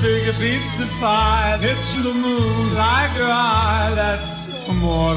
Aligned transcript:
big 0.00 0.34
pizza 0.36 0.86
pie, 1.00 1.58
hits 1.60 1.94
the 2.02 2.12
moon 2.14 2.74
like 2.74 3.16
your 3.16 3.26
eye, 3.28 3.92
that's 3.94 4.48
amore. 4.68 5.14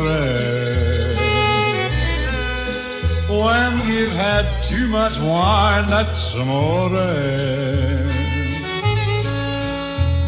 When 3.30 3.88
you've 3.88 4.12
had 4.12 4.46
too 4.64 4.88
much 4.88 5.18
wine, 5.20 5.90
that's 5.90 6.34
amore. 6.36 6.90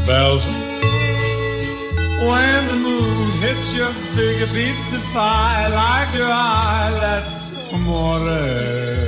Bells. 0.05 0.45
When 2.29 2.67
the 2.67 2.79
moon 2.87 3.31
hits 3.41 3.75
your 3.75 3.91
big 4.15 4.47
pizza 4.49 4.99
pie, 5.13 5.67
like 5.67 6.15
your 6.15 6.31
eye, 6.31 6.97
that's 7.01 7.71
amore. 7.73 9.02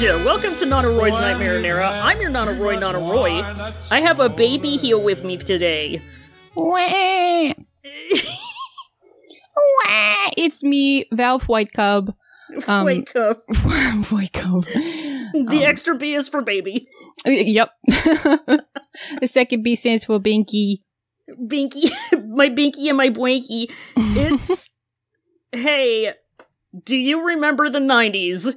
Manja, 0.00 0.24
welcome 0.24 0.56
to 0.56 0.64
Nana 0.64 0.88
Roy's 0.88 1.12
Nightmare 1.12 1.58
Era. 1.62 1.86
I'm 1.86 2.22
your 2.22 2.30
Nana 2.30 2.54
Roy, 2.54 2.78
Nana 2.78 2.98
Roy. 2.98 3.42
I 3.90 4.00
have 4.00 4.18
a 4.18 4.30
baby 4.30 4.78
here 4.78 4.96
with 4.96 5.24
me 5.24 5.36
today. 5.36 6.00
Wah. 6.54 7.52
Wah. 9.84 10.30
It's 10.38 10.64
me, 10.64 11.04
Valve 11.12 11.48
White 11.48 11.74
Cub. 11.74 12.14
Um, 12.66 12.84
Wake 12.86 13.14
up. 13.14 13.44
White 14.10 14.32
Cub. 14.32 14.64
The 14.64 15.62
extra 15.64 15.94
B 15.94 16.14
is 16.14 16.28
for 16.28 16.40
baby. 16.40 16.88
Yep. 17.26 17.70
the 17.86 18.62
second 19.26 19.62
B 19.62 19.76
stands 19.76 20.04
for 20.04 20.18
Binky. 20.18 20.78
Binky, 21.46 21.90
my 22.26 22.48
Binky 22.48 22.88
and 22.88 22.96
my 22.96 23.10
Bwanky. 23.10 23.70
It's. 23.96 24.68
hey, 25.52 26.14
do 26.84 26.96
you 26.96 27.24
remember 27.24 27.68
the 27.68 27.78
90s? 27.78 28.56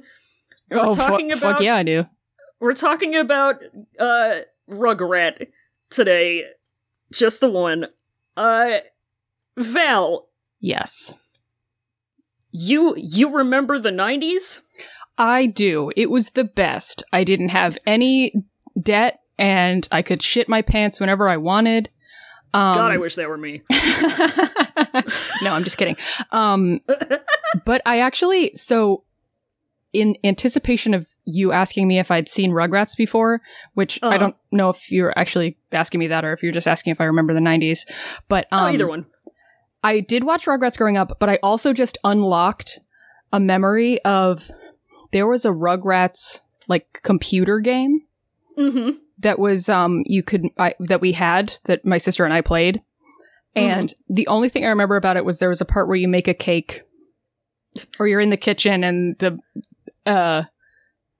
We're 0.70 0.78
oh, 0.80 0.90
fu- 0.90 0.96
talking 0.96 1.30
fuck 1.30 1.38
about 1.38 1.62
yeah, 1.62 1.76
I 1.76 1.82
do. 1.82 2.04
We're 2.60 2.74
talking 2.74 3.16
about 3.16 3.56
uh 3.98 4.36
Rugrat 4.68 5.48
today. 5.90 6.44
Just 7.12 7.40
the 7.40 7.50
one. 7.50 7.86
Uh 8.36 8.78
Val, 9.56 10.28
Yes. 10.60 11.14
you 12.50 12.94
you 12.96 13.30
remember 13.30 13.78
the 13.78 13.90
90s? 13.90 14.62
I 15.16 15.46
do. 15.46 15.92
It 15.96 16.10
was 16.10 16.30
the 16.30 16.44
best. 16.44 17.04
I 17.12 17.22
didn't 17.22 17.50
have 17.50 17.78
any 17.86 18.32
debt 18.80 19.20
and 19.38 19.86
I 19.92 20.02
could 20.02 20.22
shit 20.22 20.48
my 20.48 20.62
pants 20.62 20.98
whenever 21.00 21.28
I 21.28 21.36
wanted. 21.36 21.90
Um, 22.52 22.74
God, 22.74 22.92
I 22.92 22.98
wish 22.98 23.16
that 23.16 23.28
were 23.28 23.36
me. 23.36 23.62
no, 25.42 25.52
I'm 25.52 25.64
just 25.64 25.76
kidding. 25.76 25.96
Um, 26.30 26.80
but 27.64 27.82
I 27.84 27.98
actually, 27.98 28.52
so 28.54 29.02
in 29.94 30.16
anticipation 30.24 30.92
of 30.92 31.06
you 31.24 31.52
asking 31.52 31.88
me 31.88 31.98
if 31.98 32.10
I'd 32.10 32.28
seen 32.28 32.50
Rugrats 32.50 32.96
before, 32.96 33.40
which 33.74 33.98
I 34.02 34.06
Uh-huh. 34.08 34.18
don't 34.18 34.36
know 34.52 34.68
if 34.68 34.90
you're 34.90 35.16
actually 35.18 35.56
asking 35.72 36.00
me 36.00 36.08
that 36.08 36.24
or 36.24 36.32
if 36.34 36.42
you're 36.42 36.52
just 36.52 36.68
asking 36.68 36.90
if 36.90 37.00
I 37.00 37.04
remember 37.04 37.32
the 37.32 37.40
90s, 37.40 37.88
but 38.28 38.46
um, 38.52 38.64
oh, 38.64 38.68
either 38.74 38.86
one. 38.86 39.06
I 39.82 40.00
did 40.00 40.24
watch 40.24 40.44
Rugrats 40.46 40.76
growing 40.76 40.96
up, 40.98 41.18
but 41.20 41.28
I 41.30 41.38
also 41.42 41.72
just 41.72 41.96
unlocked 42.04 42.80
a 43.32 43.40
memory 43.40 44.02
of 44.04 44.50
there 45.12 45.26
was 45.26 45.44
a 45.44 45.50
Rugrats 45.50 46.40
like 46.68 47.00
computer 47.02 47.60
game 47.60 48.00
Mhm. 48.58 48.96
that 49.18 49.38
was 49.38 49.68
um 49.68 50.02
you 50.06 50.22
could 50.22 50.42
I, 50.58 50.74
that 50.80 51.00
we 51.00 51.12
had 51.12 51.54
that 51.64 51.84
my 51.84 51.98
sister 51.98 52.24
and 52.24 52.34
I 52.34 52.40
played. 52.40 52.82
And 53.56 53.94
the 54.08 54.26
only 54.26 54.48
thing 54.48 54.64
I 54.64 54.68
remember 54.70 54.96
about 54.96 55.16
it 55.16 55.24
was 55.24 55.38
there 55.38 55.48
was 55.48 55.60
a 55.60 55.64
part 55.64 55.86
where 55.86 55.96
you 55.96 56.08
make 56.08 56.26
a 56.26 56.34
cake 56.34 56.82
or 58.00 58.08
you're 58.08 58.20
in 58.20 58.30
the 58.30 58.36
kitchen 58.36 58.82
and 58.82 59.16
the 59.20 59.38
uh 60.06 60.42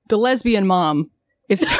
the 0.08 0.16
lesbian 0.16 0.66
mom 0.66 1.10
is 1.48 1.72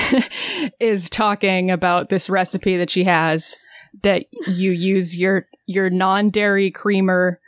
is 0.80 1.10
talking 1.10 1.70
about 1.70 2.08
this 2.08 2.28
recipe 2.28 2.76
that 2.76 2.90
she 2.90 3.04
has 3.04 3.56
that 4.02 4.24
you 4.46 4.70
use 4.70 5.16
your 5.16 5.44
your 5.66 5.90
non-dairy 5.90 6.70
creamer 6.70 7.40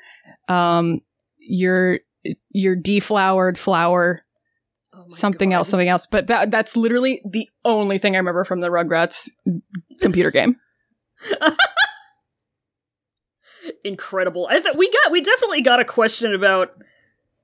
um 0.49 1.01
your 1.39 1.99
your 2.51 2.75
defloured 2.77 3.59
flour 3.59 4.21
Oh 4.97 5.07
something 5.09 5.51
God. 5.51 5.57
else, 5.57 5.69
something 5.69 5.89
else. 5.89 6.07
But 6.07 6.29
that 6.29 6.53
that's 6.53 6.77
literally 6.77 7.21
the 7.29 7.49
only 7.65 7.99
thing 7.99 8.15
I 8.15 8.19
remember 8.19 8.45
from 8.45 8.61
the 8.61 8.69
Rugrats 8.69 9.29
computer 10.01 10.31
game. 10.31 10.55
Incredible. 13.85 14.47
I 14.51 14.61
thought 14.61 14.77
we 14.77 14.91
got 14.91 15.11
we 15.11 15.21
definitely 15.21 15.63
got 15.63 15.81
a 15.81 15.85
question 15.85 16.35
about 16.35 16.71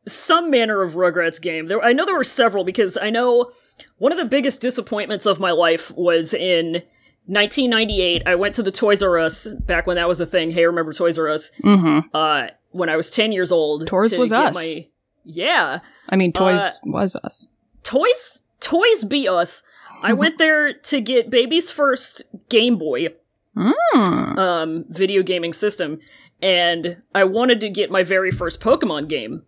some 0.07 0.51
manner 0.51 0.83
of 0.83 0.93
Rugrats 0.95 1.41
game. 1.41 1.67
There 1.67 1.83
I 1.83 1.93
know 1.93 2.05
there 2.07 2.17
were 2.17 2.25
several 2.25 2.65
because 2.65 2.97
I 3.01 3.11
know 3.11 3.53
one 3.99 4.13
of 4.13 4.19
the 4.19 4.25
biggest 4.25 4.61
disappointments 4.61 5.27
of 5.27 5.39
my 5.41 5.51
life 5.51 5.91
was 5.97 6.33
in 6.35 6.83
1998. 7.27 8.23
I 8.27 8.35
went 8.35 8.55
to 8.57 8.63
the 8.63 8.73
Toys 8.73 9.03
R 9.03 9.19
Us 9.19 9.49
back 9.49 9.87
when 9.87 9.97
that 9.97 10.09
was 10.09 10.21
a 10.21 10.27
thing. 10.27 10.51
Hey, 10.51 10.65
remember 10.67 10.93
Toys 10.93 11.19
R 11.19 11.29
Us? 11.29 11.51
Mm-hmm. 11.63 12.09
Uh, 12.15 12.49
when 12.73 12.89
I 12.89 12.97
was 12.97 13.11
10 13.11 13.33
years 13.33 13.53
old. 13.53 13.87
Toys 13.87 14.13
to 14.13 14.19
was 14.19 14.33
us. 14.33 14.55
My, 14.55 14.87
yeah, 15.25 15.81
I 16.09 16.17
mean, 16.17 16.33
Toys 16.33 16.61
Uh, 16.61 16.71
was 16.85 17.15
us. 17.17 17.47
Toys 17.83 18.43
Toys 18.61 19.05
be 19.05 19.29
us. 19.29 19.63
I 20.03 20.13
went 20.15 20.39
there 20.39 20.73
to 20.73 21.01
get 21.01 21.29
baby's 21.31 21.71
first 21.71 22.23
Game 22.49 22.77
Boy 22.77 23.09
Mm. 23.57 24.39
um, 24.39 24.85
video 24.89 25.23
gaming 25.23 25.53
system, 25.53 25.95
and 26.41 26.99
I 27.15 27.25
wanted 27.25 27.61
to 27.61 27.69
get 27.69 27.91
my 27.91 28.03
very 28.05 28.31
first 28.31 28.61
Pokemon 28.61 29.09
game, 29.09 29.43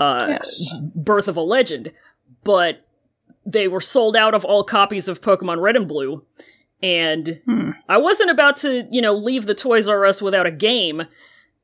uh, 0.00 0.26
Yes. 0.30 0.72
Birth 0.94 1.28
of 1.28 1.36
a 1.36 1.40
Legend, 1.42 1.92
but 2.44 2.80
they 3.46 3.66
were 3.68 3.80
sold 3.80 4.16
out 4.16 4.34
of 4.34 4.44
all 4.44 4.62
copies 4.64 5.08
of 5.08 5.20
Pokemon 5.20 5.60
Red 5.60 5.76
and 5.76 5.88
Blue, 5.88 6.24
and 6.82 7.40
Hmm. 7.44 7.70
I 7.88 7.98
wasn't 7.98 8.30
about 8.30 8.56
to, 8.58 8.86
you 8.90 9.00
know, 9.02 9.14
leave 9.14 9.46
the 9.46 9.54
Toys 9.54 9.88
R 9.88 10.04
Us 10.06 10.20
without 10.22 10.46
a 10.46 10.50
game, 10.50 11.02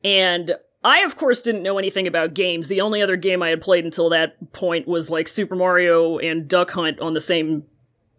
and 0.03 0.57
I, 0.83 1.01
of 1.01 1.17
course, 1.17 1.41
didn't 1.41 1.63
know 1.63 1.79
anything 1.79 2.07
about 2.07 2.35
games. 2.35 2.69
The 2.69 2.81
only 2.83 3.01
other 3.01 3.17
game 3.17 3.43
I 3.43 3.49
had 3.51 3.61
played 3.63 3.85
until 3.87 4.11
that 4.11 4.53
point 4.53 4.87
was 4.87 5.11
like 5.11 5.29
Super 5.29 5.55
Mario 5.57 6.19
and 6.19 6.47
Duck 6.47 6.73
Hunt 6.73 7.01
on 7.01 7.15
the 7.15 7.21
same 7.23 7.65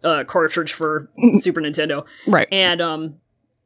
uh, 0.02 0.24
cartridge 0.24 0.72
for 0.72 1.08
Super 1.34 1.60
Nintendo. 1.60 2.04
Right. 2.26 2.48
And 2.50 2.80
um, 2.80 3.16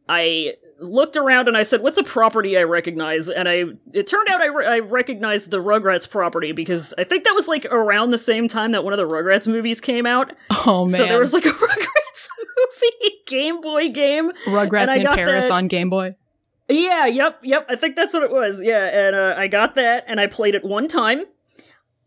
I 0.09 0.55
looked 0.81 1.17
around 1.17 1.47
and 1.49 1.57
I 1.57 1.63
said, 1.63 1.83
"What's 1.83 1.99
a 1.99 2.03
property 2.03 2.57
I 2.59 2.63
recognize?" 2.65 3.29
And 3.29 3.49
I 3.49 3.65
it 3.93 4.07
turned 4.07 4.29
out 4.29 4.41
I, 4.41 4.47
re- 4.47 4.67
I 4.67 4.79
recognized 4.81 5.51
the 5.51 5.59
Rugrats 5.63 6.09
property 6.09 6.53
because 6.53 6.95
I 6.99 7.05
think 7.05 7.25
that 7.25 7.35
was 7.35 7.49
like 7.49 7.65
around 7.67 8.11
the 8.11 8.19
same 8.19 8.49
time 8.49 8.73
that 8.73 8.83
one 8.85 8.93
of 8.93 8.97
the 8.99 9.07
Rugrats 9.07 9.47
movies 9.47 9.81
came 9.81 10.07
out. 10.07 10.33
oh 10.67 10.87
man. 10.87 10.89
So 10.97 11.05
there 11.07 11.19
was 11.21 11.33
like 11.33 11.45
a 11.47 11.51
Rugrats 11.51 12.29
movie 12.57 13.15
Game 13.27 13.61
Boy 13.61 13.91
game. 13.91 14.31
Rugrats 14.47 14.97
in 14.97 15.07
Paris 15.07 15.49
that- 15.49 15.55
on 15.55 15.69
Game 15.69 15.91
Boy. 15.91 16.17
Yeah, 16.69 17.07
yep, 17.07 17.41
yep. 17.43 17.67
I 17.69 17.75
think 17.75 17.97
that's 17.97 18.15
what 18.15 18.23
it 18.23 18.31
was. 18.31 18.63
Yeah, 18.63 19.07
and 19.09 19.17
uh, 19.17 19.35
I 19.37 19.49
got 19.49 19.75
that 19.75 20.05
and 20.07 20.21
I 20.21 20.29
played 20.29 20.55
it 20.55 20.65
one 20.65 20.87
time. 20.87 21.25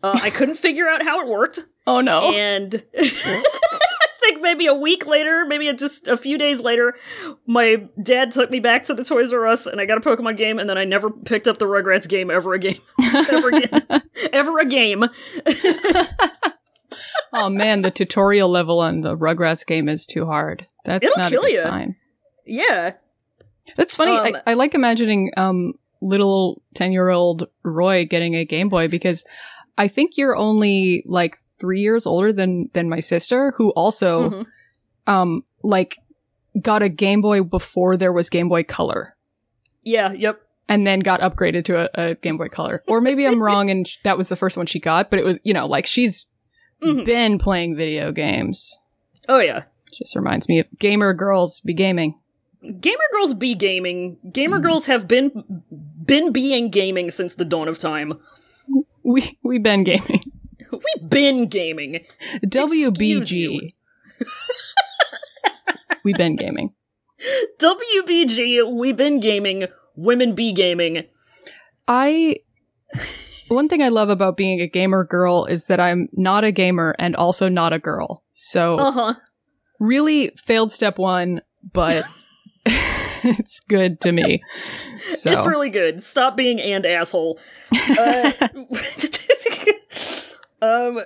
Uh, 0.02 0.18
I 0.22 0.30
couldn't 0.30 0.56
figure 0.56 0.88
out 0.88 1.04
how 1.04 1.22
it 1.22 1.28
worked. 1.28 1.66
Oh 1.86 2.00
no. 2.00 2.32
And 2.32 2.82
maybe 4.54 4.68
a 4.68 4.74
week 4.74 5.08
later, 5.08 5.46
maybe 5.48 5.72
just 5.74 6.08
a 6.08 6.16
few 6.16 6.38
days 6.38 6.62
later, 6.62 6.96
my 7.48 7.88
dad 8.02 8.32
took 8.32 8.52
me 8.52 8.60
back 8.60 8.84
to 8.84 8.94
the 8.94 9.04
Toys 9.04 9.34
R 9.34 9.48
Us 9.48 9.66
and 9.66 9.82
I 9.82 9.86
got 9.86 9.98
a 9.98 10.02
Pokemon 10.02 10.38
game, 10.38 10.60
and 10.60 10.70
then 10.70 10.78
I 10.78 10.84
never 10.84 11.10
picked 11.10 11.48
up 11.48 11.58
the 11.58 11.66
Rugrats 11.66 12.08
game 12.08 12.30
ever 12.30 12.54
again. 12.54 12.76
ever 13.32 13.50
again. 13.50 14.04
ever 14.34 14.60
a 14.60 14.66
game. 14.66 15.06
oh 17.34 17.50
man, 17.50 17.82
the 17.82 17.92
tutorial 17.92 18.50
level 18.50 18.80
on 18.80 19.02
the 19.02 19.18
Rugrats 19.18 19.66
game 19.66 19.90
is 19.90 20.06
too 20.06 20.28
hard. 20.28 20.68
That's 20.86 21.06
It'll 21.06 21.18
not 21.18 21.32
kill 21.32 21.44
a 21.44 21.48
good 21.48 21.56
ya. 21.56 21.64
sign. 21.64 21.96
Yeah. 22.46 22.94
That's 23.76 23.96
funny. 23.96 24.12
Um, 24.12 24.36
I, 24.46 24.52
I 24.52 24.54
like 24.54 24.76
imagining 24.76 25.32
um 25.36 25.74
little 26.02 26.62
ten 26.76 26.92
year 26.92 27.10
old 27.10 27.48
Roy 27.64 28.06
getting 28.06 28.36
a 28.36 28.46
Game 28.46 28.70
Boy 28.70 28.88
because 28.88 29.26
I 29.78 29.88
think 29.88 30.18
you're 30.18 30.36
only 30.36 31.04
like 31.08 31.38
three 31.64 31.80
years 31.80 32.06
older 32.06 32.34
than 32.34 32.70
than 32.74 32.90
my 32.90 33.00
sister, 33.00 33.54
who 33.56 33.70
also 33.72 34.30
Mhm. 34.30 34.46
um 35.08 35.44
like 35.64 35.98
got 36.62 36.84
a 36.84 36.90
Game 36.90 37.22
Boy 37.22 37.42
before 37.42 37.96
there 37.96 38.12
was 38.12 38.30
Game 38.30 38.50
Boy 38.50 38.64
Color. 38.64 39.16
Yeah, 39.84 40.12
yep. 40.12 40.42
And 40.68 40.86
then 40.86 41.00
got 41.00 41.22
upgraded 41.22 41.64
to 41.66 41.86
a, 41.86 42.10
a 42.10 42.16
Game 42.16 42.36
Boy 42.38 42.50
Color. 42.50 42.84
Or 42.90 43.00
maybe 43.00 43.26
I'm 43.26 43.42
wrong 43.48 43.70
and 43.70 43.88
sh- 43.88 43.98
that 44.04 44.18
was 44.18 44.28
the 44.28 44.36
first 44.36 44.58
one 44.58 44.66
she 44.66 44.80
got, 44.80 45.10
but 45.10 45.20
it 45.20 45.26
was, 45.26 45.38
you 45.44 45.54
know, 45.54 45.66
like 45.68 45.86
she's 45.86 46.28
Mhm. 46.84 47.06
been 47.06 47.40
playing 47.40 47.78
video 47.78 48.12
games. 48.12 48.78
Oh, 49.30 49.40
yeah. 49.40 49.64
Just 49.92 50.16
reminds 50.18 50.50
me 50.50 50.60
of 50.60 50.66
gamer 50.80 51.14
girls 51.14 51.62
be 51.62 51.74
gaming. 51.74 52.20
Gamer 52.82 53.08
girls 53.14 53.34
be 53.34 53.56
gaming. 53.56 54.18
Gamer 54.32 54.60
girls 54.60 54.86
have 54.88 55.08
been 55.08 55.32
been 56.06 56.32
being 56.34 56.70
gaming 56.70 57.10
since 57.12 57.36
the 57.36 57.46
dawn 57.46 57.68
of 57.70 57.78
time. 57.78 58.14
We 59.04 59.38
we 59.44 59.60
been 59.60 59.84
gaming. 59.84 60.24
We 60.84 61.08
been 61.08 61.48
gaming. 61.48 62.06
WBG. 62.46 63.74
we 66.04 66.14
been 66.14 66.36
gaming. 66.36 66.74
WBG, 67.60 68.76
we 68.76 68.92
been 68.92 69.20
gaming. 69.20 69.66
Women 69.96 70.36
be 70.36 70.52
gaming. 70.52 71.04
I 71.88 72.38
one 73.48 73.70
thing 73.70 73.82
I 73.82 73.90
love 73.90 74.10
about 74.10 74.38
being 74.38 74.62
a 74.62 74.68
gamer 74.68 75.04
girl 75.04 75.46
is 75.46 75.68
that 75.68 75.80
I'm 75.80 76.10
not 76.14 76.44
a 76.44 76.52
gamer 76.52 76.96
and 77.00 77.16
also 77.16 77.50
not 77.50 77.74
a 77.74 77.80
girl. 77.80 78.24
So 78.32 78.78
Uh 78.80 78.92
huh. 78.92 79.14
really 79.80 80.32
failed 80.38 80.72
step 80.72 80.98
one, 80.98 81.42
but 81.72 82.04
it's 82.66 83.60
good 83.62 84.02
to 84.02 84.12
me. 84.12 84.42
So. 85.14 85.32
It's 85.32 85.46
really 85.46 85.70
good. 85.70 86.04
Stop 86.04 86.36
being 86.36 86.60
and 86.60 86.86
asshole. 86.86 87.40
Uh, 87.72 88.32
um, 90.64 91.00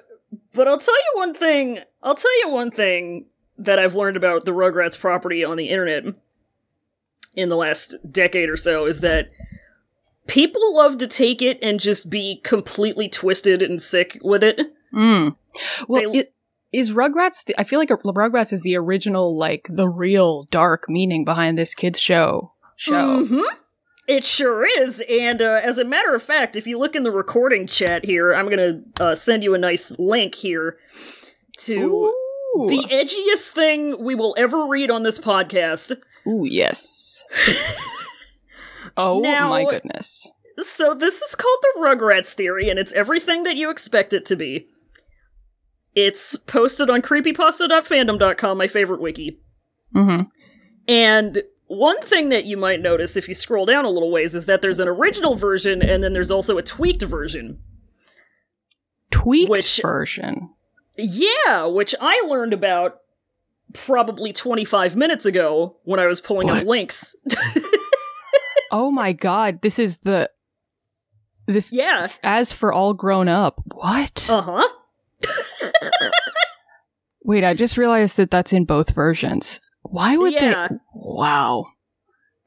but 0.53 0.67
I'll 0.67 0.77
tell 0.79 0.95
you 0.95 1.11
one 1.19 1.33
thing. 1.33 1.79
I'll 2.03 2.15
tell 2.15 2.39
you 2.41 2.49
one 2.49 2.71
thing 2.71 3.25
that 3.57 3.79
I've 3.79 3.95
learned 3.95 4.17
about 4.17 4.45
the 4.45 4.51
Rugrats 4.51 4.99
property 4.99 5.43
on 5.43 5.57
the 5.57 5.69
internet 5.69 6.03
in 7.33 7.49
the 7.49 7.55
last 7.55 7.95
decade 8.11 8.49
or 8.49 8.57
so 8.57 8.85
is 8.85 9.01
that 9.01 9.29
people 10.27 10.75
love 10.75 10.97
to 10.99 11.07
take 11.07 11.41
it 11.41 11.57
and 11.61 11.79
just 11.79 12.09
be 12.09 12.41
completely 12.43 13.09
twisted 13.09 13.61
and 13.61 13.81
sick 13.81 14.19
with 14.21 14.43
it. 14.43 14.59
Mm. 14.93 15.35
Well, 15.87 16.11
They- 16.11 16.19
it, 16.19 16.33
is 16.71 16.91
Rugrats? 16.91 17.45
The, 17.45 17.59
I 17.59 17.63
feel 17.63 17.79
like 17.79 17.89
Rugrats 17.89 18.51
is 18.53 18.61
the 18.61 18.75
original, 18.75 19.37
like 19.37 19.67
the 19.69 19.87
real 19.87 20.43
dark 20.51 20.89
meaning 20.89 21.23
behind 21.25 21.57
this 21.57 21.73
kids 21.73 21.99
show. 21.99 22.53
Show. 22.75 23.23
Mhm. 23.23 23.43
It 24.07 24.23
sure 24.23 24.65
is. 24.81 25.03
And 25.09 25.41
uh, 25.41 25.59
as 25.61 25.77
a 25.77 25.83
matter 25.83 26.15
of 26.15 26.23
fact, 26.23 26.55
if 26.55 26.65
you 26.65 26.79
look 26.79 26.95
in 26.95 27.03
the 27.03 27.11
recording 27.11 27.67
chat 27.67 28.05
here, 28.05 28.33
I'm 28.33 28.49
going 28.49 28.83
to 28.97 29.03
uh, 29.03 29.15
send 29.15 29.43
you 29.43 29.53
a 29.53 29.57
nice 29.57 29.97
link 29.99 30.35
here 30.35 30.77
to 31.59 31.75
Ooh. 31.75 32.67
the 32.69 32.85
edgiest 32.89 33.49
thing 33.49 34.01
we 34.01 34.15
will 34.15 34.33
ever 34.37 34.65
read 34.65 34.89
on 34.89 35.03
this 35.03 35.19
podcast. 35.19 35.91
Ooh, 36.25 36.45
yes. 36.45 37.23
oh 38.97 39.19
Now- 39.19 39.49
my 39.49 39.65
goodness. 39.65 40.31
So, 40.59 40.95
this 40.95 41.21
is 41.21 41.35
called 41.35 41.59
the 41.61 41.81
Rugrats 41.81 42.33
Theory, 42.33 42.67
and 42.67 42.79
it's 42.79 42.91
everything 42.93 43.43
that 43.43 43.57
you 43.57 43.69
expect 43.69 44.11
it 44.11 44.25
to 44.25 44.35
be. 44.35 44.65
It's 45.93 46.35
posted 46.35 46.89
on 46.89 47.03
creepypasta.fandom.com, 47.03 48.57
my 48.57 48.67
favorite 48.67 48.99
wiki. 48.99 49.39
Mm-hmm. 49.95 50.25
And 50.87 51.43
one 51.67 52.01
thing 52.01 52.29
that 52.29 52.45
you 52.45 52.57
might 52.57 52.81
notice 52.81 53.15
if 53.17 53.27
you 53.27 53.33
scroll 53.33 53.65
down 53.65 53.85
a 53.85 53.89
little 53.89 54.11
ways 54.11 54.35
is 54.35 54.45
that 54.45 54.61
there's 54.61 54.79
an 54.79 54.87
original 54.87 55.35
version 55.35 55.81
and 55.81 56.03
then 56.03 56.13
there's 56.13 56.31
also 56.31 56.57
a 56.57 56.63
tweaked 56.63 57.03
version. 57.03 57.59
Tweaked 59.11 59.49
Which- 59.49 59.81
version. 59.81 60.49
Yeah, 60.97 61.65
which 61.65 61.93
I 62.01 62.21
learned 62.27 62.53
about 62.53 63.01
probably 63.73 64.33
25 64.33 64.95
minutes 64.95 65.25
ago 65.27 65.77
when 65.83 65.99
I 65.99 66.07
was 66.07 66.19
pulling 66.19 66.49
up 66.49 66.63
links. 66.63 67.15
Oh 68.71 68.91
my 68.91 69.13
god, 69.13 69.61
this 69.61 69.79
is 69.79 69.97
the 69.99 70.29
this 71.45 71.71
yeah. 71.71 72.09
as 72.23 72.51
for 72.51 72.73
all 72.73 72.93
grown 72.93 73.29
up. 73.29 73.61
What? 73.73 74.27
Uh 74.29 74.41
huh. 74.41 74.67
Wait, 77.23 77.43
I 77.43 77.53
just 77.53 77.77
realized 77.77 78.17
that 78.17 78.31
that's 78.31 78.53
in 78.53 78.65
both 78.65 78.91
versions. 78.91 79.61
Why 79.89 80.17
would 80.17 80.33
Yeah. 80.33 80.67
they? 80.69 80.75
Wow. 80.93 81.65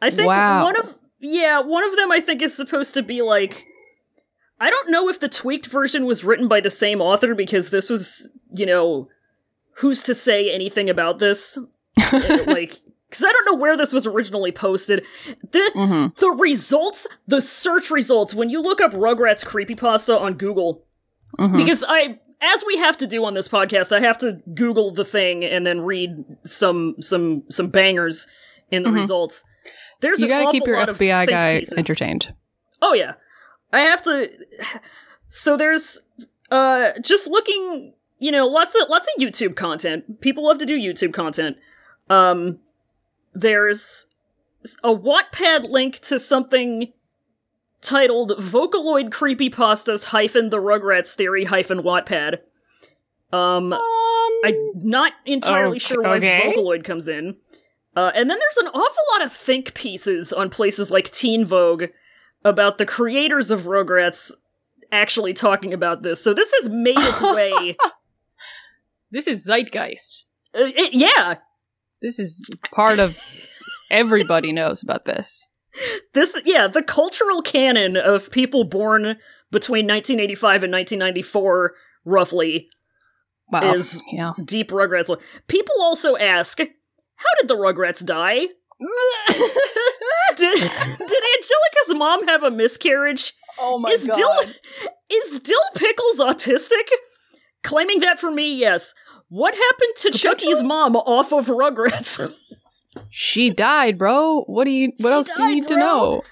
I 0.03 0.11
think 0.11 0.29
Wow. 0.29 0.65
one 0.65 0.77
of 0.79 0.97
yeah, 1.23 1.61
one 1.61 1.85
of 1.85 1.95
them 1.97 2.11
I 2.11 2.21
think 2.21 2.41
is 2.43 2.55
supposed 2.57 2.95
to 2.95 3.03
be 3.03 3.21
like 3.23 3.67
I 4.59 4.69
don't 4.71 4.91
know 4.91 5.09
if 5.09 5.19
the 5.21 5.29
tweaked 5.29 5.67
version 5.67 6.05
was 6.07 6.23
written 6.25 6.47
by 6.49 6.61
the 6.61 6.71
same 6.71 7.01
author 7.01 7.35
because 7.35 7.71
this 7.71 7.89
was, 7.89 8.31
you 8.55 8.67
know, 8.67 9.09
who's 9.77 10.03
to 10.03 10.15
say 10.15 10.51
anything 10.53 10.89
about 10.91 11.19
this? 11.19 11.59
Like 12.47 12.79
cuz 13.11 13.25
I 13.25 13.33
don't 13.33 13.45
know 13.47 13.57
where 13.57 13.77
this 13.77 13.93
was 13.93 14.07
originally 14.07 14.53
posted. 14.53 15.05
The 15.53 15.71
hmm 15.75 16.07
the 16.19 16.31
results, 16.31 17.07
the 17.27 17.41
search 17.41 17.91
results 17.91 18.35
when 18.35 18.51
you 18.51 18.61
look 18.63 18.81
up 18.81 18.93
Rugrats 18.93 19.45
creepypasta 19.45 20.19
on 20.21 20.35
Google 20.35 20.85
Mhm. 21.39 21.57
because 21.57 21.85
I 21.89 22.19
as 22.41 22.65
we 22.67 22.77
have 22.79 22.97
to 22.99 23.07
do 23.07 23.25
on 23.25 23.35
this 23.35 23.49
podcast, 23.49 23.95
I 23.95 24.01
have 24.01 24.19
to 24.19 24.41
Google 24.55 24.91
the 24.91 25.05
thing 25.05 25.45
and 25.45 25.67
then 25.67 25.81
read 25.83 26.25
some 26.45 26.97
some 27.01 27.43
some 27.51 27.69
bangers 27.69 28.27
in 28.71 28.83
the 28.83 28.91
Mhm. 28.91 28.95
results. 28.95 29.45
There's 30.01 30.21
You 30.21 30.27
an 30.27 30.31
gotta 30.31 30.51
keep 30.53 30.67
your 30.67 30.77
FBI 30.77 31.27
guy 31.27 31.59
pieces. 31.59 31.75
entertained. 31.77 32.35
Oh 32.81 32.95
yeah, 32.95 33.15
I 33.73 33.81
have 33.81 34.03
to. 34.03 34.31
So 35.27 35.57
there's 35.57 36.01
uh 36.51 36.93
just 37.03 37.29
looking, 37.29 37.93
you 38.19 38.33
know, 38.33 38.47
lots 38.47 38.75
of 38.75 38.89
lots 38.89 39.07
of 39.09 39.21
YouTube 39.23 39.55
content. 39.57 40.21
People 40.21 40.45
love 40.47 40.59
to 40.59 40.67
do 40.67 40.79
YouTube 40.79 41.13
content. 41.13 41.57
Um, 42.09 42.59
there's 43.35 44.07
a 44.83 44.91
Wattpad 44.95 45.69
link 45.71 45.99
to 46.01 46.19
something 46.19 46.93
titled 47.81 48.33
Vocaloid 48.39 49.11
Creepypastas 49.11 50.07
hyphen 50.07 50.51
the 50.51 50.59
Rugrats 50.59 51.15
Theory 51.15 51.45
hyphen 51.45 51.83
Wattpad. 51.83 52.39
Um, 53.33 53.73
I'm 54.45 54.71
not 54.75 55.13
entirely 55.27 55.77
Okay- 55.77 55.79
sure 55.79 56.03
why. 56.03 56.19
Vocaloid 56.19 56.85
comes 56.85 57.09
in. 57.09 57.37
Uh, 57.97 58.13
and 58.15 58.31
then 58.31 58.39
there's 58.39 58.57
an 58.67 58.69
awful 58.69 59.05
lot 59.13 59.23
of 59.23 59.33
think 59.33 59.75
pieces 59.75 60.33
on 60.33 60.49
places 60.51 60.91
like 60.91 61.11
Teen 61.11 61.45
Vogue 61.45 61.85
about 62.45 62.79
the 62.79 62.87
creators 62.87 63.51
of 63.51 63.63
Rugrats 63.63 64.33
actually 64.93 65.33
talking 65.33 65.73
about 65.75 66.03
this. 66.03 66.23
So 66.23 66.33
this 66.33 66.53
has 66.61 66.69
made 66.69 66.99
its 66.99 67.21
way. 67.23 67.77
This 69.11 69.27
is 69.27 69.45
zeitgeist. 69.47 70.27
Uh, 70.55 70.71
it- 70.75 70.95
yeah, 70.95 71.35
This 72.01 72.19
is 72.19 72.49
part 72.75 72.99
of 72.99 73.19
everybody 73.91 74.53
knows 74.53 74.83
about 74.83 75.05
this. 75.05 75.50
This 76.15 76.37
yeah 76.45 76.67
the 76.67 76.83
cultural 76.83 77.43
canon 77.43 77.97
of 77.97 78.31
people 78.31 78.65
born 78.65 79.17
between 79.51 79.87
1985 79.87 80.63
and 80.65 80.73
1994, 80.73 81.75
roughly, 82.05 82.69
Wow. 83.51 83.75
Is- 83.75 84.01
yeah. 84.13 84.33
deep 84.45 84.71
Rugrats. 84.71 85.11
People 85.49 85.75
also 85.81 86.17
ask, 86.17 86.59
how 86.61 87.31
did 87.41 87.49
the 87.49 87.57
Rugrats 87.57 88.05
die? 88.05 88.47
Did, 90.37 90.55
did 90.55 90.63
Angelica's 90.63 91.95
mom 91.95 92.27
have 92.29 92.43
a 92.45 92.51
miscarriage? 92.51 93.35
oh 93.59 93.79
my 93.79 93.91
is 93.91 94.07
Dill 94.07 94.33
is 95.11 95.41
Dill 95.41 95.59
Pickles 95.75 96.19
autistic? 96.21 96.89
Claiming 97.63 97.99
that 97.99 98.19
for 98.19 98.31
me, 98.31 98.55
yes. 98.55 98.95
What 99.29 99.55
happened 99.55 99.97
to 99.97 100.11
Chucky's 100.13 100.63
mom 100.63 100.97
off 100.97 101.33
of 101.33 101.47
Rugrats? 101.49 102.21
She 103.11 103.51
died, 103.51 103.99
bro. 103.99 104.43
What 104.47 104.65
do 104.65 104.71
you? 104.71 104.93
What 104.99 105.11
She 105.11 105.15
else 105.15 105.33
do 105.33 105.43
you 105.43 105.49
died, 105.49 105.55
need 105.55 105.69
to 105.69 105.77
know? 105.77 106.23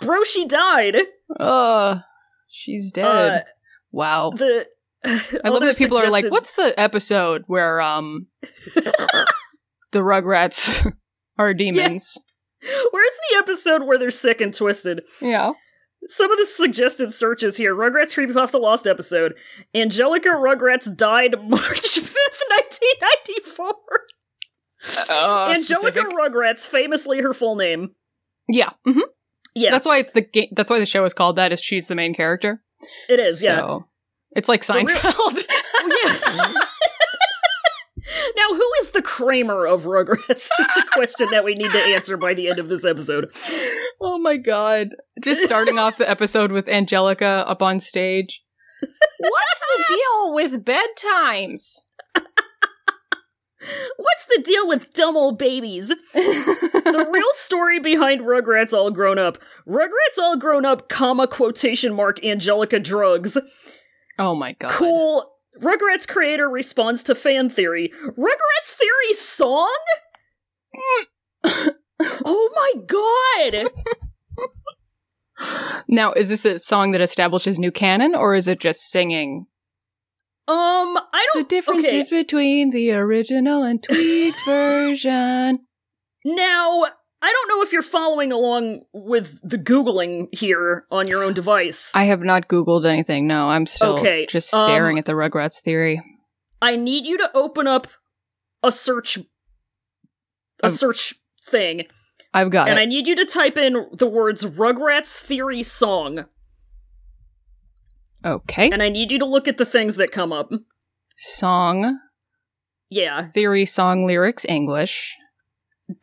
Bro, 0.00 0.24
she 0.24 0.46
died. 0.46 0.96
Uh, 1.38 2.00
she's 2.48 2.92
dead. 2.92 3.32
Uh, 3.32 3.44
wow. 3.92 4.30
the 4.36 4.66
I 5.04 5.48
love 5.50 5.62
that 5.62 5.76
people 5.76 5.98
are 5.98 6.10
like, 6.10 6.30
"What's 6.30 6.54
the 6.56 6.78
episode 6.78 7.44
where 7.46 7.80
um 7.80 8.26
the 9.92 10.00
Rugrats 10.00 10.90
are 11.38 11.54
demons?" 11.54 12.18
Where's 12.90 13.12
the 13.30 13.36
episode 13.36 13.84
where 13.84 13.98
they're 13.98 14.10
sick 14.10 14.40
and 14.40 14.52
twisted? 14.54 15.02
Yeah. 15.20 15.52
Some 16.08 16.30
of 16.30 16.38
the 16.38 16.46
suggested 16.46 17.12
searches 17.12 17.56
here: 17.56 17.74
Rugrats 17.74 18.14
Creepypasta 18.14 18.60
Lost 18.60 18.86
episode. 18.86 19.34
Angelica 19.74 20.28
Rugrats 20.30 20.94
died 20.96 21.34
March 21.44 21.98
fifth, 21.98 22.42
nineteen 22.50 22.94
ninety 23.00 23.40
four. 23.42 23.74
Uh, 25.10 25.46
Angelica 25.56 25.64
specific. 25.92 26.04
Rugrats, 26.10 26.66
famously 26.66 27.20
her 27.20 27.32
full 27.32 27.56
name. 27.56 27.90
Yeah. 28.48 28.70
hmm 28.84 29.00
Yeah, 29.54 29.70
That's 29.70 29.86
why 29.86 29.98
it's 29.98 30.12
the 30.12 30.20
game. 30.22 30.48
That's 30.52 30.70
why 30.70 30.78
the 30.78 30.86
show 30.86 31.04
is 31.04 31.14
called 31.14 31.36
that. 31.36 31.52
Is 31.52 31.60
she's 31.60 31.88
the 31.88 31.94
main 31.94 32.14
character? 32.14 32.62
it 33.08 33.18
is. 33.20 33.42
Yeah. 33.42 33.56
So, 33.58 33.86
it's 34.32 34.48
like 34.48 34.64
The 34.66 34.74
real- 34.74 34.86
Seinfeld. 34.88 35.44
Yeah. 36.04 36.52
now, 38.36 38.48
who 38.50 38.70
is 38.80 38.90
the 38.92 39.02
Kramer 39.02 39.66
of 39.66 39.84
Rugrats? 39.84 40.48
Is 40.58 40.70
the 40.74 40.84
question 40.92 41.28
that 41.30 41.44
we 41.44 41.54
need 41.54 41.72
to 41.72 41.78
answer 41.80 42.16
by 42.16 42.34
the 42.34 42.48
end 42.48 42.58
of 42.58 42.68
this 42.68 42.84
episode. 42.84 43.32
oh 44.00 44.18
my 44.18 44.36
god! 44.36 44.88
Just 45.22 45.42
starting 45.44 45.78
off 45.78 45.96
the 45.98 46.08
episode 46.08 46.52
with 46.52 46.68
Angelica 46.68 47.44
up 47.46 47.62
on 47.62 47.80
stage. 47.80 48.42
What's 49.18 49.60
the 49.60 49.84
deal 49.96 50.34
with 50.34 50.64
bedtimes? 50.64 51.80
What's 53.96 54.26
the 54.26 54.42
deal 54.44 54.66
with 54.68 54.92
dumb 54.94 55.16
old 55.16 55.38
babies? 55.38 55.88
the 55.88 57.08
real 57.12 57.28
story 57.32 57.78
behind 57.80 58.22
Rugrats 58.22 58.72
All 58.72 58.90
Grown 58.90 59.18
Up. 59.18 59.38
Rugrats 59.66 60.18
All 60.20 60.36
Grown 60.36 60.64
Up, 60.64 60.88
comma, 60.88 61.26
quotation 61.26 61.94
mark, 61.94 62.22
Angelica 62.24 62.78
drugs. 62.78 63.38
oh 64.18 64.34
my 64.34 64.52
god! 64.52 64.70
Cool. 64.70 65.30
Rugrats 65.60 66.06
creator 66.08 66.48
responds 66.48 67.02
to 67.04 67.14
fan 67.14 67.48
theory. 67.48 67.90
Rugrats 68.04 68.72
theory 68.72 69.12
song? 69.12 69.72
Mm. 71.44 71.74
oh 72.24 72.50
my 72.54 72.82
god! 72.86 73.70
Now, 75.88 76.12
is 76.12 76.28
this 76.28 76.44
a 76.44 76.58
song 76.58 76.92
that 76.92 77.00
establishes 77.00 77.58
new 77.58 77.72
canon, 77.72 78.14
or 78.14 78.34
is 78.34 78.46
it 78.48 78.60
just 78.60 78.88
singing? 78.90 79.46
Um, 80.46 80.98
I 80.98 81.26
don't. 81.32 81.48
The 81.48 81.56
differences 81.56 82.08
okay. 82.08 82.22
between 82.22 82.70
the 82.70 82.92
original 82.92 83.62
and 83.62 83.82
tweaked 83.82 84.36
version. 84.44 85.60
Now, 86.24 86.84
I 87.22 87.32
don't 87.32 87.48
know 87.48 87.62
if 87.62 87.72
you're 87.72 87.80
following 87.82 88.30
along 88.32 88.82
with 88.92 89.40
the 89.42 89.56
Googling 89.56 90.26
here 90.32 90.84
on 90.90 91.06
your 91.06 91.24
own 91.24 91.32
device. 91.40 91.92
I 91.94 92.04
have 92.04 92.20
not 92.20 92.48
Googled 92.48 92.84
anything. 92.84 93.26
No, 93.26 93.48
I'm 93.48 93.64
still 93.64 93.98
Okay, 93.98 94.26
just 94.26 94.52
um, 94.52 94.64
staring 94.64 94.98
at 94.98 95.06
the 95.06 95.12
Rugrats 95.14 95.62
theory. 95.62 96.00
I 96.60 96.76
need 96.76 97.06
you 97.06 97.16
to 97.18 97.30
open 97.34 97.66
up 97.66 97.86
a 98.62 98.70
search 98.70 99.18
a 100.62 100.66
Um, 100.66 100.70
search 100.70 101.14
thing, 101.46 101.84
I've 102.32 102.50
got 102.50 102.68
and 102.68 102.78
it. 102.78 102.82
I 102.82 102.84
need 102.84 103.06
you 103.06 103.16
to 103.16 103.24
type 103.24 103.56
in 103.56 103.86
the 103.92 104.06
words 104.06 104.44
Rugrats 104.44 105.16
Theory 105.18 105.62
Song, 105.62 106.26
okay. 108.24 108.70
and 108.70 108.82
I 108.82 108.88
need 108.88 109.12
you 109.12 109.18
to 109.18 109.26
look 109.26 109.48
at 109.48 109.56
the 109.56 109.64
things 109.64 109.96
that 109.96 110.12
come 110.12 110.32
up. 110.32 110.50
song, 111.16 111.98
Yeah. 112.90 113.28
theory, 113.32 113.64
song, 113.66 114.06
lyrics, 114.06 114.44
English. 114.48 115.14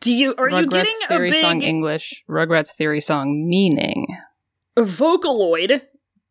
Do 0.00 0.14
you 0.14 0.34
are 0.38 0.48
you 0.48 0.66
Rugrats 0.66 0.70
getting 0.70 1.08
theory 1.08 1.28
a 1.28 1.32
big 1.32 1.40
song 1.40 1.62
English. 1.62 2.22
Rugrats 2.28 2.70
theory 2.72 3.00
song 3.00 3.48
meaning. 3.48 4.06
Vocaloid? 4.78 5.82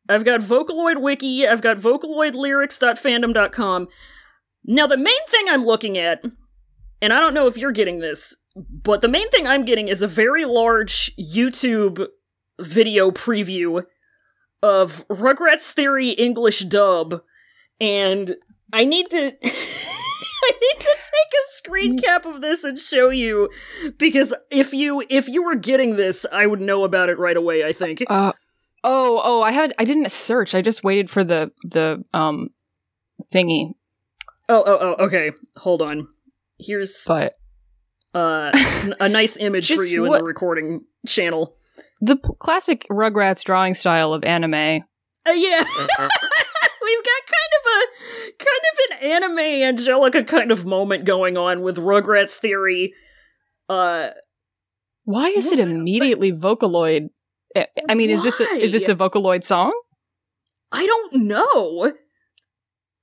I've 0.09 0.25
got 0.25 0.39
Vocaloid 0.41 1.01
Wiki, 1.01 1.47
I've 1.47 1.61
got 1.61 1.77
Vocaloid 1.77 2.33
vocaloidlyrics.fandom.com. 2.33 3.87
Now 4.65 4.87
the 4.87 4.97
main 4.97 5.25
thing 5.27 5.45
I'm 5.49 5.65
looking 5.65 5.97
at, 5.97 6.23
and 7.01 7.13
I 7.13 7.19
don't 7.19 7.33
know 7.33 7.47
if 7.47 7.57
you're 7.57 7.71
getting 7.71 7.99
this, 7.99 8.35
but 8.55 9.01
the 9.01 9.07
main 9.07 9.29
thing 9.29 9.47
I'm 9.47 9.65
getting 9.65 9.87
is 9.87 10.01
a 10.01 10.07
very 10.07 10.45
large 10.45 11.11
YouTube 11.17 12.07
video 12.59 13.11
preview 13.11 13.83
of 14.63 15.07
Rugrats 15.07 15.71
Theory 15.71 16.11
English 16.11 16.59
dub, 16.61 17.21
and 17.79 18.35
I 18.73 18.83
need 18.85 19.09
to 19.11 19.19
I 20.43 20.51
need 20.53 20.79
to 20.79 20.87
take 20.87 21.31
a 21.33 21.51
screen 21.51 21.99
cap 21.99 22.25
of 22.25 22.41
this 22.41 22.63
and 22.63 22.77
show 22.77 23.09
you 23.09 23.49
because 23.97 24.33
if 24.49 24.73
you 24.73 25.03
if 25.09 25.27
you 25.27 25.43
were 25.43 25.55
getting 25.55 25.95
this, 25.95 26.25
I 26.31 26.45
would 26.47 26.61
know 26.61 26.83
about 26.83 27.09
it 27.09 27.19
right 27.19 27.37
away, 27.37 27.63
I 27.63 27.71
think. 27.71 28.03
Uh 28.07 28.33
oh, 28.83 29.21
oh, 29.23 29.41
I 29.43 29.51
had 29.51 29.73
I 29.77 29.85
didn't 29.85 30.11
search. 30.11 30.55
I 30.55 30.61
just 30.61 30.83
waited 30.83 31.09
for 31.09 31.23
the 31.23 31.51
the 31.63 32.03
um 32.13 32.49
thingy. 33.33 33.73
Oh, 34.49 34.63
oh, 34.65 34.77
oh, 34.81 35.05
okay. 35.05 35.31
Hold 35.57 35.81
on. 35.81 36.07
Here's 36.59 37.05
But 37.07 37.37
uh 38.13 38.51
a 38.99 39.07
nice 39.09 39.37
image 39.37 39.71
for 39.75 39.83
you 39.83 40.05
in 40.05 40.09
what- 40.09 40.19
the 40.19 40.25
recording 40.25 40.81
channel. 41.07 41.55
The 42.01 42.15
p- 42.15 42.29
classic 42.39 42.85
Rugrats 42.89 43.43
drawing 43.43 43.73
style 43.73 44.13
of 44.13 44.23
anime. 44.23 44.53
Uh, 44.53 45.31
yeah. 45.33 45.63
We've 46.83 47.03
got 47.05 47.21
kind 47.27 47.53
of 47.57 47.65
a 47.67 48.31
kind 48.39 48.63
of 48.71 48.79
an 48.89 49.11
anime 49.11 49.39
Angelica 49.39 50.23
kind 50.23 50.51
of 50.51 50.65
moment 50.65 51.05
going 51.05 51.37
on 51.37 51.61
with 51.61 51.77
Rugrats 51.77 52.37
theory. 52.37 52.93
Uh 53.69 54.09
Why 55.05 55.27
is 55.29 55.51
it 55.51 55.59
What? 55.59 55.67
immediately 55.69 56.31
Vocaloid? 56.31 57.09
I- 57.55 57.67
I 57.89 57.95
mean, 57.95 58.09
is 58.09 58.23
this 58.23 58.39
a, 58.39 58.45
is 58.45 58.71
this 58.71 58.89
a 58.89 58.95
Vocaloid 58.95 59.43
song? 59.43 59.73
I 60.71 60.85
don't 60.85 61.13
know. 61.27 61.93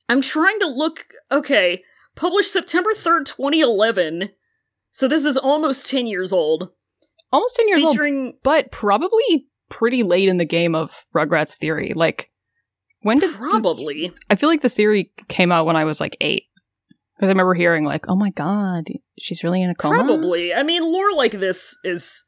I'm 0.09 0.23
trying 0.23 0.59
to 0.61 0.67
look. 0.67 1.05
Okay, 1.31 1.83
published 2.17 2.53
September 2.53 2.91
3rd, 2.95 3.27
2011. 3.27 4.31
So 4.91 5.07
this 5.07 5.25
is 5.25 5.37
almost 5.37 5.87
10 5.87 6.07
years 6.07 6.33
old. 6.33 6.71
Almost 7.33 7.57
ten 7.57 7.69
years 7.69 7.85
old, 7.85 7.99
but 8.43 8.71
probably 8.71 9.47
pretty 9.69 10.03
late 10.03 10.29
in 10.29 10.39
the 10.39 10.45
game 10.45 10.75
of 10.75 11.05
Rugrats 11.15 11.55
theory. 11.55 11.93
Like, 11.95 12.31
when 13.03 13.19
did 13.19 13.35
probably. 13.35 14.11
I 14.31 14.37
feel 14.37 14.49
like 14.49 14.63
the 14.63 14.69
theory 14.69 15.13
came 15.29 15.53
out 15.53 15.67
when 15.67 15.77
I 15.77 15.85
was 15.85 16.01
like 16.01 16.17
eight. 16.21 16.45
Because 17.17 17.29
I 17.29 17.33
remember 17.33 17.55
hearing 17.55 17.85
like, 17.85 18.09
"Oh 18.09 18.15
my 18.15 18.31
god, 18.31 18.85
she's 19.19 19.43
really 19.43 19.63
in 19.63 19.71
a 19.71 19.75
coma." 19.75 20.05
Probably. 20.05 20.55
I 20.55 20.63
mean, 20.63 20.85
lore 20.85 21.13
like 21.13 21.33
this 21.33 21.77
is. 21.85 22.25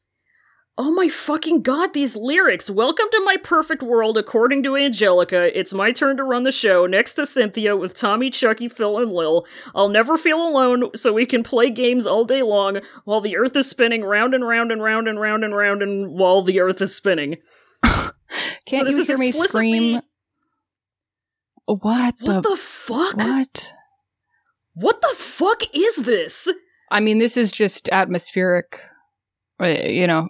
Oh 0.79 0.91
my 0.91 1.09
fucking 1.09 1.61
god, 1.63 1.93
these 1.93 2.17
lyrics. 2.17 2.71
Welcome 2.71 3.07
to 3.13 3.21
my 3.23 3.37
perfect 3.37 3.83
world, 3.83 4.17
according 4.17 4.63
to 4.63 4.77
Angelica. 4.77 5.57
It's 5.59 5.75
my 5.75 5.93
turn 5.93 6.17
to 6.17 6.25
run 6.25 6.45
the 6.45 6.53
show 6.53 6.87
next 6.87 7.15
to 7.15 7.27
Cynthia 7.27 7.77
with 7.77 7.93
Tommy, 7.95 8.31
Chucky, 8.31 8.67
Phil, 8.69 8.97
and 8.99 9.13
Lil. 9.13 9.45
I'll 9.75 9.91
never 9.91 10.17
feel 10.17 10.41
alone, 10.41 10.91
so 10.97 11.13
we 11.13 11.27
can 11.27 11.43
play 11.43 11.69
games 11.69 12.07
all 12.07 12.25
day 12.25 12.43
long 12.43 12.79
while 13.05 13.21
the 13.21 13.37
earth 13.37 13.55
is 13.57 13.69
spinning 13.69 14.03
round 14.05 14.33
and 14.33 14.47
round 14.47 14.73
and 14.73 14.83
round 14.83 15.07
and 15.07 15.21
round 15.21 15.45
and 15.45 15.55
round 15.55 15.83
and 15.83 16.13
while 16.19 16.41
the 16.41 16.61
earth 16.61 16.81
is 16.81 16.95
spinning. 16.95 17.37
Can't 17.85 18.87
this 18.87 18.97
you 18.97 19.05
hear 19.05 19.19
me 19.19 19.33
scream? 19.33 20.01
What 21.67 22.19
the 22.21 22.25
What 22.25 22.43
the 22.43 22.57
fuck? 22.57 23.17
what? 23.17 23.75
What 24.73 25.01
the 25.03 25.15
fuck 25.15 25.63
is 25.75 25.97
this? 26.05 26.49
I 26.91 27.01
mean, 27.01 27.19
this 27.19 27.37
is 27.37 27.53
just 27.53 27.91
atmospheric. 27.91 28.81
uh, 29.61 29.67
You 29.67 30.07
know, 30.07 30.29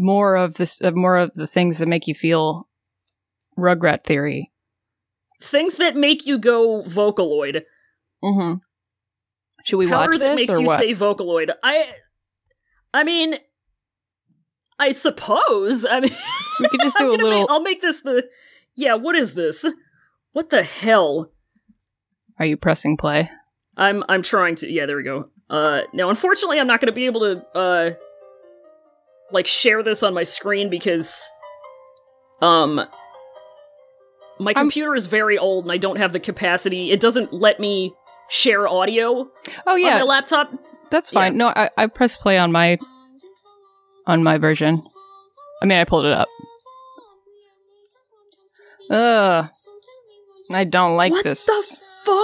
more 0.00 0.34
of 0.34 0.54
this, 0.54 0.80
uh, 0.82 0.90
more 0.92 1.16
of 1.16 1.34
the 1.34 1.46
things 1.46 1.78
that 1.78 1.86
make 1.86 2.08
you 2.08 2.14
feel 2.14 2.68
Rugrat 3.58 4.04
theory. 4.04 4.50
Things 5.42 5.76
that 5.76 5.94
make 5.94 6.26
you 6.26 6.38
go 6.38 6.82
Vocaloid. 6.82 7.62
Mm-hmm. 8.24 8.54
Should 9.64 9.76
we 9.76 9.86
Powder 9.86 10.12
watch 10.12 10.20
that 10.20 10.36
this 10.36 10.48
makes 10.48 10.58
or 10.58 10.62
you 10.62 10.66
what? 10.66 10.78
say 10.78 10.92
Vocaloid. 10.92 11.50
I, 11.62 11.92
I 12.94 13.04
mean, 13.04 13.36
I 14.78 14.90
suppose. 14.90 15.84
I 15.84 16.00
mean, 16.00 16.16
we 16.60 16.68
could 16.68 16.80
just 16.80 16.96
do 16.98 17.10
a 17.10 17.16
little. 17.16 17.40
Make, 17.40 17.50
I'll 17.50 17.60
make 17.60 17.82
this 17.82 18.00
the. 18.00 18.26
Yeah, 18.74 18.94
what 18.94 19.14
is 19.14 19.34
this? 19.34 19.66
What 20.32 20.48
the 20.48 20.62
hell? 20.62 21.30
Are 22.38 22.46
you 22.46 22.56
pressing 22.56 22.96
play? 22.96 23.30
I'm 23.76 24.02
I'm 24.08 24.22
trying 24.22 24.54
to. 24.56 24.70
Yeah, 24.70 24.86
there 24.86 24.96
we 24.96 25.02
go. 25.02 25.28
Uh, 25.50 25.82
now, 25.92 26.08
unfortunately, 26.08 26.58
I'm 26.58 26.66
not 26.66 26.80
going 26.80 26.86
to 26.86 26.92
be 26.92 27.06
able 27.06 27.20
to 27.20 27.58
uh, 27.58 27.90
like 29.32 29.46
share 29.46 29.82
this 29.82 30.02
on 30.02 30.14
my 30.14 30.22
screen 30.22 30.70
because, 30.70 31.28
um, 32.42 32.76
my 34.38 34.50
I'm- 34.56 34.66
computer 34.66 34.94
is 34.94 35.06
very 35.06 35.36
old 35.38 35.64
and 35.64 35.72
I 35.72 35.76
don't 35.76 35.96
have 35.98 36.12
the 36.12 36.20
capacity. 36.20 36.90
It 36.90 37.00
doesn't 37.00 37.32
let 37.32 37.60
me 37.60 37.94
share 38.28 38.66
audio 38.68 39.28
Oh 39.66 39.72
on 39.72 39.80
yeah, 39.80 39.98
my 39.98 40.02
laptop. 40.02 40.50
that's 40.90 41.10
fine. 41.10 41.32
yeah. 41.32 41.38
No, 41.38 41.48
I, 41.54 41.70
I 41.76 41.86
pressed 41.88 42.20
play 42.20 42.38
on 42.38 42.52
my 42.52 42.78
on 44.06 44.22
my 44.24 44.38
version. 44.38 44.82
I 45.62 45.66
mean, 45.66 45.78
I 45.78 45.84
pulled 45.84 46.06
it 46.06 46.12
up. 46.12 46.28
Ugh, 48.90 49.48
I 50.52 50.64
don't 50.64 50.96
like 50.96 51.12
what 51.12 51.22
this. 51.24 51.46
What 51.46 51.64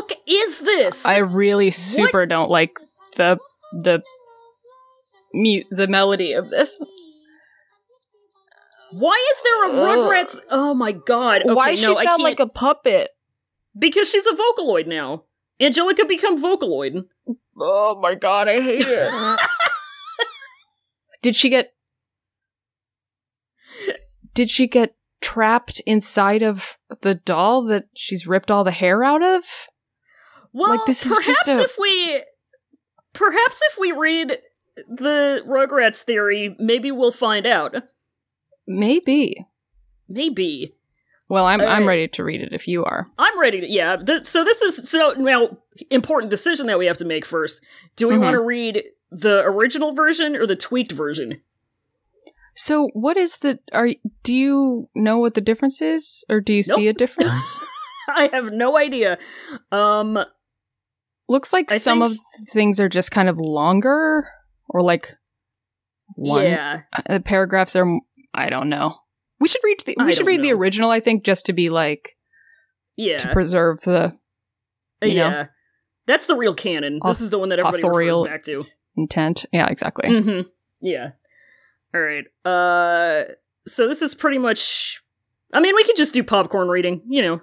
the 0.08 0.10
fuck 0.10 0.18
is 0.26 0.60
this? 0.60 1.04
I 1.06 1.18
really 1.18 1.70
super 1.70 2.26
don't 2.26 2.50
like 2.50 2.76
the 3.16 3.38
the 3.72 4.02
mute 5.37 5.66
the 5.71 5.87
melody 5.87 6.33
of 6.33 6.50
this. 6.50 6.78
Why 8.93 9.21
is 9.33 9.43
there 9.43 9.64
a. 9.66 9.69
Rugrats? 9.97 10.38
Oh 10.50 10.75
my 10.75 10.93
god! 10.93 11.43
Okay, 11.43 11.52
Why 11.52 11.71
does 11.73 11.83
no, 11.83 11.95
she 11.95 12.05
sound 12.05 12.23
like 12.23 12.40
a 12.40 12.47
puppet? 12.47 13.11
because 13.78 14.09
she's 14.11 14.26
a 14.26 14.33
Vocaloid 14.33 14.87
now. 14.87 15.25
Angelica 15.61 16.05
become 16.05 16.40
Vocaloid. 16.43 17.05
Oh 17.59 17.99
my 18.00 18.14
god, 18.14 18.49
I 18.49 18.61
hate 18.61 18.83
it. 18.87 19.40
Did 21.23 21.37
she 21.37 21.49
get 21.49 21.73
Did 24.35 24.50
she 24.50 24.66
get 24.66 24.95
trapped 25.21 25.81
inside 25.87 26.43
of 26.43 26.76
the 27.02 27.14
doll 27.14 27.64
that 27.64 27.87
she's 27.95 28.26
ripped 28.26 28.50
all 28.50 28.64
the 28.64 28.71
hair 28.71 29.02
out 29.02 29.23
of? 29.23 29.45
Well, 30.52 30.71
Like, 30.71 30.87
this 30.87 31.05
is 31.05 31.12
perhaps 31.14 31.26
just 31.47 31.49
a- 31.49 31.62
if 31.64 31.76
we, 31.78 32.23
perhaps 33.12 33.61
if 33.73 33.78
we 33.78 33.93
read 33.93 34.38
the 34.88 35.42
Rugrats 35.47 36.02
theory, 36.02 36.54
maybe 36.59 36.90
we'll 36.90 37.12
find 37.12 37.47
out. 37.47 37.75
Maybe. 38.66 39.47
Maybe 40.09 40.75
Well, 41.28 41.45
I'm 41.47 41.61
I'm 41.61 41.83
Uh, 41.83 41.87
ready 41.87 42.06
to 42.09 42.23
read 42.25 42.40
it 42.40 42.52
if 42.52 42.68
you 42.68 42.85
are. 42.85 43.09
I'm 43.18 43.38
ready 43.40 43.61
to. 43.61 43.68
Yeah. 43.68 43.97
Th- 43.97 44.25
so 44.25 44.45
this 44.45 44.62
is 44.62 44.88
so 44.88 45.12
now 45.18 45.59
important 45.90 46.30
decision 46.30 46.66
that 46.68 46.78
we 46.78 46.87
have 46.87 46.99
to 46.99 47.04
make 47.04 47.25
first. 47.25 47.62
Do 47.97 48.06
we 48.06 48.14
Mhm. 48.14 48.21
want 48.21 48.35
to 48.35 48.40
read 48.40 48.85
the 49.11 49.40
original 49.45 49.92
version 49.92 50.37
or 50.37 50.47
the 50.47 50.54
tweaked 50.54 50.92
version? 50.92 51.40
So, 52.54 52.88
what 52.95 53.16
is 53.16 53.38
the 53.38 53.59
are 53.73 53.88
do 54.23 54.35
you 54.35 54.88
know 54.95 55.18
what 55.18 55.35
the 55.35 55.40
difference 55.40 55.83
is 55.83 56.25
or 56.28 56.40
do 56.40 56.54
you 56.54 56.62
see 56.62 56.87
a 56.88 56.92
difference? 56.92 57.61
I 58.09 58.30
have 58.33 58.52
no 58.52 58.78
idea. 58.78 59.18
Um, 59.73 60.18
Looks 61.28 61.52
like 61.52 61.73
I 61.73 61.78
some 61.78 61.99
think- 62.00 62.12
of 62.12 62.16
the 62.16 62.52
things 62.52 62.78
are 62.78 62.88
just 62.88 63.11
kind 63.11 63.28
of 63.28 63.37
longer 63.38 64.28
or 64.76 64.83
like 64.83 65.14
one 66.14 66.45
yeah. 66.45 66.83
uh, 67.09 67.18
paragraphs 67.21 67.75
are 67.75 67.87
I 68.35 68.50
don't 68.50 68.68
know. 68.68 68.97
We 69.40 69.49
should 69.49 69.62
read 69.64 69.80
the 69.87 69.97
I 69.99 70.04
we 70.04 70.12
should 70.12 70.18
don't 70.21 70.26
read 70.26 70.42
the 70.42 70.52
original 70.52 70.90
I 70.90 71.00
think 71.00 71.25
just 71.25 71.47
to 71.47 71.52
be 71.54 71.71
like 71.71 72.16
Yeah. 72.97 73.16
to 73.18 73.33
preserve 73.33 73.80
the 73.80 74.16
you 75.02 75.14
know, 75.14 75.28
yeah. 75.28 75.47
That's 76.06 76.26
the 76.26 76.37
real 76.37 76.54
canon. 76.54 77.00
This 77.04 77.21
is 77.21 77.30
the 77.30 77.38
one 77.38 77.49
that 77.49 77.59
everybody 77.59 77.83
refers 77.83 78.21
back 78.28 78.42
to. 78.45 78.64
intent. 78.97 79.45
Yeah, 79.52 79.66
exactly. 79.68 80.09
Mm-hmm. 80.09 80.49
Yeah. 80.80 81.11
All 81.95 82.00
right. 82.00 82.25
Uh, 82.45 83.33
so 83.66 83.88
this 83.88 84.02
is 84.02 84.14
pretty 84.14 84.38
much. 84.38 85.02
I 85.52 85.61
mean, 85.61 85.75
we 85.75 85.85
could 85.85 85.97
just 85.97 86.12
do 86.14 86.23
popcorn 86.23 86.68
reading, 86.68 87.02
you 87.09 87.23
know, 87.23 87.40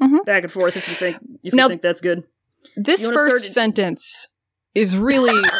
Mhm. 0.00 0.24
back 0.24 0.42
and 0.44 0.52
forth 0.52 0.76
if 0.76 0.86
you 0.88 0.94
think 0.94 1.16
if 1.42 1.54
Now- 1.54 1.64
you 1.64 1.68
think 1.70 1.82
that's 1.82 2.00
good. 2.00 2.22
This 2.76 3.06
first 3.06 3.36
start- 3.44 3.46
sentence 3.46 4.28
is 4.74 4.96
really 4.96 5.42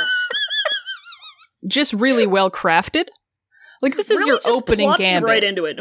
just 1.67 1.93
really 1.93 2.27
well 2.27 2.51
crafted. 2.51 3.07
Like 3.83 3.97
this 3.97 4.11
is 4.11 4.19
Really 4.19 4.29
your 4.29 4.37
just 4.39 4.49
opening 4.49 4.93
gambit. 4.99 5.25
right 5.29 5.45
into 5.45 5.65
it. 5.65 5.79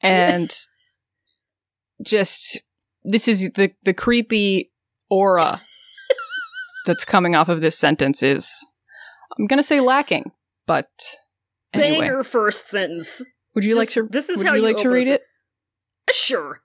and 0.00 0.50
just 2.02 2.60
this 3.04 3.28
is 3.28 3.50
the 3.52 3.72
the 3.84 3.94
creepy 3.94 4.70
aura 5.10 5.60
that's 6.86 7.04
coming 7.04 7.34
off 7.34 7.48
of 7.48 7.60
this 7.60 7.76
sentence 7.78 8.22
is, 8.22 8.66
I'm 9.38 9.46
going 9.46 9.58
to 9.58 9.62
say 9.62 9.80
lacking, 9.80 10.32
but 10.66 10.88
anyway. 11.72 12.00
Banger 12.08 12.22
first 12.22 12.68
sentence. 12.68 13.22
Would 13.54 13.64
you 13.64 13.74
like 13.76 13.90
to? 13.90 14.08
this 14.10 14.28
is 14.30 14.38
would 14.38 14.46
how 14.46 14.54
you 14.54 14.60
you 14.62 14.66
like 14.66 14.76
to 14.78 14.88
read 14.90 15.04
sen- 15.04 15.14
it? 15.14 15.22
Uh, 16.08 16.12
sure. 16.12 16.62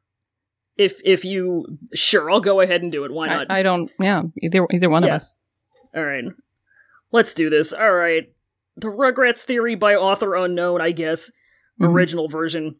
If 0.78 1.02
if 1.04 1.24
you 1.26 1.78
sure, 1.94 2.32
I'll 2.32 2.40
go 2.42 2.62
ahead 2.62 2.82
and 2.82 2.92
do 2.92 3.04
it. 3.06 3.12
Why 3.14 3.26
I, 3.28 3.30
not? 3.36 3.52
I 3.52 3.64
don't. 3.64 3.92
Yeah, 4.00 4.24
either 4.42 4.66
either 4.72 4.90
one 4.90 5.04
Yeah. 5.04 5.10
of 5.10 5.16
us. 5.16 5.36
All 5.96 6.04
right. 6.04 6.24
Let's 7.12 7.34
do 7.36 7.50
this. 7.52 7.74
All 7.74 7.94
right. 7.94 8.33
The 8.76 8.88
Rugrats 8.88 9.44
theory 9.44 9.76
by 9.76 9.96
author 9.96 10.36
unknown, 10.36 10.82
I 10.82 10.92
guess. 10.92 11.32
Mhm. 11.82 11.90
Original 11.94 12.28
version. 12.28 12.76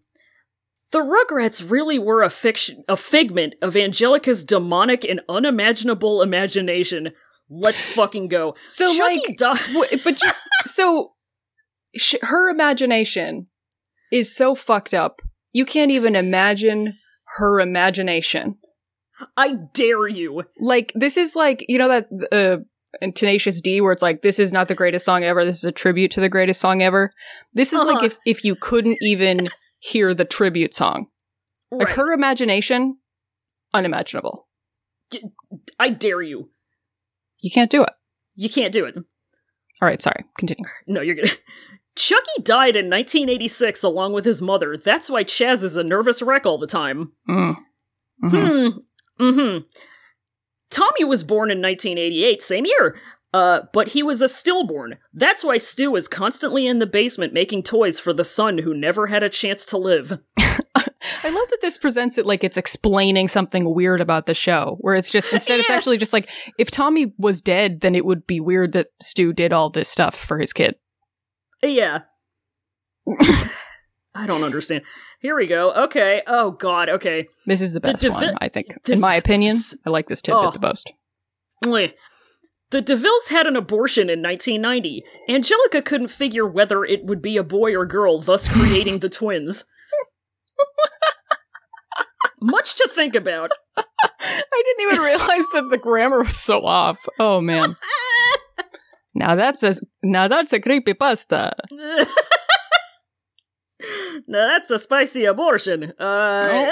The 0.92 1.00
Rugrats 1.00 1.70
really 1.70 1.98
were 1.98 2.22
a 2.22 2.30
fiction, 2.30 2.84
a 2.88 2.96
figment 2.96 3.56
of 3.62 3.76
Angelica's 3.76 4.44
demonic 4.44 5.04
and 5.04 5.22
unimaginable 5.28 6.22
imagination. 6.22 7.12
Let's 7.50 7.86
fucking 7.86 8.28
go. 8.28 8.54
So 8.68 8.94
Chucky 8.96 9.16
like, 9.28 9.38
di- 9.38 9.74
w- 9.74 10.00
but 10.04 10.18
just 10.18 10.42
so 10.66 11.14
sh- 11.96 12.16
her 12.22 12.50
imagination 12.50 13.48
is 14.12 14.36
so 14.36 14.54
fucked 14.56 14.94
up. 14.94 15.22
You 15.52 15.66
can't 15.66 15.92
even 15.92 16.16
imagine 16.16 16.94
her 17.38 17.60
imagination. 17.60 18.58
I 19.38 19.56
dare 19.74 20.08
you. 20.08 20.44
Like 20.60 20.92
this 20.96 21.18
is 21.18 21.36
like 21.36 21.66
you 21.68 21.78
know 21.78 21.88
that 21.90 22.08
uh 22.32 22.64
in 23.02 23.14
Tenacious 23.14 23.62
D 23.62 23.82
where 23.82 23.92
it's 23.92 24.02
like 24.02 24.22
this 24.22 24.40
is 24.40 24.54
not 24.54 24.68
the 24.68 24.76
greatest 24.76 25.06
song 25.06 25.24
ever. 25.24 25.44
This 25.46 25.58
is 25.58 25.64
a 25.66 25.72
tribute 25.72 26.12
to 26.12 26.22
the 26.22 26.30
greatest 26.30 26.60
song 26.62 26.82
ever. 26.82 27.10
This 27.54 27.74
is 27.74 27.80
Uh-huh. 27.82 27.94
like 27.94 28.04
if 28.04 28.18
if 28.26 28.44
you 28.46 28.56
couldn't 28.56 28.98
even 29.02 29.50
hear 29.80 30.14
the 30.14 30.26
tribute 30.26 30.74
song. 30.74 31.08
Like 31.72 31.88
Right. 31.88 31.96
her 31.98 32.12
imagination, 32.14 32.98
unimaginable. 33.74 34.48
I 35.80 35.90
dare 35.90 36.22
you. 36.22 36.50
You 37.42 37.52
can't 37.52 37.70
do 37.72 37.84
it. 37.84 37.92
You 38.36 38.50
can't 38.50 38.74
do 38.74 38.86
it. 38.86 38.96
All 38.96 39.88
right, 39.88 40.02
sorry. 40.02 40.24
Continue. 40.38 40.66
No, 40.88 41.02
you're 41.02 41.16
gonna. 41.16 41.30
Chucky 41.96 42.42
died 42.42 42.76
in 42.76 42.90
1986 42.90 43.84
along 43.84 44.14
with 44.14 44.26
his 44.26 44.42
mother. 44.42 44.78
That's 44.78 45.10
why 45.12 45.24
Chaz 45.24 45.64
is 45.64 45.78
a 45.78 45.84
nervous 45.84 46.22
wreck 46.24 46.46
all 46.46 46.58
the 46.58 46.66
time. 46.68 47.12
Mm. 47.30 47.56
Mhm. 48.24 48.72
Hmm. 49.18 49.24
Mm-hmm. 49.24 49.58
Tommy 50.74 51.04
was 51.04 51.24
born 51.24 51.52
in 51.52 51.62
1988, 51.62 52.42
same 52.42 52.66
year. 52.66 53.00
Uh, 53.34 53.62
but 53.74 53.90
he 53.90 54.04
was 54.04 54.22
a 54.22 54.30
stillborn. 54.30 54.96
That's 55.12 55.44
why 55.44 55.58
Stu 55.58 55.96
is 55.96 56.08
constantly 56.08 56.68
in 56.68 56.78
the 56.78 56.86
basement 56.86 57.34
making 57.34 57.64
toys 57.64 58.00
for 58.00 58.14
the 58.14 58.24
son 58.24 58.60
who 58.60 58.76
never 58.76 59.08
had 59.08 59.24
a 59.24 59.30
chance 59.30 59.66
to 59.68 59.78
live. 59.80 60.20
I 60.38 61.30
love 61.30 61.50
that 61.50 61.60
this 61.60 61.78
presents 61.80 62.20
it 62.20 62.28
like 62.28 62.44
it's 62.44 62.58
explaining 62.58 63.28
something 63.28 63.74
weird 63.74 64.02
about 64.02 64.28
the 64.28 64.36
show, 64.36 64.78
where 64.82 64.94
it's 64.94 65.10
just 65.10 65.34
instead 65.34 65.60
it's 65.60 65.70
actually 65.70 65.98
just 65.98 66.14
like 66.14 66.30
if 66.60 66.70
Tommy 66.70 67.14
was 67.18 67.42
dead, 67.42 67.82
then 67.82 67.96
it 67.96 68.06
would 68.06 68.28
be 68.28 68.40
weird 68.40 68.74
that 68.74 68.88
Stu 69.02 69.34
did 69.34 69.52
all 69.52 69.72
this 69.72 69.90
stuff 69.90 70.16
for 70.16 70.38
his 70.38 70.54
kid. 70.54 70.76
Yeah. 71.64 72.02
I 74.16 74.28
don't 74.28 74.44
understand. 74.44 74.84
Here 75.24 75.36
we 75.38 75.48
go. 75.48 75.72
Okay. 75.86 76.22
Oh 76.28 76.52
God. 76.52 76.90
Okay. 76.90 77.28
This 77.48 77.62
is 77.62 77.72
the 77.74 77.80
The 77.80 77.92
best 77.94 78.02
devi- 78.04 78.14
one, 78.14 78.38
I 78.42 78.50
think. 78.50 78.76
this- 78.84 78.98
In 79.00 79.02
my 79.02 79.16
opinion, 79.16 79.54
this- 79.56 79.76
I 79.86 79.90
like 79.90 80.08
this 80.10 80.22
tidbit 80.22 80.44
Oh. 80.46 80.52
the 80.52 80.60
most. 80.60 80.92
The 82.72 82.82
DeVilles 82.82 83.30
had 83.30 83.48
an 83.48 83.56
abortion 83.56 84.10
in 84.10 84.22
1990. 84.22 85.02
Angelica 85.30 85.82
couldn't 85.82 86.10
figure 86.10 86.46
whether 86.46 86.84
it 86.84 87.06
would 87.06 87.22
be 87.22 87.38
a 87.38 87.44
boy 87.44 87.74
or 87.76 87.86
girl, 87.86 88.20
thus 88.20 88.48
creating 88.50 89.00
the 89.00 89.08
twins. 89.10 89.64
Much 92.42 92.76
to 92.76 92.90
think 92.94 93.16
about. 93.16 93.52
I 93.78 93.84
didn't 94.52 94.92
even 94.92 95.02
realize 95.04 95.46
that 95.54 95.68
the 95.70 95.78
grammar 95.78 96.24
was 96.24 96.36
so 96.36 96.66
off. 96.66 96.98
Oh 97.20 97.40
man. 97.42 97.76
Now 99.16 99.36
that's 99.36 99.62
a 99.62 99.76
now 100.02 100.28
that's 100.28 100.54
a 100.54 100.60
creepy 100.60 100.96
pasta. 100.96 101.54
Now 104.28 104.48
that's 104.48 104.72
a 104.72 104.80
spicy 104.80 105.26
abortion. 105.26 105.94
Uh, 106.00 106.70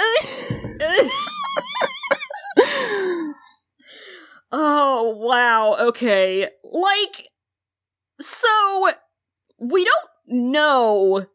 oh 4.52 5.14
wow. 5.18 5.76
Okay. 5.88 6.48
Like, 6.64 7.28
so 8.20 8.48
we 9.58 9.84
don't 9.84 10.08
know. 10.26 11.26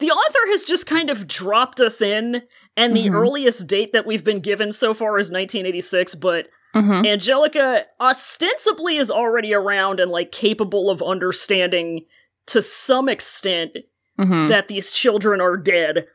The 0.00 0.10
author 0.10 0.50
has 0.50 0.64
just 0.64 0.86
kind 0.86 1.08
of 1.10 1.26
dropped 1.28 1.80
us 1.80 2.02
in, 2.02 2.42
and 2.76 2.96
the 2.96 3.06
Mhm. 3.06 3.14
earliest 3.14 3.66
date 3.66 3.92
that 3.92 4.06
we've 4.06 4.24
been 4.24 4.40
given 4.40 4.72
so 4.72 4.92
far 4.92 5.18
is 5.18 5.30
1986. 5.30 6.14
But 6.14 6.48
Mhm. 6.74 7.06
Angelica 7.06 7.86
ostensibly 8.00 8.96
is 8.96 9.10
already 9.10 9.54
around 9.54 10.00
and 10.00 10.10
like 10.10 10.32
capable 10.32 10.90
of 10.90 11.00
understanding 11.02 12.06
to 12.46 12.60
some 12.60 13.08
extent 13.08 13.76
Mhm. 14.18 14.48
that 14.48 14.68
these 14.68 14.92
children 14.92 15.40
are 15.40 15.56
dead. 15.56 16.06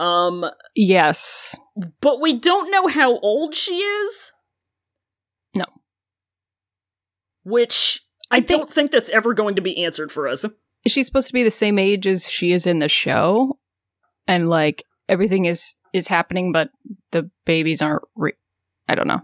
Um, 0.00 0.44
Yes. 0.74 1.56
but 2.00 2.20
we 2.20 2.38
don't 2.38 2.70
know 2.70 2.86
how 2.88 3.18
old 3.20 3.54
she 3.54 3.76
is. 3.78 4.32
No. 5.54 5.64
Which 7.44 8.04
I, 8.30 8.36
I 8.36 8.40
think- 8.40 8.48
don't 8.48 8.70
think 8.70 8.90
that's 8.90 9.10
ever 9.10 9.34
going 9.34 9.54
to 9.56 9.62
be 9.62 9.82
answered 9.84 10.12
for 10.12 10.28
us. 10.28 10.44
Is 10.84 10.92
she 10.92 11.02
supposed 11.02 11.26
to 11.28 11.32
be 11.32 11.42
the 11.42 11.50
same 11.50 11.78
age 11.78 12.06
as 12.06 12.28
she 12.28 12.52
is 12.52 12.66
in 12.66 12.78
the 12.78 12.88
show? 12.88 13.58
And 14.26 14.48
like 14.48 14.84
everything 15.08 15.44
is 15.46 15.74
is 15.94 16.08
happening 16.08 16.52
but 16.52 16.68
the 17.12 17.30
babies 17.46 17.80
aren't 17.80 18.02
re- 18.14 18.34
I 18.88 18.94
don't 18.94 19.08
know. 19.08 19.22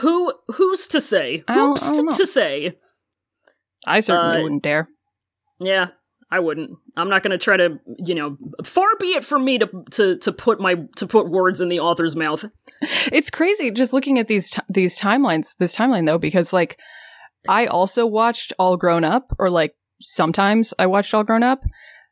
Who 0.00 0.32
who's 0.48 0.86
to 0.88 1.00
say? 1.00 1.38
Who's 1.48 1.82
I 1.82 1.92
don't 1.94 2.04
know. 2.06 2.16
to 2.16 2.26
say? 2.26 2.78
I 3.86 4.00
certainly 4.00 4.38
Uh, 4.38 4.42
wouldn't 4.42 4.62
dare. 4.62 4.88
Yeah, 5.58 5.88
I 6.34 6.40
wouldn't. 6.40 6.70
I'm 6.96 7.08
not 7.08 7.22
going 7.22 7.30
to 7.30 7.38
try 7.38 7.56
to, 7.56 7.78
you 7.98 8.14
know, 8.14 8.36
far 8.64 8.86
be 8.98 9.08
it 9.14 9.24
from 9.24 9.44
me 9.44 9.58
to 9.58 9.68
to 9.92 10.18
to 10.18 10.32
put 10.32 10.60
my 10.60 10.76
to 10.96 11.06
put 11.06 11.30
words 11.30 11.60
in 11.60 11.68
the 11.68 11.78
author's 11.80 12.16
mouth. 12.16 12.44
It's 13.12 13.30
crazy 13.30 13.70
just 13.70 13.92
looking 13.92 14.18
at 14.18 14.26
these 14.28 14.50
t- 14.50 14.62
these 14.68 14.98
timelines, 14.98 15.54
this 15.58 15.76
timeline 15.76 16.06
though, 16.06 16.18
because 16.18 16.52
like 16.52 16.78
I 17.48 17.66
also 17.66 18.04
watched 18.06 18.52
All 18.58 18.76
Grown 18.76 19.04
Up, 19.04 19.32
or 19.38 19.48
like 19.50 19.74
sometimes 20.00 20.74
I 20.78 20.86
watched 20.86 21.14
All 21.14 21.24
Grown 21.24 21.42
Up, 21.42 21.60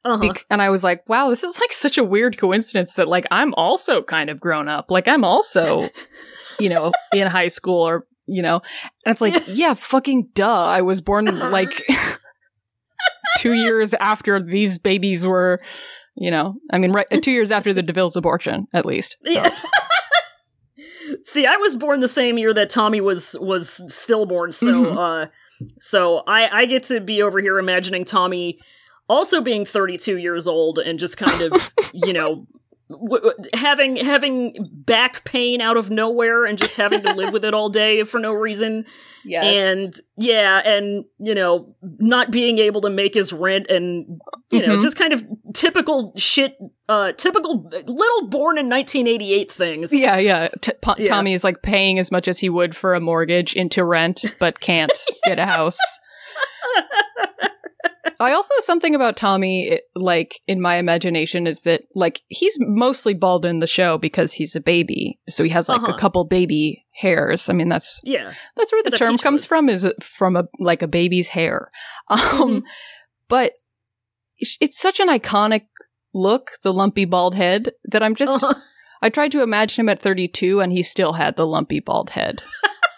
Uh-huh. 0.05 0.35
and 0.51 0.63
I 0.63 0.71
was 0.71 0.85
like, 0.85 1.09
wow, 1.09 1.29
this 1.31 1.43
is 1.43 1.59
like 1.61 1.73
such 1.73 1.99
a 1.99 2.05
weird 2.05 2.39
coincidence 2.39 2.93
that 2.95 3.09
like 3.09 3.27
I'm 3.31 3.55
also 3.55 4.03
kind 4.03 4.31
of 4.31 4.39
grown 4.41 4.69
up, 4.69 4.91
like 4.91 5.09
I'm 5.09 5.25
also, 5.25 5.89
you 6.61 6.69
know, 6.69 6.93
in 7.13 7.27
high 7.27 7.49
school 7.49 7.83
or 7.89 8.07
you 8.27 8.41
know, 8.43 8.63
and 9.05 9.13
it's 9.13 9.21
like, 9.21 9.43
yeah, 9.49 9.75
fucking 9.75 10.29
duh, 10.35 10.65
I 10.79 10.83
was 10.83 11.01
born 11.01 11.27
like 11.51 11.83
two 13.39 13.53
years 13.55 13.95
after 13.95 14.43
these 14.43 14.79
babies 14.79 15.27
were. 15.27 15.59
You 16.15 16.31
know, 16.31 16.57
I 16.71 16.77
mean, 16.77 16.93
right, 16.93 17.07
two 17.23 17.31
years 17.31 17.51
after 17.51 17.73
the 17.73 17.81
DeVille's 17.83 18.17
abortion, 18.17 18.67
at 18.75 18.85
least. 18.85 19.17
So. 19.25 19.33
Yeah. 19.33 19.49
See, 21.25 21.47
I 21.47 21.57
was 21.57 21.77
born 21.77 22.01
the 22.01 22.09
same 22.09 22.39
year 22.39 22.53
that 22.55 22.71
Tommy 22.71 23.01
was 23.01 23.37
was 23.41 23.83
stillborn, 23.93 24.53
so 24.53 24.67
Mhm. 24.67 24.99
uh 24.99 25.27
so 25.79 26.23
I 26.27 26.49
I 26.61 26.65
get 26.67 26.85
to 26.85 27.01
be 27.01 27.23
over 27.23 27.41
here 27.41 27.59
imagining 27.59 28.05
Tommy 28.05 28.59
also 29.09 29.41
being 29.41 29.65
32 29.65 30.19
years 30.19 30.47
old 30.49 30.79
and 30.79 30.99
just 30.99 31.17
kind 31.17 31.43
of, 31.43 31.73
you 31.93 32.13
know, 32.13 32.47
w- 32.93 33.33
having 33.55 33.97
having 33.97 34.55
back 34.73 35.25
pain 35.25 35.61
out 35.61 35.77
of 35.77 35.91
nowhere 35.91 36.45
and 36.45 36.57
just 36.59 36.77
having 36.77 37.03
to 37.03 37.13
live 37.15 37.33
with 37.33 37.45
it 37.45 37.55
all 37.55 37.69
day 37.69 38.03
for 38.05 38.19
no 38.21 38.33
reason 38.33 38.85
Yes. 39.25 39.57
and 39.57 39.95
yeah 40.17 40.59
and 40.69 41.05
you 41.19 41.35
know 41.35 41.75
not 41.83 42.31
being 42.31 42.59
able 42.59 42.81
to 42.83 42.91
make 42.91 43.15
his 43.15 43.33
rent 43.33 43.67
and 43.69 44.21
you 44.51 44.67
know 44.67 44.77
Mhm. 44.79 44.83
just 44.83 44.97
kind 44.99 45.13
of 45.13 45.25
typical 45.55 46.13
shit 46.17 46.57
uh 46.89 47.13
typical 47.13 47.69
little 47.71 48.29
born 48.29 48.59
in 48.59 48.69
1988 48.69 49.51
things 49.51 49.93
Yeah, 49.93 50.17
yeah. 50.19 50.49
T- 50.61 50.73
po- 50.81 50.95
Yeah. 50.99 51.07
Tommy 51.07 51.35
is 51.35 51.45
like 51.45 51.63
paying 51.63 51.99
as 51.99 52.11
much 52.11 52.27
as 52.29 52.39
he 52.41 52.49
would 52.49 52.75
for 52.75 52.95
a 52.95 53.01
mortgage 53.01 53.55
into 53.55 53.85
rent, 53.85 54.25
but 54.41 54.59
can't 54.61 54.93
get 55.25 55.39
a 55.39 55.47
house. 55.47 55.79
I 58.23 58.33
also 58.33 58.55
something 58.61 58.95
about 58.95 59.17
Tommy, 59.17 59.69
it- 59.69 59.85
like 59.95 60.41
in 60.47 60.61
my 60.61 60.77
imagination, 60.77 61.47
is 61.47 61.63
that 61.63 61.83
like 61.95 62.23
he's 62.29 62.57
mostly 62.61 63.15
bald 63.15 63.45
in 63.45 63.59
the 63.61 63.67
show 63.67 63.99
because 63.99 64.33
he's 64.35 64.55
a 64.57 64.61
baby, 64.61 65.19
so 65.29 65.45
he 65.45 65.51
has 65.51 65.69
like 65.69 65.83
Uh-huh. 65.83 65.93
a 65.95 65.99
couple 65.99 66.25
baby 66.25 66.85
hairs. 66.93 67.49
I 67.49 67.53
mean, 67.53 67.69
that's 67.69 68.01
yeah 68.05 68.33
that's 68.57 68.73
where 68.73 68.83
the, 68.83 68.91
The 68.91 68.97
term 68.99 69.19
comes 69.19 69.45
from 69.45 69.69
is 69.69 69.87
from 70.01 70.37
a 70.37 70.45
like 70.59 70.83
a 70.83 70.89
baby's 70.89 71.29
hair. 71.29 71.71
Um, 72.09 72.19
Mhm. 72.19 72.63
but 73.29 73.53
it's- 74.39 74.57
it's 74.61 74.79
such 74.79 75.01
an 75.01 75.09
iconic 75.09 75.67
look, 76.15 76.53
the 76.63 76.73
lumpy 76.73 77.05
bald 77.07 77.35
head, 77.35 77.73
that 77.85 78.03
I'm 78.03 78.15
just 78.15 78.43
Uh-huh. 78.43 78.55
I 79.01 79.09
tried 79.09 79.33
to 79.33 79.43
imagine 79.43 79.81
him 79.83 79.89
at 79.89 79.99
32 79.99 80.61
and 80.61 80.71
he 80.73 80.83
still 80.83 81.15
had 81.15 81.37
the 81.37 81.47
lumpy 81.47 81.81
bald 81.81 82.11
head. 82.11 82.41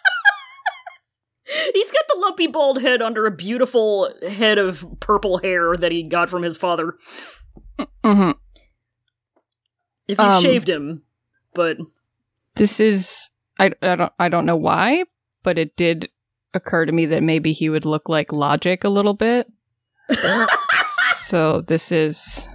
he's 1.73 1.91
got 1.91 2.05
the 2.09 2.19
lumpy 2.21 2.47
bald 2.47 2.81
head 2.81 3.03
under 3.03 3.27
a 3.27 3.31
beautiful 3.31 4.13
head 4.29 4.59
of 4.59 4.87
purple 5.01 5.39
hair 5.39 5.77
that 5.77 5.93
he 5.93 6.03
got 6.03 6.31
from 6.31 6.43
his 6.43 6.57
father 6.57 6.95
hmm 8.05 8.31
if 10.07 10.19
you 10.19 10.25
Um, 10.25 10.43
shaved 10.43 10.69
him 10.69 11.03
but 11.55 11.79
This 12.57 12.81
is 12.81 13.31
I, 13.59 13.73
I 13.81 13.97
don't 13.97 14.13
I 14.19 14.29
don't 14.29 14.47
know 14.47 14.57
why, 14.57 15.05
but 15.43 15.59
it 15.59 15.77
did 15.77 16.09
occur 16.53 16.85
to 16.87 16.93
me 16.93 17.07
that 17.07 17.23
maybe 17.23 17.53
he 17.53 17.69
would 17.69 17.85
look 17.85 18.09
like 18.09 18.33
Logic 18.33 18.83
a 18.85 18.89
little 18.89 19.15
bit. 19.15 19.51
so 21.17 21.61
this 21.63 21.91
is 21.93 22.49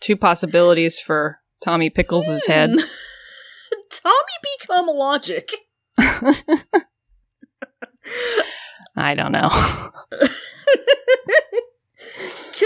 two 0.00 0.16
possibilities 0.16 0.98
for 0.98 1.40
Tommy 1.60 1.90
Pickles' 1.90 2.46
head. 2.46 2.70
Hmm. 2.72 2.78
Tommy 3.90 4.56
become 4.58 4.86
logic. 4.86 5.50
I 8.96 9.14
don't 9.14 9.32
know. 9.32 9.50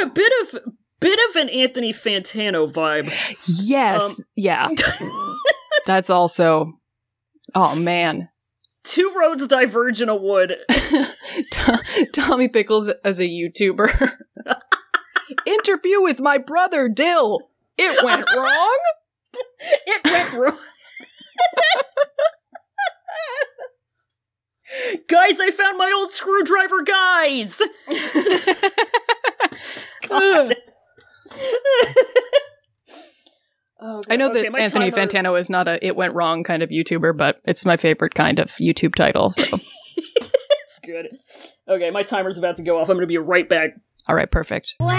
A 0.03 0.07
bit 0.07 0.33
of 0.43 0.61
bit 1.01 1.19
of 1.29 1.37
an 1.37 1.49
Anthony 1.51 1.93
Fantano 1.93 2.73
vibe. 2.73 3.13
yes, 3.47 4.03
Um, 4.03 4.25
yeah. 4.37 4.71
That's 5.87 6.09
also. 6.09 6.73
Oh 7.55 7.75
man, 7.77 8.29
Two 8.85 9.13
roads 9.19 9.47
diverge 9.47 10.01
in 10.01 10.09
a 10.09 10.17
wood. 10.17 10.57
Tommy 12.15 12.49
Pickles 12.49 12.89
as 13.05 13.21
a 13.21 13.29
YouTuber. 13.29 14.17
Interview 15.45 16.01
with 16.01 16.21
my 16.21 16.39
brother 16.39 16.89
Dill. 16.89 17.51
It 17.77 18.03
went 18.03 18.25
wrong. 18.35 18.79
It 19.87 20.01
went 20.05 20.33
wrong. 20.33 20.59
Guys, 25.09 25.41
I 25.41 25.51
found 25.51 25.79
my 25.79 25.93
old 25.95 26.11
screwdriver, 26.11 26.83
guys. 26.83 27.61
God. 30.09 30.55
Oh, 33.83 34.03
I 34.11 34.17
know 34.17 34.29
Okay, 34.29 34.43
that 34.43 34.55
Anthony 34.59 34.91
timer- 34.91 35.07
Fantano 35.07 35.41
is 35.41 35.49
not 35.49 35.67
a 35.67 35.79
"it 35.83 35.97
went 35.97 36.13
wrong" 36.15 36.45
kind 36.45 36.63
of 36.63 36.69
YouTuber, 36.69 37.17
but 37.17 37.41
it's 37.47 37.65
my 37.65 37.79
favorite 37.79 38.15
kind 38.15 38.39
of 38.39 38.49
YouTube 38.61 38.95
title. 38.95 39.31
So, 39.31 39.57
It's 39.97 40.81
good. 40.85 41.09
Okay, 41.67 41.89
my 41.91 42.03
timer's 42.03 42.37
about 42.37 42.57
to 42.57 42.63
go 42.63 42.77
off. 42.79 42.91
I'm 42.91 42.97
going 42.99 43.05
to 43.05 43.07
be 43.07 43.17
right 43.17 43.49
back. 43.49 43.71
all 44.07 44.15
right, 44.15 44.31
perfect. 44.31 44.75
When 44.81 44.91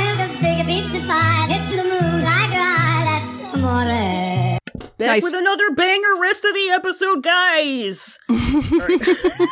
the 4.74 4.80
big 4.80 4.90
pizza 4.90 4.92
pie 4.92 4.92
hits 4.92 4.92
the 4.92 4.92
moon, 4.92 4.92
I 4.92 4.92
cry, 4.92 4.92
that's 4.92 4.92
amore. 4.92 4.92
Back 4.98 5.08
Nice. 5.08 5.24
with 5.24 5.34
another 5.34 5.72
banger 5.72 6.16
rest 6.20 6.46
of 6.46 6.54
the 6.54 6.70
episode, 6.70 7.24
guys. 7.24 8.20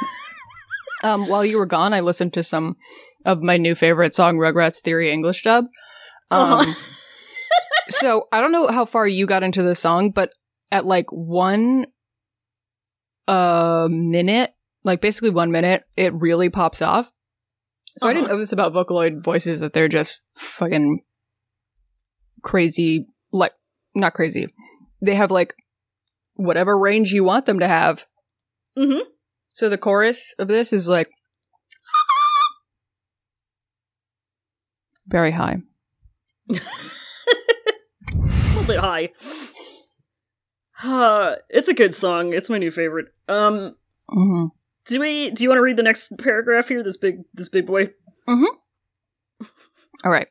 Um, 1.01 1.29
while 1.29 1.45
you 1.45 1.57
were 1.57 1.65
gone, 1.65 1.93
I 1.93 2.01
listened 2.01 2.33
to 2.33 2.43
some 2.43 2.75
of 3.23 3.41
my 3.41 3.55
new 3.55 3.73
favorite 3.73 4.13
song, 4.13 4.35
Rugrats 4.35 4.81
Theory 4.81 5.11
English 5.13 5.43
dub. 5.43 5.65
Um, 6.29 6.59
Uh-huh. 6.59 6.73
so 7.89 8.23
I 8.33 8.41
don't 8.41 8.51
know 8.51 8.67
how 8.67 8.83
far 8.83 9.07
you 9.07 9.25
got 9.25 9.41
into 9.41 9.63
the 9.63 9.75
song, 9.75 10.11
but 10.11 10.33
at 10.73 10.85
like 10.85 11.05
one 11.09 11.85
uh 13.29 13.87
minute, 13.89 14.51
like 14.83 14.99
basically 14.99 15.29
one 15.29 15.51
minute, 15.51 15.85
it 15.95 16.13
really 16.13 16.49
pops 16.49 16.81
off. 16.81 17.13
So 17.97 18.07
I 18.07 18.11
didn't 18.13 18.25
Uh-huh. 18.25 18.33
know 18.33 18.39
this 18.41 18.51
about 18.51 18.73
Vocaloid 18.73 19.23
voices 19.23 19.61
that 19.61 19.71
they're 19.71 19.87
just 19.87 20.19
fucking 20.35 21.01
crazy, 22.41 23.07
like 23.31 23.53
not 23.95 24.13
crazy. 24.13 24.47
They 25.01 25.15
have 25.15 25.31
like 25.31 25.55
whatever 26.35 26.77
range 26.77 27.11
you 27.11 27.23
want 27.23 27.45
them 27.45 27.59
to 27.59 27.67
have. 27.67 28.05
Mhm. 28.77 29.01
So 29.53 29.69
the 29.69 29.77
chorus 29.77 30.33
of 30.39 30.47
this 30.47 30.71
is 30.73 30.87
like 30.89 31.09
very 35.07 35.31
high. 35.31 35.57
a 36.51 36.55
little 38.15 38.63
bit 38.67 38.79
high. 38.79 39.09
Uh, 40.83 41.35
it's 41.49 41.67
a 41.67 41.73
good 41.73 41.93
song. 41.93 42.33
It's 42.33 42.49
my 42.49 42.57
new 42.57 42.71
favorite. 42.71 43.07
Um, 43.27 43.75
Mm-hmm. 44.09 44.45
do 44.87 44.99
we? 44.99 45.29
Do 45.29 45.43
you 45.43 45.49
want 45.49 45.59
to 45.59 45.63
read 45.63 45.77
the 45.77 45.83
next 45.83 46.17
paragraph 46.17 46.67
here? 46.69 46.81
This 46.81 46.97
big, 46.97 47.17
this 47.33 47.47
big 47.49 47.67
boy. 47.67 47.89
All 48.27 48.51
right. 50.11 50.27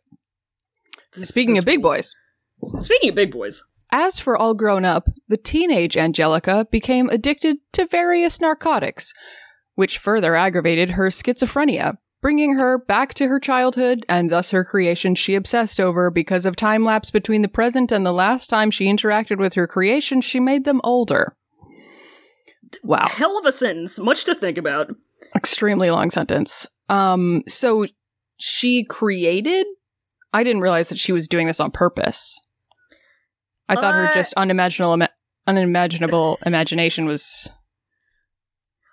This- 1.15 1.29
Speaking 1.29 1.55
this 1.55 1.63
of 1.63 1.67
big 1.67 1.85
rules. 1.85 2.15
boys, 2.61 2.85
Speaking 2.85 3.11
of 3.11 3.15
big 3.15 3.31
boys. 3.31 3.63
As 3.91 4.19
for 4.19 4.37
all 4.37 4.55
grown 4.55 4.85
up, 4.85 5.09
the 5.29 5.37
teenage 5.37 5.97
Angelica 5.97 6.67
became 6.71 7.09
addicted 7.09 7.59
to 7.73 7.87
various 7.87 8.41
narcotics, 8.41 9.13
which 9.75 9.99
further 9.99 10.35
aggravated 10.35 10.91
her 10.91 11.07
schizophrenia, 11.09 11.97
bringing 12.21 12.55
her 12.55 12.79
back 12.79 13.15
to 13.15 13.29
her 13.29 13.41
childhood 13.41 14.05
and 14.09 14.31
thus 14.31 14.51
her 14.51 14.65
creation 14.65 15.15
she 15.15 15.35
obsessed 15.35 15.81
over 15.81 16.11
because 16.11 16.45
of 16.45 16.57
time 16.57 16.85
lapse 16.85 17.11
between 17.11 17.43
the 17.43 17.49
present 17.49 17.91
and 17.91 18.05
the 18.05 18.13
last 18.13 18.49
time 18.49 18.71
she 18.71 18.87
interacted 18.87 19.39
with 19.39 19.55
her 19.55 19.67
creation, 19.67 20.21
she 20.21 20.41
made 20.41 20.65
them 20.65 20.81
older. 20.85 21.37
Wow. 22.83 23.09
Hell 23.09 23.39
of 23.39 23.47
a 23.47 23.53
sentence. 23.53 23.99
Much 23.99 24.25
to 24.25 24.35
think 24.35 24.59
about. 24.59 24.91
extremely 25.37 25.91
long 25.91 26.11
sentence. 26.11 26.67
Um, 26.89 27.43
so 27.49 27.87
she 28.37 28.85
created. 28.85 29.67
I 30.33 30.43
didn't 30.43 30.61
realize 30.61 30.91
that 30.91 30.99
she 30.99 31.13
was 31.13 31.29
doing 31.29 31.47
this 31.47 31.61
on 31.61 31.71
purpose. 31.71 32.41
I 33.69 33.75
thought 33.75 33.95
her 33.95 34.07
Uh, 34.09 34.15
just 34.15 34.35
unimaginable, 34.35 34.95
ima- 34.95 35.11
unimaginable 35.47 36.39
imagination 36.47 37.07
was 37.07 37.49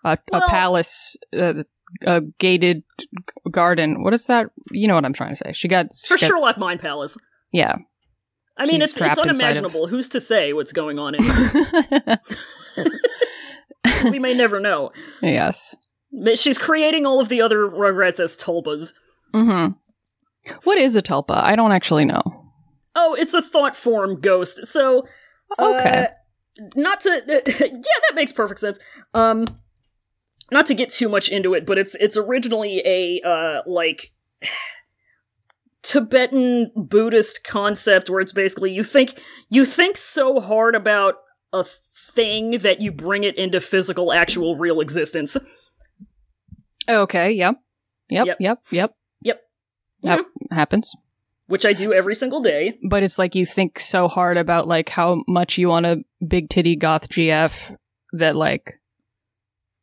a, 0.03 0.17
a 0.33 0.41
palace, 0.47 1.15
uh, 1.37 1.63
a 2.05 2.21
gated 2.39 2.83
garden. 3.51 4.03
What 4.03 4.13
is 4.13 4.25
that? 4.27 4.47
You 4.71 4.87
know 4.87 4.95
what 4.95 5.05
I'm 5.05 5.13
trying 5.13 5.29
to 5.31 5.35
say. 5.35 5.53
She 5.53 5.67
got 5.67 5.87
For 6.07 6.17
she 6.17 6.23
got- 6.25 6.27
Sherlock 6.27 6.57
Mind 6.57 6.79
Palace. 6.81 7.17
Yeah. 7.53 7.75
I 8.57 8.65
mean, 8.65 8.81
it's 8.81 8.91
it's 8.93 9.01
inside 9.01 9.11
of- 9.19 9.27
unimaginable. 9.29 9.87
Who's 9.87 10.07
to 10.09 10.19
say 10.21 10.53
what's 10.53 10.71
going 10.73 10.97
on 10.99 11.15
in 11.15 11.23
we 14.11 14.19
may 14.19 14.33
never 14.33 14.59
know. 14.59 14.91
yes. 15.21 15.75
She's 16.35 16.57
creating 16.57 17.05
all 17.05 17.19
of 17.19 17.27
the 17.29 17.41
other 17.41 17.67
Rugrats 17.67 18.19
as 18.21 18.37
Tulpas. 18.37 18.93
hmm 19.33 19.67
What 20.63 20.77
is 20.77 20.95
a 20.95 21.01
tulpa? 21.01 21.35
I 21.43 21.55
don't 21.57 21.71
actually 21.73 22.05
know. 22.05 22.44
Oh, 22.95 23.13
it's 23.13 23.33
a 23.33 23.41
thought 23.41 23.75
form 23.75 24.21
ghost. 24.21 24.65
So, 24.65 25.05
Okay. 25.59 26.05
uh, 26.05 26.61
not 26.75 27.01
to 27.01 27.09
yeah, 27.27 27.39
that 28.09 28.15
makes 28.15 28.31
perfect 28.31 28.59
sense. 28.59 28.79
Um, 29.13 29.45
not 30.51 30.65
to 30.67 30.73
get 30.73 30.89
too 30.89 31.09
much 31.09 31.29
into 31.29 31.53
it, 31.53 31.65
but 31.65 31.77
it's 31.77 31.95
it's 31.95 32.15
originally 32.17 32.81
a 32.85 33.21
uh 33.27 33.61
like 33.65 34.13
Tibetan 35.83 36.71
Buddhist 36.75 37.43
concept 37.43 38.09
where 38.09 38.21
it's 38.21 38.31
basically 38.31 38.71
you 38.71 38.83
think 38.83 39.21
you 39.49 39.65
think 39.65 39.97
so 39.97 40.39
hard 40.39 40.75
about 40.75 41.15
a 41.53 41.63
thing 41.63 42.57
that 42.59 42.81
you 42.81 42.91
bring 42.91 43.23
it 43.23 43.37
into 43.37 43.59
physical, 43.59 44.11
actual, 44.11 44.57
real 44.57 44.79
existence. 44.81 45.37
Okay. 46.87 47.31
Yep. 47.33 47.55
Yep. 48.09 48.27
Yep. 48.27 48.37
Yep. 48.39 48.59
Yep. 48.71 48.95
Yep. 49.21 49.41
That 50.01 50.25
happens. 50.55 50.93
Which 51.47 51.65
I 51.65 51.73
do 51.73 51.93
every 51.93 52.15
single 52.15 52.41
day. 52.41 52.77
But 52.89 53.03
it's 53.03 53.19
like 53.19 53.35
you 53.35 53.45
think 53.45 53.79
so 53.79 54.07
hard 54.07 54.37
about 54.37 54.67
like 54.67 54.89
how 54.89 55.23
much 55.27 55.57
you 55.57 55.69
want 55.69 55.85
a 55.85 55.97
big 56.25 56.49
titty 56.49 56.75
goth 56.75 57.09
GF 57.09 57.75
that 58.13 58.35
like 58.35 58.79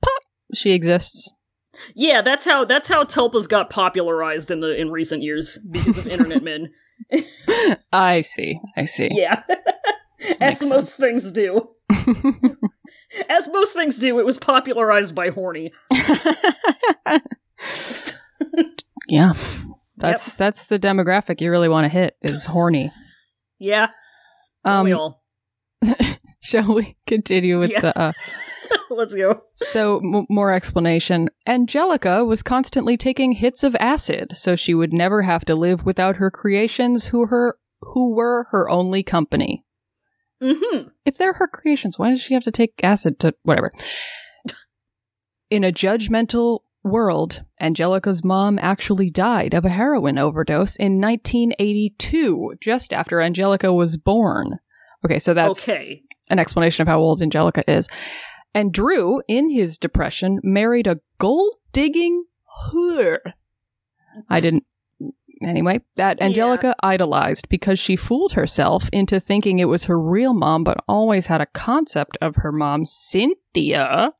pop 0.02 0.22
she 0.54 0.72
exists. 0.72 1.30
Yeah, 1.94 2.20
that's 2.20 2.44
how 2.44 2.64
that's 2.64 2.88
how 2.88 3.04
Tulpas 3.04 3.48
got 3.48 3.70
popularized 3.70 4.50
in 4.50 4.60
the 4.60 4.74
in 4.74 4.90
recent 4.90 5.22
years 5.22 5.58
because 5.70 5.98
of 5.98 6.06
internet 6.08 6.42
men. 6.42 6.70
I 7.92 8.20
see. 8.20 8.58
I 8.76 8.84
see. 8.84 9.08
Yeah. 9.12 9.42
As 10.40 10.60
Makes 10.60 10.70
most 10.70 10.96
things 10.98 11.32
do. 11.32 11.70
As 13.28 13.48
most 13.48 13.74
things 13.74 13.98
do, 13.98 14.18
it 14.18 14.26
was 14.26 14.38
popularized 14.38 15.14
by 15.14 15.30
horny. 15.30 15.72
yeah. 19.08 19.32
That's 20.02 20.36
that's 20.36 20.66
the 20.66 20.78
demographic 20.78 21.40
you 21.40 21.50
really 21.50 21.68
want 21.68 21.84
to 21.84 21.88
hit 21.88 22.16
is 22.22 22.46
horny. 22.46 22.90
Yeah, 23.58 23.88
don't 24.64 24.84
we 24.84 24.92
Um 24.92 24.98
all. 24.98 25.22
shall 26.40 26.74
we 26.74 26.96
continue 27.06 27.58
with 27.58 27.70
Yeah. 27.70 27.80
the 27.80 27.98
uh 27.98 28.12
Let's 28.90 29.14
go. 29.14 29.42
So, 29.54 29.98
m- 29.98 30.26
more 30.30 30.50
explanation. 30.52 31.28
Angelica 31.46 32.24
was 32.24 32.42
constantly 32.42 32.96
taking 32.96 33.32
hits 33.32 33.62
of 33.64 33.76
acid, 33.80 34.36
so 34.36 34.56
she 34.56 34.72
would 34.74 34.92
never 34.92 35.22
have 35.22 35.44
to 35.46 35.54
live 35.54 35.84
without 35.84 36.16
her 36.16 36.30
creations, 36.30 37.06
who 37.08 37.26
her 37.26 37.56
who 37.80 38.14
were 38.14 38.46
her 38.50 38.68
only 38.70 39.02
company. 39.02 39.64
Mm-hmm. 40.42 40.88
If 41.04 41.16
they're 41.18 41.34
her 41.34 41.46
creations, 41.46 41.98
why 41.98 42.10
does 42.10 42.20
she 42.20 42.34
have 42.34 42.44
to 42.44 42.50
take 42.50 42.74
acid 42.82 43.18
to 43.20 43.34
whatever? 43.42 43.72
In 45.50 45.64
a 45.64 45.72
judgmental 45.72 46.60
world, 46.82 47.44
Angelica's 47.60 48.24
mom 48.24 48.58
actually 48.60 49.10
died 49.10 49.54
of 49.54 49.64
a 49.64 49.70
heroin 49.70 50.18
overdose 50.18 50.76
in 50.76 51.00
1982, 51.00 52.54
just 52.60 52.92
after 52.92 53.20
Angelica 53.20 53.72
was 53.72 53.96
born. 53.96 54.58
Okay, 55.04 55.18
so 55.18 55.34
that's 55.34 55.68
okay. 55.68 56.02
an 56.28 56.38
explanation 56.38 56.82
of 56.82 56.88
how 56.88 57.00
old 57.00 57.22
Angelica 57.22 57.68
is. 57.70 57.88
And 58.54 58.72
Drew, 58.72 59.22
in 59.28 59.50
his 59.50 59.78
depression, 59.78 60.38
married 60.42 60.86
a 60.86 61.00
gold 61.18 61.54
digging 61.72 62.24
whore. 62.68 63.18
I 64.28 64.40
didn't. 64.40 64.64
Anyway, 65.42 65.80
that 65.96 66.18
Yeah. 66.20 66.26
Angelica 66.26 66.76
idolized 66.82 67.48
because 67.48 67.78
she 67.78 67.96
fooled 67.96 68.34
herself 68.34 68.88
into 68.92 69.18
thinking 69.18 69.58
it 69.58 69.64
was 69.64 69.86
her 69.86 69.98
real 69.98 70.34
mom, 70.34 70.62
but 70.62 70.84
always 70.86 71.26
had 71.26 71.40
a 71.40 71.46
concept 71.46 72.16
of 72.20 72.36
her 72.36 72.52
mom, 72.52 72.86
Cynthia, 72.86 74.12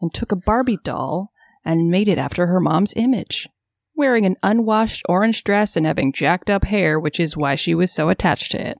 and 0.00 0.12
took 0.12 0.32
a 0.32 0.36
Barbie 0.36 0.78
doll 0.82 1.30
and 1.66 1.90
made 1.90 2.08
it 2.08 2.18
after 2.18 2.46
her 2.46 2.60
mom's 2.60 2.94
image, 2.96 3.48
wearing 3.94 4.24
an 4.24 4.36
unwashed 4.42 5.02
orange 5.08 5.44
dress 5.44 5.76
and 5.76 5.84
having 5.84 6.12
jacked 6.12 6.48
up 6.48 6.64
hair, 6.64 6.98
which 6.98 7.20
is 7.20 7.36
why 7.36 7.54
she 7.54 7.74
was 7.74 7.92
so 7.92 8.08
attached 8.08 8.52
to 8.52 8.70
it. 8.70 8.78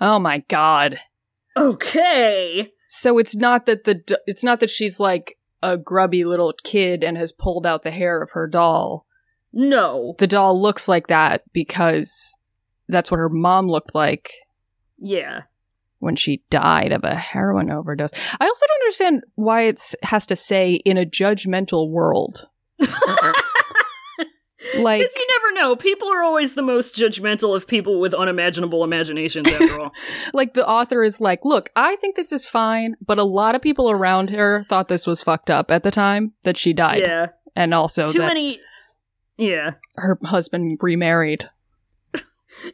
Oh 0.00 0.18
my 0.18 0.38
god. 0.48 0.98
Okay. 1.56 2.70
So 2.88 3.18
it's 3.18 3.36
not 3.36 3.66
that 3.66 3.84
the 3.84 4.02
it's 4.26 4.42
not 4.44 4.60
that 4.60 4.70
she's 4.70 4.98
like 4.98 5.36
a 5.62 5.76
grubby 5.76 6.24
little 6.24 6.54
kid 6.64 7.04
and 7.04 7.16
has 7.18 7.32
pulled 7.32 7.66
out 7.66 7.82
the 7.82 7.90
hair 7.90 8.22
of 8.22 8.30
her 8.32 8.46
doll. 8.46 9.06
No. 9.52 10.14
The 10.18 10.26
doll 10.26 10.60
looks 10.60 10.88
like 10.88 11.08
that 11.08 11.42
because 11.52 12.36
that's 12.88 13.10
what 13.10 13.18
her 13.18 13.28
mom 13.28 13.68
looked 13.68 13.94
like 13.94 14.32
Yeah. 14.98 15.42
When 16.00 16.16
she 16.16 16.42
died 16.50 16.92
of 16.92 17.04
a 17.04 17.14
heroin 17.14 17.70
overdose. 17.70 18.10
I 18.40 18.46
also 18.46 18.66
don't 18.66 18.82
understand 18.82 19.24
why 19.36 19.62
it 19.62 19.80
has 20.02 20.26
to 20.26 20.36
say 20.36 20.74
in 20.74 20.98
a 20.98 21.06
judgmental 21.06 21.90
world. 21.90 22.48
Like 24.78 25.00
Because 25.00 25.16
you 25.16 25.26
never 25.28 25.52
know. 25.54 25.74
People 25.76 26.08
are 26.08 26.22
always 26.22 26.54
the 26.54 26.62
most 26.62 26.94
judgmental 26.94 27.56
of 27.56 27.66
people 27.66 27.98
with 27.98 28.12
unimaginable 28.12 28.84
imaginations, 28.84 29.48
after 29.48 29.80
all. 29.80 29.92
like 30.34 30.54
the 30.54 30.66
author 30.66 31.02
is 31.02 31.20
like, 31.20 31.44
"Look, 31.44 31.70
I 31.74 31.96
think 31.96 32.14
this 32.14 32.30
is 32.30 32.44
fine, 32.44 32.94
but 33.04 33.18
a 33.18 33.24
lot 33.24 33.54
of 33.54 33.62
people 33.62 33.90
around 33.90 34.30
her 34.30 34.64
thought 34.68 34.88
this 34.88 35.06
was 35.06 35.22
fucked 35.22 35.50
up 35.50 35.70
at 35.70 35.82
the 35.82 35.90
time 35.90 36.34
that 36.42 36.56
she 36.58 36.72
died." 36.72 37.00
yeah. 37.00 37.28
And 37.56 37.74
also 37.74 38.04
Too 38.04 38.20
many. 38.20 38.60
Yeah. 39.36 39.72
her 39.96 40.18
husband 40.22 40.78
remarried. 40.82 41.48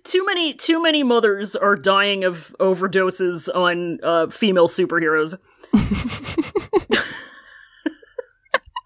Too 0.03 0.25
many. 0.25 0.55
Too 0.55 0.83
many 0.83 1.03
mothers 1.03 1.55
are 1.57 1.77
dying 1.77 2.25
of 2.25 2.55
overdoses 2.61 3.49
on 3.55 3.99
uh, 4.03 4.29
female 4.29 4.69
superheroes. 4.69 5.37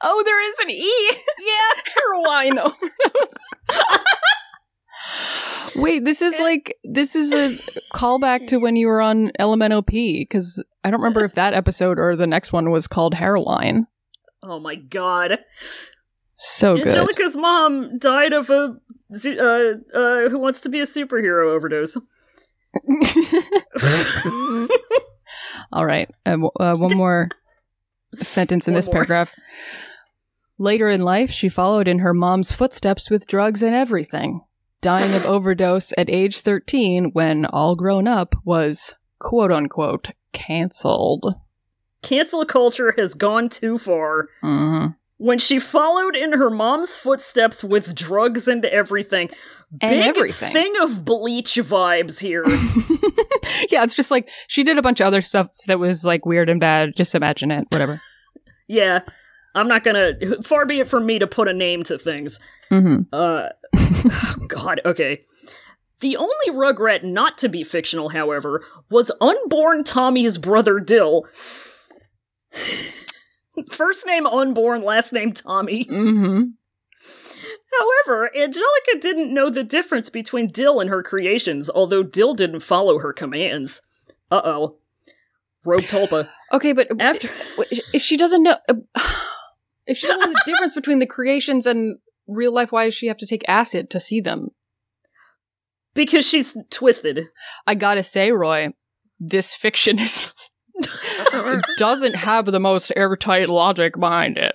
Oh, 0.03 0.23
there 0.25 0.49
is 0.49 0.59
an 0.61 0.71
E. 0.71 1.13
yeah, 1.41 1.83
heroin 1.95 2.59
overdose. 2.59 3.35
Wait, 5.77 6.05
this 6.05 6.23
is 6.23 6.39
like 6.41 6.77
this 6.85 7.15
is 7.15 7.33
a 7.33 7.51
callback 7.95 8.49
to 8.49 8.59
when 8.59 8.77
you 8.77 8.87
were 8.87 9.01
on 9.01 9.31
LMNOP 9.39 9.91
because 9.91 10.63
I 10.85 10.91
don't 10.91 11.01
remember 11.01 11.25
if 11.25 11.35
that 11.35 11.55
episode 11.55 11.99
or 11.99 12.17
the 12.17 12.27
next 12.27 12.53
one 12.53 12.71
was 12.71 12.87
called 12.87 13.15
Heroine. 13.15 13.87
Oh 14.43 14.59
my 14.59 14.75
god. 14.75 15.39
So 16.37 16.77
good. 16.77 16.89
Angelica's 16.89 17.37
mom 17.37 17.99
died 17.99 18.33
of 18.33 18.49
a 18.51 18.77
uh, 19.13 19.73
uh, 19.95 20.29
who 20.29 20.39
wants 20.39 20.61
to 20.63 20.69
be 20.69 20.81
a 20.81 20.85
superhero 20.85 21.55
overdose. 21.55 21.97
All 25.73 25.87
right, 25.87 26.09
uh, 26.27 26.37
uh, 26.59 26.77
one 26.77 26.97
more 26.97 27.29
sentence 28.21 28.67
in 28.69 28.75
One 28.75 28.79
this 28.79 28.87
more. 28.89 28.95
paragraph. 28.95 29.35
Later 30.59 30.89
in 30.89 31.03
life, 31.03 31.31
she 31.31 31.49
followed 31.49 31.89
in 31.89 32.01
her 32.01 32.13
mom's 32.13 32.53
footsteps 32.53 33.09
with 33.09 33.27
drugs 33.27 33.63
and 33.63 33.75
everything, 33.75 34.43
dying 34.81 35.15
of 35.15 35.25
overdose 35.27 35.93
at 35.97 36.11
age 36.11 36.41
13 36.41 37.13
when 37.13 37.47
All 37.47 37.77
Grown 37.77 38.07
Up 38.07 38.35
was 38.45 38.95
quote 39.19 39.53
unquote 39.53 40.11
canceled. 40.33 41.35
Cancel 42.03 42.45
culture 42.47 42.95
has 42.99 43.15
gone 43.15 43.49
too 43.49 43.79
far. 43.79 44.29
hmm 44.43 44.87
When 45.21 45.39
she 45.39 45.59
followed 45.59 46.17
in 46.17 46.33
her 46.33 46.49
mom's 46.49 46.97
footsteps 46.97 47.63
with 47.63 47.95
drugs 47.95 48.49
and 48.49 48.65
everything. 48.65 49.29
And 49.83 49.91
Big 49.91 50.07
everything. 50.07 50.51
thing 50.53 50.75
of 50.81 51.05
bleach 51.05 51.57
vibes 51.57 52.19
here. 52.19 52.43
yeah, 53.71 53.85
it's 53.85 53.95
just 53.95 54.11
like 54.11 54.31
she 54.49 54.65
did 54.65 54.79
a 54.79 54.83
bunch 54.83 54.99
of 54.99 55.07
other 55.07 55.21
stuff 55.21 55.49
that 55.67 55.79
was 55.79 56.07
like 56.07 56.25
weird 56.25 56.49
and 56.49 56.59
bad. 56.59 56.97
Just 56.97 57.15
imagine 57.15 57.51
it, 57.51 57.65
whatever. 57.71 58.01
yeah. 58.67 59.01
I'm 59.55 59.69
not 59.69 59.85
gonna 59.85 60.13
far 60.43 60.65
be 60.65 60.81
it 60.81 60.89
from 60.89 61.05
me 61.05 61.19
to 61.19 61.27
put 61.27 61.49
a 61.49 61.53
name 61.53 61.83
to 61.85 61.99
things. 61.99 62.41
Mm-hmm. 62.71 63.03
Uh 63.13 63.49
God, 64.49 64.81
okay. 64.87 65.25
The 66.01 66.17
only 66.17 66.51
Rugrat 66.51 67.05
not 67.05 67.37
to 67.39 67.49
be 67.51 67.63
fictional, 67.63 68.09
however, 68.09 68.65
was 68.91 69.13
unborn 69.21 69.85
Tommy's 69.85 70.39
brother 70.39 70.81
Dill. 70.81 71.27
First 73.71 74.07
name 74.07 74.27
unborn, 74.27 74.83
last 74.83 75.13
name 75.13 75.33
Tommy. 75.33 75.87
hmm 75.89 76.43
However, 77.79 78.31
Angelica 78.37 78.99
didn't 79.01 79.33
know 79.33 79.49
the 79.49 79.63
difference 79.63 80.11
between 80.11 80.49
Dill 80.49 80.81
and 80.81 80.91
her 80.91 81.03
creations, 81.03 81.71
although 81.71 82.03
Dill 82.03 82.35
didn't 82.35 82.61
follow 82.61 82.99
her 82.99 83.13
commands. 83.13 83.81
Uh 84.31 84.41
oh. 84.45 84.77
Rogue 85.65 85.85
Tulpa. 85.85 86.29
Okay, 86.53 86.73
but 86.73 86.89
After- 86.99 87.29
if 87.93 88.03
she 88.03 88.17
doesn't 88.17 88.43
know, 88.43 88.57
if 89.87 89.97
she 89.99 90.07
doesn't 90.09 90.21
know 90.21 90.33
the 90.33 90.43
difference 90.45 90.75
between 90.75 90.99
the 90.99 91.07
creations 91.07 91.65
and 91.65 91.99
real 92.27 92.53
life, 92.53 92.73
why 92.73 92.85
does 92.87 92.95
she 92.95 93.07
have 93.07 93.19
to 93.19 93.27
take 93.27 93.43
acid 93.47 93.89
to 93.91 94.01
see 94.01 94.21
them? 94.21 94.49
Because 95.95 96.27
she's 96.27 96.57
twisted. 96.71 97.27
I 97.69 97.77
gotta 97.77 98.03
say, 98.03 98.33
Roy, 98.33 98.71
this 99.21 99.55
fiction 99.55 99.99
is 100.01 100.35
doesn't 101.79 102.15
have 102.15 102.47
the 102.47 102.61
most 102.61 102.93
airtight 102.97 103.49
logic 103.49 103.99
behind 103.99 104.39
it. 104.39 104.53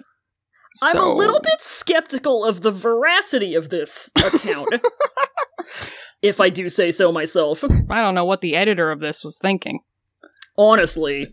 I'm 0.82 0.98
a 0.98 1.14
little 1.14 1.40
bit 1.40 1.62
skeptical 1.62 2.44
of 2.44 2.62
the 2.62 2.72
veracity 2.72 3.56
of 3.56 3.70
this 3.70 4.12
account. 4.18 4.68
if 6.22 6.42
I 6.42 6.50
do 6.50 6.70
say 6.70 6.92
so 6.92 7.12
myself. 7.12 7.64
I 7.90 8.02
don't 8.02 8.16
know 8.16 8.26
what 8.26 8.42
the 8.42 8.56
editor 8.56 8.92
of 8.92 9.00
this 9.00 9.24
was 9.24 9.38
thinking. 9.38 9.80
Honestly. 10.58 11.28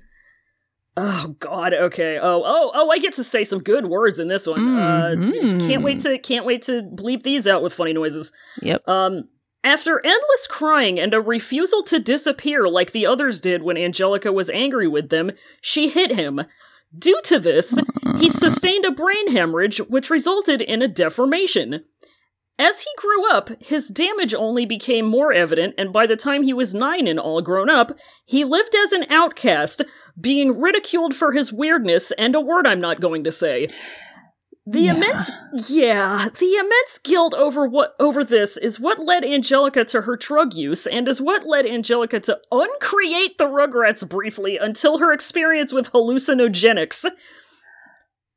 Oh 0.97 1.35
god, 1.41 1.73
okay. 1.73 2.19
Oh, 2.21 2.43
oh, 2.45 2.71
oh, 2.75 2.91
I 2.91 2.99
get 2.99 3.15
to 3.15 3.25
say 3.25 3.45
some 3.45 3.61
good 3.61 3.87
words 3.87 4.19
in 4.19 4.29
this 4.29 4.47
one. 4.47 4.61
Mhm. 4.61 5.63
Uh 5.63 5.67
can't 5.67 5.83
wait 5.83 6.01
to 6.01 6.19
can't 6.19 6.45
wait 6.45 6.63
to 6.63 6.83
bleep 6.83 7.23
these 7.23 7.49
out 7.49 7.63
with 7.63 7.73
funny 7.73 7.95
noises. 7.95 8.31
Yep. 8.61 8.87
Um 8.87 9.25
after 9.65 10.05
endless 10.05 10.47
crying 10.49 10.99
and 10.99 11.15
a 11.15 11.21
refusal 11.21 11.83
to 11.85 12.01
disappear 12.01 12.69
like 12.69 12.93
the 12.93 13.07
others 13.07 13.41
did 13.41 13.63
when 13.63 13.77
Angelica 13.77 14.33
was 14.33 14.51
angry 14.51 14.89
with 14.89 15.09
them, 15.09 15.33
she 15.61 15.89
hit 15.89 16.13
him. 16.13 16.41
Due 16.97 17.21
to 17.25 17.39
this, 17.39 17.79
he 18.19 18.29
sustained 18.29 18.85
a 18.85 18.91
brain 18.91 19.33
hemorrhage, 19.33 19.79
which 19.79 20.11
resulted 20.11 20.61
in 20.61 20.83
a 20.83 20.89
deformation. 20.89 21.85
As 22.59 22.83
he 22.83 22.91
grew 22.97 23.29
up, 23.31 23.51
his 23.61 23.89
damage 23.89 24.35
only 24.35 24.67
became 24.67 25.07
more 25.07 25.33
evident, 25.33 25.75
and 25.79 25.93
by 25.93 26.07
the 26.07 26.17
time 26.17 26.43
he 26.43 26.53
was 26.53 26.75
nine 26.75 27.07
and 27.07 27.19
all 27.19 27.41
grown 27.41 27.71
up, 27.71 27.97
he 28.27 28.45
lived 28.45 28.75
as 28.75 28.93
an 28.93 29.07
outcast, 29.11 29.83
being 30.21 30.61
ridiculed 30.61 31.15
for 31.15 31.33
his 31.33 31.53
weirdness 31.53 32.13
and 32.13 32.35
a 32.35 32.41
word 32.41 32.67
I'm 32.67 32.81
not 32.81 33.01
going 33.01 33.25
to 33.25 33.33
say. 33.33 33.69
The 34.65 34.83
Yeah. 34.83 34.95
immense 34.95 35.31
yeah, 35.69 36.29
the 36.39 36.55
immense 36.55 36.99
guilt 37.03 37.35
over 37.35 37.67
what 37.67 37.95
over 37.99 38.23
this 38.23 38.57
is 38.57 38.79
what 38.79 39.01
led 39.01 39.25
Angelica 39.25 39.85
to 39.87 40.03
her 40.03 40.17
drug 40.17 40.55
use 40.55 40.87
and 40.87 41.09
is 41.09 41.21
what 41.21 41.45
led 41.45 41.67
Angelica 41.67 42.21
to 42.21 42.39
uncreate 42.53 43.39
the 43.39 43.47
Rugrats 43.47 44.09
briefly 44.09 44.59
until 44.59 44.99
her 44.99 45.13
experience 45.13 45.73
with 45.73 45.91
hallucinogenics. 45.93 47.07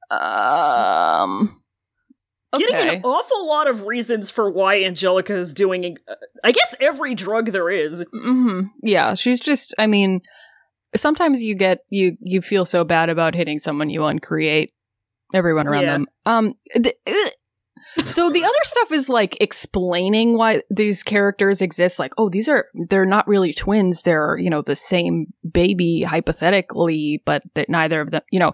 Um. 0.09 1.61
Getting 2.57 2.75
an 2.75 3.01
awful 3.03 3.45
lot 3.47 3.69
of 3.69 3.85
reasons 3.85 4.29
for 4.29 4.49
why 4.49 4.81
Angelica 4.81 5.38
is 5.38 5.53
doing 5.53 5.97
uh, 6.07 6.15
I 6.43 6.53
guess 6.53 6.73
every 6.79 7.13
drug 7.13 7.51
there 7.51 7.69
is. 7.69 8.03
hmm 8.13 8.61
Yeah, 8.81 9.13
she's 9.13 9.41
just. 9.41 9.73
I 9.77 9.88
mean, 9.88 10.21
sometimes 10.95 11.43
you 11.43 11.53
get 11.53 11.79
you 11.89 12.17
you 12.21 12.41
feel 12.41 12.65
so 12.65 12.83
bad 12.83 13.09
about 13.09 13.35
hitting 13.35 13.59
someone 13.59 13.89
you 13.89 14.05
uncreate 14.05 14.71
everyone 15.33 15.67
around 15.67 15.83
Yeah. 15.83 15.91
them. 15.93 16.07
Um. 16.25 16.53
th- 16.73 16.95
so 18.07 18.29
the 18.29 18.43
other 18.43 18.53
stuff 18.63 18.91
is 18.91 19.07
like 19.09 19.38
explaining 19.39 20.38
why 20.38 20.61
these 20.69 21.01
characters 21.03 21.61
exist. 21.61 21.97
Like, 21.99 22.13
oh, 22.17 22.29
these 22.29 22.49
are 22.49 22.65
they're 22.89 23.05
not 23.05 23.27
really 23.27 23.53
twins. 23.53 24.01
They're 24.01 24.38
you 24.38 24.49
know 24.49 24.61
the 24.61 24.75
same 24.75 25.27
baby 25.49 26.01
hypothetically, 26.03 27.21
but 27.25 27.43
that 27.53 27.69
neither 27.69 28.01
of 28.01 28.11
them. 28.11 28.21
You 28.31 28.39
know, 28.39 28.51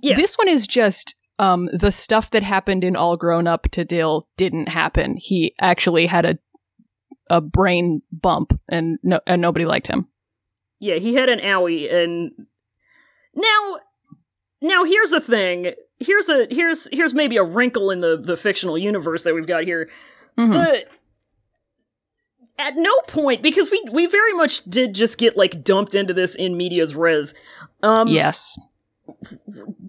Yeah. 0.00 0.14
this 0.16 0.36
one 0.36 0.48
is 0.48 0.66
just. 0.66 1.14
Um, 1.38 1.68
the 1.70 1.92
stuff 1.92 2.30
that 2.30 2.42
happened 2.42 2.82
in 2.82 2.96
All 2.96 3.18
Grown 3.18 3.46
Up 3.46 3.64
to 3.72 3.84
Dill 3.84 4.26
didn't 4.38 4.70
happen. 4.70 5.16
He 5.18 5.54
actually 5.60 6.06
had 6.06 6.24
a 6.24 6.38
a 7.28 7.42
brain 7.42 8.00
bump 8.10 8.58
and 8.70 8.98
no 9.02 9.20
and 9.26 9.42
nobody 9.42 9.66
liked 9.66 9.86
him. 9.86 10.08
Yeah, 10.80 10.94
he 10.94 11.12
had 11.14 11.28
an 11.28 11.40
owie 11.40 11.92
and 11.92 12.30
now 13.34 13.76
now 14.62 14.84
here's 14.84 15.12
a 15.12 15.20
thing. 15.20 15.72
Here's 15.98 16.28
a 16.28 16.46
here's 16.50 16.88
here's 16.92 17.14
maybe 17.14 17.36
a 17.36 17.42
wrinkle 17.42 17.90
in 17.90 18.00
the 18.00 18.16
the 18.16 18.36
fictional 18.36 18.76
universe 18.76 19.22
that 19.22 19.34
we've 19.34 19.46
got 19.46 19.64
here. 19.64 19.88
Mhm. 20.38 20.52
The 20.52 20.84
at 22.58 22.76
no 22.76 22.92
point 23.06 23.42
because 23.42 23.70
we 23.70 23.82
we 23.90 24.06
very 24.06 24.32
much 24.34 24.64
did 24.64 24.94
just 24.94 25.18
get 25.18 25.36
like 25.36 25.62
dumped 25.64 25.94
into 25.94 26.12
this 26.12 26.34
in 26.34 26.56
medias 26.56 26.94
res. 26.94 27.34
Um 27.82 28.08
yes. 28.08 28.58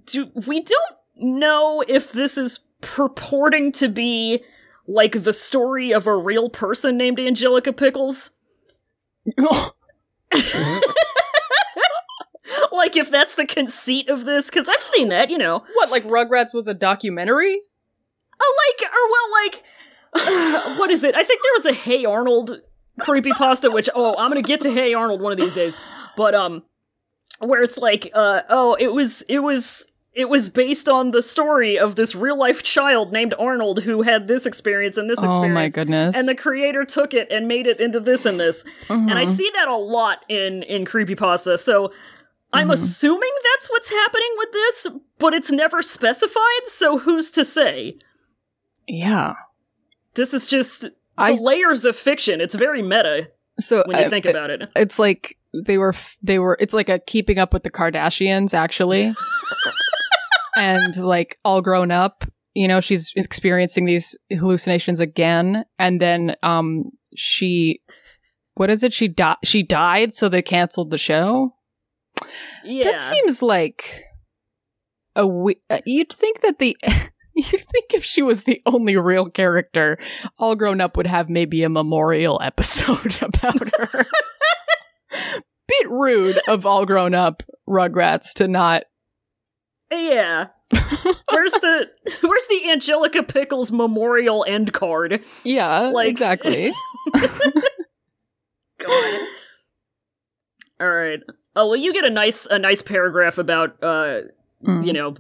do 0.06 0.32
we 0.48 0.62
don't 0.62 0.96
know 1.16 1.84
if 1.88 2.12
this 2.12 2.38
is 2.38 2.60
purporting 2.82 3.72
to 3.74 3.90
be 3.90 4.44
like 4.88 5.24
the 5.24 5.34
story 5.34 5.94
of 5.94 6.08
a 6.08 6.16
real 6.16 6.50
person 6.50 6.96
named 6.98 7.20
Angelica 7.20 7.74
Pickles. 7.74 8.32
like 12.78 12.96
if 12.96 13.12
that's 13.12 13.36
the 13.36 13.46
conceit 13.46 14.10
of 14.10 14.26
this, 14.26 14.50
because 14.50 14.70
I've 14.70 14.82
seen 14.84 15.10
that, 15.10 15.30
you 15.30 15.38
know. 15.38 15.64
What, 15.74 15.92
like 15.92 16.04
Rugrats 16.04 16.54
was 16.54 16.68
a 16.68 16.74
documentary? 16.74 17.60
Oh, 18.40 18.56
like, 18.68 18.92
or 18.92 19.10
well, 19.12 20.64
like, 20.66 20.78
what 20.80 20.90
is 20.90 21.04
it? 21.04 21.16
I 21.16 21.24
think 21.24 21.42
there 21.42 21.54
was 21.56 21.66
a 21.66 21.74
Hey 21.74 22.06
Arnold 22.06 22.62
creepy 23.00 23.32
pasta 23.32 23.70
which, 23.70 23.90
oh, 23.94 24.16
I'm 24.18 24.30
gonna 24.30 24.42
get 24.42 24.62
to 24.62 24.72
Hey 24.72 24.94
Arnold 24.94 25.22
one 25.22 25.32
of 25.32 25.38
these 25.38 25.54
days. 25.54 25.78
But, 26.16 26.34
um, 26.34 26.64
where 27.40 27.62
it's 27.62 27.78
like, 27.78 28.10
uh, 28.14 28.42
oh, 28.50 28.76
it 28.80 28.92
was, 28.94 29.22
it 29.24 29.40
was, 29.40 29.88
it 30.14 30.30
was 30.30 30.50
based 30.50 30.90
on 30.90 31.12
the 31.12 31.22
story 31.22 31.78
of 31.78 31.96
this 31.96 32.16
real 32.16 32.36
life 32.38 32.64
child 32.64 33.12
named 33.14 33.36
Arnold 33.38 33.84
who 33.84 34.02
had 34.02 34.28
this 34.28 34.48
experience 34.48 34.98
and 34.98 35.08
this 35.08 35.20
Oh 35.22 35.26
experience. 35.26 35.54
my 35.54 35.70
goodness. 35.70 36.16
And 36.16 36.28
the 36.28 36.34
creator 36.34 36.86
took 36.86 37.14
it 37.14 37.28
and 37.32 37.48
made 37.48 37.68
it 37.68 37.80
into 37.80 38.00
this 38.00 38.26
and 38.26 38.40
this. 38.40 38.66
And 38.90 39.14
I 39.14 39.26
see 39.26 39.52
that 39.54 39.68
a 39.68 39.76
lot 39.76 40.26
in, 40.28 40.64
in 40.64 40.86
creepypasta. 40.86 41.60
So, 41.60 41.92
I'm 42.54 42.64
mm-hmm. 42.66 42.72
assuming 42.72 43.32
that's 43.56 43.70
what's 43.70 43.90
happening 43.90 44.30
with 44.38 44.52
this, 44.54 44.88
but 45.20 45.34
it's 45.34 45.52
never 45.52 45.82
specified, 45.82 46.66
so 46.66 46.98
who's 47.00 47.30
to 47.32 47.44
say? 47.46 47.96
yeah. 48.88 49.34
This 50.14 50.34
is 50.34 50.48
just 50.48 50.90
I- 51.18 51.34
layers 51.34 51.86
of 51.86 51.96
fiction. 51.96 52.42
It's 52.42 52.56
very 52.56 52.82
meta 52.82 53.30
So 53.60 53.84
when 53.86 53.98
you 53.98 54.06
I- 54.06 54.10
think 54.10 54.26
uh, 54.26 54.30
about 54.30 54.50
it. 54.50 54.70
it's 54.76 54.98
like 54.98 55.38
they 55.66 55.78
were 55.78 55.94
they 56.24 56.40
were 56.40 56.58
it's 56.60 56.74
like 56.74 56.90
a 56.90 56.98
keeping 57.00 57.38
up 57.38 57.54
with 57.54 57.64
the 57.64 57.70
Kardashians 57.70 58.54
actually. 58.56 59.14
and 60.58 60.96
like 60.98 61.38
all 61.46 61.62
grown 61.62 61.92
up, 61.92 62.24
you 62.56 62.68
know, 62.68 62.82
she's 62.82 63.14
experiencing 63.16 63.86
these 63.86 64.18
hallucinations 64.32 65.00
again 65.00 65.66
and 65.78 66.02
then 66.02 66.36
um 66.42 66.86
she 67.16 67.82
what 68.56 68.72
is 68.72 68.82
it? 68.84 68.92
She 68.94 69.08
died 69.08 69.38
she 69.44 69.62
died 69.62 70.14
so 70.14 70.30
they 70.30 70.42
canceled 70.42 70.90
the 70.90 70.98
show. 70.98 71.54
Yeah. 72.64 72.92
That 72.92 73.00
seems 73.00 73.42
like 73.42 74.04
a 75.16 75.26
we- 75.26 75.62
uh, 75.70 75.80
you'd 75.86 76.12
think 76.12 76.42
that 76.42 76.60
the 76.60 76.76
you'd 77.36 77.46
think 77.62 77.94
if 77.94 78.04
she 78.04 78.22
was 78.22 78.44
the 78.44 78.62
only 78.66 78.98
real 78.98 79.30
character, 79.30 79.98
all 80.38 80.56
grown 80.56 80.82
up 80.82 80.98
would 80.98 81.08
have 81.08 81.30
maybe 81.30 81.64
a 81.64 81.70
memorial 81.70 82.40
episode 82.44 83.18
about 83.22 83.60
her. 83.78 84.06
Bit 85.68 85.90
rude 85.90 86.40
of 86.48 86.66
all 86.66 86.86
grown 86.86 87.14
up 87.14 87.44
Rugrats 87.68 88.34
to 88.36 88.48
not. 88.48 88.84
yeah. 89.92 90.48
where's 91.32 91.54
the 91.54 91.88
where's 92.22 92.48
the 92.48 92.70
Angelica 92.70 93.24
Pickles 93.24 93.72
memorial 93.72 94.44
end 94.48 94.74
card? 94.74 95.24
Yeah, 95.46 95.80
Like- 95.94 96.10
exactly. 96.10 96.74
God. 98.80 99.20
All 100.80 100.90
right. 100.92 101.20
Oh 101.58 101.68
well, 101.68 101.76
you 101.76 101.92
get 101.94 102.06
a 102.06 102.10
nice 102.10 102.46
a 102.46 102.60
nice 102.60 102.82
paragraph 102.82 103.38
about 103.38 103.82
uh 103.84 104.22
Mm. 104.66 104.88
you 104.88 104.94
know 104.94 105.14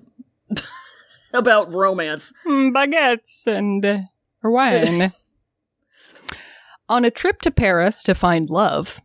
about 1.33 1.71
romance. 1.71 2.33
Mm, 2.45 2.73
baguettes 2.73 3.45
and 3.45 3.85
uh, 3.85 3.99
wine. 4.43 5.11
On 6.89 7.05
a 7.05 7.11
trip 7.11 7.41
to 7.41 7.51
Paris 7.51 8.01
to 8.03 8.15
find 8.15 8.49
love, 8.49 9.01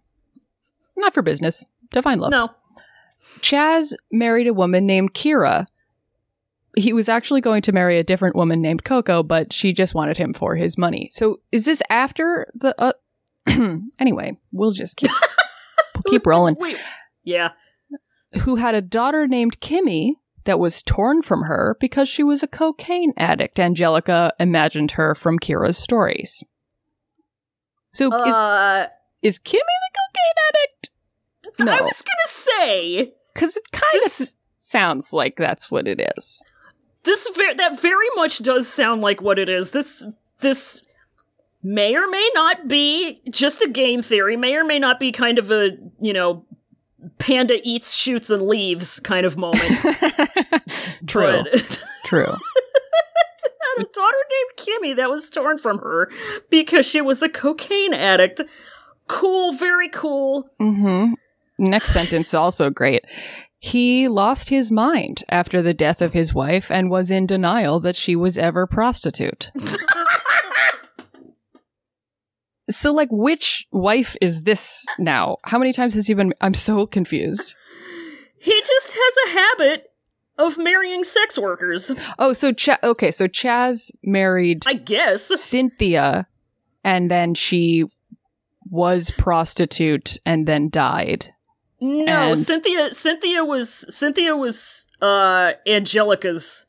not 0.97 1.13
for 1.13 1.21
business, 1.21 1.67
to 1.91 2.01
find 2.01 2.21
love. 2.21 2.31
No. 2.31 2.49
Chaz 3.41 3.93
married 4.11 4.47
a 4.47 4.55
woman 4.55 4.87
named 4.87 5.15
Kira. 5.15 5.67
He 6.77 6.93
was 6.93 7.09
actually 7.09 7.41
going 7.41 7.61
to 7.63 7.73
marry 7.73 7.99
a 7.99 8.05
different 8.05 8.35
woman 8.37 8.63
named 8.63 8.85
Coco, 8.85 9.23
but 9.23 9.53
she 9.53 9.73
just 9.75 9.95
wanted 9.95 10.17
him 10.17 10.33
for 10.33 10.57
his 10.57 10.79
money. 10.79 11.09
So 11.13 11.41
is 11.51 11.67
this 11.67 11.83
after 11.91 12.47
the? 12.55 12.75
Uh, 12.81 12.93
anyway, 13.99 14.39
we'll 14.53 14.71
just 14.71 14.97
keep 14.97 15.11
keep 16.07 16.25
rolling. 16.27 16.55
Wait. 16.59 16.79
Yeah. 17.25 17.51
Who 18.43 18.57
had 18.57 18.75
a 18.75 18.81
daughter 18.81 19.27
named 19.27 19.61
Kimmy 19.61 20.15
that 20.45 20.59
was 20.59 20.83
torn 20.83 21.23
from 21.23 21.43
her 21.43 21.77
because 21.81 22.09
she 22.09 22.23
was 22.23 22.43
a 22.43 22.47
cocaine 22.49 23.13
addict. 23.17 23.61
Angelica 23.61 24.33
imagined 24.41 24.93
her 24.93 25.15
from 25.15 25.39
Kira's 25.39 25.79
stories. 25.79 26.43
So 27.93 28.07
is 28.07 28.35
Uh 28.35 28.87
is 29.21 29.39
Kimmy 29.39 29.53
the 29.53 29.99
cocaine 29.99 30.39
addict? 30.49 30.91
No, 31.61 31.73
I 31.73 31.81
was 31.83 32.03
gonna 32.03 32.29
say 32.29 33.13
because 33.35 33.57
it 33.57 33.71
kind 33.71 34.03
of 34.03 34.07
s- 34.07 34.37
sounds 34.49 35.13
like 35.13 35.37
that's 35.37 35.71
what 35.71 35.87
it 35.87 36.01
is. 36.17 36.43
this 37.05 37.29
ver- 37.37 37.55
that 37.55 37.81
very 37.81 38.09
much 38.17 38.39
does 38.43 38.67
sound 38.67 39.03
like 39.03 39.21
what 39.21 39.39
it 39.39 39.49
is. 39.49 39.71
This 39.71 40.07
this 40.41 40.83
may 41.63 41.95
or 41.95 42.09
may 42.09 42.31
not 42.35 42.67
be 42.67 43.21
just 43.31 43.61
a 43.63 43.69
game 43.69 44.01
theory. 44.03 44.37
May 44.37 44.55
or 44.57 44.65
may 44.65 44.79
not 44.79 44.99
be 44.99 45.13
kind 45.13 45.39
of 45.39 45.51
a 45.53 45.71
you 46.01 46.13
know 46.15 46.45
panda 47.19 47.61
eats, 47.63 47.95
shoots, 47.95 48.31
and 48.31 48.43
leaves 48.43 49.01
kind 49.01 49.27
of 49.27 49.37
moment. 49.37 49.63
True. 51.07 51.43
True. 52.05 52.27
had 52.27 53.79
a 53.79 53.85
daughter 53.85 54.17
named 54.31 54.57
Kimmy 54.57 54.97
that 54.97 55.11
was 55.11 55.31
torn 55.31 55.59
from 55.59 55.79
her 55.79 56.11
because 56.51 56.87
she 56.87 57.01
was 57.01 57.23
a 57.23 57.29
cocaine 57.29 57.95
addict. 57.95 58.43
Cool, 59.09 59.53
very 59.53 59.89
cool. 59.89 60.49
Mm-hmm. 60.61 61.15
Next 61.59 61.93
sentence 61.93 62.35
also 62.35 62.71
great. 62.71 63.05
He 63.59 64.09
lost 64.09 64.49
his 64.49 64.73
mind 64.73 65.23
after 65.29 65.63
the 65.63 65.73
death 65.73 66.03
of 66.03 66.13
his 66.13 66.35
wife 66.35 66.69
and 66.69 66.91
was 66.91 67.13
in 67.13 67.27
denial 67.27 67.79
that 67.81 67.95
she 67.95 68.17
was 68.17 68.37
ever 68.37 68.67
prostitute. 68.67 69.53
so, 72.75 72.93
like, 72.93 73.09
which 73.11 73.67
wife 73.71 74.17
is 74.21 74.43
this 74.43 74.85
now? 74.99 75.37
How 75.45 75.59
many 75.59 75.73
times 75.73 75.95
has 75.95 76.07
he 76.07 76.15
been? 76.15 76.33
I'm 76.41 76.55
so 76.55 76.87
confused. 76.87 77.55
He 78.45 78.61
just 78.61 78.93
has 78.99 79.15
a 79.29 79.39
habit 79.39 79.93
of 80.37 80.59
marrying 80.59 81.05
sex 81.05 81.39
workers. 81.39 81.93
Oh, 82.19 82.33
so 82.33 82.51
Ch- 82.53 82.71
okay, 82.83 83.13
so 83.13 83.29
Chaz 83.29 83.93
married 84.03 84.65
I 84.67 84.75
guess. 84.75 85.23
Cynthia, 85.41 86.27
and 86.83 87.09
then 87.09 87.35
she 87.35 87.85
was 88.69 89.13
prostitute 89.13 90.17
and 90.27 90.49
then 90.49 90.71
died. 90.71 91.33
No, 91.81 92.31
And- 92.33 92.39
Cynthia 92.41 92.93
Cynthia 92.93 93.45
was 93.45 93.87
Cynthia 93.95 94.35
was 94.37 94.89
uh 95.01 95.53
Angelica's 95.65 96.67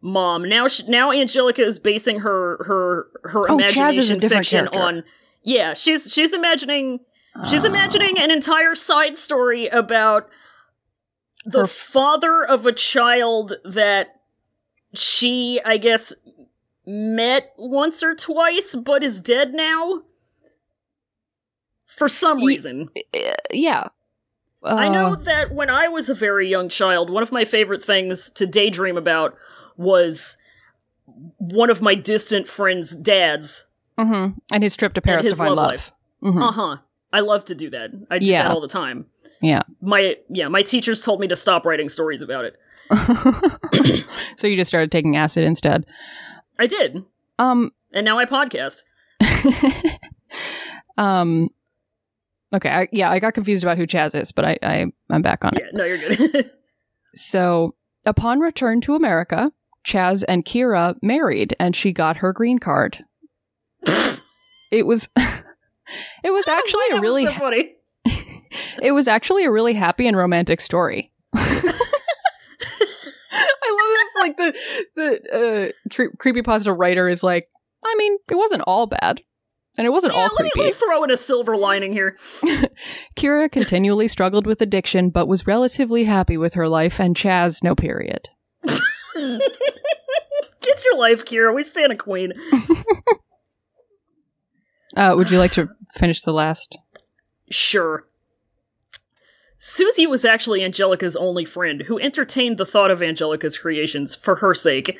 mom. 0.00 0.48
Now 0.48 0.66
she, 0.66 0.82
now 0.88 1.12
Angelica 1.12 1.62
is 1.62 1.78
basing 1.78 2.18
her 2.20 2.56
her 2.66 3.06
her 3.30 3.42
Oh, 3.48 3.58
Chaz 3.58 3.90
is 3.98 4.10
a 4.10 4.14
imagination 4.14 4.18
different 4.18 4.46
fiction 4.46 4.58
character. 4.66 4.80
on 4.80 5.04
Yeah, 5.44 5.74
she's 5.74 6.12
she's 6.12 6.32
imagining 6.32 7.00
she's 7.48 7.64
Oh. 7.64 7.68
imagining 7.68 8.18
an 8.18 8.30
entire 8.30 8.74
side 8.74 9.16
story 9.16 9.68
about 9.68 10.28
the 11.44 11.60
Her- 11.60 11.66
father 11.66 12.42
of 12.44 12.64
a 12.66 12.72
child 12.72 13.54
that 13.64 14.20
she 14.94 15.60
I 15.64 15.76
guess 15.76 16.14
met 16.86 17.52
once 17.56 18.02
or 18.02 18.14
twice 18.14 18.74
but 18.74 19.02
is 19.04 19.20
dead 19.20 19.52
now 19.54 20.02
for 21.86 22.08
some 22.08 22.44
reason. 22.44 22.88
Uh, 23.14 23.34
yeah. 23.52 23.88
I 24.62 24.88
know 24.88 25.08
Uh, 25.12 25.16
that 25.16 25.52
when 25.52 25.68
I 25.68 25.88
was 25.88 26.08
a 26.08 26.14
very 26.14 26.48
young 26.48 26.68
child, 26.70 27.10
one 27.10 27.22
of 27.22 27.30
my 27.32 27.44
favorite 27.44 27.82
things 27.84 28.30
to 28.30 28.46
daydream 28.46 28.96
about 28.96 29.36
was 29.76 30.38
one 31.36 31.68
of 31.68 31.82
my 31.82 31.94
distant 31.94 32.48
friends' 32.48 32.96
dads. 32.96 33.66
Mhm. 33.98 34.34
And 34.52 34.62
his 34.62 34.76
trip 34.76 34.94
to 34.94 35.00
Paris 35.00 35.28
to 35.28 35.34
find 35.36 35.54
love 35.54 35.70
love. 35.70 35.92
Mhm. 36.34 36.42
Uh 36.48 36.52
huh. 36.52 36.76
I 37.12 37.20
love 37.20 37.44
to 37.46 37.54
do 37.54 37.70
that. 37.70 37.90
I 38.10 38.18
do 38.18 38.26
Yeah. 38.26 38.42
that 38.44 38.50
all 38.52 38.60
the 38.60 38.68
time. 38.68 39.06
Yeah. 39.40 39.62
My 39.80 40.16
yeah, 40.28 40.48
my 40.48 40.62
teachers 40.62 41.00
told 41.02 41.20
me 41.20 41.28
to 41.28 41.36
stop 41.36 41.64
writing 41.66 41.88
stories 41.88 42.22
about 42.22 42.44
it. 42.44 42.56
so 44.36 44.46
you 44.46 44.56
just 44.56 44.68
started 44.68 44.90
taking 44.92 45.16
acid 45.16 45.44
instead. 45.44 45.86
I 46.58 46.66
did, 46.66 47.04
Um. 47.38 47.72
and 47.92 48.04
now 48.04 48.18
I 48.18 48.24
podcast. 48.26 48.82
um. 50.98 51.48
Okay. 52.54 52.68
I, 52.68 52.88
yeah, 52.92 53.10
I 53.10 53.18
got 53.18 53.34
confused 53.34 53.64
about 53.64 53.78
who 53.78 53.86
Chaz 53.86 54.14
is, 54.18 54.30
but 54.32 54.44
I, 54.44 54.58
I 54.62 54.86
I'm 55.10 55.22
back 55.22 55.44
on 55.44 55.56
it. 55.56 55.64
Yeah, 55.64 55.70
no, 55.78 55.84
you're 55.84 55.98
good. 55.98 56.50
So, 57.16 57.76
upon 58.04 58.40
return 58.40 58.80
to 58.80 58.96
America, 58.96 59.52
Chaz 59.86 60.24
and 60.26 60.44
Kira 60.44 60.96
married, 61.00 61.54
and 61.60 61.76
she 61.76 61.92
got 61.92 62.16
her 62.16 62.32
green 62.32 62.58
card. 62.58 63.04
It 64.70 64.86
was. 64.86 65.08
It 66.24 66.30
was 66.30 66.48
actually 66.58 66.84
a 66.92 67.00
really 67.00 67.24
so 67.24 67.30
it 68.82 68.92
was 68.92 69.06
actually 69.06 69.44
a 69.44 69.50
really 69.50 69.74
happy 69.74 70.06
and 70.08 70.16
romantic 70.16 70.62
story. 70.62 71.12
I 71.34 71.40
love 73.70 73.90
this. 73.92 74.14
Like 74.18 74.36
the 74.38 74.54
the 74.96 75.20
uh, 75.30 75.68
cre- 75.94 76.16
creepypasta 76.16 76.74
writer 76.76 77.06
is 77.08 77.22
like, 77.22 77.48
I 77.84 77.94
mean, 77.98 78.16
it 78.30 78.34
wasn't 78.36 78.62
all 78.66 78.86
bad, 78.86 79.20
and 79.76 79.86
it 79.86 79.90
wasn't 79.90 80.14
Yeah, 80.14 80.20
all 80.20 80.28
let 80.28 80.38
me, 80.38 80.44
let 80.44 80.52
creepy. 80.54 80.66
me 80.68 80.72
throw 80.72 81.04
in 81.04 81.10
a 81.10 81.16
silver 81.18 81.54
lining 81.58 81.92
here. 81.92 82.16
Kira 83.16 83.52
continually 83.52 84.08
struggled 84.08 84.46
with 84.46 84.62
addiction, 84.62 85.10
but 85.10 85.28
was 85.28 85.46
relatively 85.46 86.04
happy 86.04 86.38
with 86.38 86.54
her 86.54 86.66
life, 86.68 86.98
and 86.98 87.14
Chaz 87.14 87.62
no 87.62 87.74
period. 87.74 88.30
Get 88.64 88.80
your 90.86 90.96
life, 90.96 91.26
Kira. 91.26 91.54
We 91.54 91.62
stand 91.62 91.92
a 91.92 91.96
queen. 91.96 92.32
Uh, 94.96 95.14
would 95.16 95.30
you 95.30 95.38
like 95.38 95.52
to 95.52 95.70
finish 95.92 96.22
the 96.22 96.32
last? 96.32 96.78
Sure. 97.50 98.06
Susie 99.58 100.06
was 100.06 100.24
actually 100.24 100.62
Angelica's 100.62 101.16
only 101.16 101.44
friend 101.44 101.82
who 101.82 101.98
entertained 101.98 102.58
the 102.58 102.66
thought 102.66 102.90
of 102.90 103.02
Angelica's 103.02 103.56
creations 103.56 104.14
for 104.14 104.36
her 104.36 104.52
sake. 104.52 104.98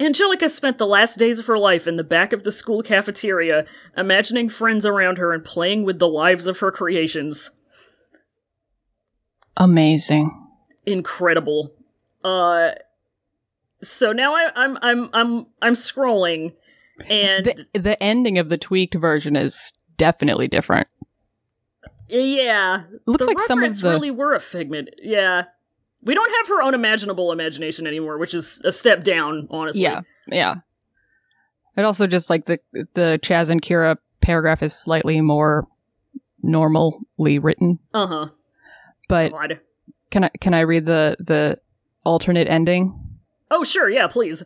Angelica 0.00 0.48
spent 0.48 0.78
the 0.78 0.86
last 0.86 1.18
days 1.18 1.38
of 1.38 1.46
her 1.46 1.58
life 1.58 1.86
in 1.86 1.96
the 1.96 2.04
back 2.04 2.32
of 2.32 2.42
the 2.42 2.52
school 2.52 2.82
cafeteria, 2.82 3.66
imagining 3.96 4.48
friends 4.48 4.84
around 4.84 5.18
her 5.18 5.32
and 5.32 5.44
playing 5.44 5.84
with 5.84 5.98
the 5.98 6.08
lives 6.08 6.46
of 6.46 6.58
her 6.58 6.72
creations. 6.72 7.52
Amazing. 9.56 10.48
Incredible. 10.86 11.72
Uh 12.24 12.72
so 13.82 14.12
now 14.12 14.34
I, 14.34 14.50
I'm 14.56 14.78
I'm 14.82 15.10
I'm 15.12 15.46
I'm 15.62 15.74
scrolling 15.74 16.54
and 17.08 17.44
The, 17.46 17.66
the 17.78 18.02
ending 18.02 18.38
of 18.38 18.48
the 18.48 18.58
tweaked 18.58 18.94
version 18.94 19.36
is 19.36 19.72
definitely 19.96 20.48
different. 20.48 20.88
yeah, 22.08 22.82
Looks 23.06 23.24
the 23.24 23.30
like 23.30 23.38
some 23.38 23.62
of 23.62 23.78
the 23.80 23.88
really 23.88 24.10
were 24.10 24.34
a 24.34 24.40
figment. 24.40 24.90
Yeah. 25.02 25.44
We 26.02 26.14
don't 26.14 26.30
have 26.38 26.48
her 26.48 26.62
unimaginable 26.62 27.30
imagination 27.30 27.86
anymore, 27.86 28.16
which 28.18 28.32
is 28.34 28.62
a 28.64 28.72
step 28.72 29.04
down, 29.04 29.46
honestly. 29.50 29.82
yeah, 29.82 30.00
yeah. 30.26 30.54
It 31.76 31.84
also 31.84 32.06
just 32.06 32.30
like 32.30 32.46
the 32.46 32.58
the 32.72 33.20
Chaz 33.22 33.50
and 33.50 33.60
Kira 33.62 33.96
paragraph 34.22 34.62
is 34.62 34.72
slightly 34.74 35.20
more 35.20 35.66
normally 36.42 37.38
written. 37.38 37.78
Uh-huh. 37.92 38.28
But 39.08 39.32
God. 39.32 39.60
can 40.10 40.24
I 40.24 40.30
can 40.40 40.54
I 40.54 40.60
read 40.60 40.86
the 40.86 41.16
the 41.20 41.58
alternate 42.04 42.48
ending? 42.48 42.98
Oh, 43.50 43.62
sure, 43.62 43.90
yeah, 43.90 44.06
please. 44.06 44.42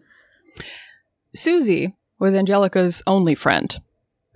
Susie 1.34 1.94
was 2.18 2.34
Angelica's 2.34 3.02
only 3.06 3.34
friend, 3.34 3.80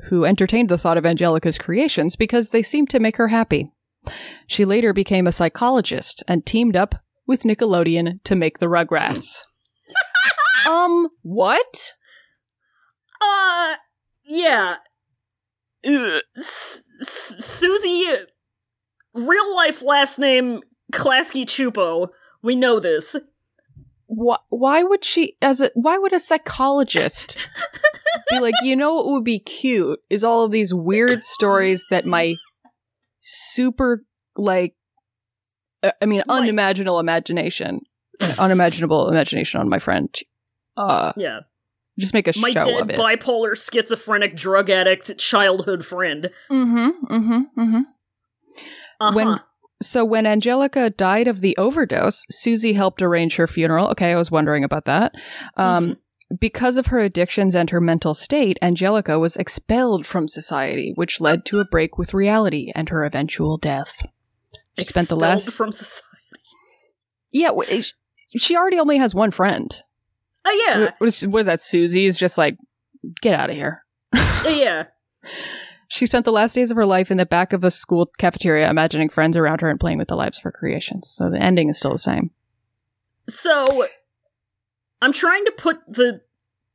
who 0.05 0.25
entertained 0.25 0.69
the 0.69 0.79
thought 0.79 0.99
of 0.99 1.07
Angelica's 1.07 1.59
creations 1.59 2.17
because 2.17 2.51
they 2.51 2.63
seemed 2.63 2.91
to 2.91 3.01
make 3.01 3.17
her 3.17 3.29
happy. 3.29 3.71
She 4.47 4.65
later 4.65 4.93
became 4.93 5.27
a 5.27 5.33
psychologist 5.33 6.23
and 6.27 6.45
teamed 6.45 6.77
up 6.77 6.95
with 7.27 7.43
Nickelodeon 7.43 8.23
to 8.25 8.35
make 8.35 8.59
the 8.59 8.67
Rugrats. 8.67 9.43
um, 10.69 11.09
what? 11.23 11.93
Uh, 13.21 13.75
yeah. 14.25 14.77
S- 15.85 16.83
S- 17.01 17.37
Susie, 17.39 18.07
real 19.15 19.55
life 19.55 19.83
last 19.83 20.19
name 20.19 20.63
Klasky 20.93 21.45
Csupo. 21.45 22.09
We 22.43 22.57
know 22.57 22.81
this. 22.81 23.17
Why, 24.11 24.39
why 24.49 24.83
would 24.83 25.05
she, 25.05 25.37
as 25.43 25.61
a, 25.61 25.71
why 25.75 25.99
would 25.99 26.15
a 26.15 26.19
psychologist 26.21 27.37
be 28.31 28.41
like, 28.41 28.55
you 28.63 28.75
know 28.75 28.95
what 28.95 29.07
would 29.07 29.25
be 29.25 29.39
cute 29.39 30.01
is 30.09 30.25
all 30.25 30.45
of 30.45 30.51
these 30.51 30.73
weird 30.73 31.23
stories 31.23 31.85
that 31.91 32.07
my 32.07 32.35
super, 33.21 34.05
like, 34.35 34.75
uh, 35.83 35.93
I 36.01 36.07
mean, 36.07 36.23
unimaginable 36.29 36.99
imagination, 37.01 37.81
unimaginable 38.39 39.09
imagination 39.11 39.61
on 39.61 39.69
my 39.69 39.79
friend, 39.79 40.15
uh, 40.79 41.13
Yeah. 41.17 41.41
just 41.99 42.15
make 42.15 42.27
a 42.29 42.33
My 42.39 42.51
show 42.53 42.63
dead 42.63 42.81
of 42.81 42.91
it. 42.91 42.99
bipolar 42.99 43.57
schizophrenic 43.57 44.35
drug 44.37 44.71
addict 44.71 45.19
childhood 45.19 45.85
friend. 45.85 46.31
mm-hmm, 46.51 46.89
mm-hmm, 47.15 47.61
mm-hmm. 47.61 47.81
Uh-huh. 49.01 49.13
When- 49.15 49.41
So 49.81 50.05
when 50.05 50.27
Angelica 50.27 50.91
died 50.91 51.29
of 51.29 51.41
the 51.41 51.57
overdose, 51.57 52.27
Susie 52.31 52.73
helped 52.73 53.01
arrange 53.03 53.37
her 53.37 53.47
funeral. 53.47 53.89
Okay, 53.91 54.11
I 54.13 54.17
was 54.17 54.31
wondering 54.31 54.65
about 54.65 54.87
that. 54.87 55.15
Um, 55.57 55.97
Because 56.41 56.77
of 56.77 56.87
her 56.89 56.99
addictions 56.99 57.55
and 57.55 57.71
her 57.71 57.81
mental 57.81 58.13
state, 58.13 58.59
Angelica 58.61 59.19
was 59.19 59.37
expelled 59.37 60.05
from 60.05 60.29
society, 60.29 60.93
which 60.97 61.21
led 61.23 61.47
to 61.47 61.59
a 61.61 61.65
break 61.65 61.97
with 61.97 62.13
reality 62.13 62.71
and 62.75 62.89
her 62.91 63.05
eventual 63.05 63.57
death. 63.57 64.05
She 64.79 64.85
spent 64.85 65.09
the 65.09 65.15
Expelled 65.15 65.21
last. 65.23 65.51
from 65.57 65.73
society. 65.73 66.05
yeah, 67.33 67.51
she 68.37 68.57
already 68.57 68.79
only 68.79 68.99
has 68.99 69.15
one 69.15 69.31
friend. 69.31 69.75
Oh 70.45 70.65
yeah, 70.69 70.91
What 70.99 71.07
is, 71.07 71.27
what 71.27 71.41
is 71.41 71.47
that? 71.47 71.75
is 71.75 72.19
just 72.19 72.37
like, 72.37 72.57
get 73.23 73.33
out 73.35 73.49
of 73.51 73.57
here. 73.57 73.85
yeah. 74.45 74.85
She 75.91 76.05
spent 76.07 76.25
the 76.27 76.33
last 76.33 76.55
days 76.55 76.71
of 76.71 76.77
her 76.77 76.85
life 76.87 77.11
in 77.11 77.17
the 77.17 77.27
back 77.27 77.53
of 77.53 77.65
a 77.65 77.71
school 77.71 78.11
cafeteria, 78.19 78.69
imagining 78.69 79.09
friends 79.09 79.37
around 79.37 79.63
her 79.63 79.71
and 79.71 79.81
playing 79.81 79.99
with 79.99 80.09
the 80.09 80.17
lives 80.17 80.39
of 80.39 80.45
her 80.45 80.53
creations. 80.53 81.09
So 81.09 81.31
the 81.31 81.39
ending 81.39 81.69
is 81.71 81.79
still 81.79 81.93
the 81.93 81.99
same. 81.99 82.31
So 83.29 83.87
I'm 85.01 85.13
trying 85.13 85.45
to 85.47 85.53
put 85.53 85.79
the 85.89 86.21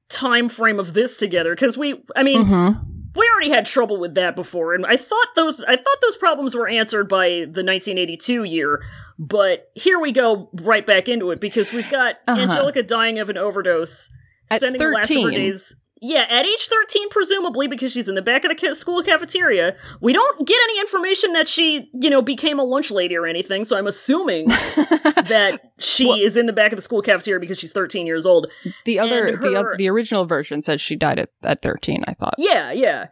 time 0.09 0.49
frame 0.49 0.79
of 0.79 0.93
this 0.93 1.17
together 1.17 1.53
because 1.55 1.77
we, 1.77 2.03
I 2.15 2.23
mean, 2.23 2.43
Mm-hmm. 2.45 2.79
we 3.15 3.29
already 3.33 3.49
had 3.51 3.65
trouble 3.65 3.99
with 3.99 4.15
that 4.15 4.35
before, 4.35 4.73
and 4.73 4.85
I 4.85 4.97
thought 4.97 5.27
those, 5.35 5.63
I 5.63 5.75
thought 5.75 5.97
those 6.01 6.15
problems 6.15 6.55
were 6.55 6.67
answered 6.67 7.07
by 7.07 7.29
the 7.29 7.63
1982 7.63 8.43
year. 8.43 8.81
But 9.19 9.69
here 9.75 9.99
we 9.99 10.11
go 10.11 10.49
right 10.63 10.85
back 10.85 11.07
into 11.07 11.29
it 11.31 11.39
because 11.39 11.71
we've 11.71 11.89
got 11.89 12.15
Uh-huh. 12.27 12.41
Angelica 12.41 12.81
dying 12.81 13.19
of 13.19 13.29
an 13.29 13.37
overdose, 13.37 14.09
spending 14.51 14.79
the 14.81 14.87
last 14.89 15.11
of 15.11 15.23
her 15.23 15.31
days. 15.31 15.75
Yeah, 16.05 16.25
at 16.29 16.45
age 16.45 16.67
13, 16.67 17.07
presumably, 17.09 17.67
because 17.67 17.93
she's 17.93 18.09
in 18.09 18.15
the 18.15 18.21
back 18.21 18.43
of 18.43 18.49
the 18.49 18.55
ca- 18.55 18.73
school 18.73 19.01
cafeteria. 19.01 19.75
We 20.01 20.11
don't 20.11 20.45
get 20.45 20.59
any 20.65 20.79
information 20.81 21.31
that 21.33 21.47
she, 21.47 21.89
you 21.93 22.09
know, 22.09 22.21
became 22.21 22.59
a 22.59 22.63
lunch 22.63 22.91
lady 22.91 23.15
or 23.15 23.25
anything, 23.25 23.63
so 23.63 23.77
I'm 23.77 23.87
assuming 23.87 24.47
that 24.49 25.61
she 25.79 26.05
Well- 26.07 26.19
is 26.19 26.35
in 26.35 26.45
the 26.45 26.51
back 26.53 26.73
of 26.73 26.75
the 26.75 26.81
school 26.81 27.01
cafeteria 27.01 27.39
because 27.39 27.57
she's 27.57 27.71
13 27.71 28.05
years 28.05 28.25
old. 28.25 28.47
The 28.83 28.99
other, 28.99 29.27
And 29.27 29.41
the 29.41 29.61
her- 29.63 29.77
the 29.77 29.89
original 29.89 30.25
version 30.25 30.61
says 30.61 30.81
she 30.81 30.95
died 30.97 31.19
at, 31.19 31.29
at 31.43 31.61
13, 31.61 32.03
I 32.05 32.13
thought. 32.13 32.35
Yeah, 32.37 32.71
yeah. 32.73 33.07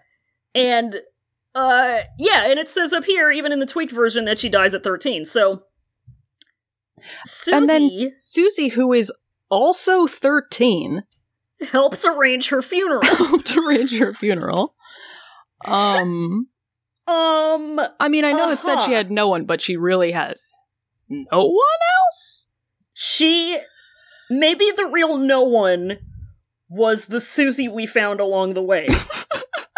And 0.54 0.98
uh 1.56 2.00
yeah, 2.20 2.46
and 2.50 2.60
it 2.60 2.68
says 2.70 2.92
up 2.94 3.06
here 3.06 3.32
even 3.32 3.52
in 3.54 3.60
the 3.60 3.66
tweaked 3.66 3.92
version 3.94 4.26
that 4.26 4.38
she 4.38 4.50
dies 4.50 4.74
at 4.74 4.84
13. 4.84 5.24
So 5.26 5.64
Susie 7.26 7.56
And 7.58 7.68
then 7.70 7.90
Susie, 8.18 8.70
who 8.70 8.94
is 8.94 9.12
also 9.50 10.08
13, 10.08 11.04
helps 11.64 12.06
arrange 12.06 12.50
her 12.50 12.62
funeral. 12.62 13.02
helped 13.06 13.56
arrange 13.56 13.98
her 14.00 14.14
funeral. 14.14 14.76
Um, 15.66 16.48
um 17.08 17.80
I 18.00 18.08
mean, 18.10 18.26
I 18.26 18.32
know 18.32 18.50
it 18.52 18.60
said 18.60 18.80
she 18.80 18.86
Uh-huh. 18.88 18.96
had 18.96 19.12
no 19.12 19.28
one, 19.28 19.46
but 19.46 19.62
she 19.62 19.78
really 19.78 20.12
has 20.12 20.52
no 21.10 21.46
one 21.46 21.80
else? 22.06 22.48
she 22.94 23.60
maybe 24.30 24.70
the 24.76 24.86
real 24.86 25.18
no 25.18 25.42
one 25.42 25.98
was 26.70 27.08
the 27.08 27.20
Susie 27.20 27.68
we 27.68 27.86
found 27.86 28.20
along 28.20 28.54
the 28.54 28.62
way. 28.62 28.88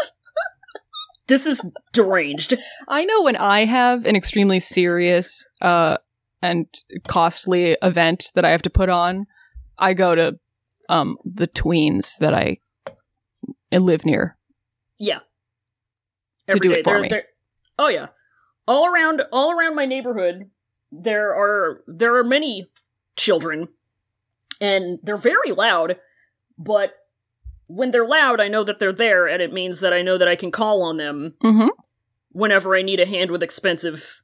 this 1.28 1.48
is 1.48 1.62
deranged. 1.92 2.54
I 2.88 3.06
know 3.06 3.24
when 3.24 3.36
I 3.36 3.66
have 3.66 4.06
an 4.06 4.16
extremely 4.16 4.60
serious 4.60 5.46
uh 5.62 5.98
and 6.42 6.68
costly 7.08 7.78
event 7.82 8.32
that 8.36 8.44
I 8.46 8.52
have 8.52 8.62
to 8.64 8.70
put 8.70 8.90
on, 8.90 9.26
I 9.78 9.94
go 9.94 10.14
to 10.16 10.38
um 10.90 11.18
the 11.26 11.48
tweens 11.48 12.18
that 12.20 12.34
I 12.34 12.58
live 13.72 14.06
near. 14.06 14.38
Yeah. 15.00 15.20
To 16.50 16.60
do 16.60 16.70
Every 16.72 16.80
it 16.80 16.84
for 16.84 16.94
They're- 16.94 17.02
me. 17.02 17.10
they're- 17.10 17.26
Oh 17.80 17.88
yeah. 17.88 18.08
All 18.68 18.88
around 18.94 19.22
all 19.32 19.52
around 19.52 19.76
my 19.76 19.86
neighborhood 19.86 20.50
there 20.92 21.34
are 21.34 21.84
there 21.88 22.16
are 22.16 22.24
many 22.24 22.70
children 23.16 23.68
and 24.62 25.00
they're 25.04 25.18
very 25.18 25.52
loud, 25.52 25.98
but 26.58 26.92
when 27.68 27.92
they're 27.92 28.08
loud 28.08 28.40
I 28.40 28.48
know 28.48 28.64
that 28.64 28.80
they're 28.80 28.94
there 28.94 29.28
and 29.28 29.42
it 29.42 29.52
means 29.52 29.80
that 29.80 29.92
I 29.94 30.02
know 30.04 30.18
that 30.18 30.28
I 30.28 30.36
can 30.36 30.52
call 30.52 30.84
on 30.84 30.98
them 30.98 31.34
Mm-hmm. 31.44 31.70
whenever 32.32 32.76
I 32.76 32.82
need 32.84 33.00
a 33.00 33.06
hand 33.08 33.32
with 33.32 33.42
expensive 33.44 34.22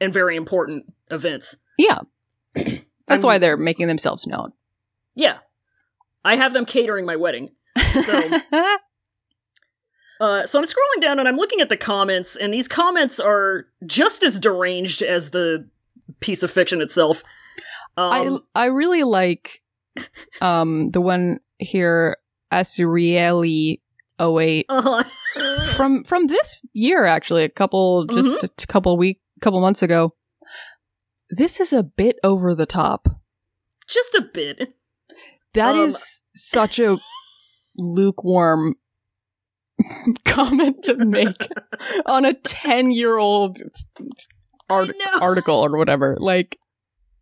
and 0.00 0.12
very 0.12 0.36
important 0.36 0.84
events. 1.10 1.56
Yeah. 1.76 1.98
That's 3.06 3.24
why 3.24 3.32
I'm- 3.32 3.40
they're 3.40 3.56
making 3.56 3.88
themselves 3.88 4.26
known. 4.26 4.52
Yeah. 5.16 5.38
I 6.28 6.36
have 6.36 6.52
them 6.52 6.64
catering 6.64 7.06
my 7.06 7.16
wedding. 7.16 7.50
So 8.04 8.20
Uh, 10.20 10.44
so 10.44 10.58
I'm 10.58 10.64
scrolling 10.64 11.00
down 11.00 11.18
and 11.20 11.28
I'm 11.28 11.36
looking 11.36 11.60
at 11.60 11.68
the 11.68 11.76
comments, 11.76 12.34
and 12.36 12.52
these 12.52 12.66
comments 12.66 13.20
are 13.20 13.66
just 13.86 14.24
as 14.24 14.38
deranged 14.40 15.00
as 15.00 15.30
the 15.30 15.68
piece 16.18 16.42
of 16.42 16.50
fiction 16.50 16.80
itself. 16.80 17.22
Um, 17.96 18.42
I 18.54 18.62
I 18.62 18.66
really 18.66 19.04
like 19.04 19.62
um 20.40 20.90
the 20.90 21.00
one 21.00 21.38
here 21.58 22.16
Asrieli 22.52 23.80
08 24.20 24.66
uh, 24.68 25.04
from 25.76 26.04
from 26.04 26.26
this 26.26 26.60
year 26.72 27.04
actually 27.04 27.44
a 27.44 27.48
couple 27.48 28.06
just 28.06 28.42
a 28.42 28.48
couple 28.66 28.96
week 28.96 29.20
couple 29.40 29.60
months 29.60 29.82
ago. 29.82 30.10
This 31.30 31.60
is 31.60 31.72
a 31.72 31.82
bit 31.82 32.16
over 32.24 32.54
the 32.54 32.66
top. 32.66 33.08
just 33.86 34.14
a 34.14 34.22
bit. 34.22 34.74
That 35.54 35.74
Um, 35.74 35.80
is 35.80 36.22
such 36.34 36.78
a 36.78 36.98
lukewarm 37.76 38.74
comment 40.24 40.82
to 40.84 40.96
make 40.96 41.48
on 42.06 42.24
a 42.24 42.34
10 42.34 42.90
year 42.90 43.16
old 43.18 43.58
art- 44.68 44.94
article 45.20 45.56
or 45.64 45.76
whatever. 45.76 46.16
Like, 46.20 46.58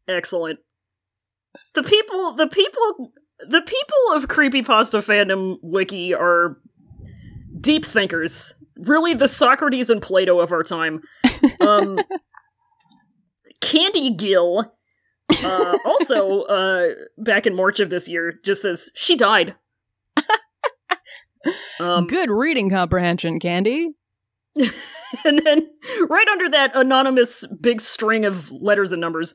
Excellent. 0.08 0.60
The 1.74 1.82
people, 1.82 2.32
the 2.34 2.46
people, 2.46 3.12
the 3.40 3.60
people 3.60 3.98
of 4.14 4.28
creepypasta 4.28 5.00
fandom 5.04 5.56
wiki 5.62 6.14
are 6.14 6.58
deep 7.60 7.84
thinkers. 7.84 8.54
Really, 8.76 9.14
the 9.14 9.26
Socrates 9.28 9.90
and 9.90 10.00
Plato 10.00 10.38
of 10.40 10.52
our 10.52 10.62
time. 10.62 11.00
Um, 11.60 11.98
Candy 13.60 14.14
Gill, 14.14 14.72
uh, 15.30 15.78
also 15.84 16.42
uh, 16.42 16.88
back 17.18 17.46
in 17.46 17.54
March 17.54 17.80
of 17.80 17.90
this 17.90 18.08
year, 18.08 18.34
just 18.44 18.62
says 18.62 18.90
she 18.94 19.16
died. 19.16 19.54
um, 21.80 22.06
Good 22.06 22.30
reading 22.30 22.70
comprehension, 22.70 23.40
Candy. 23.40 23.90
and 25.24 25.40
then 25.44 25.68
right 26.08 26.28
under 26.28 26.48
that 26.48 26.70
anonymous 26.74 27.46
big 27.60 27.80
string 27.80 28.24
of 28.24 28.50
letters 28.50 28.90
and 28.90 29.00
numbers 29.00 29.34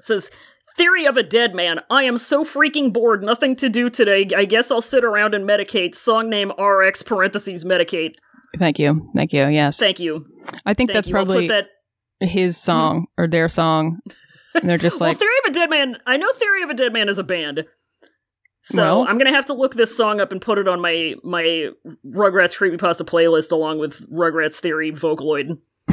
says 0.00 0.30
theory 0.76 1.06
of 1.06 1.16
a 1.16 1.22
dead 1.22 1.54
man 1.54 1.78
i 1.88 2.02
am 2.02 2.18
so 2.18 2.42
freaking 2.42 2.92
bored 2.92 3.22
nothing 3.22 3.54
to 3.54 3.68
do 3.68 3.88
today 3.88 4.26
i 4.36 4.44
guess 4.44 4.72
i'll 4.72 4.82
sit 4.82 5.04
around 5.04 5.36
and 5.36 5.48
medicate 5.48 5.94
song 5.94 6.28
name 6.28 6.50
rx 6.58 7.00
parentheses 7.04 7.64
medicate 7.64 8.16
Thank 8.56 8.78
you. 8.78 9.10
Thank 9.14 9.32
you. 9.32 9.46
Yes. 9.46 9.78
thank 9.78 10.00
you 10.00 10.26
I 10.64 10.74
think 10.74 10.88
thank 10.88 10.94
that's 10.94 11.08
you 11.08 11.14
probably 11.14 11.48
that 11.48 11.66
his 12.20 12.56
song 12.56 13.06
or 13.16 13.28
their 13.28 13.48
song. 13.48 14.00
And 14.54 14.68
they're 14.68 14.78
just 14.78 15.00
well 15.00 15.10
like, 15.10 15.18
theory 15.18 15.34
of 15.44 15.50
a 15.50 15.54
dead 15.54 15.70
man 15.70 15.96
i 16.06 16.16
know 16.16 16.30
theory 16.32 16.62
of 16.62 16.70
a 16.70 16.74
dead 16.74 16.92
man 16.92 17.08
is 17.08 17.18
a 17.18 17.24
band 17.24 17.64
so 18.62 18.82
Well- 18.82 19.06
i'm 19.08 19.18
gonna 19.18 19.32
have 19.32 19.46
to 19.46 19.54
look 19.54 19.74
this 19.74 19.96
song 19.96 20.20
up 20.20 20.32
and 20.32 20.40
put 20.40 20.58
it 20.58 20.68
on 20.68 20.80
my 20.80 21.14
my 21.22 21.68
rugrats 22.06 22.56
creepypasta 22.56 23.02
playlist 23.02 23.52
along 23.52 23.78
with 23.78 24.08
rugrats 24.10 24.60
theory 24.60 24.92
vocaloid 24.92 25.58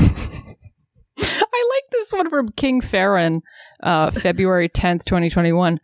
I 1.17 1.69
like 1.73 1.91
this 1.91 2.11
one 2.11 2.29
from 2.29 2.49
King 2.49 2.81
Farron, 2.81 3.41
uh, 3.81 4.11
February 4.11 4.67
10th, 4.69 5.05
2021. 5.05 5.79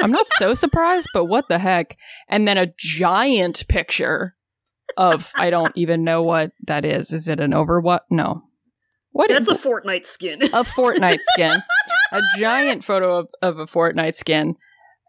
I'm 0.00 0.10
not 0.10 0.26
so 0.30 0.54
surprised, 0.54 1.08
but 1.14 1.26
what 1.26 1.46
the 1.48 1.58
heck? 1.58 1.96
And 2.28 2.46
then 2.48 2.58
a 2.58 2.72
giant 2.76 3.66
picture 3.68 4.34
of, 4.96 5.32
I 5.36 5.50
don't 5.50 5.72
even 5.76 6.04
know 6.04 6.22
what 6.22 6.52
that 6.66 6.84
is. 6.84 7.12
Is 7.12 7.28
it 7.28 7.40
an 7.40 7.54
over 7.54 7.80
what? 7.80 8.04
No. 8.10 8.42
What 9.12 9.28
that's 9.28 9.48
a 9.48 9.54
fortnite 9.54 10.06
skin 10.06 10.42
a 10.42 10.64
Fortnite 10.64 11.20
skin? 11.34 11.52
a 12.12 12.20
giant 12.38 12.84
photo 12.84 13.18
of, 13.18 13.28
of 13.40 13.58
a 13.58 13.66
Fortnite 13.66 14.14
skin. 14.14 14.56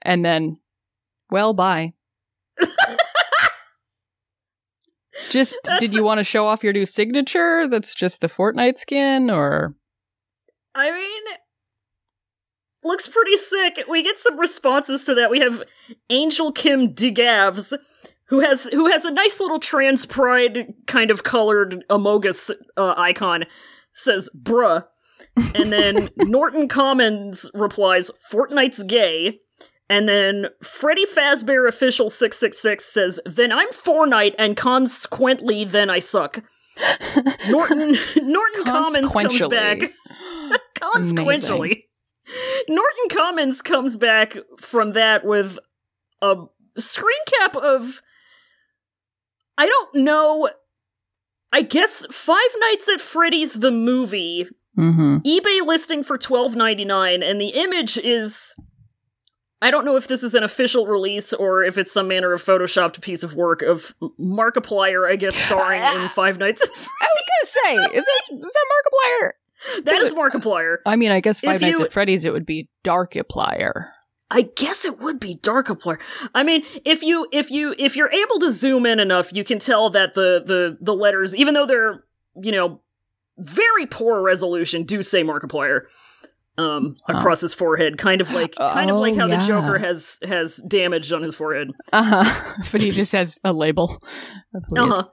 And 0.02 0.24
then, 0.26 0.60
well, 1.30 1.54
bye. 1.54 1.94
Just, 5.30 5.58
That's- 5.64 5.80
did 5.80 5.94
you 5.94 6.04
want 6.04 6.20
to 6.20 6.24
show 6.24 6.46
off 6.46 6.64
your 6.64 6.74
new 6.74 6.86
signature? 6.86 7.68
That's 7.68 7.94
just 7.94 8.22
the 8.22 8.28
Fortnite 8.28 8.78
skin, 8.78 9.30
or 9.30 9.76
I 10.76 10.92
mean, 10.92 11.22
looks 12.84 13.08
pretty 13.08 13.38
sick. 13.38 13.80
We 13.88 14.04
get 14.04 14.18
some 14.18 14.40
responses 14.40 15.06
to 15.06 15.16
that. 15.16 15.30
We 15.30 15.40
have 15.40 15.64
Angel 16.10 16.52
Kim 16.52 16.94
Digavs, 16.94 17.74
who 18.30 18.40
has 18.42 18.66
who 18.66 18.92
has 18.92 19.06
a 19.06 19.12
nice 19.12 19.40
little 19.40 19.60
trans 19.60 20.06
pride 20.06 20.74
kind 20.88 21.12
of 21.12 21.24
colored 21.24 21.84
Amogus 21.90 22.52
uh, 22.76 22.96
icon, 22.98 23.46
says 23.94 24.30
"bruh," 24.36 24.86
and 25.36 25.72
then 25.72 26.10
Norton 26.18 26.68
Commons 26.68 27.50
replies, 27.54 28.12
"Fortnite's 28.32 28.84
gay." 28.84 29.40
And 29.90 30.08
then 30.08 30.48
Freddy 30.64 31.06
Fazbear 31.06 31.68
official 31.68 32.10
six 32.10 32.38
six 32.38 32.58
six 32.58 32.86
says, 32.86 33.20
"Then 33.26 33.52
I'm 33.52 33.70
Fortnite, 33.70 34.36
and 34.38 34.56
consequently, 34.58 35.64
then 35.64 35.90
I 35.90 36.00
suck." 36.00 36.44
Norton 37.50 37.98
Norton 38.22 38.64
Commons 38.64 39.12
comes 39.12 39.48
back. 39.48 39.80
Consequentially, 40.76 41.88
Norton 42.68 43.10
Commons 43.10 43.62
comes 43.62 43.96
back 43.96 44.38
from 44.60 44.94
that 44.94 45.26
with 45.26 45.58
a 46.22 46.36
screen 46.78 47.26
cap 47.40 47.56
of 47.56 48.02
I 49.58 49.66
don't 49.68 49.96
know. 49.96 50.50
I 51.52 51.62
guess 51.62 52.06
Five 52.12 52.40
Nights 52.60 52.90
at 52.90 53.00
Freddy's 53.00 53.54
the 53.56 53.72
movie 53.72 54.48
mm-hmm. 54.78 55.18
eBay 55.26 55.66
listing 55.66 56.04
for 56.04 56.18
twelve 56.18 56.56
ninety 56.56 56.86
nine, 56.86 57.24
and 57.24 57.40
the 57.40 57.50
image 57.50 57.98
is. 57.98 58.56
I 59.62 59.72
don't 59.72 59.86
know 59.86 59.96
if 59.96 60.08
this 60.08 60.24
is 60.24 60.36
an 60.36 60.44
official 60.44 60.88
release 60.88 61.32
or 61.32 61.64
if 61.64 61.78
it's 61.78 61.94
some 61.94 62.10
manner 62.10 62.34
of 62.34 62.44
photoshopped 62.44 63.00
piece 63.00 63.24
of 63.24 63.34
work 63.34 63.62
of 63.62 63.96
Markiplier, 64.20 65.10
I 65.10 65.16
guess, 65.16 65.38
starring 65.38 65.82
in 65.82 66.10
Five 66.10 66.38
Nights. 66.38 66.62
I 66.62 66.68
was 66.68 67.70
gonna 67.72 67.90
say, 67.90 67.98
is 67.98 68.06
it 68.06 68.34
is 68.34 68.42
that 68.42 68.66
Markiplier? 68.74 69.32
that 69.86 69.96
is 69.96 70.14
Markiplier. 70.14 70.78
I 70.86 70.98
mean, 70.98 71.12
I 71.12 71.22
guess 71.22 71.40
Five 71.40 71.56
If 71.56 71.62
Nights 71.62 71.80
you- 71.80 71.86
at 71.86 71.94
Freddy's 71.94 72.26
it 72.26 72.34
would 72.34 72.46
be 72.46 72.68
Darkiplier. 72.84 73.86
I 74.30 74.50
guess 74.56 74.84
it 74.84 75.00
would 75.00 75.20
be 75.20 75.36
Darkiplier. 75.36 76.00
I 76.34 76.44
mean, 76.44 76.64
if 76.84 77.04
you 77.04 77.28
if 77.32 77.52
you 77.52 77.76
if 77.78 77.96
you're 77.96 78.12
able 78.12 78.40
to 78.40 78.52
zoom 78.52 78.86
in 78.86 79.00
enough, 79.00 79.32
you 79.32 79.44
can 79.44 79.60
tell 79.60 79.90
that 79.92 80.14
the 80.14 80.44
the 80.46 80.78
the 80.82 80.94
letters, 80.94 81.36
even 81.36 81.54
though 81.54 81.66
they're 81.68 82.04
you 82.42 82.52
know 82.52 82.82
very 83.38 83.86
poor 83.88 84.22
resolution, 84.22 84.84
do 84.84 85.02
say 85.02 85.24
Markiplier 85.24 85.82
um 86.58 86.96
Huh. 87.08 87.18
across 87.18 87.42
his 87.42 87.54
forehead, 87.54 87.98
kind 87.98 88.22
of 88.22 88.32
like 88.32 88.54
kind 88.58 88.90
of 88.92 88.98
Oh, 88.98 89.02
like 89.02 89.16
how 89.16 89.26
yeah. 89.26 89.40
the 89.40 89.46
Joker 89.48 89.80
has 89.80 90.20
has 90.24 90.58
damage 90.68 91.12
on 91.12 91.24
his 91.24 91.36
forehead. 91.36 91.70
Uh 91.92 92.24
huh. 92.24 92.54
but 92.72 92.82
he 92.82 92.92
just 92.92 93.12
has 93.14 93.40
a 93.44 93.52
label. 93.54 93.88
Please. 94.70 94.80
Uh-huh. 94.80 95.04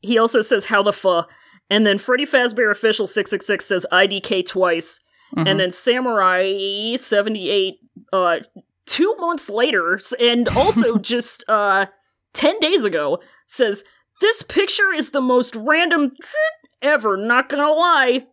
He 0.00 0.18
also 0.18 0.40
says 0.40 0.64
how 0.66 0.82
the 0.82 0.92
fu, 0.92 1.22
and 1.70 1.86
then 1.86 1.96
Freddy 1.96 2.26
Fazbear 2.26 2.70
official 2.70 3.06
six 3.06 3.30
six 3.30 3.46
six 3.46 3.64
says 3.64 3.86
IDK 3.92 4.44
twice. 4.46 5.00
Mhm. 5.34 5.48
and 5.48 5.58
then 5.60 5.70
Samurai 5.70 6.94
78 6.96 7.74
uh 8.12 8.40
2 8.84 9.14
months 9.18 9.48
later 9.48 9.98
and 10.20 10.46
also 10.50 10.98
just 11.12 11.42
uh 11.48 11.86
10 12.34 12.60
days 12.60 12.84
ago 12.84 13.18
says 13.46 13.82
this 14.20 14.42
picture 14.42 14.92
is 14.92 15.12
the 15.12 15.22
most 15.22 15.56
random 15.56 16.12
ever 16.82 17.16
not 17.16 17.48
to 17.62 17.72
lie 17.72 18.24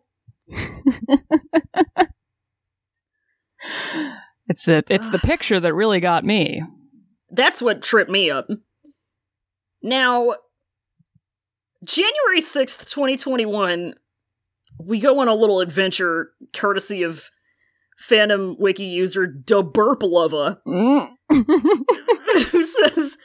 it's 4.48 4.64
the 4.64 4.82
it's 4.88 5.10
the 5.10 5.18
picture 5.24 5.60
that 5.60 5.74
really 5.74 6.00
got 6.00 6.24
me. 6.24 6.60
that's 7.30 7.62
what 7.62 7.82
tripped 7.82 8.10
me 8.10 8.30
up 8.30 8.48
now 9.82 10.34
January 11.84 12.40
6th 12.40 12.86
2021 12.90 13.94
we 14.82 14.98
go 14.98 15.20
on 15.20 15.28
a 15.28 15.34
little 15.34 15.60
adventure 15.60 16.30
courtesy 16.54 17.02
of 17.02 17.30
Fandom 18.02 18.58
wiki 18.58 18.84
user 18.84 19.26
DeBurplova 19.26 20.58
Mm. 20.66 21.08
who 22.50 22.64
says, 22.64 23.18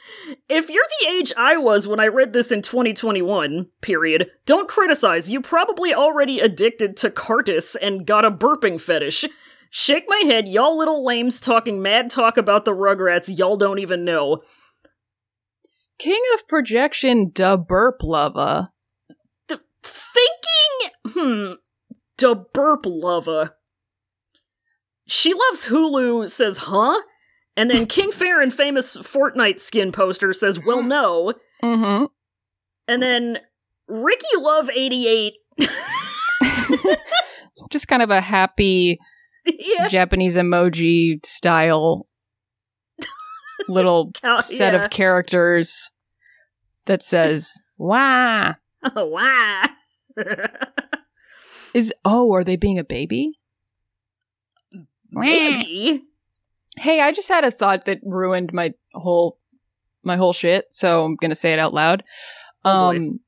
If 0.48 0.68
you're 0.70 0.84
the 1.00 1.08
age 1.08 1.32
I 1.36 1.56
was 1.56 1.86
when 1.86 2.00
I 2.00 2.06
read 2.06 2.32
this 2.32 2.52
in 2.52 2.62
2021, 2.62 3.68
period, 3.80 4.30
don't 4.44 4.68
criticize. 4.68 5.30
You 5.30 5.40
probably 5.40 5.94
already 5.94 6.40
addicted 6.40 6.96
to 6.98 7.10
Cartus 7.10 7.76
and 7.76 8.06
got 8.06 8.24
a 8.24 8.30
burping 8.30 8.80
fetish. 8.80 9.24
Shake 9.70 10.04
my 10.08 10.22
head, 10.24 10.48
y'all 10.48 10.76
little 10.76 11.04
lames 11.04 11.40
talking 11.40 11.82
mad 11.82 12.10
talk 12.10 12.36
about 12.36 12.64
the 12.64 12.72
Rugrats 12.72 13.36
y'all 13.36 13.56
don't 13.56 13.78
even 13.78 14.04
know. 14.04 14.42
King 15.98 16.22
of 16.34 16.46
projection, 16.46 17.30
da 17.32 17.56
burp 17.56 18.02
lava. 18.02 18.72
The 19.48 19.60
thinking, 19.82 20.92
hmm, 21.06 21.52
da 22.18 22.34
burp 22.34 22.84
lava. 22.84 23.54
She 25.06 25.32
loves 25.32 25.66
Hulu 25.66 26.28
says, 26.28 26.58
huh? 26.58 27.00
And 27.56 27.70
then 27.70 27.86
King 27.86 28.12
Farron, 28.12 28.50
famous 28.50 28.96
Fortnite 28.96 29.58
skin 29.60 29.90
poster, 29.90 30.32
says, 30.32 30.62
well, 30.62 30.82
no. 30.82 31.32
Mm-hmm. 31.62 32.04
And 32.86 33.02
then 33.02 33.38
Ricky 33.88 34.26
Love 34.36 34.68
88. 34.70 35.32
Just 37.70 37.88
kind 37.88 38.02
of 38.02 38.10
a 38.10 38.20
happy 38.20 38.98
yeah. 39.46 39.88
Japanese 39.88 40.36
emoji 40.36 41.24
style 41.24 42.06
little 43.68 44.12
Cow- 44.12 44.40
set 44.40 44.74
yeah. 44.74 44.84
of 44.84 44.90
characters 44.90 45.90
that 46.84 47.02
says 47.02 47.54
"Wah." 47.78 48.54
Oh, 48.94 49.06
wow. 49.06 49.64
Is 51.74 51.92
oh, 52.04 52.32
are 52.34 52.44
they 52.44 52.56
being 52.56 52.78
a 52.78 52.84
baby? 52.84 53.38
Maybe. 55.10 56.04
Hey, 56.78 57.00
I 57.00 57.12
just 57.12 57.28
had 57.28 57.44
a 57.44 57.50
thought 57.50 57.86
that 57.86 58.00
ruined 58.02 58.52
my 58.52 58.74
whole 58.92 59.38
my 60.04 60.16
whole 60.16 60.32
shit, 60.32 60.66
so 60.70 61.04
I'm 61.04 61.16
going 61.16 61.30
to 61.30 61.34
say 61.34 61.52
it 61.52 61.58
out 61.58 61.74
loud. 61.74 62.04
Oh, 62.64 62.90
um 62.90 63.20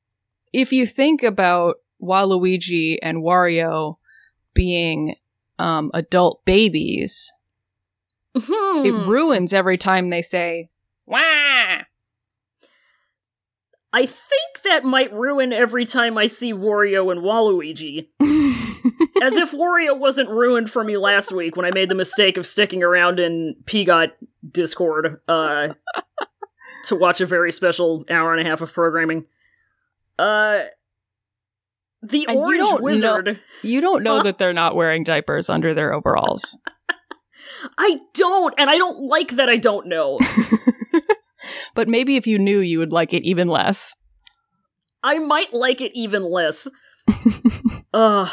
if 0.53 0.71
you 0.71 0.85
think 0.85 1.23
about 1.23 1.75
Waluigi 2.01 2.97
and 3.01 3.19
Wario 3.19 3.95
being 4.53 5.15
um 5.57 5.91
adult 5.93 6.43
babies, 6.45 7.31
Hmm. 8.37 8.85
it 8.85 8.91
ruins 9.07 9.53
every 9.53 9.77
time 9.77 10.09
they 10.09 10.21
say 10.21 10.69
"Wah." 11.05 11.81
I 13.91 14.05
think 14.05 14.61
that 14.65 14.83
might 14.83 15.11
ruin 15.11 15.51
every 15.51 15.83
time 15.85 16.15
I 16.17 16.27
see 16.27 16.53
Wario 16.53 17.11
and 17.11 17.21
Waluigi. 17.21 18.09
As 19.21 19.35
if 19.35 19.51
Wario 19.51 19.97
wasn't 19.97 20.29
ruined 20.29 20.69
for 20.71 20.83
me 20.83 20.97
last 20.97 21.31
week 21.31 21.55
when 21.55 21.65
I 21.65 21.71
made 21.71 21.89
the 21.89 21.95
mistake 21.95 22.37
of 22.37 22.45
sticking 22.47 22.83
around 22.83 23.19
in 23.19 23.55
Pegot 23.65 24.11
Discord 24.49 25.19
uh, 25.27 25.69
to 26.85 26.95
watch 26.95 27.21
a 27.21 27.25
very 27.25 27.51
special 27.51 28.05
hour 28.09 28.33
and 28.33 28.45
a 28.45 28.49
half 28.49 28.61
of 28.61 28.71
programming. 28.73 29.25
Uh, 30.17 30.63
The 32.01 32.25
And 32.27 32.35
you 32.35 32.41
Orange 32.43 32.59
know- 32.69 32.77
Wizard. 32.81 33.39
You 33.61 33.81
don't 33.81 34.03
know 34.03 34.17
Huh? 34.17 34.23
that 34.23 34.37
they're 34.37 34.53
not 34.53 34.75
wearing 34.75 35.03
diapers 35.03 35.49
under 35.49 35.73
their 35.73 35.93
overalls. 35.93 36.57
I 37.77 37.99
don't, 38.13 38.53
and 38.57 38.69
I 38.69 38.77
don't 38.77 38.99
like 39.07 39.31
that 39.31 39.49
I 39.49 39.57
don't 39.57 39.87
know. 39.87 40.17
but 41.75 41.87
maybe 41.89 42.15
if 42.15 42.25
you 42.27 42.37
knew, 42.39 42.59
you 42.59 42.79
would 42.79 42.93
like 42.93 43.13
it 43.13 43.23
even 43.27 43.47
less. 43.49 43.95
I 45.03 45.19
might 45.19 45.53
like 45.53 45.81
it 45.81 45.91
even 45.93 46.23
less. 46.23 46.69
Ugh. 47.93 48.29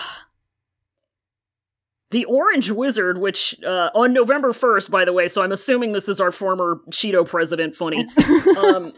The 2.11 2.25
Orange 2.27 2.71
Wizard, 2.71 3.19
which 3.19 3.57
uh, 3.65 3.91
on 3.95 4.13
November 4.13 4.53
1st, 4.53 4.91
by 4.91 5.05
the 5.05 5.13
way, 5.13 5.27
so 5.27 5.43
I'm 5.43 5.51
assuming 5.53 5.93
this 5.93 6.09
is 6.09 6.21
our 6.21 6.31
former 6.31 6.81
Cheeto 6.91 7.27
president, 7.27 7.75
funny. 7.75 8.07
Um, 8.59 8.93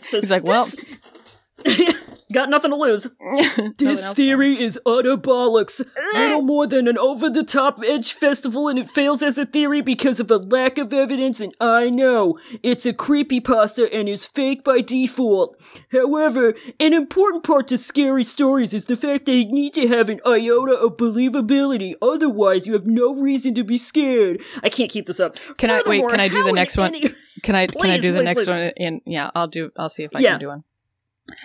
says, 0.00 0.10
He's 0.10 0.30
like, 0.30 0.44
well, 0.44 0.66
"This- 1.64 1.94
got 2.32 2.48
nothing 2.50 2.70
to 2.70 2.76
lose. 2.76 3.08
This 3.78 4.02
else 4.04 4.14
theory 4.16 4.60
is 4.62 4.78
utter 4.86 5.16
bollocks. 5.16 5.84
Little 6.14 6.42
more 6.42 6.66
than 6.66 6.86
an 6.88 6.98
over 6.98 7.28
the 7.30 7.42
top 7.44 7.80
edge 7.84 8.12
festival, 8.12 8.68
and 8.68 8.78
it 8.78 8.88
fails 8.88 9.22
as 9.22 9.38
a 9.38 9.46
theory 9.46 9.80
because 9.80 10.20
of 10.20 10.30
a 10.30 10.36
lack 10.38 10.78
of 10.78 10.92
evidence. 10.92 11.40
And 11.40 11.54
I 11.60 11.90
know 11.90 12.38
it's 12.62 12.86
a 12.86 12.92
creepypasta 12.92 13.88
and 13.92 14.08
is 14.08 14.26
fake 14.26 14.64
by 14.64 14.80
default. 14.80 15.56
However, 15.90 16.54
an 16.80 16.92
important 16.92 17.44
part 17.44 17.68
to 17.68 17.78
scary 17.78 18.24
stories 18.24 18.72
is 18.74 18.86
the 18.86 18.96
fact 18.96 19.26
they 19.26 19.44
need 19.44 19.74
to 19.74 19.88
have 19.88 20.08
an 20.08 20.20
iota 20.26 20.72
of 20.74 20.96
believability. 20.96 21.94
Otherwise, 22.02 22.66
you 22.66 22.72
have 22.74 22.86
no 22.86 23.14
reason 23.14 23.54
to 23.54 23.64
be 23.64 23.78
scared. 23.78 24.40
I 24.62 24.68
can't 24.68 24.90
keep 24.90 25.06
this 25.06 25.20
up. 25.20 25.36
Can 25.58 25.70
I- 25.70 25.82
wait, 25.86 26.06
can 26.08 26.20
I 26.20 26.28
do 26.28 26.44
the 26.44 26.52
next 26.52 26.76
one? 26.76 26.94
any- 26.94 27.14
Can 27.42 27.54
I 27.56 27.66
can 27.66 27.90
I 27.90 27.98
do 27.98 28.12
the 28.12 28.18
please, 28.18 28.24
next 28.24 28.44
please. 28.44 28.48
one? 28.48 28.70
In 28.76 29.00
yeah, 29.04 29.30
I'll 29.34 29.48
do. 29.48 29.70
I'll 29.76 29.88
see 29.88 30.04
if 30.04 30.14
I 30.14 30.20
Yeah. 30.20 30.32
can 30.32 30.40
do 30.40 30.48
one. 30.48 30.64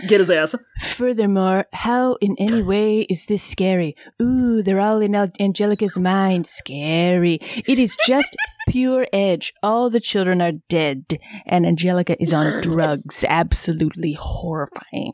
Get 0.07 0.19
his 0.19 0.29
ass. 0.29 0.55
Furthermore, 0.81 1.65
how 1.71 2.15
in 2.15 2.35
any 2.39 2.61
way 2.63 3.01
is 3.01 3.25
this 3.25 3.43
scary? 3.43 3.95
Ooh, 4.21 4.61
they're 4.61 4.79
all 4.79 5.01
in 5.01 5.15
Angelica's 5.15 5.97
mind. 5.97 6.47
Scary. 6.47 7.39
It 7.67 7.79
is 7.79 7.97
just 8.05 8.35
pure 8.69 9.07
edge. 9.13 9.53
All 9.63 9.89
the 9.89 9.99
children 9.99 10.41
are 10.41 10.53
dead, 10.67 11.19
and 11.45 11.65
Angelica 11.65 12.21
is 12.21 12.33
on 12.33 12.61
drugs. 12.61 13.23
Absolutely 13.27 14.13
horrifying. 14.13 15.13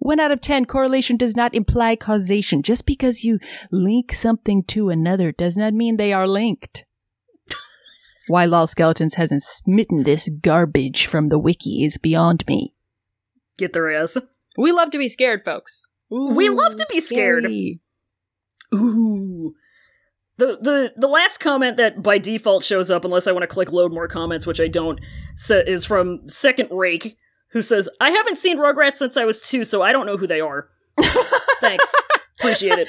One 0.00 0.20
out 0.20 0.30
of 0.30 0.40
ten, 0.40 0.64
correlation 0.64 1.16
does 1.16 1.34
not 1.34 1.54
imply 1.54 1.96
causation. 1.96 2.62
Just 2.62 2.86
because 2.86 3.24
you 3.24 3.38
link 3.72 4.12
something 4.12 4.62
to 4.64 4.90
another 4.90 5.32
does 5.32 5.56
not 5.56 5.74
mean 5.74 5.96
they 5.96 6.12
are 6.12 6.28
linked. 6.28 6.84
Why 8.28 8.44
Lol 8.44 8.66
Skeletons 8.66 9.14
hasn't 9.14 9.42
smitten 9.42 10.04
this 10.04 10.28
garbage 10.42 11.06
from 11.06 11.28
the 11.28 11.38
wiki 11.38 11.84
is 11.84 11.98
beyond 11.98 12.44
me. 12.46 12.74
Get 13.56 13.72
the 13.72 13.80
ass. 14.00 14.16
We 14.56 14.70
love 14.72 14.90
to 14.90 14.98
be 14.98 15.08
scared, 15.08 15.42
folks. 15.42 15.88
We 16.10 16.48
love 16.48 16.76
to 16.76 16.86
be 16.90 17.00
scared. 17.00 17.44
scary. 17.44 17.80
Ooh. 18.74 19.54
The 20.36 20.58
the 20.60 20.92
the 20.96 21.08
last 21.08 21.38
comment 21.38 21.76
that 21.78 22.02
by 22.02 22.18
default 22.18 22.64
shows 22.64 22.90
up, 22.90 23.04
unless 23.04 23.26
I 23.26 23.32
want 23.32 23.42
to 23.42 23.48
click 23.48 23.72
load 23.72 23.92
more 23.92 24.06
comments, 24.06 24.46
which 24.46 24.60
I 24.60 24.68
don't, 24.68 25.00
sa 25.34 25.56
is 25.66 25.84
from 25.84 26.28
Second 26.28 26.68
Rake, 26.70 27.16
who 27.50 27.60
says, 27.60 27.88
"I 28.00 28.10
haven't 28.10 28.38
seen 28.38 28.56
Rugrats 28.58 28.96
since 28.96 29.16
I 29.16 29.24
was 29.24 29.40
two, 29.40 29.64
so 29.64 29.82
I 29.82 29.90
don't 29.90 30.06
know 30.06 30.16
who 30.16 30.28
they 30.28 30.40
are." 30.40 30.68
Thanks, 31.60 31.92
appreciate 32.38 32.78
it. 32.78 32.88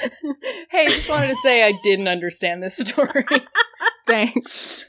Hey, 0.70 0.86
just 0.86 1.10
wanted 1.10 1.28
to 1.28 1.36
say 1.36 1.66
I 1.66 1.72
didn't 1.82 2.06
understand 2.06 2.62
this 2.62 2.76
story. 2.76 3.24
Thanks. 4.06 4.86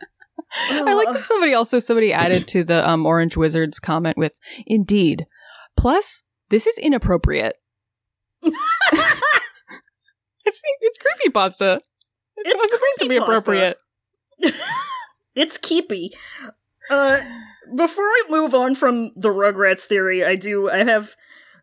I 0.53 0.93
like 0.93 1.13
that 1.13 1.25
somebody 1.25 1.53
also 1.53 1.79
somebody 1.79 2.13
added 2.13 2.47
to 2.49 2.63
the 2.63 2.87
um, 2.87 3.05
Orange 3.05 3.37
Wizards 3.37 3.79
comment 3.79 4.17
with 4.17 4.39
"Indeed." 4.65 5.25
Plus, 5.77 6.23
this 6.49 6.67
is 6.67 6.77
inappropriate. 6.77 7.55
it's 8.43 8.55
it's 10.45 10.97
creepy 10.97 11.29
pasta. 11.33 11.79
It's, 12.37 12.53
It's 12.53 12.55
not 12.55 12.69
supposed 12.69 12.99
to 12.99 13.09
be 13.09 13.17
appropriate. 13.17 13.77
it's 15.35 15.57
keepy. 15.57 16.11
Uh, 16.89 17.21
before 17.75 18.09
we 18.09 18.35
move 18.35 18.55
on 18.55 18.75
from 18.75 19.11
the 19.15 19.29
Rugrats 19.29 19.85
theory, 19.85 20.25
I 20.25 20.35
do 20.35 20.69
I 20.69 20.83
have 20.83 21.15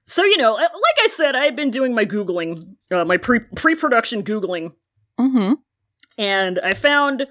so 0.05 0.25
you 0.25 0.39
know, 0.39 0.55
like 0.55 0.71
I 1.03 1.07
said, 1.09 1.37
I've 1.37 1.55
been 1.55 1.71
doing 1.71 1.95
my 1.95 2.07
googling, 2.07 2.65
uh, 2.91 3.05
my 3.05 3.19
pre 3.19 3.41
pre 3.55 3.75
production 3.75 4.23
googling 4.23 4.73
Mm-hmm. 5.21 5.55
and 6.17 6.61
I 6.61 6.75
found 6.75 7.27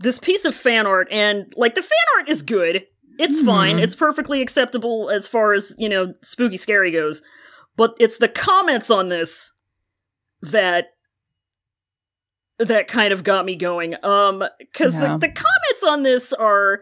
this 0.00 0.18
piece 0.18 0.44
of 0.44 0.54
fan 0.54 0.86
art, 0.86 1.08
and 1.12 1.52
like 1.56 1.74
the 1.74 1.82
fan 1.82 2.18
art 2.18 2.28
is 2.28 2.42
good. 2.42 2.84
It's 3.18 3.40
fine. 3.42 3.76
Mhm. 3.76 3.82
It's 3.82 3.94
perfectly 3.94 4.40
acceptable 4.40 5.10
as 5.10 5.28
far 5.28 5.52
as 5.52 5.74
you 5.78 5.88
know, 5.88 6.14
spooky 6.22 6.56
scary 6.56 6.90
goes. 6.90 7.22
But 7.76 7.94
it's 8.00 8.16
the 8.18 8.28
comments 8.28 8.90
on 8.90 9.08
this 9.10 9.52
that 10.42 10.86
that 12.58 12.88
kind 12.88 13.12
of 13.12 13.24
got 13.24 13.44
me 13.44 13.56
going. 13.56 13.94
Um, 14.04 14.42
because 14.58 14.94
Yeah. 14.94 15.12
the 15.18 15.18
the 15.18 15.28
comments 15.28 15.84
on 15.86 16.02
this 16.02 16.32
are 16.32 16.80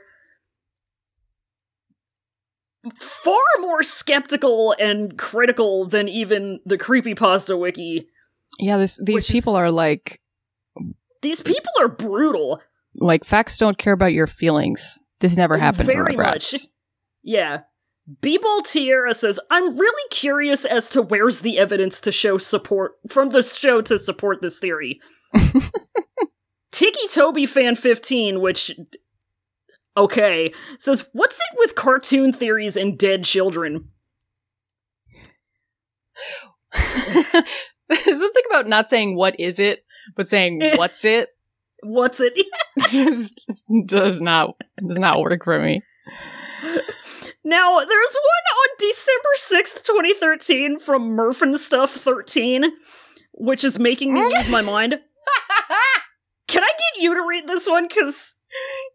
far 2.97 3.37
more 3.61 3.83
skeptical 3.83 4.75
and 4.79 5.19
critical 5.19 5.85
than 5.87 6.09
even 6.09 6.61
the 6.65 6.79
creepy 6.79 7.15
pasta 7.15 7.57
wiki. 7.57 8.09
Yeah, 8.61 8.79
this 8.79 8.99
these 9.03 9.27
people 9.29 9.55
is- 9.57 9.61
are 9.61 9.71
like 9.71 10.21
These 11.21 11.43
people 11.43 11.73
are 11.81 11.89
brutal. 11.89 12.61
Like 12.99 13.25
facts 13.25 13.59
don't 13.59 13.79
care 13.79 13.93
about 13.93 14.13
your 14.13 14.27
feelings. 14.27 14.99
This 15.21 15.37
never 15.37 15.57
oh, 15.57 15.61
happened. 15.61 15.87
Very 15.87 16.17
much. 16.17 16.55
Yeah. 17.23 17.63
B-Ball 18.21 18.63
Tierra 18.63 19.13
says, 19.13 19.39
I'm 19.51 19.77
really 19.77 20.09
curious 20.11 20.65
as 20.65 20.89
to 20.91 21.03
where's 21.03 21.41
the 21.41 21.59
evidence 21.59 22.01
to 22.01 22.13
show 22.13 22.39
support 22.39 22.93
from 23.09 23.31
the 23.31 23.43
show 23.43 23.83
to 23.83 23.99
support 23.99 24.41
this 24.41 24.59
theory. 24.59 25.01
Tiki 26.73 27.09
Toby 27.09 27.45
fan 27.45 27.75
15, 27.75 28.41
which 28.41 28.71
okay, 29.97 30.51
says, 30.79 31.07
What's 31.13 31.37
it 31.37 31.59
with 31.59 31.75
cartoon 31.75 32.33
theories 32.33 32.77
and 32.77 32.99
dead 32.99 33.25
children? 33.25 33.91
Something 36.75 38.43
about 38.51 38.69
not 38.69 38.89
saying 38.89 39.17
what 39.17 39.39
is 39.39 39.61
it, 39.61 39.85
but 40.17 40.29
saying 40.29 40.63
what's 40.77 41.05
it 41.05 41.29
What's 41.83 42.21
it? 42.21 42.35
just 42.91 43.65
does 43.87 44.21
not 44.21 44.57
does 44.87 44.99
not 44.99 45.21
work 45.21 45.45
for 45.45 45.61
me. 45.61 45.83
Now, 47.45 47.79
there's 47.79 47.89
one 47.89 48.45
on 48.59 48.69
December 48.79 49.29
6th, 49.39 49.85
2013 49.85 50.79
from 50.79 51.11
Murphin 51.11 51.57
Stuff 51.57 51.93
13, 51.93 52.73
which 53.33 53.65
is 53.65 53.79
making 53.79 54.13
me 54.13 54.21
lose 54.23 54.51
my 54.51 54.61
mind. 54.61 54.93
Can 56.49 56.63
I 56.63 56.69
get 56.69 57.03
you 57.03 57.15
to 57.15 57.25
read 57.27 57.47
this 57.47 57.67
one? 57.67 57.87
Because 57.89 58.35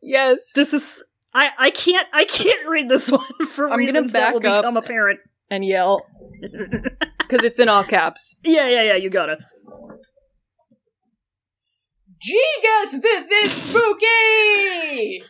yes. 0.01 0.51
this 0.53 0.73
is 0.73 1.03
I 1.33 1.49
I 1.57 1.69
can't 1.71 2.07
I 2.13 2.25
can't 2.25 2.67
read 2.67 2.89
this 2.89 3.11
one 3.11 3.47
for 3.47 3.69
I'm 3.69 3.79
reasons 3.79 4.11
that 4.11 4.33
will 4.33 4.39
become 4.39 4.77
apparent. 4.77 5.19
and 5.49 5.65
yell 5.65 6.05
because 6.41 7.43
it's 7.43 7.59
in 7.59 7.69
all 7.69 7.83
caps. 7.83 8.35
Yeah, 8.43 8.67
yeah, 8.67 8.83
yeah. 8.83 8.95
You 8.95 9.09
gotta. 9.09 9.37
Gigas, 12.23 13.01
this 13.01 13.29
is 13.29 13.51
spooky. 13.51 15.21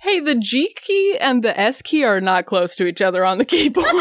hey, 0.00 0.20
the 0.20 0.34
G 0.38 0.74
key 0.76 1.16
and 1.18 1.42
the 1.42 1.58
S 1.58 1.80
key 1.80 2.04
are 2.04 2.20
not 2.20 2.44
close 2.44 2.76
to 2.76 2.86
each 2.86 3.00
other 3.00 3.24
on 3.24 3.38
the 3.38 3.46
keyboard. 3.46 3.86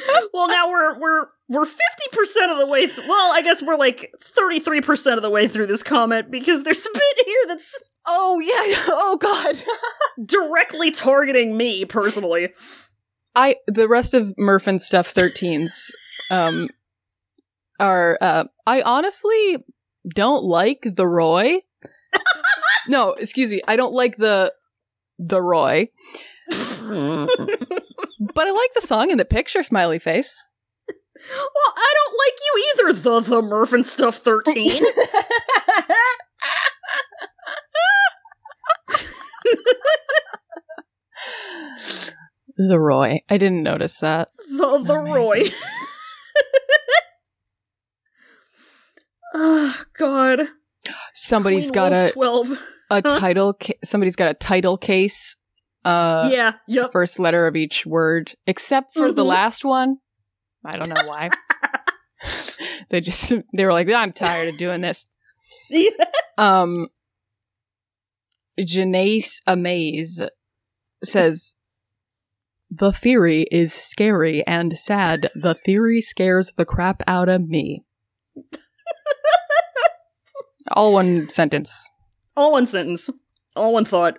Well, 0.32 0.48
now 0.48 0.68
we're 0.68 0.98
we're 0.98 1.26
we're 1.48 1.64
fifty 1.64 2.04
percent 2.12 2.50
of 2.50 2.58
the 2.58 2.66
way. 2.66 2.86
Th- 2.86 3.08
well, 3.08 3.32
I 3.32 3.40
guess 3.42 3.62
we're 3.62 3.76
like 3.76 4.12
thirty 4.20 4.60
three 4.60 4.80
percent 4.80 5.16
of 5.16 5.22
the 5.22 5.30
way 5.30 5.48
through 5.48 5.66
this 5.66 5.82
comment 5.82 6.30
because 6.30 6.64
there's 6.64 6.84
a 6.84 6.90
bit 6.92 7.26
here 7.26 7.42
that's 7.48 7.74
oh 8.06 8.38
yeah. 8.40 8.84
Oh 8.88 9.16
god. 9.16 9.56
directly 10.26 10.90
targeting 10.90 11.56
me 11.56 11.84
personally. 11.84 12.50
I 13.34 13.56
the 13.66 13.88
rest 13.88 14.14
of 14.14 14.34
Murph 14.36 14.66
and 14.66 14.80
stuff 14.80 15.12
13s 15.12 15.90
um 16.30 16.68
are 17.78 18.18
uh 18.20 18.44
I 18.66 18.82
honestly 18.82 19.64
don't 20.08 20.44
like 20.44 20.80
the 20.82 21.06
Roy. 21.06 21.60
no, 22.88 23.12
excuse 23.12 23.50
me. 23.50 23.60
I 23.66 23.76
don't 23.76 23.94
like 23.94 24.16
the 24.16 24.52
the 25.18 25.40
Roy 25.40 25.88
but 28.20 28.46
I 28.46 28.50
like 28.50 28.74
the 28.74 28.82
song 28.86 29.10
and 29.10 29.18
the 29.20 29.24
picture, 29.24 29.62
smiley 29.62 29.98
face. 29.98 30.44
Well, 30.88 31.74
I 31.76 31.94
don't 31.94 32.14
like 32.18 32.34
you 32.44 32.64
either, 32.74 32.92
the 33.00 33.20
the 33.20 33.42
Mervin 33.42 33.84
Stuff 33.84 34.16
13. 34.18 34.82
the 42.56 42.78
Roy. 42.78 43.22
I 43.28 43.38
didn't 43.38 43.62
notice 43.62 43.96
that. 43.98 44.30
The 44.50 44.78
the 44.82 44.94
Amazing. 44.94 45.14
Roy. 45.14 45.42
oh 49.34 49.82
god. 49.98 50.40
Somebody's 51.14 51.64
Queen 51.70 51.74
got 51.74 51.92
a 51.92 52.10
12. 52.12 52.62
a 52.90 53.02
title 53.02 53.54
ca- 53.54 53.78
somebody's 53.82 54.14
got 54.16 54.30
a 54.30 54.34
title 54.34 54.76
case 54.78 55.36
uh, 55.86 56.28
yeah, 56.32 56.52
yep. 56.66 56.90
first 56.92 57.18
letter 57.18 57.46
of 57.46 57.54
each 57.56 57.86
word, 57.86 58.34
except 58.46 58.92
for 58.94 59.12
the 59.12 59.22
Mhm. 59.22 59.28
last 59.28 59.64
one. 59.64 59.98
I 60.64 60.76
don't 60.76 60.88
know 60.88 61.06
why. 61.08 61.30
they 62.90 63.00
just 63.00 63.32
they 63.54 63.64
were 63.64 63.72
like, 63.72 63.88
I'm 63.88 64.12
tired 64.12 64.48
of 64.48 64.58
doing 64.58 64.80
this. 64.80 65.06
Um, 66.38 66.88
Janace 68.60 69.40
Amaze 69.46 70.22
says, 71.02 71.56
The 72.70 72.92
theory 72.92 73.46
is 73.50 73.72
scary 73.72 74.46
and 74.46 74.76
sad. 74.76 75.30
The 75.34 75.54
theory 75.54 76.00
scares 76.02 76.52
the 76.56 76.64
crap 76.66 77.02
out 77.06 77.28
of 77.30 77.48
me. 77.48 77.84
All 80.72 80.92
one 80.92 81.30
sentence. 81.30 81.88
All 82.36 82.52
one 82.52 82.66
sentence. 82.66 83.08
All 83.54 83.72
one 83.72 83.84
thought. 83.84 84.18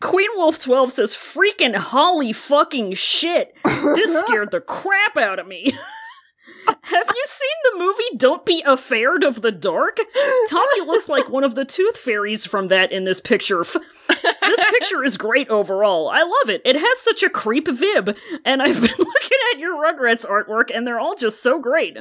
Queen 0.00 0.28
Wolf 0.34 0.58
12 0.58 0.92
says, 0.92 1.14
freaking 1.14 1.74
holly 1.74 2.32
fucking 2.32 2.94
shit. 2.94 3.54
This 3.64 4.20
scared 4.26 4.50
the 4.50 4.60
crap 4.60 5.16
out 5.16 5.38
of 5.38 5.46
me. 5.46 5.72
Have 6.82 7.06
you 7.08 7.24
seen 7.26 7.50
the 7.72 7.78
movie 7.78 8.16
Don't 8.16 8.44
Be 8.46 8.62
Afraid 8.64 9.24
of 9.24 9.42
the 9.42 9.50
Dark? 9.50 9.98
Tommy 10.48 10.80
looks 10.86 11.08
like 11.08 11.28
one 11.28 11.42
of 11.44 11.54
the 11.54 11.64
tooth 11.64 11.96
fairies 11.96 12.46
from 12.46 12.68
that 12.68 12.92
in 12.92 13.04
this 13.04 13.20
picture. 13.20 13.62
This 13.64 14.64
picture 14.70 15.02
is 15.04 15.16
great 15.16 15.48
overall. 15.48 16.08
I 16.08 16.22
love 16.22 16.48
it. 16.48 16.62
It 16.64 16.76
has 16.76 16.98
such 16.98 17.22
a 17.22 17.30
creep 17.30 17.66
vib, 17.66 18.16
and 18.44 18.62
I've 18.62 18.80
been 18.80 18.90
looking 18.98 19.38
at 19.52 19.58
your 19.58 19.74
Rugrats 19.76 20.24
artwork, 20.26 20.70
and 20.74 20.86
they're 20.86 21.00
all 21.00 21.16
just 21.16 21.42
so 21.42 21.58
great. 21.58 21.96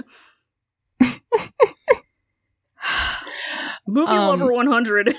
Movie 3.88 4.12
Um, 4.12 4.28
Lover 4.40 4.52
100. 4.52 5.16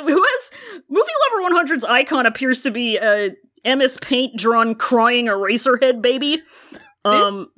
Who 0.00 0.22
has 0.22 0.50
Movie 0.88 1.10
Lover 1.30 1.64
100's 1.64 1.84
icon 1.84 2.26
appears 2.26 2.62
to 2.62 2.70
be 2.70 2.98
a 2.98 3.30
MS 3.64 3.98
Paint 4.00 4.38
drawn 4.38 4.74
crying 4.74 5.26
eraser 5.26 5.78
head 5.80 6.00
baby. 6.02 6.42
Um, 7.04 7.46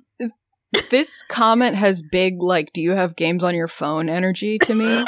This 0.91 1.23
comment 1.23 1.77
has 1.77 2.03
big, 2.03 2.43
like, 2.43 2.73
do 2.75 2.83
you 2.83 2.91
have 2.93 3.17
games 3.17 3.43
on 3.43 3.55
your 3.55 3.69
phone 3.69 4.11
energy 4.11 4.59
to 4.59 4.75
me? 4.75 5.05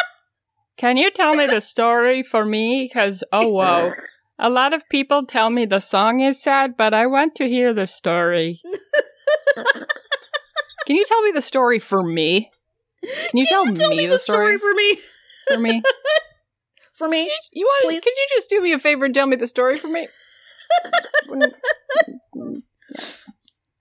Can 0.78 0.96
you 0.96 1.10
tell 1.10 1.34
me 1.34 1.46
the 1.46 1.60
story 1.60 2.22
for 2.22 2.46
me? 2.46 2.84
Because, 2.84 3.22
oh, 3.30 3.48
whoa. 3.48 3.92
A 4.38 4.48
lot 4.48 4.72
of 4.72 4.88
people 4.88 5.26
tell 5.26 5.50
me 5.50 5.66
the 5.66 5.80
song 5.80 6.20
is 6.20 6.42
sad, 6.42 6.78
but 6.78 6.94
I 6.94 7.06
want 7.06 7.34
to 7.36 7.46
hear 7.46 7.74
the 7.74 7.86
story. 7.86 8.62
Can 10.86 10.96
you 10.96 11.04
tell 11.04 11.20
me 11.20 11.32
the 11.32 11.42
story 11.42 11.78
for 11.78 12.02
me? 12.02 12.50
Can 13.02 13.38
you 13.38 13.46
tell, 13.46 13.66
tell 13.74 13.90
me, 13.90 13.98
me 13.98 14.06
the 14.06 14.14
the 14.14 14.18
story 14.18 14.56
for 14.56 14.72
me. 14.72 14.98
For 15.54 15.58
me? 15.58 15.82
For 16.94 17.08
me, 17.08 17.32
You 17.52 17.64
want? 17.64 17.84
Please. 17.86 18.04
Could 18.04 18.12
you 18.14 18.26
just 18.36 18.50
do 18.50 18.60
me 18.60 18.72
a 18.74 18.78
favor 18.78 19.06
and 19.06 19.14
tell 19.14 19.26
me 19.26 19.34
the 19.34 19.46
story 19.46 19.78
for 19.78 19.88
me? 19.88 20.06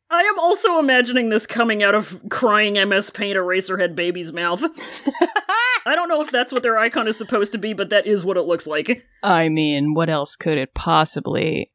I 0.09 0.21
am 0.21 0.39
also 0.39 0.79
imagining 0.79 1.27
this 1.27 1.45
coming 1.45 1.83
out 1.83 1.93
of 1.93 2.19
crying 2.29 2.75
MS 2.87 3.11
Paint 3.11 3.35
Eraserhead 3.37 3.93
baby's 3.93 4.31
mouth. 4.31 4.63
I 5.85 5.95
don't 5.95 6.07
know 6.07 6.21
if 6.21 6.31
that's 6.31 6.53
what 6.53 6.63
their 6.63 6.77
icon 6.77 7.09
is 7.09 7.17
supposed 7.17 7.51
to 7.51 7.57
be, 7.57 7.73
but 7.73 7.89
that 7.89 8.07
is 8.07 8.23
what 8.23 8.37
it 8.37 8.43
looks 8.43 8.65
like. 8.65 9.03
I 9.21 9.49
mean, 9.49 9.93
what 9.93 10.09
else 10.09 10.37
could 10.37 10.57
it 10.57 10.73
possibly? 10.73 11.71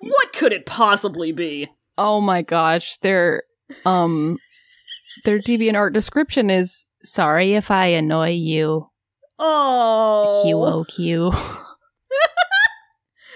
What 0.00 0.32
could 0.32 0.52
it 0.52 0.66
possibly 0.66 1.30
be? 1.30 1.68
Oh 1.96 2.20
my 2.20 2.42
gosh, 2.42 2.98
their 2.98 3.44
um, 3.84 4.38
their 5.24 5.38
DeviantArt 5.38 5.92
description 5.92 6.50
is 6.50 6.84
sorry 7.04 7.54
if 7.54 7.70
I 7.70 7.86
annoy 7.86 8.30
you. 8.30 8.89
Oh, 9.42 10.42
QOQ. 10.44 11.66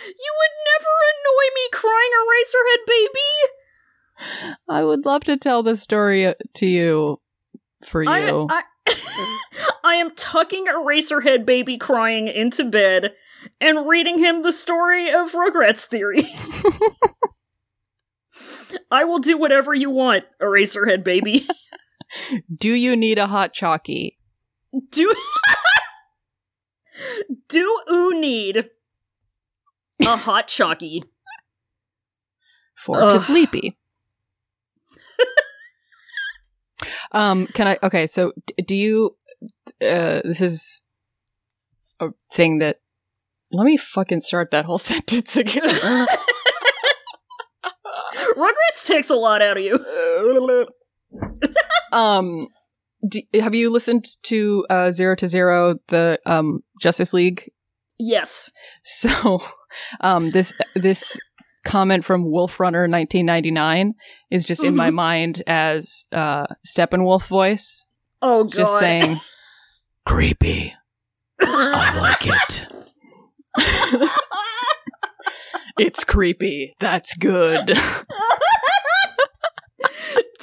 You 0.06 0.32
would 0.36 0.54
never 0.70 0.92
annoy 1.10 1.46
me 1.54 1.68
crying 1.72 2.12
Eraserhead 2.20 2.82
baby. 2.86 3.30
I 4.68 4.84
would 4.84 5.06
love 5.06 5.24
to 5.24 5.38
tell 5.38 5.62
the 5.62 5.76
story 5.76 6.26
uh, 6.26 6.34
to 6.54 6.66
you 6.66 7.20
for 7.84 8.02
you. 8.02 8.10
I, 8.50 8.62
I, 8.86 8.94
I 9.84 9.94
am 9.94 10.10
tucking 10.14 10.66
Eraserhead 10.66 11.46
baby 11.46 11.78
crying 11.78 12.28
into 12.28 12.64
bed 12.64 13.12
and 13.60 13.88
reading 13.88 14.18
him 14.18 14.42
the 14.42 14.52
story 14.52 15.08
of 15.10 15.32
Rugrats 15.32 15.86
theory. 15.86 16.28
I 18.90 19.04
will 19.04 19.20
do 19.20 19.38
whatever 19.38 19.72
you 19.74 19.88
want, 19.90 20.24
Eraserhead 20.40 21.02
baby. 21.02 21.46
Do 22.54 22.72
you 22.72 22.94
need 22.94 23.18
a 23.18 23.26
hot 23.26 23.52
chalky? 23.54 24.18
Do 24.90 25.10
Do 27.48 27.80
oo 27.90 28.10
need 28.18 28.70
a 30.06 30.16
hot 30.16 30.48
chalky? 30.48 31.04
For 32.76 33.08
to 33.08 33.18
sleepy. 33.18 33.76
um, 37.12 37.46
can 37.48 37.66
I? 37.68 37.78
Okay, 37.82 38.06
so 38.06 38.32
do 38.66 38.76
you? 38.76 39.16
Uh, 39.80 40.20
this 40.24 40.40
is 40.40 40.82
a 42.00 42.08
thing 42.32 42.58
that. 42.58 42.80
Let 43.52 43.64
me 43.64 43.76
fucking 43.76 44.20
start 44.20 44.50
that 44.50 44.64
whole 44.64 44.78
sentence 44.92 45.36
again. 45.36 45.62
Rugrats 48.36 48.84
takes 48.84 49.10
a 49.10 49.14
lot 49.14 49.42
out 49.42 49.56
of 49.56 49.62
you. 49.62 49.78
um, 51.92 52.48
d 53.08 53.26
have 53.40 53.54
you 53.54 53.70
listened 53.70 54.06
to 54.24 54.64
uh, 54.70 54.90
Zero 54.90 55.14
to 55.16 55.26
Zero, 55.28 55.76
the 55.88 56.18
um 56.26 56.60
Justice 56.80 57.12
League 57.12 57.50
Yes. 57.98 58.50
So, 58.82 59.42
um, 60.00 60.30
this 60.30 60.52
this 60.74 61.18
comment 61.64 62.04
from 62.04 62.30
Wolf 62.30 62.60
Runner 62.60 62.80
1999 62.82 63.94
is 64.30 64.44
just 64.44 64.62
in 64.62 64.76
my 64.76 64.90
mind 65.06 65.42
as 65.46 66.04
uh, 66.12 66.46
Steppenwolf 66.66 67.26
voice, 67.28 67.86
Oh 68.20 68.44
god. 68.44 68.52
just 68.52 68.78
saying, 68.78 69.16
"Creepy, 70.06 70.74
I 71.40 71.98
like 71.98 72.26
it. 72.26 72.66
it's 75.78 76.04
creepy. 76.04 76.74
That's 76.78 77.16
good." 77.16 77.78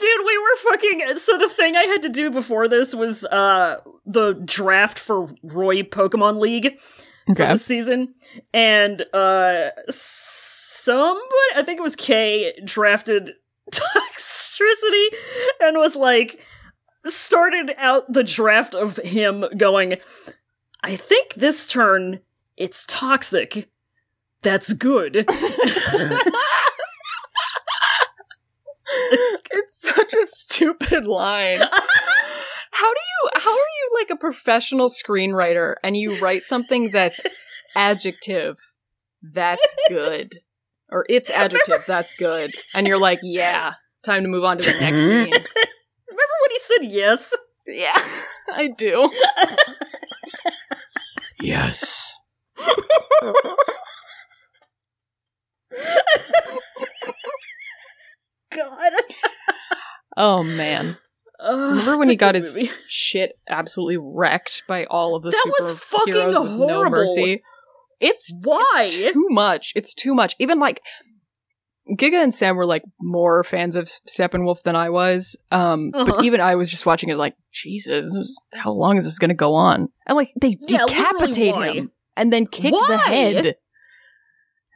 Dude, 0.02 0.26
we 0.26 0.38
were 0.38 0.72
fucking. 0.72 1.18
So 1.18 1.38
the 1.38 1.48
thing 1.48 1.76
I 1.76 1.84
had 1.84 2.02
to 2.02 2.10
do 2.10 2.32
before 2.32 2.68
this 2.68 2.96
was 2.96 3.24
uh 3.26 3.78
the 4.06 4.34
draft 4.34 4.98
for 4.98 5.32
Roy 5.44 5.84
Pokemon 5.84 6.40
League 6.40 6.80
for 7.28 7.34
okay. 7.34 7.50
this 7.50 7.64
season, 7.64 8.16
and 8.52 9.06
uh 9.14 9.70
somebody, 9.90 11.22
I 11.56 11.62
think 11.64 11.78
it 11.78 11.84
was 11.84 11.96
Kay, 11.96 12.54
drafted 12.66 13.34
Toxtricity 13.72 15.08
and 15.62 15.78
was 15.78 15.96
like 15.96 16.44
started 17.06 17.72
out 17.78 18.12
the 18.12 18.24
draft 18.24 18.74
of 18.74 18.98
him 18.98 19.46
going. 19.56 19.98
I 20.84 20.96
think 20.96 21.36
this 21.36 21.68
turn 21.68 22.22
it's 22.58 22.86
toxic. 22.88 23.70
That's 24.42 24.74
good. 24.74 25.28
it's, 29.12 29.42
it's 29.52 29.82
such 29.82 30.14
a 30.14 30.26
stupid 30.26 31.06
line. 31.06 31.60
How 32.74 32.88
do 32.94 33.00
you 33.00 33.30
how 33.36 33.52
are 33.52 33.54
you 33.54 34.00
like 34.00 34.10
a 34.12 34.16
professional 34.16 34.88
screenwriter 34.88 35.76
and 35.84 35.96
you 35.98 36.18
write 36.20 36.44
something 36.44 36.90
that's 36.92 37.26
adjective 37.76 38.56
that's 39.22 39.76
good 39.90 40.40
or 40.90 41.06
it's 41.10 41.30
adjective 41.30 41.84
that's 41.86 42.14
good 42.14 42.54
and 42.74 42.88
you're 42.88 43.00
like, 43.00 43.20
yeah, 43.24 43.74
time 44.04 44.24
to 44.24 44.30
move 44.30 44.46
on 44.46 44.58
to 44.58 44.72
the 44.72 44.80
next 44.80 44.96
scene. 45.08 45.34
Remember 45.34 46.38
when 46.42 46.52
he 46.52 46.60
said 46.60 46.92
yes? 46.92 47.36
Yeah, 47.68 47.98
I 48.56 48.70
do. 48.70 49.12
Yes. 51.42 52.16
God. 58.56 58.92
Oh 60.18 60.44
man. 60.44 60.98
Remember 61.42 61.98
when 61.98 62.10
he 62.10 62.18
got 62.18 62.36
his 62.36 62.54
movie. 62.56 62.70
shit 62.88 63.32
absolutely 63.50 63.98
wrecked 63.98 64.64
by 64.68 64.84
all 64.86 65.16
of 65.16 65.24
the 65.24 65.32
That 65.32 65.54
was 65.60 65.80
fucking 65.80 66.14
with 66.14 66.34
no 66.34 66.46
horrible. 66.46 66.90
mercy? 66.92 67.42
It's 68.02 68.32
Why? 68.44 68.88
It's 68.90 69.14
too 69.14 69.26
much. 69.30 69.72
It's 69.74 69.94
too 69.94 70.14
much. 70.14 70.36
Even 70.38 70.60
like 70.60 70.82
Giga 71.98 72.22
and 72.22 72.34
Sam 72.34 72.58
were 72.58 72.66
like 72.66 72.84
more 73.00 73.42
fans 73.44 73.76
of 73.78 73.90
Steppenwolf 74.08 74.64
than 74.64 74.76
I 74.76 74.90
was. 74.90 75.38
Um, 75.50 75.92
Uh-huh. 75.94 76.06
but 76.06 76.24
even 76.26 76.42
I 76.42 76.56
was 76.56 76.70
just 76.70 76.86
watching 76.86 77.10
it 77.10 77.16
like, 77.18 77.36
Jesus, 77.54 78.14
how 78.54 78.72
long 78.72 78.98
is 78.98 79.06
this 79.06 79.18
going 79.18 79.30
to 79.30 79.34
go 79.36 79.54
on? 79.54 79.88
And 80.06 80.18
like 80.18 80.30
they 80.40 80.58
Yeah, 80.68 80.86
decapitate 80.88 81.56
why? 81.56 81.68
him 81.72 81.92
and 82.18 82.34
then 82.34 82.46
kick 82.48 82.74
the 82.88 82.98
head. 82.98 83.56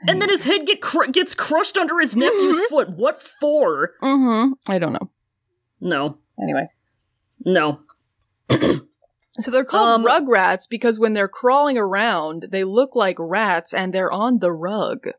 And 0.07 0.21
then 0.21 0.29
his 0.29 0.43
head 0.43 0.65
get 0.67 0.81
cr- 0.81 1.05
gets 1.11 1.33
crushed 1.35 1.77
under 1.77 1.99
his 1.99 2.15
nephew's 2.15 2.59
foot. 2.67 2.89
What 2.91 3.21
for? 3.21 3.93
Mm-hmm. 4.01 4.53
I 4.67 4.77
don't 4.77 4.93
know. 4.93 5.09
No. 5.81 6.17
Anyway, 6.41 6.67
No. 7.43 7.79
So 9.41 9.51
they're 9.51 9.65
called 9.65 9.89
Um, 9.89 10.05
rugrats 10.05 10.61
because 10.69 10.97
when 10.97 11.11
they're 11.13 11.27
crawling 11.27 11.77
around, 11.77 12.45
they 12.51 12.63
look 12.63 12.95
like 12.95 13.17
rats 13.19 13.73
and 13.73 13.93
they're 13.93 14.11
on 14.11 14.39
the 14.39 14.49
rug. 14.51 15.09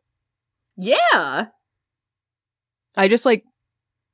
Yeah. 0.79 1.49
I 2.97 3.09
just 3.09 3.27
like 3.27 3.45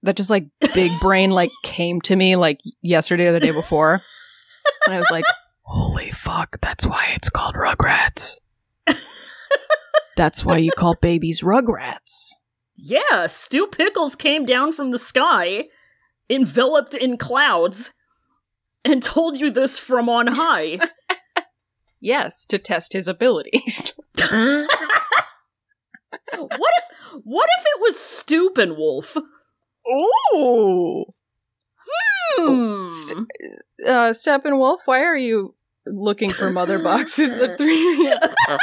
that 0.02 0.16
just 0.16 0.28
like 0.28 0.46
big 0.74 0.90
brain 1.00 1.30
like 1.30 1.50
came 1.62 2.00
to 2.00 2.16
me 2.16 2.34
like 2.34 2.58
yesterday 2.82 3.26
or 3.26 3.32
the 3.32 3.38
day 3.38 3.52
before. 3.52 4.00
and 4.86 4.94
I 4.94 4.98
was 4.98 5.10
like, 5.12 5.24
Holy 5.62 6.10
fuck, 6.10 6.58
that's 6.60 6.84
why 6.84 7.12
it's 7.14 7.30
called 7.30 7.54
rugrats. 7.54 8.38
that's 10.16 10.44
why 10.44 10.58
you 10.58 10.70
call 10.72 10.94
babies 11.00 11.42
rugrats. 11.42 12.30
Yeah, 12.76 13.26
Stu 13.26 13.66
Pickles 13.66 14.14
came 14.14 14.44
down 14.44 14.72
from 14.72 14.90
the 14.90 14.98
sky, 14.98 15.66
enveloped 16.28 16.94
in 16.94 17.16
clouds, 17.16 17.92
and 18.84 19.02
told 19.02 19.40
you 19.40 19.50
this 19.50 19.78
from 19.78 20.08
on 20.08 20.28
high. 20.28 20.78
Yes, 22.04 22.44
to 22.46 22.58
test 22.58 22.94
his 22.94 23.06
abilities. 23.06 23.94
what 24.16 24.68
if 26.32 26.84
what 27.22 27.48
if 27.58 27.64
it 27.64 27.80
was 27.80 27.94
Stuppenwolf? 27.94 29.16
Ooh. 29.88 31.04
Hmm. 32.36 32.88
St- 32.88 33.28
uh 33.86 34.10
Steppenwolf, 34.10 34.78
why 34.86 35.02
are 35.02 35.16
you 35.16 35.54
looking 35.86 36.30
for 36.30 36.50
mother 36.50 36.82
boxes 36.82 37.38
at 37.38 37.56
3 37.56 38.08
a.m. 38.08 38.18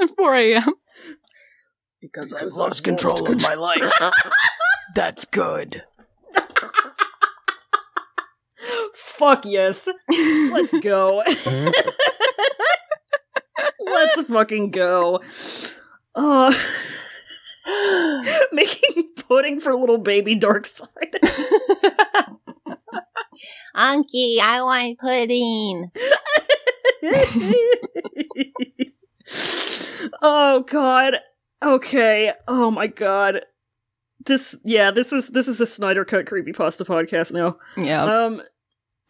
at 0.00 0.10
4 0.16 0.34
a.m.? 0.34 0.72
Because 2.00 2.32
I've 2.32 2.52
lost 2.52 2.84
control 2.84 3.30
of 3.30 3.42
my 3.42 3.54
life. 3.54 3.92
That's 4.94 5.24
good. 5.24 5.84
Fuck 8.94 9.44
yes. 9.46 9.88
Let's 10.08 10.78
go. 10.80 11.22
Let's 13.80 14.20
fucking 14.22 14.70
go. 14.70 15.20
Uh, 16.14 16.54
making 18.52 19.10
pudding 19.26 19.60
for 19.60 19.74
little 19.74 19.98
baby 19.98 20.36
Darkseid. 20.36 20.88
Unky, 23.76 24.38
I 24.40 24.62
want 24.62 24.98
pudding. 24.98 25.90
Oh 30.22 30.64
god. 30.68 31.14
Okay. 31.62 32.32
Oh 32.48 32.70
my 32.70 32.86
god. 32.86 33.42
This 34.26 34.56
yeah, 34.64 34.90
this 34.90 35.12
is 35.12 35.28
this 35.30 35.48
is 35.48 35.60
a 35.60 35.66
Snyder 35.66 36.04
cut 36.04 36.26
creepypasta 36.26 36.86
podcast 36.86 37.32
now. 37.32 37.56
Yeah. 37.76 38.04
Um 38.04 38.42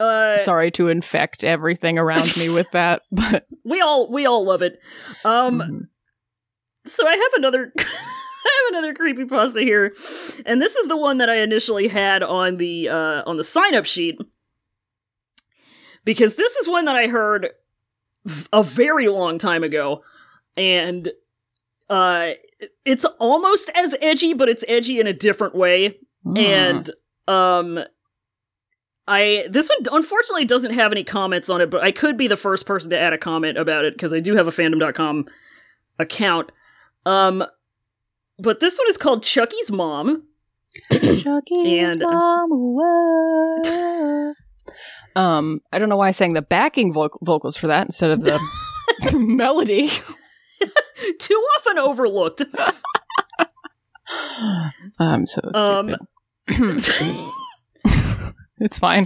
uh 0.01 0.39
Sorry 0.39 0.71
to 0.73 0.89
infect 0.89 1.45
everything 1.45 1.99
around 1.99 2.37
me 2.37 2.51
with 2.51 2.71
that, 2.73 3.03
but 3.13 3.47
we 3.65 3.81
all 3.81 4.11
we 4.11 4.27
all 4.27 4.45
love 4.45 4.63
it. 4.63 4.79
Um 5.25 5.59
Mhm. 5.61 5.89
so 6.87 7.07
I 7.07 7.15
have 7.17 7.33
another 7.37 7.73
I 7.79 7.83
have 8.67 8.83
another 8.83 8.93
creepypasta 8.95 9.63
here. 9.63 9.93
And 10.47 10.61
this 10.61 10.77
is 10.77 10.87
the 10.89 10.97
one 10.97 11.19
that 11.19 11.31
I 11.31 11.39
initially 11.39 11.89
had 11.89 12.23
on 12.23 12.57
the 12.59 12.89
uh 12.89 13.23
on 13.27 13.37
the 13.37 13.45
sign 13.45 13.75
up 13.75 13.85
sheet. 13.87 14.19
Because 16.05 16.37
this 16.37 16.55
is 16.57 16.69
one 16.69 16.85
that 16.85 16.97
I 16.97 17.07
heard 17.07 17.49
a 18.53 18.63
very 18.63 19.09
long 19.09 19.39
time 19.39 19.63
ago 19.65 20.03
and 20.57 21.09
uh 21.91 22.31
it's 22.85 23.05
almost 23.19 23.71
as 23.75 23.95
edgy 24.01 24.33
but 24.35 24.49
it's 24.49 24.65
edgy 24.69 25.01
in 25.01 25.07
a 25.07 25.13
different 25.13 25.55
way 25.55 25.99
Hmm. 26.25 26.37
and 26.39 26.91
um 27.29 27.79
I 29.07 29.47
this 29.51 29.69
one 29.69 29.79
unfortunately 29.95 30.47
doesn't 30.47 30.73
have 30.73 30.91
any 30.91 31.05
comments 31.05 31.51
on 31.51 31.61
it, 31.61 31.69
but 31.69 31.83
I 31.83 31.93
could 31.93 32.17
be 32.17 32.27
the 32.27 32.37
first 32.39 32.65
person 32.65 32.89
to 32.91 32.99
add 32.99 33.13
a 33.13 33.19
comment 33.19 33.59
about 33.59 33.85
it 33.85 33.93
because 33.95 34.15
I 34.15 34.21
do 34.21 34.35
have 34.37 34.47
a 34.47 34.51
fandom.com 34.51 35.27
account. 35.99 36.51
Um 37.05 37.45
but 38.39 38.61
this 38.61 38.79
one 38.79 38.89
is 38.89 38.97
called 38.97 39.23
Chucky's 39.23 39.71
Mom. 39.71 40.23
And 41.67 42.03
I'm 42.03 42.53
um, 45.17 45.61
I 45.73 45.79
don't 45.79 45.89
know 45.89 45.97
why 45.97 46.09
I 46.09 46.13
sang 46.13 46.33
the 46.35 46.43
backing 46.43 46.93
voc- 46.93 47.19
vocals 47.23 47.57
for 47.57 47.67
that 47.69 47.87
instead 47.87 48.11
of 48.11 48.23
the, 48.23 48.41
the 49.11 49.19
melody. 49.21 49.91
Too 51.19 51.43
often 51.57 51.79
overlooked. 51.79 52.43
I'm 54.99 55.27
so 55.27 55.41
Um 55.55 55.97
stupid. 56.49 56.85
it's 58.59 58.79
fine. 58.79 59.05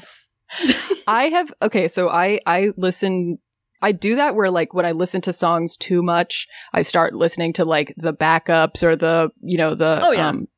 I 1.06 1.24
have 1.24 1.52
okay, 1.62 1.88
so 1.88 2.08
I 2.08 2.40
I 2.46 2.72
listen 2.76 3.38
I 3.80 3.92
do 3.92 4.16
that 4.16 4.34
where 4.34 4.50
like 4.50 4.74
when 4.74 4.86
I 4.86 4.92
listen 4.92 5.20
to 5.22 5.32
songs 5.32 5.76
too 5.76 6.02
much, 6.02 6.46
I 6.72 6.82
start 6.82 7.14
listening 7.14 7.52
to 7.54 7.64
like 7.64 7.94
the 7.96 8.12
backups 8.12 8.82
or 8.82 8.96
the 8.96 9.30
you 9.40 9.56
know 9.58 9.74
the 9.74 10.04
Oh, 10.04 10.10
yeah. 10.10 10.28
um 10.28 10.48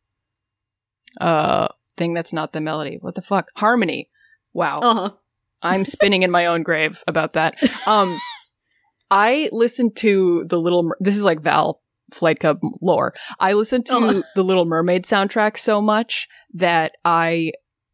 uh 1.21 1.69
thing 1.97 2.15
that's 2.15 2.33
not 2.33 2.53
the 2.53 2.61
melody. 2.61 2.99
What 3.01 3.15
the 3.15 3.23
fuck? 3.23 3.49
Harmony. 3.57 4.09
Wow. 4.53 4.79
uh-huh. 4.79 5.11
I'm 5.63 5.85
spinning 5.85 6.23
in 6.23 6.31
my 6.31 6.47
own 6.47 6.63
grave 6.63 7.05
about 7.07 7.35
that. 7.35 7.55
Um, 7.87 8.17
I 9.11 9.49
listened 9.53 9.97
to 9.97 10.45
the 10.49 10.59
Little. 10.59 10.85
Mer- 10.85 10.97
this 11.01 11.17
is 11.17 11.25
like 11.25 11.41
Val 11.41 11.81
Flight 12.13 12.41
Club 12.41 12.59
lore. 12.81 13.15
I 13.39 13.53
listened 13.55 13.87
to 13.87 13.97
Oh. 13.97 14.23
the 14.35 14.45
Little 14.45 14.65
Mermaid 14.65 15.05
soundtrack 15.05 15.57
so 15.59 15.81
much 15.81 16.29
that 16.55 16.93
I 17.05 17.53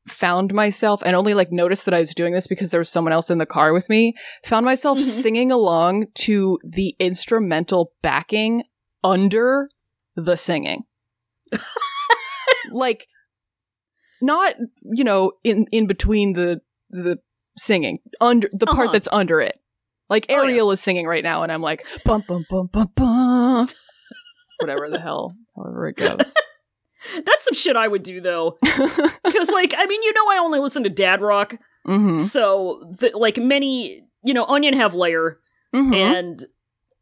found 0.09 0.55
myself 0.55 1.03
and 1.05 1.17
only 1.17 1.35
like 1.35 1.51
noticed 1.51 1.85
that 1.85 1.95
I 1.95 1.99
was 1.99 2.15
doing 2.15 2.33
this 2.33 2.47
because 2.47 2.71
there 2.71 2.79
was 2.81 2.89
someone 2.89 3.13
else 3.13 3.29
in 3.31 3.39
the 3.39 3.47
car 3.47 3.73
with 3.73 3.89
me. 3.89 4.15
Found 4.45 4.65
myself 4.65 4.99
Mhm. 4.99 5.03
singing 5.03 5.51
along 5.53 6.07
to 6.15 6.59
the 6.65 6.95
instrumental 7.01 7.93
backing 8.03 8.63
under 9.03 9.69
the 10.15 10.37
singing. 10.37 10.85
like 12.71 13.07
not, 14.23 14.55
you 14.83 15.05
know, 15.05 15.33
in 15.45 15.67
in 15.73 15.87
between 15.87 16.33
the 16.35 16.61
the 16.91 17.19
singing 17.59 17.99
under 18.21 18.49
the 18.53 18.67
part 18.67 18.87
Uh-huh. 18.89 18.93
that's 18.93 19.09
under 19.13 19.41
it. 19.41 19.61
Like 20.09 20.27
Oh, 20.29 20.35
yeah. 20.35 20.43
Ariel 20.43 20.71
is 20.71 20.81
singing 20.81 21.07
right 21.07 21.25
now, 21.25 21.43
and 21.43 21.51
I'm 21.53 21.63
like 21.63 21.87
bum 22.05 22.23
bum 22.29 22.45
bum 22.49 22.69
bum 22.73 22.91
bum. 22.95 23.69
Whatever 24.61 24.89
the 24.89 25.01
hell, 25.01 25.35
however 25.57 25.89
it 25.89 25.97
goes. 25.97 26.35
That's 27.15 27.45
some 27.45 27.55
shit 27.55 27.77
I 27.77 27.89
would 27.89 28.03
do 28.03 28.21
though. 28.21 28.57
Because 28.63 29.51
like, 29.51 29.75
I 29.77 29.87
mean, 29.87 30.03
you 30.03 30.13
know 30.13 30.29
I 30.31 30.39
only 30.39 30.61
listen 30.61 30.83
to 30.85 30.91
dad 30.91 31.21
rock. 31.21 31.57
hmm 31.85 32.17
So 32.17 32.95
the, 32.99 33.11
like 33.15 33.37
many, 33.37 34.03
you 34.25 34.35
know, 34.35 34.45
Onion 34.47 34.75
have 34.75 34.95
layer 34.95 35.41
hmm 35.73 35.93
and 35.93 36.45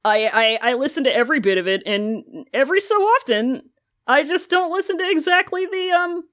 I, 0.05 0.59
I 0.63 0.71
I 0.71 0.75
listen 0.75 1.05
to 1.05 1.15
every 1.15 1.41
bit 1.41 1.59
of 1.59 1.67
it, 1.69 1.83
and 1.87 2.47
every 2.53 2.81
so 2.81 2.95
often 2.97 3.63
I 4.07 4.23
just 4.23 4.51
don't 4.51 4.73
listen 4.73 4.99
to 4.99 5.11
exactly 5.11 5.65
the 5.67 5.91
um 5.93 6.25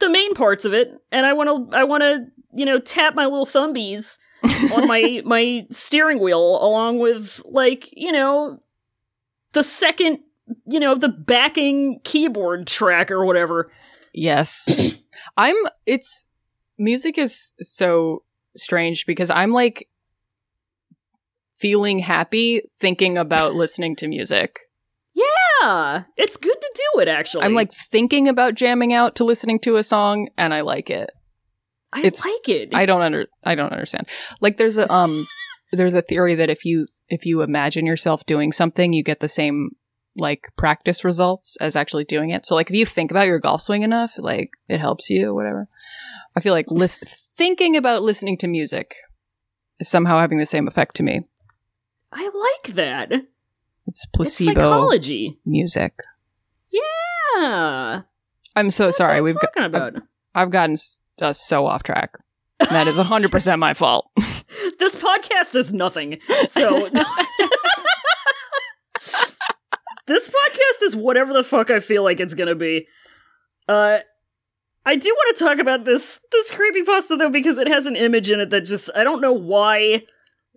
the 0.00 0.08
main 0.08 0.34
parts 0.34 0.64
of 0.64 0.72
it, 0.72 0.90
and 1.12 1.26
I 1.26 1.32
want 1.34 1.70
to 1.70 1.76
I 1.76 1.84
want 1.84 2.02
to 2.02 2.26
you 2.52 2.64
know 2.64 2.78
tap 2.80 3.14
my 3.14 3.24
little 3.24 3.46
thumbies 3.46 4.18
on 4.44 4.86
my 4.86 5.22
my 5.24 5.66
steering 5.70 6.20
wheel 6.20 6.58
along 6.62 6.98
with 6.98 7.40
like 7.44 7.88
you 7.92 8.12
know 8.12 8.60
the 9.52 9.62
second 9.62 10.18
you 10.66 10.80
know 10.80 10.94
the 10.94 11.08
backing 11.08 12.00
keyboard 12.04 12.66
track 12.66 13.10
or 13.10 13.24
whatever. 13.24 13.70
Yes. 14.12 14.68
I'm 15.36 15.56
it's 15.86 16.24
music 16.78 17.18
is 17.18 17.54
so 17.60 18.22
strange 18.56 19.06
because 19.06 19.30
I'm 19.30 19.52
like 19.52 19.88
feeling 21.56 21.98
happy 21.98 22.62
thinking 22.78 23.18
about 23.18 23.54
listening 23.54 23.96
to 23.96 24.08
music. 24.08 24.60
Yeah, 25.14 26.04
it's 26.16 26.36
good 26.36 26.60
to 26.60 26.72
do 26.94 27.00
it. 27.00 27.08
Actually, 27.08 27.44
I'm 27.44 27.54
like 27.54 27.72
thinking 27.72 28.28
about 28.28 28.54
jamming 28.54 28.92
out 28.92 29.16
to 29.16 29.24
listening 29.24 29.58
to 29.60 29.76
a 29.76 29.82
song 29.82 30.28
and 30.38 30.54
I 30.54 30.60
like 30.60 30.90
it. 30.90 31.10
I 31.92 32.00
it's- 32.00 32.24
like 32.24 32.48
it. 32.48 32.70
I 32.74 32.86
don't 32.86 33.02
under 33.02 33.26
I 33.44 33.54
don't 33.54 33.72
understand. 33.72 34.08
Like 34.40 34.56
there's 34.56 34.78
a 34.78 34.90
um 34.92 35.26
there's 35.72 35.94
a 35.94 36.02
theory 36.02 36.34
that 36.36 36.50
if 36.50 36.64
you 36.64 36.86
if 37.08 37.24
you 37.24 37.42
imagine 37.42 37.86
yourself 37.86 38.26
doing 38.26 38.52
something, 38.52 38.92
you 38.92 39.02
get 39.02 39.20
the 39.20 39.28
same 39.28 39.70
like 40.16 40.48
practice 40.56 41.04
results 41.04 41.56
as 41.60 41.76
actually 41.76 42.04
doing 42.04 42.30
it. 42.30 42.44
So 42.44 42.54
like 42.54 42.70
if 42.70 42.76
you 42.76 42.84
think 42.84 43.10
about 43.10 43.26
your 43.26 43.38
golf 43.38 43.62
swing 43.62 43.82
enough, 43.82 44.14
like 44.18 44.50
it 44.68 44.80
helps 44.80 45.08
you, 45.10 45.34
whatever. 45.34 45.68
I 46.36 46.40
feel 46.40 46.52
like 46.52 46.66
lis- 46.70 46.98
thinking 47.36 47.76
about 47.76 48.02
listening 48.02 48.36
to 48.38 48.46
music 48.48 48.94
is 49.80 49.88
somehow 49.88 50.18
having 50.20 50.38
the 50.38 50.46
same 50.46 50.66
effect 50.68 50.96
to 50.96 51.02
me. 51.02 51.26
I 52.12 52.24
like 52.24 52.74
that. 52.76 53.12
It's 53.12 53.24
It's 53.86 54.06
placebo 54.06 54.60
psychology. 54.60 55.38
music. 55.46 55.94
Yeah. 56.70 58.02
I'm 58.56 58.70
so 58.70 58.86
That's 58.86 58.96
sorry. 58.98 59.18
I'm 59.18 59.24
We've 59.24 59.36
got 59.54 59.64
about. 59.64 59.94
I've 60.34 60.50
gotten 60.50 60.72
s- 60.72 61.00
us 61.22 61.40
so 61.40 61.66
off 61.66 61.82
track. 61.82 62.16
That 62.70 62.88
is 62.88 62.96
100% 62.96 63.58
my 63.58 63.74
fault. 63.74 64.10
this 64.78 64.96
podcast 64.96 65.54
is 65.56 65.72
nothing. 65.72 66.18
So 66.48 66.88
this 70.06 70.28
podcast 70.28 70.82
is 70.82 70.96
whatever 70.96 71.32
the 71.32 71.42
fuck 71.42 71.70
I 71.70 71.80
feel 71.80 72.02
like 72.02 72.20
it's 72.20 72.34
gonna 72.34 72.54
be. 72.54 72.86
Uh 73.68 73.98
I 74.84 74.96
do 74.96 75.10
want 75.10 75.36
to 75.36 75.44
talk 75.44 75.58
about 75.58 75.84
this 75.84 76.20
this 76.32 76.50
creepy 76.50 76.82
pasta 76.82 77.16
though 77.16 77.30
because 77.30 77.58
it 77.58 77.68
has 77.68 77.86
an 77.86 77.96
image 77.96 78.30
in 78.30 78.40
it 78.40 78.50
that 78.50 78.62
just 78.62 78.90
I 78.96 79.04
don't 79.04 79.20
know 79.20 79.32
why 79.32 80.02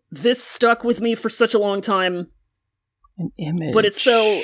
this 0.09 0.43
stuck 0.43 0.83
with 0.83 1.01
me 1.01 1.15
for 1.15 1.29
such 1.29 1.53
a 1.53 1.59
long 1.59 1.81
time. 1.81 2.27
An 3.17 3.31
image. 3.37 3.73
But 3.73 3.85
it's 3.85 4.01
so- 4.01 4.41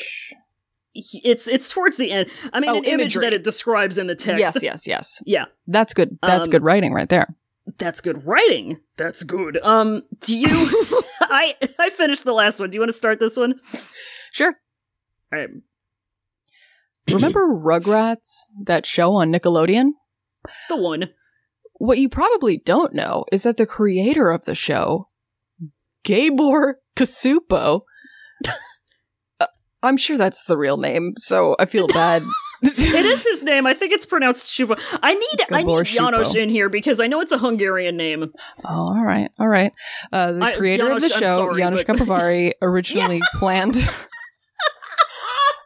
It's 1.23 1.47
it's 1.47 1.69
towards 1.69 1.97
the 1.97 2.11
end. 2.11 2.29
I 2.53 2.59
mean, 2.59 2.69
Oh, 2.71 2.77
an 2.77 2.83
image 2.85 3.15
that 3.15 3.33
it 3.33 3.43
describes 3.43 3.97
in 3.97 4.07
the 4.07 4.15
text. 4.15 4.39
Yes, 4.41 4.63
yes, 4.63 4.87
yes. 4.87 5.21
Yeah, 5.25 5.45
That's 5.67 5.93
good. 5.93 6.17
That's 6.21 6.47
Um, 6.47 6.51
good 6.51 6.63
writing 6.63 6.93
right 6.93 7.07
there. 7.09 7.27
that's 7.77 8.01
good 8.01 8.25
writing. 8.25 8.79
That's 8.97 9.23
good. 9.23 9.59
Um, 9.61 10.03
do 10.21 10.35
you? 10.37 10.47
I 11.21 11.55
I 11.79 11.89
finished 11.89 12.23
the 12.23 12.33
last 12.33 12.59
one. 12.59 12.69
Do 12.69 12.75
you 12.75 12.81
want 12.81 12.89
to 12.91 12.97
start 12.97 13.19
this 13.19 13.37
one? 13.37 13.59
Sure. 14.31 14.55
All 15.31 15.39
right. 15.39 15.49
Remember 17.13 17.47
Rugrats, 17.47 18.39
that 18.63 18.85
show 18.85 19.13
on 19.13 19.31
Nickelodeon? 19.31 19.91
The 20.69 20.75
one. 20.77 21.09
What 21.73 21.99
you 21.99 22.09
probably 22.09 22.57
don't 22.57 22.93
know 22.93 23.25
is 23.31 23.43
that 23.43 23.57
the 23.57 23.65
creator 23.67 24.31
of 24.31 24.45
the 24.45 24.55
show, 24.55 25.09
Gabor 26.03 26.79
Kasupo, 26.95 27.75
uh, 27.77 27.79
I'm 29.83 29.97
sure 29.97 30.17
that's 30.17 30.43
the 30.45 30.57
real 30.57 30.77
name, 30.77 31.13
so 31.17 31.55
I 31.59 31.65
feel 31.65 31.87
bad. 31.87 32.21
It 32.63 33.05
is 33.05 33.23
his 33.23 33.43
name. 33.43 33.67
I 33.67 33.75
think 33.75 33.93
it's 33.93 34.07
pronounced 34.07 34.51
Shuba. 34.51 34.77
I 35.03 35.13
need 35.13 35.41
I 35.51 35.61
need 35.61 35.85
Janos 35.85 36.33
Shupo. 36.33 36.41
in 36.41 36.49
here 36.49 36.69
because 36.69 36.99
I 36.99 37.05
know 37.05 37.21
it's 37.21 37.31
a 37.31 37.37
Hungarian 37.37 37.95
name. 37.97 38.31
Oh, 38.65 38.69
all 38.95 39.03
right, 39.03 39.29
all 39.39 39.47
right. 39.47 39.71
Uh, 40.11 40.31
the 40.31 40.43
I- 40.43 40.55
creator 40.55 40.89
of 40.91 40.99
the 40.99 41.05
I'm 41.13 41.21
show, 41.21 41.35
sorry, 41.37 41.61
Janusz 41.61 41.83
but- 41.83 41.97
Kapovari, 41.97 42.53
originally 42.63 43.21
planned 43.35 43.75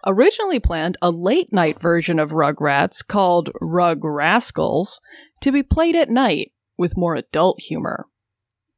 originally 0.05 0.59
planned 0.59 0.97
a 1.01 1.11
late 1.11 1.53
night 1.53 1.79
version 1.79 2.19
of 2.19 2.31
Rugrats 2.31 3.05
called 3.07 3.51
Rug 3.61 3.99
Rascals 4.03 4.99
to 5.41 5.51
be 5.51 5.63
played 5.63 5.95
at 5.95 6.09
night 6.09 6.51
with 6.77 6.97
more 6.97 7.15
adult 7.15 7.61
humor. 7.61 8.05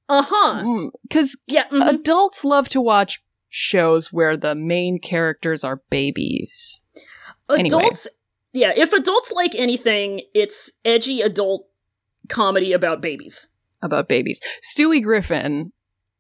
Uh 0.10 0.24
huh. 0.28 0.90
Because 1.08 1.38
Yeah. 1.48 1.68
mhm. 1.70 1.88
adults 1.90 2.44
love 2.44 2.68
to 2.70 2.82
watch 2.82 3.22
shows 3.56 4.12
where 4.12 4.36
the 4.36 4.56
main 4.56 4.98
characters 4.98 5.64
are 5.64 5.84
babies. 5.92 6.82
anyway. 7.50 7.68
adults. 7.68 8.08
Yeah. 8.52 8.74
If 8.76 8.94
adults 8.94 9.32
like 9.32 9.54
anything, 9.54 10.22
it's 10.34 10.72
edgy 10.84 11.22
adult 11.22 11.68
comedy 12.30 12.74
about 12.74 13.00
babies. 13.00 13.48
About 13.84 14.10
babies. 14.10 14.42
Stewie 14.64 15.04
Griffin, 15.04 15.72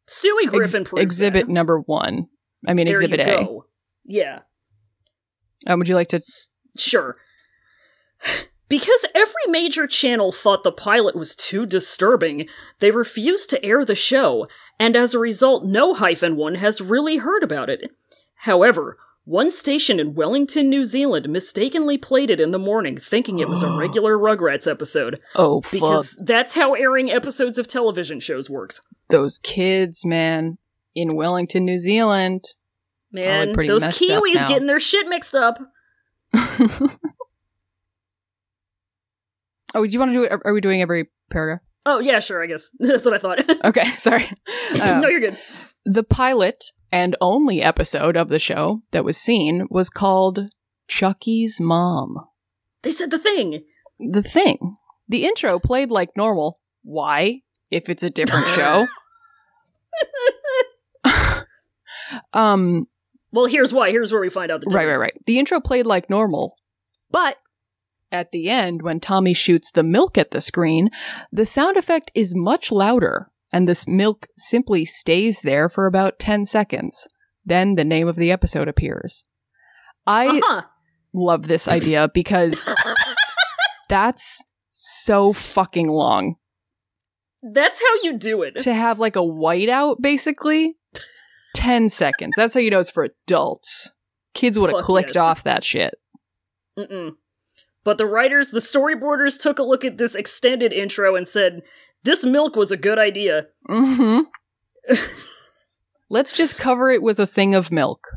Stewie 0.08 0.46
Griffin 0.48 0.84
proves 0.84 1.02
exhibit 1.02 1.48
that. 1.48 1.52
number 1.54 1.80
one. 1.80 2.28
I 2.68 2.76
mean, 2.76 2.86
There 2.86 2.96
exhibit 2.96 3.20
A. 3.22 3.26
go. 3.26 3.66
Yeah. 4.06 4.40
Um, 5.66 5.80
would 5.80 5.88
you 5.88 5.96
like 5.96 6.10
to? 6.10 6.22
Sure. 6.78 7.16
Because 8.70 9.06
every 9.16 9.34
major 9.50 9.88
channel 9.88 10.32
thought 10.32 10.64
the 10.64 10.72
pilot 10.72 11.16
was 11.16 11.36
too 11.36 11.66
disturbing, 11.66 12.48
they 12.80 12.92
refused 12.92 13.50
to 13.52 13.64
air 13.64 13.86
the 13.86 13.96
show, 13.96 14.48
and 14.80 14.96
as 14.96 15.14
a 15.14 15.20
result, 15.20 15.64
no 15.66 15.94
hyphen 15.94 16.36
one 16.36 16.56
has 16.56 16.82
really 16.82 17.18
heard 17.18 17.44
about 17.44 17.70
it. 17.70 17.92
However, 18.36 18.98
one 19.26 19.50
station 19.50 20.00
in 20.00 20.16
Wellington, 20.16 20.70
New 20.70 20.84
Zealand 20.84 21.30
mistakenly 21.30 21.98
played 21.98 22.30
it 22.30 22.42
in 22.42 22.52
the 22.52 22.60
morning, 22.60 22.98
thinking 22.98 23.40
it 23.40 23.48
was 23.48 23.64
a 23.64 23.78
regular 23.80 24.18
Rugrats 24.18 24.70
episode, 24.70 25.20
Oh, 25.36 25.62
fuck. 25.62 25.72
because 25.72 26.20
that's 26.22 26.56
how 26.56 26.74
airing 26.74 27.10
episodes 27.10 27.58
of 27.58 27.68
television 27.68 28.20
shows 28.20 28.50
works. 28.50 28.82
Those 29.10 29.40
kids, 29.40 30.06
man, 30.06 30.58
in 30.94 31.16
Wellington, 31.16 31.64
New 31.66 31.80
Zealand. 31.80 32.44
Man, 33.12 33.54
those 33.54 33.84
Kiwis 33.84 34.48
getting 34.48 34.68
their 34.68 34.80
shit 34.80 35.08
mixed 35.08 35.36
up. 35.36 35.60
Oh, 39.76 39.86
do 39.86 39.92
you 39.92 40.00
want 40.00 40.10
to 40.10 40.14
do 40.14 40.24
it? 40.24 40.32
Are 40.46 40.54
we 40.54 40.62
doing 40.62 40.82
every 40.82 41.08
paragraph? 41.32 41.62
Oh, 41.86 42.00
yeah, 42.00 42.20
sure, 42.20 42.44
I 42.44 42.48
guess. 42.48 42.70
That's 42.80 43.06
what 43.06 43.14
I 43.14 43.18
thought. 43.18 43.40
Okay, 43.66 43.86
sorry. 43.96 44.30
Uh, 44.80 45.00
no, 45.02 45.08
you're 45.10 45.20
good. 45.20 45.38
the 45.86 46.04
pilot 46.04 46.66
and 46.92 47.16
only 47.22 47.62
episode 47.62 48.16
of 48.18 48.30
the 48.30 48.40
show 48.40 48.82
that 48.92 49.04
was 49.04 49.18
seen 49.18 49.68
was 49.70 49.90
called 49.90 50.50
Chucky's 50.88 51.60
Mom. 51.60 52.16
They 52.84 52.92
said 52.92 53.12
the 53.12 53.18
thing. 53.20 53.64
The 54.00 54.22
thing. 54.24 54.76
The 55.08 55.26
intro 55.26 55.60
played 55.60 55.92
like 55.92 56.10
normal. 56.16 56.60
Why? 56.84 57.42
If 57.72 57.90
it's 57.90 58.04
a 58.04 58.10
different 58.10 58.46
show. 58.48 58.86
um, 62.34 62.88
Well, 63.32 63.46
here's 63.46 63.74
why. 63.74 63.90
Here's 63.92 64.12
where 64.12 64.22
we 64.22 64.30
find 64.30 64.52
out 64.52 64.62
the 64.62 64.68
right, 64.74 64.88
right, 64.88 64.98
right. 64.98 65.14
The 65.26 65.40
intro 65.40 65.60
played 65.60 65.86
like 65.86 66.10
normal, 66.10 66.56
but 67.12 67.38
at 68.14 68.32
the 68.32 68.48
end, 68.48 68.84
when 68.84 69.00
Tommy 69.00 69.34
shoots 69.34 69.72
the 69.72 69.84
milk 69.84 70.18
at 70.18 70.32
the 70.32 70.40
screen, 70.40 70.90
the 71.32 71.46
sound 71.46 71.76
effect 71.76 72.12
is 72.14 72.36
much 72.36 72.72
louder, 72.72 73.28
and 73.52 73.68
this 73.68 73.88
milk 73.88 74.28
simply 74.38 74.86
stays 74.86 75.42
there 75.42 75.68
for 75.68 75.88
about 75.88 76.20
10 76.20 76.46
seconds. 76.46 77.08
Then 77.44 77.76
the 77.76 77.84
name 77.84 78.08
of 78.08 78.16
the 78.16 78.32
episode 78.32 78.68
appears. 78.68 79.24
I 80.06 80.28
Uh-huh. 80.28 80.62
love 81.14 81.48
this 81.48 81.68
idea 81.68 82.08
because 82.14 82.70
that's 83.90 84.44
so 84.70 85.34
fucking 85.34 85.88
long. 85.90 86.36
That's 87.42 87.82
how 87.82 87.96
you 88.04 88.18
do 88.18 88.44
it. 88.44 88.58
To 88.60 88.74
have 88.74 89.00
like 89.00 89.16
a 89.16 89.20
whiteout, 89.20 89.98
basically, 90.00 90.76
10 91.56 91.90
seconds. 91.90 92.34
That's 92.38 92.54
how 92.54 92.60
you 92.60 92.70
know 92.70 92.80
it's 92.80 92.90
for 92.90 93.04
adults. 93.26 93.92
Kids 94.34 94.58
would 94.58 94.72
have 94.72 94.84
clicked 94.84 95.16
yes. 95.16 95.18
off 95.18 95.44
that 95.44 95.64
shit. 95.64 95.96
Mm-mm. 96.78 97.12
But 97.84 97.98
the 97.98 98.06
writers, 98.06 98.52
the 98.52 98.60
storyboarders 98.60 99.40
took 99.40 99.60
a 99.60 99.64
look 99.64 99.84
at 99.84 99.98
this 99.98 100.16
extended 100.16 100.72
intro 100.72 101.16
and 101.16 101.28
said, 101.28 101.64
this 102.04 102.26
milk 102.26 102.56
was 102.56 102.72
a 102.72 102.78
good 102.78 103.00
idea. 103.00 103.48
hmm 103.68 104.22
Let's 106.10 106.32
just 106.32 106.58
cover 106.58 106.92
it 106.92 107.02
with 107.02 107.20
a 107.20 107.26
thing 107.26 107.56
of 107.56 107.72
milk. 107.72 108.08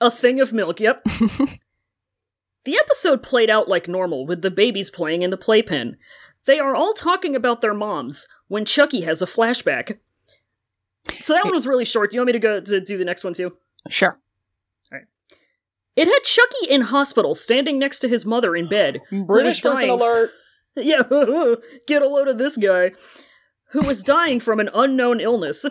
A 0.00 0.10
thing 0.10 0.40
of 0.40 0.52
milk, 0.52 0.80
yep. 0.80 1.02
the 2.64 2.76
episode 2.78 3.22
played 3.22 3.48
out 3.48 3.68
like 3.68 3.88
normal, 3.88 4.26
with 4.26 4.42
the 4.42 4.50
babies 4.50 4.90
playing 4.90 5.22
in 5.22 5.30
the 5.30 5.36
playpen. 5.36 5.96
They 6.44 6.58
are 6.58 6.74
all 6.74 6.92
talking 6.92 7.36
about 7.36 7.60
their 7.60 7.72
moms 7.72 8.26
when 8.48 8.64
Chucky 8.64 9.02
has 9.02 9.22
a 9.22 9.26
flashback. 9.26 9.98
So 11.20 11.32
that 11.34 11.44
one 11.44 11.54
was 11.54 11.66
really 11.66 11.84
short. 11.84 12.10
Do 12.10 12.16
you 12.16 12.20
want 12.20 12.26
me 12.26 12.32
to 12.32 12.38
go 12.38 12.60
to 12.60 12.80
do 12.80 12.98
the 12.98 13.04
next 13.04 13.24
one 13.24 13.32
too? 13.32 13.56
Sure. 13.88 14.18
It 15.96 16.08
had 16.08 16.22
Chucky 16.22 16.66
in 16.70 16.82
hospital, 16.82 17.34
standing 17.34 17.78
next 17.78 17.98
to 18.00 18.08
his 18.08 18.24
mother 18.24 18.56
in 18.56 18.68
bed. 18.68 19.00
who 19.10 19.24
was 19.44 19.60
dying- 19.60 19.98
Yeah, 20.76 21.02
get 21.86 22.00
a 22.00 22.08
load 22.08 22.28
of 22.28 22.38
this 22.38 22.56
guy. 22.56 22.92
Who 23.72 23.82
was 23.82 24.02
dying 24.02 24.40
from 24.40 24.58
an 24.58 24.70
unknown 24.72 25.20
illness. 25.20 25.66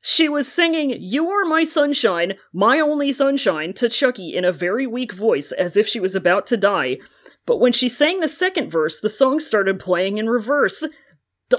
She 0.00 0.26
was 0.28 0.50
singing 0.50 0.96
You 0.98 1.28
Are 1.28 1.44
My 1.44 1.64
Sunshine, 1.64 2.34
My 2.54 2.78
Only 2.80 3.12
Sunshine 3.12 3.74
to 3.74 3.88
Chucky 3.90 4.34
in 4.34 4.44
a 4.46 4.52
very 4.52 4.86
weak 4.86 5.12
voice 5.12 5.52
as 5.52 5.76
if 5.76 5.86
she 5.86 6.00
was 6.00 6.14
about 6.14 6.46
to 6.46 6.56
die. 6.56 6.96
But 7.44 7.58
when 7.58 7.72
she 7.72 7.88
sang 7.90 8.20
the 8.20 8.28
second 8.28 8.70
verse, 8.70 9.00
the 9.00 9.08
song 9.10 9.40
started 9.40 9.78
playing 9.78 10.16
in 10.18 10.28
reverse. 10.28 10.86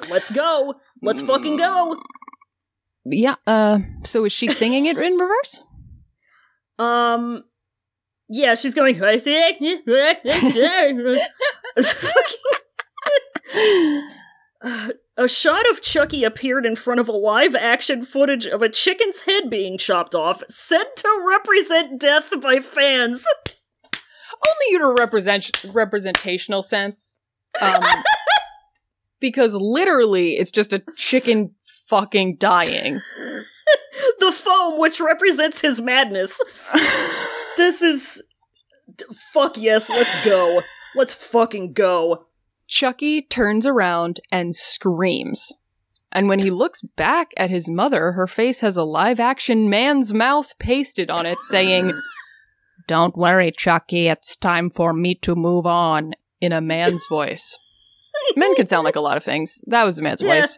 Let's 0.09 0.31
go! 0.31 0.75
Let's 1.01 1.21
fucking 1.21 1.57
go! 1.57 1.95
Yeah, 3.05 3.35
uh, 3.45 3.79
so 4.03 4.25
is 4.25 4.31
she 4.31 4.47
singing 4.47 4.85
it 4.85 4.97
in 4.97 5.13
reverse? 5.13 5.63
Um, 6.77 7.43
yeah, 8.29 8.53
she's 8.55 8.75
going. 8.75 9.01
Uh, 9.01 9.17
a 15.17 15.27
shot 15.27 15.69
of 15.69 15.81
Chucky 15.81 16.23
appeared 16.23 16.65
in 16.65 16.75
front 16.75 16.99
of 16.99 17.09
a 17.09 17.13
live 17.13 17.55
action 17.55 18.05
footage 18.05 18.45
of 18.45 18.61
a 18.61 18.69
chicken's 18.69 19.23
head 19.23 19.49
being 19.49 19.79
chopped 19.79 20.13
off, 20.13 20.43
said 20.47 20.85
to 20.97 21.25
represent 21.27 21.99
death 21.99 22.31
by 22.39 22.59
fans. 22.59 23.25
Only 23.93 24.65
you 24.69 24.79
to 24.79 24.95
represent 24.97 25.65
representational 25.73 26.61
sense. 26.61 27.21
Um, 27.59 27.81
because 29.19 29.55
literally 29.55 30.37
it's 30.37 30.51
just 30.51 30.71
a 30.71 30.83
chicken 30.95 31.55
fucking 31.87 32.35
dying. 32.35 32.99
the 34.19 34.31
foam, 34.31 34.79
which 34.79 34.99
represents 34.99 35.61
his 35.61 35.81
madness. 35.81 36.39
This 37.57 37.81
is. 37.81 38.23
Fuck 39.33 39.57
yes, 39.57 39.89
let's 39.89 40.23
go. 40.25 40.61
Let's 40.95 41.13
fucking 41.13 41.73
go. 41.73 42.25
Chucky 42.67 43.21
turns 43.21 43.65
around 43.65 44.19
and 44.31 44.55
screams. 44.55 45.53
And 46.11 46.27
when 46.27 46.39
he 46.39 46.49
looks 46.49 46.81
back 46.81 47.31
at 47.37 47.49
his 47.51 47.69
mother, 47.69 48.13
her 48.13 48.25
face 48.27 48.61
has 48.61 48.77
a 48.77 48.83
live 48.83 49.19
action 49.19 49.69
man's 49.69 50.13
mouth 50.13 50.57
pasted 50.57 51.09
on 51.11 51.25
it 51.25 51.37
saying, 51.37 51.93
Don't 52.87 53.15
worry, 53.15 53.51
Chucky, 53.55 54.07
it's 54.07 54.35
time 54.35 54.69
for 54.71 54.91
me 54.91 55.13
to 55.15 55.35
move 55.35 55.65
on, 55.67 56.13
in 56.41 56.51
a 56.51 56.61
man's 56.61 57.05
voice. 57.07 57.55
Men 58.35 58.55
can 58.55 58.65
sound 58.65 58.85
like 58.85 58.95
a 58.95 59.01
lot 59.01 59.17
of 59.17 59.23
things. 59.23 59.61
That 59.67 59.83
was 59.83 59.99
a 59.99 60.01
man's 60.01 60.23
Yeah. 60.23 60.41
voice. 60.41 60.57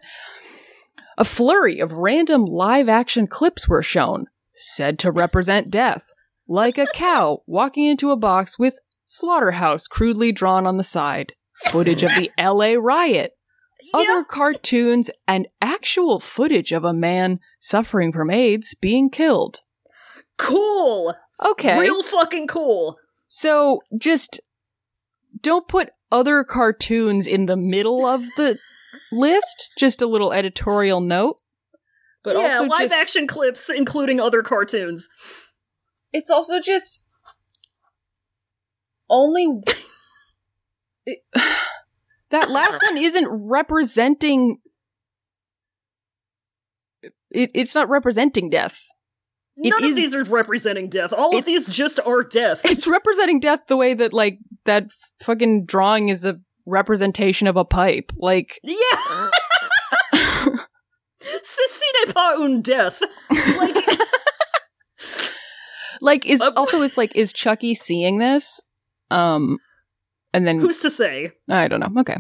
A 1.18 1.26
flurry 1.26 1.80
of 1.80 1.92
random 1.94 2.46
live 2.46 2.88
action 2.88 3.28
clips 3.28 3.68
were 3.68 3.84
shown, 3.84 4.28
said 4.54 4.98
to 5.00 5.12
represent 5.12 5.70
death, 5.70 6.14
like 6.48 6.78
a 6.78 6.88
cow 6.94 7.44
walking 7.46 7.86
into 7.86 8.12
a 8.12 8.18
box 8.18 8.58
with 8.60 8.80
slaughterhouse 9.06 9.88
crudely 9.88 10.32
drawn 10.32 10.66
on 10.66 10.78
the 10.78 10.84
side. 10.84 11.34
footage 11.68 12.02
of 12.02 12.10
the 12.16 12.32
LA 12.40 12.74
riot, 12.80 13.34
other 13.94 14.04
Yeah. 14.04 14.24
cartoons, 14.28 15.12
and 15.28 15.48
actual 15.62 16.20
footage 16.20 16.72
of 16.72 16.84
a 16.84 16.94
man 16.94 17.40
suffering 17.60 18.12
from 18.12 18.32
AIDS 18.32 18.74
being 18.82 19.10
killed. 19.12 19.60
Cool. 20.38 21.14
Okay. 21.44 21.78
Real 21.80 22.02
fucking 22.02 22.48
cool. 22.48 22.98
So 23.28 23.82
just 23.98 24.40
don't 25.42 25.68
put 25.68 25.90
other 26.12 26.44
cartoons 26.44 27.28
in 27.28 27.46
the 27.46 27.56
middle 27.56 28.06
of 28.06 28.24
the 28.38 28.58
list. 29.12 29.72
Just 29.80 30.02
a 30.02 30.08
little 30.08 30.34
editorial 30.34 31.00
note. 31.00 31.38
But 32.24 32.36
yeah, 32.36 32.56
also 32.58 32.66
live 32.66 32.90
just, 32.90 32.94
action 32.94 33.26
clips 33.28 33.70
including 33.70 34.20
other 34.20 34.44
cartoons. 34.44 35.08
It's 36.14 36.30
also 36.30 36.60
just 36.60 37.06
only 39.10 39.46
it- 41.06 41.20
that 42.32 42.50
last 42.50 42.82
one 42.84 42.98
isn't 42.98 43.28
representing 43.30 44.58
it, 47.32 47.52
it's 47.54 47.76
not 47.76 47.90
representing 47.90 48.50
death. 48.50 48.84
It 49.58 49.70
None 49.70 49.84
is- 49.84 49.90
of 49.92 49.96
these 49.96 50.16
are 50.16 50.24
representing 50.24 50.90
death. 50.90 51.14
All 51.14 51.36
It- 51.36 51.40
of 51.40 51.46
these 51.46 51.68
just 51.68 52.00
are 52.06 52.24
death. 52.24 52.62
It's 52.66 52.88
representing 52.88 53.40
death 53.40 53.62
the 53.68 53.78
way 53.78 53.94
that 53.94 54.14
like 54.14 54.40
that 54.66 54.86
fucking 55.22 55.66
drawing 55.66 56.10
is 56.10 56.26
a 56.26 56.40
representation 56.66 57.48
of 57.48 57.58
a 57.58 57.66
pipe. 57.66 58.12
Like 58.18 58.60
Yeah. 58.64 59.30
Ceci 61.44 61.86
n'est 62.06 62.14
pas 62.14 62.36
une 62.40 62.62
death. 62.62 63.02
Like, 63.30 63.76
like 66.02 66.26
is 66.26 66.42
Uh, 66.42 66.52
also 66.58 66.82
it's 66.82 66.98
like 66.98 67.16
is 67.16 67.32
Chucky 67.32 67.74
seeing 67.74 68.18
this? 68.18 68.62
Um 69.10 69.60
and 70.34 70.48
then 70.48 70.60
who's 70.60 70.80
to 70.82 70.90
say? 70.90 71.32
I 71.50 71.68
don't 71.68 71.80
know. 71.80 72.02
Okay. 72.02 72.18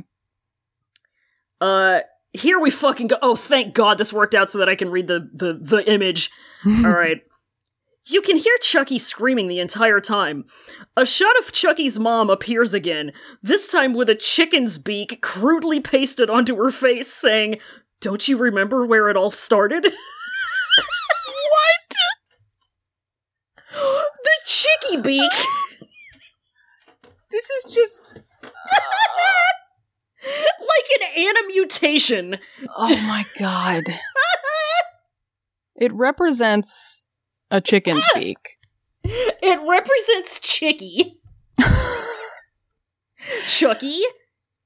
Uh, 1.59 1.99
here 2.33 2.59
we 2.59 2.69
fucking 2.71 3.07
go. 3.07 3.17
Oh, 3.21 3.35
thank 3.35 3.73
God 3.73 3.97
this 3.97 4.11
worked 4.11 4.35
out 4.35 4.49
so 4.49 4.57
that 4.57 4.69
I 4.69 4.75
can 4.75 4.89
read 4.89 5.07
the 5.07 5.29
the 5.33 5.53
the 5.61 5.89
image. 5.89 6.31
All 6.65 6.91
right. 6.91 7.21
You 8.05 8.21
can 8.21 8.35
hear 8.35 8.57
Chucky 8.61 8.97
screaming 8.97 9.47
the 9.47 9.59
entire 9.59 9.99
time. 10.01 10.45
A 10.97 11.05
shot 11.05 11.37
of 11.39 11.51
Chucky's 11.51 11.99
mom 11.99 12.31
appears 12.31 12.73
again, 12.73 13.11
this 13.43 13.67
time 13.67 13.93
with 13.93 14.09
a 14.09 14.15
chicken's 14.15 14.79
beak 14.79 15.21
crudely 15.21 15.79
pasted 15.79 16.27
onto 16.27 16.55
her 16.55 16.71
face, 16.71 17.13
saying, 17.13 17.59
Don't 17.99 18.27
you 18.27 18.37
remember 18.37 18.87
where 18.87 19.09
it 19.09 19.17
all 19.17 19.29
started? 19.29 19.83
what? 19.83 19.93
the 23.71 24.35
chicky 24.61 25.01
beak! 25.01 25.31
This 27.31 27.49
is 27.49 27.73
just 27.73 28.17
like 28.43 28.53
an 30.99 31.07
animutation. 31.17 32.37
Oh 32.75 32.89
my 33.07 33.23
god. 33.39 33.83
it 35.77 35.93
represents 35.93 37.05
a 37.49 37.61
chicken's 37.61 38.03
beak. 38.15 38.57
It 39.05 39.59
represents 39.65 40.41
Chicky. 40.41 41.21
Chucky. 43.47 44.01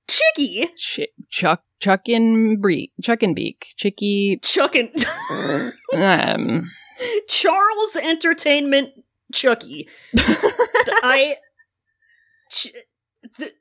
Chicky. 0.08 0.68
Ch- 0.76 1.02
chuck 1.30 1.62
chuckin 1.80 2.60
breek 2.60 2.94
chuckin 3.04 3.36
beak. 3.36 3.68
Chicky 3.78 4.40
Chuckin. 4.42 4.90
um 5.94 6.66
Charles 7.30 7.96
Entertainment 7.96 8.90
Chucky. 9.36 9.88
I. 10.18 11.38
Ch- 12.52 12.74
the, 13.38 13.52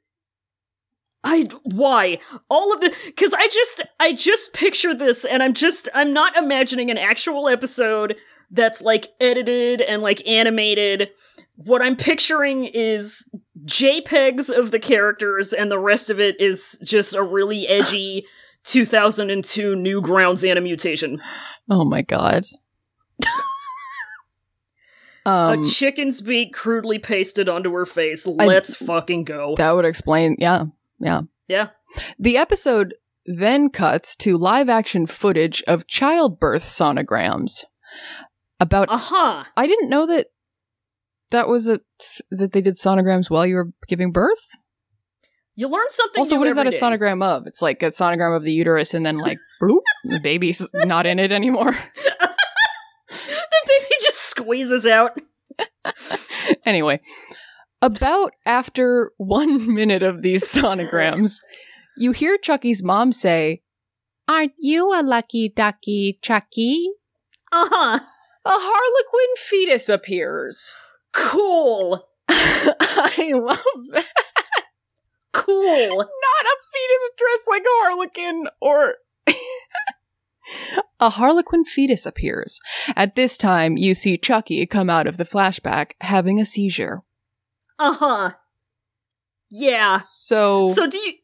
I 1.24 1.48
why 1.62 2.18
all 2.50 2.72
of 2.74 2.80
the 2.80 2.94
because 3.06 3.32
I 3.32 3.48
just 3.48 3.82
I 3.98 4.12
just 4.12 4.52
picture 4.52 4.94
this 4.94 5.24
and 5.24 5.42
I'm 5.42 5.54
just 5.54 5.88
I'm 5.94 6.12
not 6.12 6.36
imagining 6.36 6.90
an 6.90 6.98
actual 6.98 7.48
episode 7.48 8.16
that's 8.50 8.82
like 8.82 9.08
edited 9.20 9.80
and 9.80 10.02
like 10.02 10.26
animated. 10.26 11.08
What 11.56 11.80
I'm 11.80 11.96
picturing 11.96 12.66
is 12.66 13.28
JPEGs 13.64 14.50
of 14.50 14.70
the 14.70 14.78
characters 14.78 15.54
and 15.54 15.70
the 15.70 15.78
rest 15.78 16.10
of 16.10 16.20
it 16.20 16.38
is 16.40 16.78
just 16.84 17.14
a 17.14 17.22
really 17.22 17.66
edgy 17.68 18.26
2002 18.64 19.74
Newgrounds 19.76 20.48
animutation. 20.48 21.20
Oh 21.70 21.84
my 21.84 22.02
god. 22.02 22.44
um 25.26 25.64
a 25.64 25.68
chicken's 25.68 26.20
beak 26.20 26.52
crudely 26.52 26.98
pasted 26.98 27.48
onto 27.48 27.72
her 27.72 27.86
face. 27.86 28.26
Let's 28.26 28.74
fucking 28.74 29.24
go. 29.24 29.54
that 29.56 29.72
would 29.72 29.84
explain 29.84 30.36
yeah. 30.38 30.64
Yeah. 31.00 31.22
yeah. 31.48 31.68
The 32.18 32.36
episode 32.36 32.94
then 33.26 33.70
cuts 33.70 34.16
to 34.16 34.36
live 34.36 34.68
action 34.68 35.06
footage 35.06 35.62
of 35.66 35.86
childbirth 35.86 36.62
sonograms. 36.62 37.64
About 38.60 38.88
Uh 38.90 38.98
huh. 38.98 39.44
I 39.56 39.66
didn't 39.66 39.88
know 39.88 40.06
that 40.06 40.28
that 41.30 41.48
was 41.48 41.68
a 41.68 41.80
that 42.30 42.52
they 42.52 42.60
did 42.60 42.74
sonograms 42.74 43.30
while 43.30 43.46
you 43.46 43.56
were 43.56 43.72
giving 43.88 44.12
birth. 44.12 44.50
You 45.56 45.68
learn 45.68 45.86
something. 45.88 46.20
Also, 46.20 46.36
what 46.36 46.48
is 46.48 46.56
that 46.56 46.66
a 46.66 46.74
every 46.74 46.78
day. 46.78 46.84
sonogram 46.84 47.22
of? 47.22 47.46
It's 47.46 47.62
like 47.62 47.82
a 47.82 47.86
sonogram 47.86 48.36
of 48.36 48.42
the 48.42 48.52
uterus, 48.52 48.92
and 48.92 49.06
then 49.06 49.18
like, 49.18 49.38
bloop, 49.62 49.82
the 50.04 50.18
baby's 50.18 50.66
not 50.74 51.06
in 51.06 51.18
it 51.18 51.32
anymore. 51.32 51.76
The 53.08 53.78
baby 53.78 53.94
squeezes 54.18 54.86
out. 54.86 55.18
anyway, 56.66 57.00
about 57.82 58.32
after 58.46 59.12
one 59.16 59.72
minute 59.74 60.02
of 60.02 60.22
these 60.22 60.44
sonograms, 60.44 61.36
you 61.96 62.12
hear 62.12 62.38
Chucky's 62.38 62.82
mom 62.82 63.12
say, 63.12 63.62
Aren't 64.26 64.52
you 64.58 64.98
a 64.98 65.02
lucky 65.02 65.48
ducky, 65.54 66.18
Chucky? 66.22 66.88
Uh 67.52 67.68
huh. 67.70 68.00
"A 68.46 68.50
harlequin 68.50 69.36
fetus 69.36 69.88
appears." 69.88 70.74
Cool. 71.12 72.08
I 72.28 73.30
love 73.34 73.58
that. 73.92 74.10
Cool. 75.32 75.96
Not 75.96 76.06
a 76.06 76.56
fetus 76.72 77.10
dressed 77.18 77.48
like 77.48 77.62
a 77.62 77.82
harlequin 77.82 78.48
or. 78.60 78.94
A 81.00 81.10
harlequin 81.10 81.64
fetus 81.64 82.06
appears. 82.06 82.60
At 82.96 83.14
this 83.14 83.36
time, 83.38 83.76
you 83.76 83.94
see 83.94 84.16
Chucky 84.18 84.64
come 84.66 84.88
out 84.90 85.06
of 85.06 85.16
the 85.16 85.24
flashback 85.24 85.92
having 86.00 86.40
a 86.40 86.44
seizure. 86.44 87.02
Uh 87.78 87.92
huh. 87.94 88.30
Yeah. 89.50 89.98
So, 89.98 90.66
So 90.68 90.86
do 90.86 90.98
you? 90.98 91.14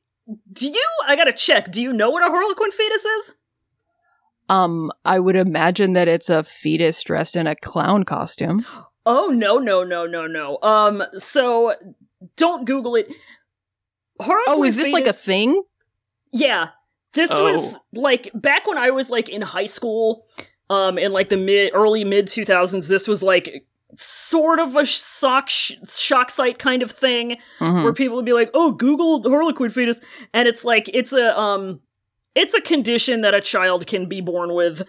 Do 0.52 0.66
you? 0.68 0.86
I 1.06 1.16
gotta 1.16 1.32
check. 1.32 1.70
Do 1.72 1.82
you 1.82 1.92
know 1.92 2.10
what 2.10 2.22
a 2.22 2.30
harlequin 2.30 2.70
fetus 2.70 3.04
is? 3.04 3.34
um, 4.48 4.90
I 5.04 5.20
would 5.20 5.36
imagine 5.36 5.92
that 5.92 6.08
it's 6.08 6.28
a 6.28 6.42
fetus 6.42 7.02
dressed 7.04 7.36
in 7.36 7.46
a 7.46 7.54
clown 7.56 8.04
costume. 8.04 8.64
Oh 9.06 9.28
no 9.28 9.56
no 9.58 9.82
no 9.82 10.04
no 10.04 10.26
no. 10.26 10.58
Um. 10.62 11.02
So 11.16 11.74
don't 12.36 12.66
Google 12.66 12.96
it. 12.96 13.08
Harlequin 14.20 14.44
Oh, 14.54 14.62
is 14.62 14.76
this 14.76 14.92
like 14.92 15.06
a 15.06 15.12
thing? 15.14 15.62
Yeah. 16.34 16.68
This 17.12 17.30
Oh. 17.32 17.44
was 17.44 17.78
like 17.92 18.30
back 18.34 18.66
when 18.66 18.78
I 18.78 18.90
was 18.90 19.10
like 19.10 19.28
in 19.28 19.42
high 19.42 19.66
school, 19.66 20.24
um, 20.68 20.98
in 20.98 21.12
like 21.12 21.28
the 21.28 21.36
mid 21.36 21.72
early 21.74 22.04
mid 22.04 22.26
two 22.28 22.44
thousands. 22.44 22.88
This 22.88 23.08
was 23.08 23.22
like 23.22 23.64
sort 23.96 24.60
of 24.60 24.76
a 24.76 24.84
shock 24.84 25.48
sh- 25.48 25.72
shock 25.88 26.30
site 26.30 26.58
kind 26.60 26.82
of 26.82 26.90
thing 26.92 27.36
Mhm. 27.58 27.82
where 27.82 27.92
people 27.92 28.14
would 28.16 28.24
be 28.24 28.32
like, 28.32 28.50
"Oh, 28.54 28.70
Google 28.70 29.20
Harlequin 29.28 29.70
fetus," 29.70 30.00
and 30.32 30.46
it's 30.46 30.64
like 30.64 30.88
it's 30.94 31.12
a 31.12 31.38
um, 31.38 31.80
it's 32.36 32.54
a 32.54 32.60
condition 32.60 33.22
that 33.22 33.34
a 33.34 33.40
child 33.40 33.86
can 33.88 34.06
be 34.06 34.20
born 34.20 34.54
with. 34.54 34.82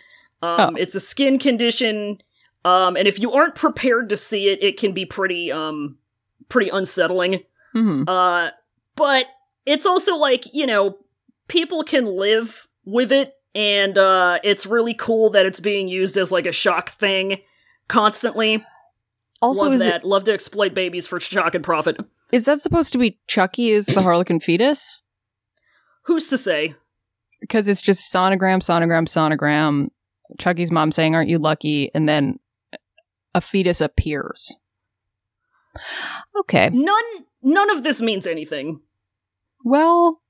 Um, 0.43 0.75
Oh. 0.75 0.79
it's 0.79 0.93
a 0.95 0.99
skin 0.99 1.39
condition, 1.39 2.21
um, 2.65 2.95
and 2.95 3.07
if 3.07 3.19
you 3.19 3.31
aren't 3.31 3.55
prepared 3.55 4.09
to 4.09 4.17
see 4.17 4.49
it, 4.49 4.61
it 4.61 4.77
can 4.77 4.91
be 4.91 5.05
pretty 5.05 5.51
um, 5.51 5.97
pretty 6.49 6.69
unsettling. 6.69 7.43
Mhm. 7.75 8.07
Uh, 8.07 8.51
but 8.95 9.25
it's 9.65 9.85
also 9.87 10.15
like, 10.17 10.53
you 10.53 10.67
know, 10.67 10.97
people 11.51 11.83
can 11.83 12.05
live 12.05 12.65
with 12.85 13.11
it, 13.11 13.33
and 13.53 13.97
uh, 13.97 14.39
it's 14.43 14.65
really 14.65 14.93
cool 14.93 15.29
that 15.31 15.45
it's 15.45 15.59
being 15.59 15.89
used 15.89 16.15
as 16.17 16.31
like 16.31 16.45
a 16.45 16.51
shock 16.51 16.89
thing 16.89 17.37
constantly. 17.89 18.65
Also, 19.41 19.63
Love 19.63 19.73
is 19.73 19.81
that. 19.81 19.95
it, 20.01 20.05
Love 20.05 20.23
to 20.23 20.33
exploit 20.33 20.73
babies 20.73 21.05
for 21.05 21.19
shock 21.19 21.53
and 21.53 21.63
profit. 21.63 21.97
is 22.31 22.45
that 22.45 22.59
supposed 22.59 22.93
to 22.93 22.97
be 22.97 23.19
Chucky 23.27 23.69
is 23.69 23.85
the 23.87 24.01
harlequin 24.01 24.39
fetus? 24.39 25.03
Who's 26.03 26.27
to 26.27 26.37
say? 26.37 26.75
Because 27.41 27.67
it's 27.67 27.81
just 27.81 28.11
sonogram, 28.13 28.59
sonogram, 28.59 29.05
sonogram. 29.07 29.89
Chucky's 30.39 30.71
mom 30.71 30.91
saying, 30.93 31.15
"Aren't 31.15 31.29
you 31.29 31.37
lucky?" 31.37 31.91
And 31.93 32.07
then 32.07 32.39
a 33.35 33.41
fetus 33.41 33.81
appears. 33.81 34.55
Okay. 36.39 36.69
None. 36.71 37.03
None 37.43 37.69
of 37.71 37.83
this 37.83 38.01
means 38.01 38.25
anything. 38.27 38.81
Well, 39.65 40.20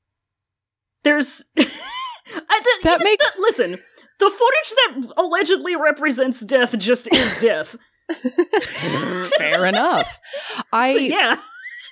There's. 1.04 1.46
I, 1.58 1.64
th- 1.64 2.84
That 2.84 2.96
even 3.02 3.04
makes- 3.04 3.36
the- 3.36 3.42
listen. 3.42 3.80
The 4.20 4.30
footage 4.30 5.06
that 5.06 5.14
allegedly 5.18 5.76
represents 5.76 6.42
death 6.42 6.78
just 6.78 7.12
is 7.12 7.40
death. 7.40 7.76
fair 9.38 9.66
enough. 9.66 10.20
I 10.72 10.96
yeah. 10.96 11.38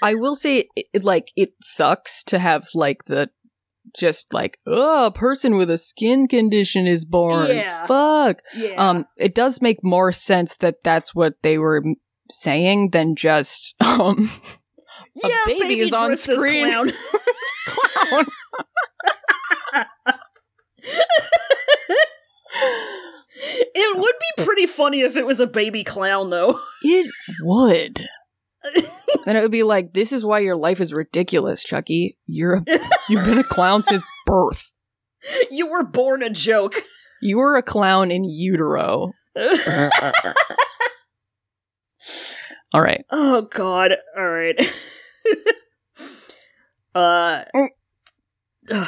I 0.04 0.14
will 0.14 0.36
say, 0.36 0.70
it, 0.76 0.86
it, 0.94 1.04
like, 1.04 1.32
it 1.36 1.54
sucks 1.62 2.24
to 2.26 2.38
have, 2.38 2.68
like, 2.76 3.06
the 3.06 3.32
just 3.98 4.32
like, 4.34 4.60
oh, 4.68 5.08
a 5.08 5.12
person 5.12 5.56
with 5.56 5.72
a 5.72 5.78
skin 5.80 6.28
condition 6.28 6.86
is 6.86 7.04
born. 7.04 7.48
Yeah. 7.48 7.88
Fuck. 7.88 8.42
Yeah. 8.56 8.76
Um, 8.90 9.06
it 9.18 9.34
does 9.34 9.60
make 9.62 9.84
more 9.84 10.12
sense 10.12 10.56
that 10.58 10.84
that's 10.84 11.16
what 11.16 11.34
they 11.42 11.58
were 11.58 11.82
saying 12.30 12.92
than 12.92 13.16
just, 13.16 13.74
um, 13.82 14.30
a 15.24 15.28
yeah, 15.28 15.38
baby 15.48 15.80
is 15.80 15.92
on 15.94 16.16
screen. 16.16 16.70
clown. 16.70 16.92
clown. 17.66 18.26
It 23.36 23.98
would 23.98 24.16
be 24.20 24.44
pretty 24.44 24.66
funny 24.66 25.02
if 25.02 25.16
it 25.16 25.26
was 25.26 25.40
a 25.40 25.48
baby 25.48 25.84
clown, 25.84 26.30
though. 26.30 26.60
It 26.84 27.12
would. 27.42 28.08
and 29.26 29.38
it 29.38 29.42
would 29.42 29.52
be 29.52 29.64
like, 29.64 29.94
this 29.94 30.12
is 30.12 30.26
why 30.26 30.40
your 30.40 30.56
life 30.56 30.82
is 30.82 30.94
ridiculous, 30.94 31.64
Chucky. 31.64 32.18
You're 32.28 32.56
a, 32.56 32.64
you've 33.10 33.26
been 33.26 33.40
a 33.40 33.44
clown 33.44 33.84
since 33.84 34.10
birth. 34.26 34.72
you 35.52 35.68
were 35.68 35.84
born 35.84 36.24
a 36.24 36.30
joke. 36.30 36.84
You 37.22 37.38
were 37.38 37.58
a 37.58 37.64
clown 37.64 38.12
in 38.12 38.24
utero. 38.24 39.12
All 42.72 42.82
right. 42.82 43.04
Oh 43.10 43.42
God! 43.44 43.94
All 44.18 44.30
right. 44.30 44.56
uh, 46.96 47.44
ugh. 48.72 48.88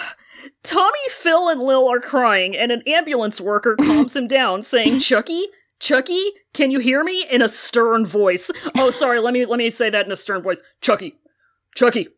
Tommy, 0.64 1.00
Phil, 1.10 1.50
and 1.50 1.62
Lil 1.62 1.88
are 1.88 2.00
crying, 2.00 2.56
and 2.56 2.72
an 2.72 2.84
ambulance 2.88 3.42
worker 3.42 3.76
calms 3.80 4.16
him 4.16 4.28
down, 4.28 4.64
saying, 4.64 5.00
"Chucky, 5.00 5.48
Chucky, 5.80 6.32
can 6.54 6.72
you 6.72 6.80
hear 6.80 7.04
me?" 7.04 7.26
In 7.30 7.42
a 7.42 7.50
stern 7.50 8.06
voice. 8.06 8.52
Oh, 8.76 8.92
sorry. 8.92 9.20
Let 9.20 9.34
me 9.34 9.46
let 9.46 9.58
me 9.58 9.70
say 9.70 9.90
that 9.90 10.06
in 10.06 10.12
a 10.12 10.16
stern 10.16 10.42
voice. 10.42 10.62
Chucky, 10.82 11.16
Chucky, 11.76 12.10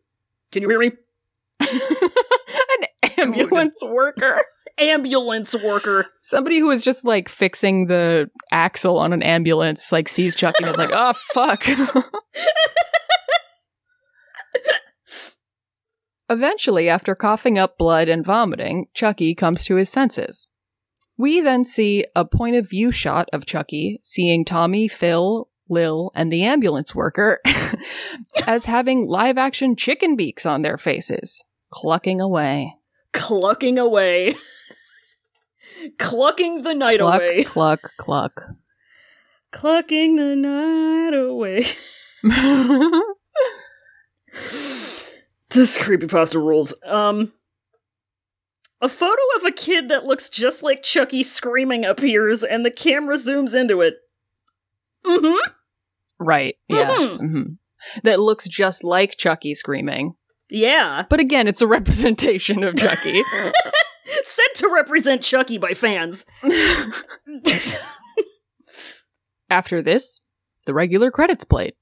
can 0.52 0.62
you 0.62 0.68
hear 0.68 0.78
me? 0.78 0.92
An 1.60 2.86
ambulance 3.18 3.80
worker. 3.82 4.40
Ambulance 4.78 5.54
worker. 5.54 6.06
Somebody 6.20 6.58
who 6.58 6.70
is 6.70 6.82
just 6.82 7.04
like 7.04 7.28
fixing 7.28 7.86
the 7.86 8.28
axle 8.50 8.98
on 8.98 9.12
an 9.12 9.22
ambulance, 9.22 9.92
like 9.92 10.08
sees 10.08 10.34
Chucky 10.34 10.64
and 10.64 10.72
is 10.72 10.78
like, 10.78 10.90
oh, 10.92 11.12
fuck. 11.12 11.64
Eventually, 16.30 16.88
after 16.88 17.14
coughing 17.14 17.58
up 17.58 17.76
blood 17.76 18.08
and 18.08 18.24
vomiting, 18.24 18.86
Chucky 18.94 19.34
comes 19.34 19.64
to 19.66 19.76
his 19.76 19.90
senses. 19.90 20.48
We 21.16 21.40
then 21.40 21.64
see 21.64 22.04
a 22.16 22.24
point 22.24 22.56
of 22.56 22.68
view 22.68 22.90
shot 22.90 23.28
of 23.32 23.46
Chucky 23.46 23.98
seeing 24.02 24.44
Tommy, 24.44 24.88
Phil, 24.88 25.48
Lil, 25.68 26.10
and 26.14 26.32
the 26.32 26.42
ambulance 26.42 26.94
worker 26.94 27.38
as 28.46 28.64
having 28.64 29.06
live 29.06 29.38
action 29.38 29.76
chicken 29.76 30.16
beaks 30.16 30.44
on 30.44 30.62
their 30.62 30.76
faces, 30.78 31.44
clucking 31.70 32.20
away. 32.20 32.74
Clucking 33.12 33.78
away. 33.78 34.34
Clucking 35.98 36.62
the 36.62 36.74
night 36.74 37.00
Cluck, 37.00 37.20
away. 37.20 37.44
cluck, 37.44 37.90
cluck. 37.98 38.42
Clucking 39.52 40.16
the 40.16 40.34
night 40.34 41.14
away. 41.14 41.66
This 45.54 45.78
creepypasta 45.78 46.36
rules. 46.36 46.74
Um 46.84 47.32
a 48.80 48.88
photo 48.88 49.22
of 49.36 49.44
a 49.44 49.52
kid 49.52 49.88
that 49.88 50.04
looks 50.04 50.28
just 50.28 50.62
like 50.62 50.82
Chucky 50.82 51.22
screaming 51.22 51.84
appears 51.86 52.44
and 52.44 52.66
the 52.66 52.70
camera 52.70 53.16
zooms 53.16 53.54
into 53.58 53.80
it. 53.80 53.94
Mm-hmm. 55.06 55.50
Right. 56.18 56.56
Yes. 56.68 57.18
mhm. 57.18 57.56
That 58.02 58.20
looks 58.20 58.46
just 58.48 58.84
like 58.84 59.16
Chucky 59.16 59.54
screaming. 59.54 60.14
Yeah. 60.50 61.04
But 61.08 61.20
again, 61.20 61.48
it's 61.48 61.62
a 61.62 61.66
representation 61.66 62.62
of 62.64 62.76
Chucky. 62.76 63.22
Sent 64.22 64.54
to 64.56 64.68
represent 64.68 65.22
Chucky 65.22 65.58
by 65.58 65.72
fans. 65.72 66.26
After 69.50 69.82
this, 69.82 70.20
the 70.66 70.74
regular 70.74 71.10
credits 71.10 71.44
played, 71.44 71.74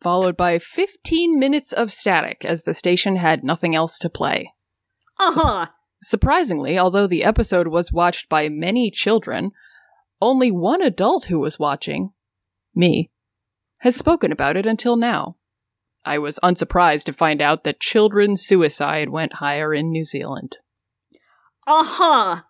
followed 0.00 0.36
by 0.36 0.58
15 0.58 1.38
minutes 1.38 1.72
of 1.72 1.92
static 1.92 2.44
as 2.44 2.62
the 2.62 2.74
station 2.74 3.16
had 3.16 3.44
nothing 3.44 3.74
else 3.74 3.98
to 3.98 4.08
play. 4.10 4.52
uh-huh. 5.18 5.66
Surprisingly, 6.02 6.78
although 6.78 7.06
the 7.06 7.22
episode 7.22 7.68
was 7.68 7.92
watched 7.92 8.28
by 8.30 8.48
many 8.48 8.90
children, 8.90 9.50
only 10.22 10.50
one 10.50 10.80
adult 10.82 11.26
who 11.26 11.38
was 11.38 11.58
watching, 11.58 12.10
me, 12.74 13.10
has 13.80 13.94
spoken 13.96 14.32
about 14.32 14.56
it 14.56 14.64
until 14.64 14.96
now. 14.96 15.36
I 16.02 16.16
was 16.16 16.38
unsurprised 16.42 17.04
to 17.06 17.12
find 17.12 17.42
out 17.42 17.64
that 17.64 17.80
children's 17.80 18.40
suicide 18.46 19.10
went 19.10 19.34
higher 19.34 19.74
in 19.74 19.90
New 19.90 20.04
Zealand. 20.06 20.56
Uh-huh. 21.66 22.40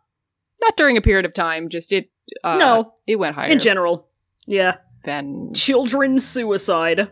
Not 0.61 0.77
during 0.77 0.97
a 0.97 1.01
period 1.03 1.25
of 1.25 1.35
time, 1.35 1.69
just 1.69 1.93
it. 1.93 2.11
Uh, 2.45 2.57
No. 2.57 2.95
it 3.07 3.17
went 3.17 3.35
higher 3.35 3.51
In 3.51 3.59
general. 3.59 4.07
Yeah. 4.47 4.77
than 5.05 5.53
Children's 5.55 6.25
suicide. 6.27 7.09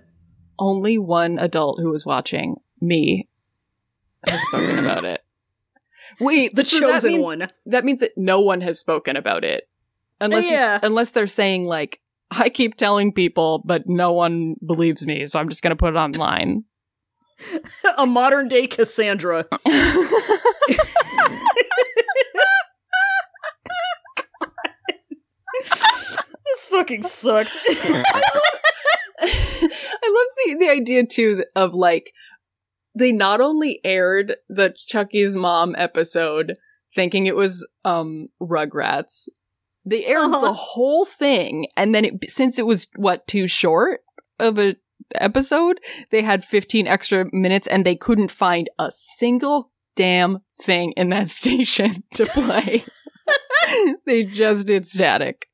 Only 0.59 0.99
one 0.99 1.39
adult 1.39 1.81
who 1.81 1.91
was 1.91 2.05
watching 2.07 2.57
me 2.81 3.29
has 4.29 4.41
spoken 4.49 4.79
about 4.85 5.05
it. 5.05 5.23
Wait, 6.21 6.55
The 6.55 6.65
so 6.65 6.81
that 6.81 6.93
chosen 6.95 7.13
means- 7.13 7.25
one. 7.25 7.49
That 7.67 7.85
means 7.85 8.01
that 8.01 8.13
no 8.17 8.41
one 8.41 8.61
has 8.63 8.79
spoken 8.79 9.17
about 9.17 9.45
it, 9.45 9.69
unless 10.21 10.51
Yeah. 10.51 10.79
unless 10.83 11.11
they're 11.11 11.27
saying 11.27 11.67
like 11.67 12.01
I 12.31 12.49
keep 12.51 12.77
telling 12.77 13.13
people, 13.13 13.63
but 13.65 13.89
no 13.89 14.13
one 14.13 14.57
believes 14.65 15.07
me, 15.07 15.25
so 15.27 15.39
I'm 15.39 15.49
just 15.49 15.63
gonna 15.63 15.77
put 15.77 15.95
it 15.95 15.97
online. 15.97 16.65
a 17.97 18.05
modern 18.05 18.49
day 18.49 18.67
Cassandra. 18.67 19.47
this 25.65 26.69
fucking 26.71 27.03
sucks. 27.03 27.59
I 29.23 29.65
love 29.67 30.27
the 30.37 30.57
the 30.67 30.71
idea 30.71 31.07
too 31.07 31.45
of 31.57 31.75
like 31.75 32.13
they 32.95 33.13
not 33.13 33.41
only 33.41 33.81
aired 33.85 34.37
the 34.49 34.75
Chucky's 34.87 35.35
mom 35.37 35.75
episode 35.79 36.55
thinking 36.95 37.27
it 37.27 37.37
was 37.37 37.67
um 37.85 38.29
Rugrats, 38.41 39.29
they 39.89 40.05
aired 40.07 40.25
Uh-huh. 40.27 40.41
the 40.41 40.53
whole 40.53 41.05
thing, 41.05 41.67
and 41.77 41.95
then 41.95 42.05
it, 42.05 42.31
since 42.31 42.59
it 42.59 42.67
was 42.67 42.89
what 42.97 43.27
too 43.27 43.47
short 43.49 44.01
of 44.39 44.59
a 44.59 44.77
episode, 45.15 45.79
they 46.11 46.23
had 46.23 46.45
15 46.45 46.87
extra 46.87 47.27
minutes, 47.33 47.67
and 47.67 47.85
they 47.87 47.97
couldn't 47.97 48.31
find 48.31 48.69
a 48.79 48.91
single 48.91 49.71
damn 49.97 50.39
thing 50.63 50.93
in 50.97 51.09
that 51.11 51.29
station 51.41 51.93
to 52.15 52.25
play. 52.27 52.83
they 54.07 54.25
just 54.25 54.67
did 54.67 54.87
static. 54.87 55.47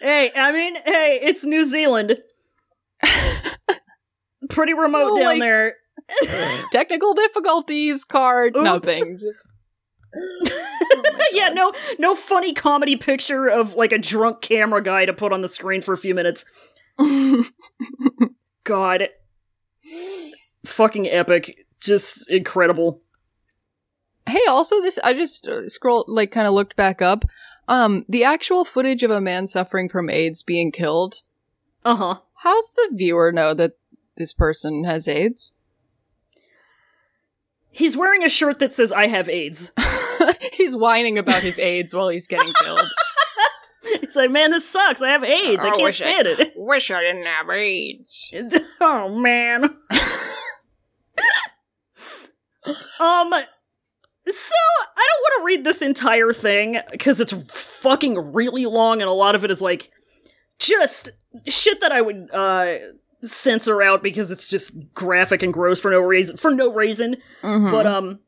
hey, 0.00 0.30
I 0.34 0.52
mean, 0.52 0.76
hey, 0.84 1.18
it's 1.22 1.44
New 1.44 1.64
Zealand. 1.64 2.18
Pretty 4.48 4.74
remote 4.74 5.04
Well, 5.04 5.16
down 5.16 5.24
like- 5.26 5.40
there. 5.40 5.74
Technical 6.72 7.14
difficulties, 7.14 8.04
card, 8.04 8.56
Oops. 8.56 8.64
nothing. 8.64 9.20
yeah, 11.32 11.48
no 11.48 11.72
no 11.98 12.14
funny 12.14 12.52
comedy 12.52 12.94
picture 12.94 13.48
of 13.48 13.74
like 13.74 13.90
a 13.90 13.98
drunk 13.98 14.40
camera 14.40 14.82
guy 14.82 15.04
to 15.04 15.12
put 15.12 15.32
on 15.32 15.42
the 15.42 15.48
screen 15.48 15.80
for 15.80 15.92
a 15.92 15.96
few 15.96 16.14
minutes. 16.14 16.44
God. 18.64 19.08
Fucking 20.66 21.08
epic. 21.08 21.66
Just 21.80 22.30
incredible. 22.30 23.02
Hey, 24.26 24.40
also 24.48 24.80
this 24.80 24.98
I 25.02 25.12
just 25.12 25.46
uh, 25.46 25.68
scrolled 25.68 26.06
like 26.08 26.30
kind 26.30 26.46
of 26.46 26.54
looked 26.54 26.76
back 26.76 27.02
up. 27.02 27.24
Um 27.68 28.04
the 28.08 28.24
actual 28.24 28.64
footage 28.64 29.02
of 29.02 29.10
a 29.10 29.20
man 29.20 29.46
suffering 29.46 29.88
from 29.88 30.08
AIDS 30.08 30.42
being 30.42 30.70
killed. 30.70 31.22
Uh-huh. 31.84 32.18
How's 32.36 32.72
the 32.74 32.90
viewer 32.92 33.32
know 33.32 33.52
that 33.54 33.72
this 34.16 34.32
person 34.32 34.84
has 34.84 35.06
AIDS? 35.08 35.54
He's 37.70 37.96
wearing 37.96 38.22
a 38.22 38.28
shirt 38.28 38.60
that 38.60 38.72
says 38.72 38.92
I 38.92 39.08
have 39.08 39.28
AIDS. 39.28 39.72
he's 40.52 40.76
whining 40.76 41.18
about 41.18 41.42
his 41.42 41.58
AIDS 41.58 41.92
while 41.94 42.08
he's 42.08 42.26
getting 42.26 42.52
killed. 42.62 42.80
He's 44.00 44.16
like, 44.16 44.30
man, 44.30 44.50
this 44.50 44.66
sucks. 44.68 45.02
I 45.02 45.10
have 45.10 45.22
AIDS. 45.22 45.62
I 45.64 45.68
Oh, 45.68 45.72
can't 45.72 45.82
wish 45.84 46.00
I- 46.00 46.04
stand 46.04 46.26
it. 46.26 46.52
Wish 46.56 46.90
I 46.90 47.00
didn't 47.02 47.26
have 47.26 47.50
AIDS. 47.50 48.32
oh 48.80 49.08
man. 49.10 49.64
um 52.98 53.30
so 54.26 54.54
I 54.96 55.06
don't 55.06 55.20
want 55.20 55.40
to 55.40 55.44
read 55.44 55.64
this 55.64 55.82
entire 55.82 56.32
thing 56.32 56.78
cuz 56.98 57.20
it's 57.20 57.32
fucking 57.52 58.32
really 58.32 58.64
long 58.64 59.02
and 59.02 59.08
a 59.08 59.12
lot 59.12 59.34
of 59.34 59.44
it 59.44 59.50
is 59.50 59.60
like 59.60 59.90
just 60.58 61.10
shit 61.46 61.80
that 61.80 61.92
I 61.92 62.00
would 62.00 62.28
uh 62.32 62.76
censor 63.26 63.82
out 63.82 64.02
because 64.02 64.30
it's 64.30 64.48
just 64.48 64.74
graphic 64.94 65.42
and 65.42 65.52
gross 65.52 65.80
for 65.80 65.90
no 65.90 66.00
reason 66.00 66.36
for 66.36 66.50
no 66.50 66.72
reason. 66.72 67.16
But 67.42 67.86
um 67.86 68.18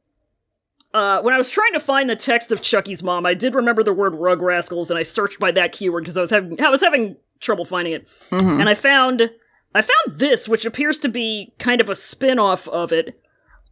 uh, 0.95 1.21
when 1.21 1.35
I 1.35 1.37
was 1.37 1.51
trying 1.51 1.75
to 1.75 1.79
find 1.81 2.09
the 2.09 2.17
text 2.17 2.53
of 2.53 2.63
Chucky's 2.63 3.03
mom, 3.03 3.27
I 3.27 3.35
did 3.35 3.55
remember 3.55 3.83
the 3.83 3.93
word 3.93 4.15
"rug 4.15 4.41
rascals," 4.41 4.91
and 4.91 4.99
I 4.99 5.03
searched 5.03 5.39
by 5.39 5.51
that 5.53 5.73
keyword 5.73 6.05
because 6.05 6.17
I 6.17 6.23
was 6.23 6.31
having 6.31 6.59
I 6.63 6.71
was 6.71 6.81
having 6.81 7.17
trouble 7.41 7.67
finding 7.67 7.93
it, 7.93 8.09
and 8.31 8.69
I 8.69 8.73
found 8.75 9.31
I 9.75 9.83
found 9.83 10.19
this, 10.19 10.49
which 10.49 10.65
appears 10.65 10.99
to 11.01 11.09
be 11.11 11.53
kind 11.59 11.83
of 11.83 11.91
a 11.91 11.95
spin-off 11.95 12.67
of 12.69 12.93
it. 12.93 13.21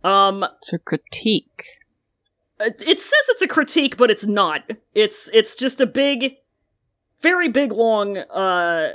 Um, 0.02 0.44
It's 0.58 0.74
a 0.74 0.78
critique. 0.78 1.64
it 2.60 2.82
it 2.86 2.98
says 3.00 3.22
it's 3.30 3.40
a 3.42 3.48
critique, 3.48 3.96
but 3.96 4.10
it's 4.10 4.26
not. 4.26 4.70
It's 4.94 5.30
it's 5.32 5.54
just 5.54 5.80
a 5.80 5.86
big, 5.86 6.34
very 7.22 7.48
big, 7.48 7.72
long, 7.72 8.18
uh, 8.18 8.92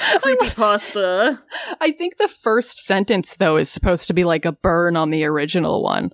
creepypasta. 0.22 1.38
I 1.80 1.92
think 1.92 2.16
the 2.16 2.28
first 2.28 2.78
sentence 2.78 3.34
though 3.34 3.56
is 3.56 3.70
supposed 3.70 4.06
to 4.08 4.14
be 4.14 4.24
like 4.24 4.44
a 4.44 4.52
burn 4.52 4.96
on 4.96 5.10
the 5.10 5.24
original 5.24 5.82
one 5.82 6.10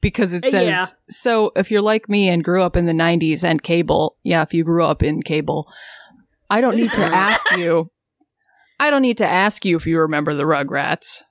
because 0.00 0.32
it 0.32 0.44
Uh, 0.44 0.50
says 0.50 0.66
yeah. 0.66 0.86
so 1.08 1.52
if 1.56 1.70
you're 1.70 1.80
like 1.82 2.08
me 2.08 2.28
and 2.28 2.44
grew 2.44 2.62
up 2.62 2.76
in 2.76 2.86
the 2.86 2.92
90s 2.92 3.42
and 3.44 3.62
cable, 3.62 4.16
yeah, 4.22 4.42
if 4.42 4.52
you 4.52 4.64
grew 4.64 4.84
up 4.84 5.02
in 5.02 5.22
cable, 5.22 5.66
I 6.50 6.60
don't 6.60 6.76
need 6.76 6.90
to 6.90 7.00
ask 7.00 7.56
you 7.56 7.90
I 8.80 8.90
don't 8.90 9.02
need 9.02 9.18
to 9.18 9.26
ask 9.26 9.64
you 9.64 9.76
if 9.76 9.86
you 9.86 9.98
remember 10.00 10.34
the 10.34 10.42
Rugrats. 10.42 11.22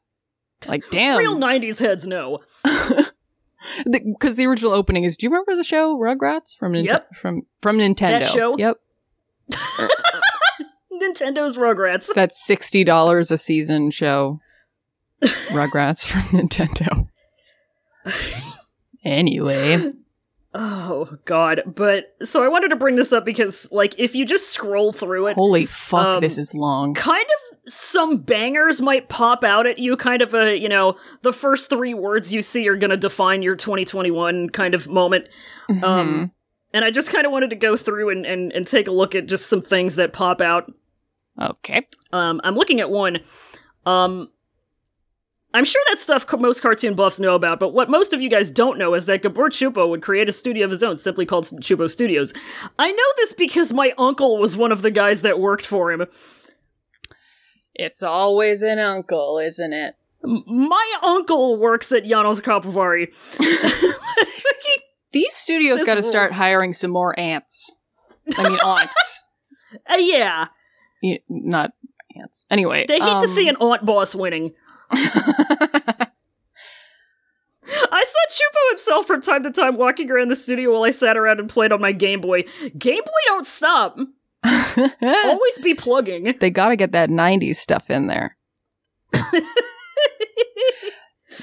Like 0.67 0.83
damn. 0.91 1.17
Real 1.17 1.37
'90s 1.37 1.79
heads 1.79 2.07
know. 2.07 2.39
because 3.91 4.35
the, 4.37 4.45
original 4.45 4.71
opening 4.73 5.03
is 5.03 5.17
do 5.17 5.25
you 5.25 5.29
remember 5.31 5.55
the 5.55 5.63
show 5.63 5.97
Rugrats 5.97 6.57
from 6.57 6.73
Ninte- 6.73 6.89
Yep. 6.91 7.15
from 7.15 7.41
from 7.61 7.77
Nintendo? 7.77 8.23
show? 8.25 8.57
Yep. 8.57 8.77
Nintendo's 11.01 11.57
Rugrats. 11.57 12.13
That's 12.13 12.47
$60 12.47 13.31
a 13.31 13.37
season 13.37 13.91
show. 13.91 14.39
Rugrats 15.21 16.05
from 16.05 16.21
Nintendo. 16.39 17.07
anyway, 19.03 19.91
Oh 20.53 21.17
God! 21.23 21.61
But 21.65 22.13
so 22.23 22.43
I 22.43 22.49
wanted 22.49 22.69
to 22.69 22.75
bring 22.75 22.95
this 22.95 23.13
up 23.13 23.23
because, 23.23 23.71
like, 23.71 23.95
if 23.97 24.15
you 24.15 24.25
just 24.25 24.49
scroll 24.49 24.91
through 24.91 25.27
it, 25.27 25.35
holy 25.35 25.65
fuck, 25.65 26.15
Um, 26.17 26.19
this 26.19 26.37
is 26.37 26.53
long. 26.53 26.93
kind 26.93 27.23
of 27.25 27.71
some 27.71 28.17
bangers 28.17 28.81
might 28.81 29.07
pop 29.07 29.45
out 29.45 29.65
at 29.65 29.79
you. 29.79 29.95
Kind 29.95 30.21
of 30.21 30.33
a, 30.33 30.57
you 30.57 30.67
know, 30.67 30.95
the 31.21 31.31
first 31.31 31.69
three 31.69 31.93
words 31.93 32.33
you 32.33 32.41
see 32.41 32.67
are 32.67 32.75
going 32.75 32.89
to 32.89 32.97
define 32.97 33.43
your 33.43 33.55
2021 33.55 34.49
kind 34.49 34.73
of 34.73 34.89
moment. 34.89 35.29
Mm-hmm. 35.69 35.83
Um, 35.85 36.31
and 36.73 36.83
I 36.83 36.91
just 36.91 37.11
kind 37.13 37.25
of 37.25 37.31
wanted 37.31 37.51
to 37.51 37.55
go 37.55 37.77
through 37.77 38.09
and, 38.09 38.25
and 38.25 38.51
and 38.51 38.67
take 38.67 38.89
a 38.89 38.91
look 38.91 39.15
at 39.15 39.27
just 39.29 39.47
some 39.47 39.61
things 39.61 39.95
that 39.95 40.11
pop 40.11 40.41
out. 40.41 40.69
Okay. 41.49 41.87
Um, 42.11 42.41
I'm 42.43 42.55
looking 42.55 42.79
at 42.79 42.89
one. 42.89 43.19
Um, 43.85 44.29
I'm 45.53 45.65
sure 45.65 45.81
that 45.89 45.99
stuff 45.99 46.25
most 46.39 46.61
cartoon 46.61 46.93
buffs 46.93 47.19
know 47.19 47.35
about, 47.35 47.59
but 47.59 47.73
what 47.73 47.89
most 47.89 48.13
of 48.13 48.21
you 48.21 48.29
guys 48.29 48.51
don't 48.51 48.77
know 48.77 48.93
is 48.93 49.05
that 49.07 49.21
Gabor 49.21 49.49
Csupo 49.49 49.89
would 49.89 50.01
create 50.01 50.29
a 50.29 50.31
studio 50.31 50.63
of 50.63 50.71
his 50.71 50.81
own, 50.81 50.95
simply 50.95 51.25
called 51.25 51.45
Csupo 51.45 51.89
Studios. 51.89 52.33
I 52.79 52.91
know 52.91 53.03
this 53.17 53.33
because 53.33 53.73
my 53.73 53.91
uncle 53.97 54.37
was 54.37 54.55
one 54.55 54.71
of 54.71 54.81
the 54.81 54.91
guys 54.91 55.21
that 55.23 55.39
worked 55.39 55.65
for 55.65 55.91
him. 55.91 56.05
It's 57.73 58.01
always 58.01 58.61
an 58.61 58.79
uncle, 58.79 59.39
isn't 59.39 59.73
it? 59.73 59.95
My 60.23 60.93
uncle 61.01 61.57
works 61.57 61.91
at 61.91 62.05
Janos 62.05 62.39
Kapovari. 62.41 63.07
These 65.11 65.33
studios 65.33 65.83
got 65.83 65.95
to 65.95 66.03
start 66.03 66.31
hiring 66.31 66.73
some 66.73 66.91
more 66.91 67.17
ants. 67.19 67.73
I 68.37 68.49
mean, 68.49 68.59
aunts. 68.63 69.23
Uh, 69.89 69.95
yeah, 69.95 70.47
Not 71.29 71.71
ants. 72.15 72.45
Anyway. 72.49 72.85
they 72.87 72.99
hate 72.99 73.05
to 73.05 73.15
um, 73.15 73.27
see 73.27 73.47
an 73.47 73.55
aunt 73.57 73.85
boss 73.85 74.13
winning. 74.15 74.53
I 77.63 78.03
saw 78.03 78.19
Csupo 78.29 78.69
himself 78.69 79.07
from 79.07 79.21
time 79.21 79.43
to 79.43 79.51
time 79.51 79.77
walking 79.77 80.09
around 80.11 80.29
the 80.29 80.35
studio 80.35 80.73
while 80.73 80.83
I 80.83 80.89
sat 80.91 81.15
around 81.17 81.39
and 81.39 81.49
played 81.49 81.71
on 81.71 81.79
my 81.81 81.91
Game 81.91 82.21
Boy. 82.21 82.43
Game 82.77 83.01
Boy 83.03 83.11
don't 83.27 83.47
stop. 83.47 83.97
Always 84.43 85.59
be 85.61 85.73
plugging. 85.73 86.33
they 86.39 86.49
got 86.49 86.69
to 86.69 86.75
get 86.75 86.91
that 86.93 87.09
90s 87.09 87.55
stuff 87.55 87.89
in 87.89 88.07
there. 88.07 88.37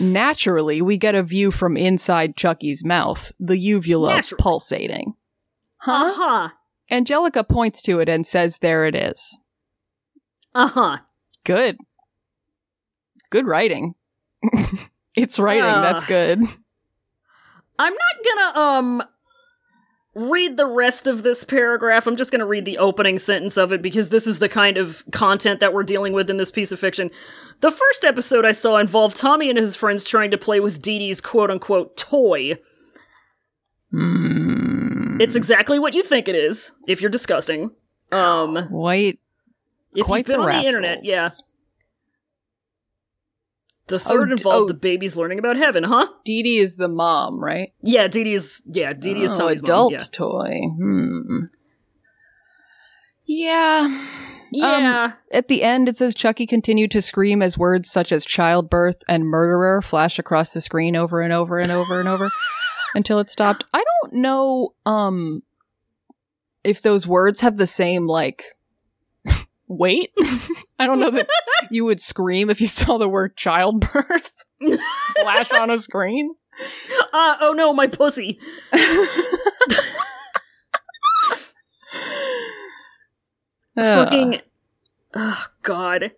Naturally, 0.01 0.83
we 0.83 0.97
get 0.97 1.15
a 1.15 1.23
view 1.23 1.51
from 1.51 1.77
inside 1.77 2.37
Chucky's 2.37 2.85
mouth, 2.85 3.33
the 3.41 3.59
uvula 3.59 4.17
Naturally. 4.17 4.43
pulsating. 4.43 5.15
Uh 5.87 6.13
huh. 6.15 6.49
Angelica 6.91 7.45
points 7.45 7.83
to 7.83 8.01
it 8.01 8.09
and 8.09 8.27
says, 8.27 8.59
There 8.59 8.85
it 8.87 8.95
is. 8.95 9.39
Uh 10.59 10.67
huh. 10.69 10.99
Good. 11.45 11.77
Good 13.31 13.47
writing. 13.47 13.95
it's 15.15 15.39
writing, 15.39 15.63
Ah. 15.65 15.81
that's 15.83 16.05
good. 16.05 16.41
I'm 17.79 17.93
not 17.95 18.55
gonna 18.55 18.59
um 18.61 19.03
read 20.15 20.57
the 20.57 20.67
rest 20.67 21.07
of 21.07 21.23
this 21.23 21.45
paragraph. 21.45 22.07
I'm 22.09 22.17
just 22.17 22.33
gonna 22.33 22.47
read 22.47 22.65
the 22.65 22.79
opening 22.79 23.19
sentence 23.19 23.57
of 23.57 23.73
it 23.73 23.83
because 23.83 24.09
this 24.09 24.27
is 24.27 24.41
the 24.41 24.49
kind 24.49 24.77
of 24.77 25.05
content 25.13 25.61
that 25.61 25.73
we're 25.73 25.85
dealing 25.85 26.13
with 26.13 26.29
in 26.29 26.39
this 26.39 26.51
piece 26.51 26.73
of 26.73 26.81
fiction. 26.81 27.11
The 27.61 27.71
first 27.71 28.05
episode 28.05 28.45
I 28.45 28.53
saw 28.53 28.79
involved 28.79 29.15
Tommy 29.17 29.49
and 29.51 29.59
his 29.59 29.77
friends 29.77 30.03
trying 30.03 30.33
to 30.33 30.39
play 30.39 30.59
with 30.59 30.83
Dee 30.83 30.99
Dee's 30.99 31.21
quote 31.21 31.51
unquote 31.53 31.97
toy. 31.97 32.55
Mm, 33.95 35.21
It's 35.21 35.37
exactly 35.37 35.79
what 35.79 35.95
you 35.95 36.03
think 36.03 36.27
it 36.29 36.35
is, 36.35 36.73
if 36.87 37.01
you're 37.01 37.11
disgusting. 37.11 37.71
Um 38.11 38.67
quite, 38.69 39.19
if 39.99 40.07
quite 40.07 40.19
you've 40.19 40.27
been 40.27 40.41
the 40.41 40.53
on 40.53 40.63
the 40.63 40.69
internet, 40.69 40.99
yeah. 41.05 41.31
The 43.89 43.99
third 43.99 44.27
d- 44.27 44.33
involved 44.33 44.65
oh. 44.65 44.69
the 44.69 44.75
babies 44.75 45.17
learning 45.17 45.39
about 45.39 45.57
heaven, 45.57 45.85
huh? 45.85 46.09
Dee 46.25 46.43
Dee 46.43 46.59
is 46.59 46.77
the 46.77 46.89
mom, 46.89 47.43
right? 47.43 47.73
Yeah, 47.83 48.07
Dee 48.07 48.25
Dee 48.25 48.35
is 48.35 48.63
yeah, 48.67 48.93
Dee 48.93 49.15
Dee 49.15 49.23
is 49.23 49.33
Oh, 49.33 49.37
Tommy's 49.39 49.61
adult 49.61 49.93
mom. 49.93 50.01
toy. 50.13 50.61
Hmm. 50.77 51.39
Yeah. 53.27 54.07
Yeah. 54.53 54.67
Um, 54.73 54.83
Yeah. 54.83 55.13
At 55.33 55.49
the 55.49 55.63
end, 55.63 55.89
it 55.89 55.97
says 55.97 56.15
Chucky 56.15 56.47
continued 56.47 56.91
to 56.93 57.03
scream 57.03 57.43
as 57.43 57.59
words 57.59 57.91
such 57.91 58.13
as 58.13 58.25
childbirth 58.25 59.03
and 59.09 59.25
murderer 59.25 59.83
flash 59.83 60.19
across 60.19 60.51
the 60.51 60.61
screen 60.61 60.97
over 60.97 61.21
and 61.21 61.33
over 61.33 61.59
and 61.59 61.71
over 61.71 62.01
and 62.01 62.09
over 62.09 62.29
until 62.95 63.19
it 63.19 63.31
stopped. 63.31 63.65
I 63.73 63.83
don't 64.03 64.15
know 64.21 64.75
um 64.87 65.43
if 66.65 66.83
those 66.83 67.07
words 67.07 67.41
have 67.41 67.57
the 67.57 67.67
same 67.67 68.07
like 68.07 68.45
weight. 69.69 70.13
I 70.79 70.87
don't 70.87 71.01
know 71.01 71.11
that 71.11 71.29
you 71.71 71.85
would 71.85 72.01
scream 72.01 72.51
if 72.51 72.61
you 72.61 72.69
saw 72.69 72.99
the 72.99 73.09
word 73.09 73.37
childbirth 73.37 74.45
flash 75.21 75.53
on 75.53 75.71
a 75.71 75.79
screen. 75.79 76.35
Uh, 77.13 77.37
oh 77.41 77.53
no, 77.55 77.73
my 77.73 77.87
pussy. 77.87 78.39
Fucking. 83.77 84.41
Oh, 85.15 85.47
God. 85.63 86.13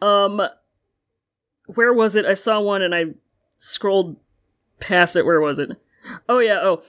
Um. 0.00 0.42
Where 1.66 1.92
was 1.92 2.16
it? 2.16 2.24
I 2.24 2.34
saw 2.34 2.60
one 2.60 2.82
and 2.82 2.94
I 2.94 3.06
scrolled 3.56 4.16
past 4.78 5.16
it. 5.16 5.24
Where 5.24 5.40
was 5.40 5.58
it? 5.58 5.70
Oh, 6.28 6.38
yeah, 6.38 6.60
oh. 6.62 6.82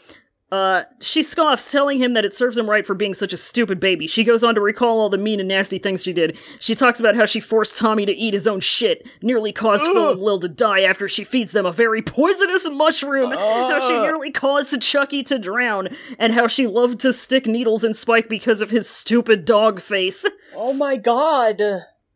Uh, 0.54 0.84
she 1.00 1.24
scoffs, 1.24 1.72
telling 1.72 1.98
him 1.98 2.12
that 2.12 2.26
it 2.26 2.32
serves 2.32 2.60
him 2.60 2.70
right 2.70 2.86
for 2.86 2.94
being 2.94 3.16
such 3.16 3.34
a 3.34 3.38
stupid 3.38 3.80
baby. 3.80 4.06
She 4.06 4.24
goes 4.24 4.44
on 4.44 4.54
to 4.54 4.62
recall 4.62 5.00
all 5.00 5.10
the 5.10 5.18
mean 5.18 5.40
and 5.40 5.50
nasty 5.50 5.80
things 5.80 6.04
she 6.04 6.14
did. 6.14 6.38
She 6.60 6.76
talks 6.76 7.00
about 7.00 7.16
how 7.16 7.26
she 7.26 7.40
forced 7.40 7.76
Tommy 7.76 8.06
to 8.06 8.12
eat 8.12 8.36
his 8.36 8.46
own 8.46 8.60
shit, 8.60 9.08
nearly 9.24 9.52
caused 9.52 9.84
Phil 9.84 10.12
and 10.12 10.22
Lil 10.22 10.40
to 10.42 10.48
die 10.48 10.82
after 10.82 11.08
she 11.08 11.24
feeds 11.24 11.54
them 11.54 11.66
a 11.66 11.72
very 11.72 12.04
poisonous 12.04 12.70
mushroom, 12.70 13.32
how 13.32 13.80
she 13.80 14.00
nearly 14.00 14.30
caused 14.30 14.80
Chucky 14.80 15.24
to 15.24 15.40
drown, 15.40 15.88
and 16.20 16.34
how 16.34 16.46
she 16.46 16.68
loved 16.68 17.00
to 17.00 17.14
stick 17.14 17.48
needles 17.48 17.84
in 17.84 17.96
Spike 17.96 18.30
because 18.30 18.62
of 18.62 18.70
his 18.70 18.88
stupid 18.88 19.46
dog 19.46 19.82
face. 19.82 20.28
Oh 20.54 20.74
my 20.74 20.98
god. 20.98 21.64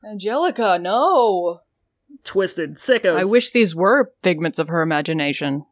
Angelica, 0.07 0.77
no. 0.79 1.61
Twisted. 2.23 2.75
Sickos. 2.75 3.19
I 3.19 3.25
wish 3.25 3.49
these 3.49 3.73
were 3.73 4.11
figments 4.21 4.59
of 4.59 4.67
her 4.67 4.83
imagination. 4.83 5.65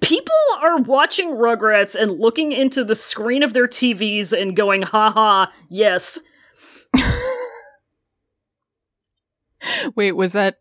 People 0.00 0.34
are 0.60 0.78
watching 0.78 1.30
Rugrats 1.30 1.94
and 1.94 2.18
looking 2.18 2.52
into 2.52 2.84
the 2.84 2.94
screen 2.94 3.42
of 3.42 3.52
their 3.52 3.68
TVs 3.68 4.32
and 4.38 4.56
going, 4.56 4.82
haha, 4.82 5.46
yes. 5.68 6.18
Wait, 9.94 10.12
was 10.12 10.32
that 10.32 10.56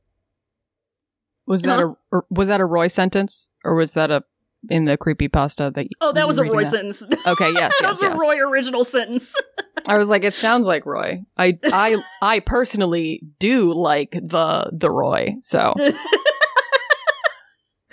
was 1.47 1.63
that 1.63 1.79
Huh? 1.79 1.87
a 1.87 1.91
uh-huh. 1.91 2.21
was 2.29 2.47
that 2.47 2.61
a 2.61 2.65
Roy 2.65 2.87
sentence 2.87 3.49
or 3.65 3.75
was 3.75 3.93
that 3.93 4.11
a 4.11 4.23
in 4.69 4.85
the 4.85 4.95
creepy 4.95 5.27
pasta 5.27 5.71
that? 5.73 5.87
Oh, 5.99 6.11
that 6.13 6.27
was 6.27 6.37
a 6.37 6.43
Roy 6.43 6.57
reading 6.57 6.93
sentence. 6.93 7.03
Okay, 7.25 7.51
yes, 7.51 7.73
that 7.79 7.87
yes, 7.87 7.89
was 7.89 8.01
yes. 8.03 8.15
a 8.15 8.17
Roy 8.17 8.37
original 8.39 8.83
sentence. 8.83 9.35
I 9.87 9.97
was 9.97 10.09
like, 10.09 10.23
it 10.23 10.35
sounds 10.35 10.67
like 10.67 10.85
Roy. 10.85 11.23
I 11.37 11.57
I 11.65 12.01
I 12.21 12.39
personally 12.39 13.21
do 13.39 13.73
like 13.73 14.11
the 14.11 14.69
the 14.71 14.91
Roy. 14.91 15.35
So 15.41 15.73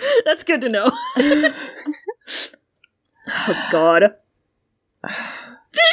That's 0.24 0.44
good 0.44 0.60
to 0.62 0.68
know. 0.68 0.90
oh, 1.16 1.52
God. 3.70 4.02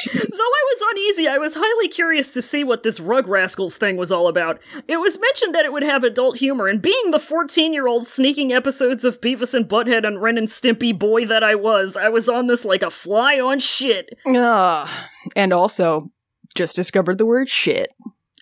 Though 0.06 0.18
I 0.18 0.66
was 0.72 0.84
uneasy, 0.92 1.28
I 1.28 1.38
was 1.38 1.56
highly 1.56 1.88
curious 1.88 2.32
to 2.34 2.42
see 2.42 2.64
what 2.64 2.84
this 2.84 3.00
Rug 3.00 3.28
Rascals 3.28 3.78
thing 3.78 3.98
was 3.98 4.12
all 4.12 4.28
about. 4.28 4.60
It 4.88 4.98
was 4.98 5.20
mentioned 5.20 5.54
that 5.54 5.66
it 5.66 5.74
would 5.74 5.84
have 5.84 6.04
adult 6.04 6.38
humor, 6.38 6.68
and 6.68 6.82
being 6.82 7.12
the 7.12 7.20
14 7.20 7.74
year 7.74 7.88
old 7.88 8.08
sneaking 8.08 8.52
episodes 8.52 9.06
of 9.06 9.22
Beavis 9.22 9.54
and 9.54 9.68
Butthead 9.68 10.06
and 10.06 10.22
Ren 10.22 10.38
and 10.38 10.48
Stimpy 10.48 10.98
boy 10.98 11.26
that 11.26 11.44
I 11.44 11.56
was, 11.56 11.96
I 11.98 12.10
was 12.10 12.28
on 12.30 12.48
this 12.48 12.66
like 12.66 12.82
a 12.82 12.90
fly 12.90 13.40
on 13.40 13.60
shit. 13.60 14.10
Ugh. 14.26 14.90
and 15.36 15.54
also 15.54 16.10
just 16.56 16.76
discovered 16.76 17.18
the 17.18 17.26
word 17.26 17.50
shit. 17.50 17.90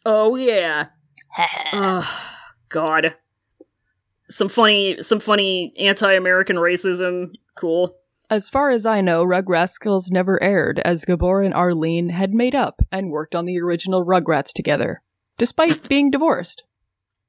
Oh 0.06 0.36
yeah. 0.36 0.88
oh, 1.74 2.10
God. 2.70 3.16
Some 4.30 4.50
funny, 4.50 4.98
some 5.02 5.20
funny 5.20 5.74
anti-American 5.78 6.56
racism. 6.56 7.34
Cool. 7.58 7.96
As 8.30 8.50
far 8.50 8.72
as 8.72 8.86
I 8.86 9.02
know, 9.02 9.24
Rugrascals 9.26 10.12
never 10.12 10.42
aired, 10.42 10.80
as 10.80 11.06
Gabor 11.06 11.42
and 11.42 11.54
Arlene 11.54 12.10
had 12.10 12.34
made 12.34 12.56
up 12.56 12.82
and 12.92 13.12
worked 13.12 13.36
on 13.36 13.46
the 13.46 13.60
original 13.60 14.06
Rugrats 14.06 14.54
together, 14.54 15.02
despite 15.38 15.88
being 15.90 16.10
divorced. 16.10 16.64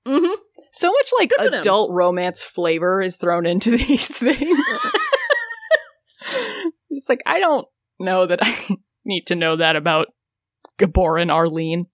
Mm-hmm. 0.06 0.34
So 0.72 0.90
much 0.90 1.10
like 1.18 1.32
for 1.36 1.50
them. 1.50 1.60
adult 1.60 1.90
romance 1.92 2.42
flavor 2.42 3.00
is 3.02 3.16
thrown 3.16 3.46
into 3.46 3.70
these 3.76 4.06
things. 4.06 4.86
It's 6.96 7.08
like, 7.08 7.22
I 7.26 7.38
don't 7.40 7.66
know 7.98 8.26
that 8.26 8.38
I 8.42 8.76
need 9.04 9.26
to 9.26 9.34
know 9.34 9.56
that 9.56 9.76
about 9.76 10.08
Gabor 10.78 11.18
and 11.18 11.30
Arlene. 11.30 11.86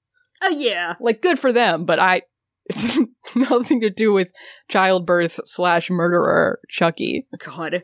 Oh 0.42 0.48
yeah. 0.48 0.94
Like, 1.00 1.22
good 1.22 1.38
for 1.38 1.52
them, 1.52 1.84
but 1.84 1.98
I, 1.98 2.22
it's 2.70 2.98
nothing 3.34 3.80
to 3.80 3.90
do 3.90 4.12
with 4.12 4.32
childbirth 4.68 5.40
slash 5.44 5.90
murderer 5.90 6.60
Chucky. 6.68 7.26
God. 7.38 7.82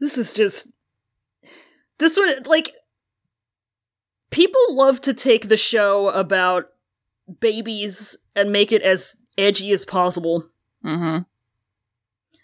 This 0.00 0.18
is 0.18 0.32
just. 0.32 0.68
This 1.98 2.16
one, 2.16 2.42
like. 2.44 2.72
People 4.30 4.60
love 4.76 5.00
to 5.00 5.14
take 5.14 5.48
the 5.48 5.56
show 5.56 6.10
about 6.10 6.66
babies 7.40 8.18
and 8.36 8.52
make 8.52 8.70
it 8.70 8.82
as 8.82 9.16
edgy 9.38 9.72
as 9.72 9.86
possible. 9.86 10.50
Mm-hmm. 10.84 11.22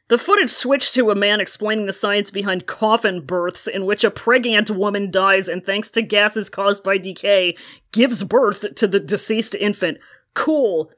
The 0.09 0.19
footage 0.19 0.51
switched 0.51 0.93
to 0.95 1.11
a 1.11 1.15
man 1.15 1.41
explaining 1.41 1.87
the 1.87 1.93
science 1.93 2.31
behind 2.31 2.67
coffin 2.67 3.23
births, 3.23 3.67
in 3.67 3.87
which 3.87 4.05
a 4.05 4.11
pregnant 4.11 4.71
woman 4.71 5.11
dies 5.11 5.49
and, 5.49 5.65
thanks 5.65 5.89
to 5.91 6.03
gases 6.03 6.51
caused 6.51 6.85
by 6.85 6.99
decay, 6.99 7.57
gives 7.91 8.23
birth 8.23 8.75
to 8.75 8.87
the 8.87 9.01
deceased 9.01 9.55
infant. 9.55 9.99
Cool. 10.35 10.91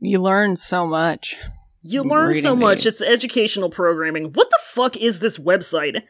You 0.00 0.20
learn 0.20 0.56
so 0.56 0.86
much. 0.86 1.36
You 1.82 2.02
learn 2.02 2.34
so 2.34 2.54
much. 2.54 2.84
these. 2.84 3.00
It's 3.00 3.02
educational 3.02 3.70
programming. 3.70 4.32
What 4.32 4.50
the 4.50 4.58
fuck 4.62 4.96
is 4.96 5.20
this 5.20 5.38
website? 5.38 6.02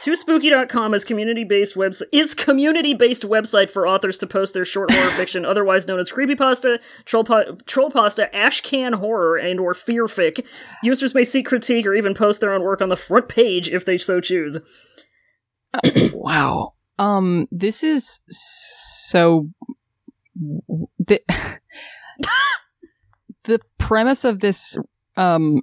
TooSpooky.com 0.00 0.94
is 0.94 1.04
community-based 1.04 1.74
website 1.74 2.06
is 2.10 2.32
community-based 2.32 3.22
website 3.24 3.68
for 3.68 3.86
authors 3.86 4.16
to 4.18 4.26
post 4.26 4.54
their 4.54 4.64
short 4.64 4.90
horror 4.90 5.10
fiction, 5.16 5.44
otherwise 5.44 5.86
known 5.86 5.98
as 5.98 6.10
creepypasta, 6.10 6.78
trollpa- 7.04 7.62
trollpasta, 7.64 8.32
ashcan 8.32 8.94
horror, 8.94 9.36
and 9.36 9.60
or 9.60 9.74
fearfic. 9.74 10.46
Users 10.82 11.14
may 11.14 11.24
seek 11.24 11.44
critique 11.46 11.84
or 11.84 11.94
even 11.94 12.14
post 12.14 12.40
their 12.40 12.52
own 12.52 12.62
work 12.62 12.80
on 12.80 12.88
the 12.88 12.96
front 12.96 13.28
page 13.28 13.68
if 13.68 13.84
they 13.84 13.98
so 13.98 14.20
choose. 14.20 14.58
Wow. 16.12 16.74
Um, 16.98 17.46
this 17.50 17.82
is 17.82 18.20
so. 18.28 19.48
The, 20.98 21.20
the 23.44 23.60
premise 23.78 24.24
of 24.24 24.40
this 24.40 24.76
um 25.16 25.62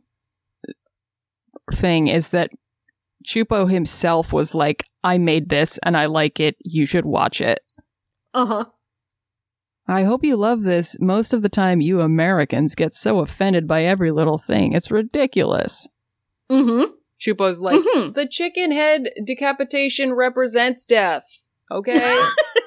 thing 1.73 2.07
is 2.07 2.29
that 2.29 2.49
Csupo 3.25 3.69
himself 3.69 4.31
was 4.31 4.55
like, 4.55 4.85
"I 5.03 5.17
made 5.17 5.49
this 5.49 5.77
and 5.83 5.97
I 5.97 6.05
like 6.05 6.39
it. 6.39 6.55
You 6.63 6.85
should 6.85 7.05
watch 7.05 7.41
it." 7.41 7.59
Uh 8.33 8.45
huh. 8.45 8.65
I 9.87 10.03
hope 10.03 10.23
you 10.23 10.35
love 10.35 10.63
this. 10.63 10.97
Most 10.99 11.33
of 11.33 11.41
the 11.41 11.49
time, 11.49 11.79
you 11.81 12.01
Americans 12.01 12.75
get 12.75 12.93
so 12.93 13.19
offended 13.19 13.67
by 13.67 13.83
every 13.85 14.11
little 14.11 14.37
thing. 14.37 14.73
It's 14.73 14.91
ridiculous. 14.91 15.87
Mm-hmm. 16.51 16.91
Csupo's 17.19 17.61
like, 17.61 17.79
Mhm. 17.81 18.13
the 18.13 18.27
chicken 18.27 18.71
head 18.71 19.09
decapitation 19.25 20.13
represents 20.13 20.85
death. 20.85 21.23
Okay? 21.71 22.21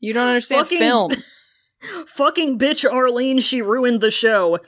you 0.00 0.12
don't 0.12 0.28
understand 0.28 0.66
Fucking- 0.66 0.78
film. 0.78 1.12
Fucking 2.08 2.58
bitch 2.58 2.90
Arlene, 2.90 3.38
she 3.38 3.62
ruined 3.62 4.00
the 4.00 4.10
show. 4.10 4.58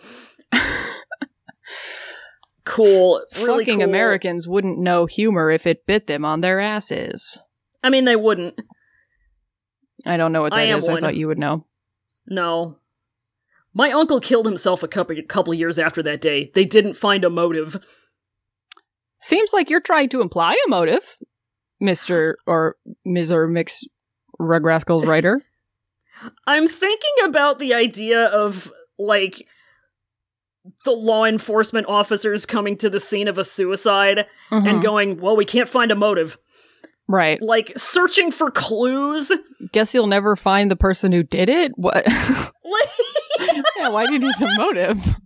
cool. 2.64 3.22
Really 3.36 3.64
Fucking 3.64 3.80
cool. 3.80 3.88
Americans 3.88 4.46
wouldn't 4.48 4.78
know 4.78 5.06
humor 5.06 5.50
if 5.50 5.66
it 5.66 5.86
bit 5.86 6.06
them 6.06 6.24
on 6.24 6.40
their 6.40 6.60
asses. 6.60 7.40
I 7.82 7.90
mean, 7.90 8.04
they 8.04 8.16
wouldn't. 8.16 8.60
I 10.06 10.16
don't 10.16 10.32
know 10.32 10.42
what 10.42 10.52
I 10.52 10.66
that 10.66 10.72
am 10.72 10.78
is. 10.78 10.88
I 10.88 11.00
thought 11.00 11.16
you 11.16 11.26
would 11.28 11.38
know. 11.38 11.66
No. 12.26 12.78
My 13.74 13.90
uncle 13.92 14.20
killed 14.20 14.46
himself 14.46 14.82
a 14.82 14.88
couple 14.88 15.16
couple 15.28 15.54
years 15.54 15.78
after 15.78 16.02
that 16.02 16.20
day. 16.20 16.50
They 16.54 16.64
didn't 16.64 16.94
find 16.94 17.24
a 17.24 17.30
motive. 17.30 17.76
Seems 19.18 19.52
like 19.52 19.68
you're 19.68 19.80
trying 19.80 20.08
to 20.10 20.20
imply 20.20 20.52
a 20.66 20.68
motive, 20.70 21.18
Mr. 21.82 22.34
or 22.46 22.76
Ms. 23.04 23.30
or 23.30 23.46
Mix 23.46 23.84
Rugrascals 24.38 25.06
writer. 25.06 25.40
I'm 26.46 26.68
thinking 26.68 27.24
about 27.24 27.58
the 27.58 27.72
idea 27.74 28.26
of 28.26 28.70
like 28.98 29.46
the 30.84 30.90
law 30.92 31.24
enforcement 31.24 31.86
officers 31.88 32.44
coming 32.44 32.76
to 32.78 32.90
the 32.90 33.00
scene 33.00 33.28
of 33.28 33.38
a 33.38 33.44
suicide 33.44 34.26
Mhm. 34.50 34.68
and 34.68 34.82
going, 34.82 35.20
"Well, 35.20 35.36
we 35.36 35.44
can't 35.46 35.68
find 35.68 35.90
a 35.90 35.94
motive." 35.96 36.36
right. 37.08 37.42
Like 37.42 37.72
searching 37.76 38.30
for 38.30 38.52
clues. 38.52 39.32
Guess 39.72 39.94
you'll 39.94 40.06
never 40.06 40.36
find 40.36 40.70
the 40.70 40.76
person 40.76 41.10
who 41.10 41.22
did 41.24 41.48
it? 41.48 41.72
What? 41.76 42.04
Like 42.70 42.88
yeah, 43.78 43.88
why 43.88 44.06
do 44.06 44.12
you 44.12 44.18
need 44.20 44.34
a 44.40 44.54
motive? 44.56 45.16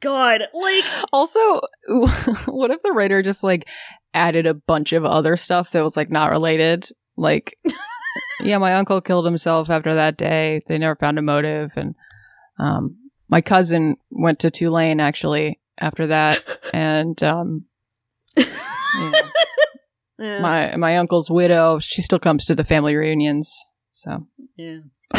God, 0.00 0.42
like 0.54 0.84
Also, 1.12 1.38
what 2.46 2.70
if 2.70 2.80
the 2.82 2.92
writer 2.92 3.22
just 3.22 3.42
like 3.42 3.66
added 4.14 4.46
a 4.46 4.54
bunch 4.54 4.92
of 4.92 5.04
other 5.04 5.36
stuff 5.36 5.72
that 5.72 5.82
was 5.82 5.96
like 5.96 6.10
not 6.10 6.30
related? 6.30 6.88
Like, 7.16 7.58
yeah, 8.42 8.58
my 8.58 8.74
uncle 8.74 9.00
killed 9.00 9.24
himself 9.24 9.70
after 9.70 9.94
that 9.94 10.16
day. 10.16 10.62
They 10.66 10.78
never 10.78 10.96
found 10.96 11.18
a 11.18 11.22
motive, 11.22 11.72
and 11.76 11.94
um, 12.58 12.96
my 13.28 13.40
cousin 13.40 13.96
went 14.10 14.38
to 14.40 14.50
Tulane 14.50 15.00
actually 15.00 15.60
after 15.78 16.06
that, 16.08 16.42
and 16.72 17.22
um, 17.22 17.64
know, 18.36 18.44
eh, 20.20 20.40
my 20.40 20.76
my 20.76 20.96
uncle's 20.96 21.30
widow, 21.30 21.78
she 21.78 22.02
still 22.02 22.18
comes 22.18 22.44
to 22.46 22.54
the 22.54 22.64
family 22.64 22.94
reunions. 22.96 23.56
So 23.92 24.26
yeah. 24.56 24.78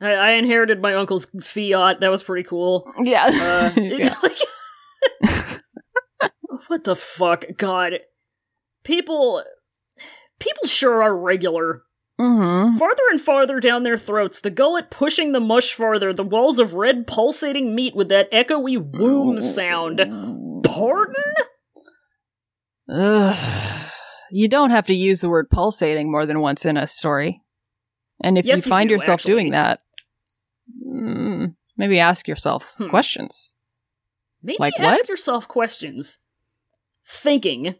I, 0.00 0.12
I 0.12 0.30
inherited 0.32 0.80
my 0.80 0.94
uncle's 0.94 1.26
Fiat. 1.42 2.00
That 2.00 2.10
was 2.10 2.22
pretty 2.22 2.46
cool. 2.48 2.88
yeah, 3.02 3.72
Uh, 3.76 3.80
Yeah. 3.80 4.14
what 6.68 6.84
the 6.84 6.94
fuck, 6.94 7.44
God? 7.56 7.94
People, 8.84 9.42
people 10.38 10.66
sure 10.68 11.02
are 11.02 11.16
regular. 11.16 11.82
hmm 12.18 12.76
Farther 12.76 13.02
and 13.10 13.20
farther 13.20 13.60
down 13.60 13.82
their 13.82 13.98
throats, 13.98 14.40
the 14.40 14.50
gullet 14.50 14.90
pushing 14.90 15.32
the 15.32 15.40
mush 15.40 15.72
farther, 15.74 16.12
the 16.12 16.22
walls 16.24 16.58
of 16.58 16.74
red 16.74 17.06
pulsating 17.06 17.74
meat 17.74 17.94
with 17.94 18.08
that 18.10 18.30
echoey 18.32 18.76
womb 18.80 19.40
sound. 19.40 19.98
Pardon? 20.64 21.14
Ugh. 22.88 23.90
You 24.30 24.48
don't 24.48 24.70
have 24.70 24.86
to 24.86 24.94
use 24.94 25.20
the 25.20 25.28
word 25.28 25.48
pulsating 25.50 26.10
more 26.10 26.26
than 26.26 26.40
once 26.40 26.64
in 26.66 26.76
a 26.76 26.86
story. 26.86 27.42
And 28.22 28.36
if 28.36 28.44
Yes, 28.44 28.58
you 28.66 28.70
you 28.70 28.76
find 28.76 28.88
do, 28.88 28.94
yourself 28.94 29.20
actually. 29.20 29.32
doing 29.34 29.50
that, 29.52 29.80
mm, 30.86 31.54
maybe 31.76 31.98
ask 32.00 32.26
yourself 32.28 32.74
Hmm. 32.76 32.88
questions. 32.88 33.52
Maybe 34.42 34.56
Like 34.58 34.74
ask 34.78 35.00
what? 35.00 35.08
yourself 35.08 35.48
questions. 35.48 36.18
Thinking. 37.06 37.76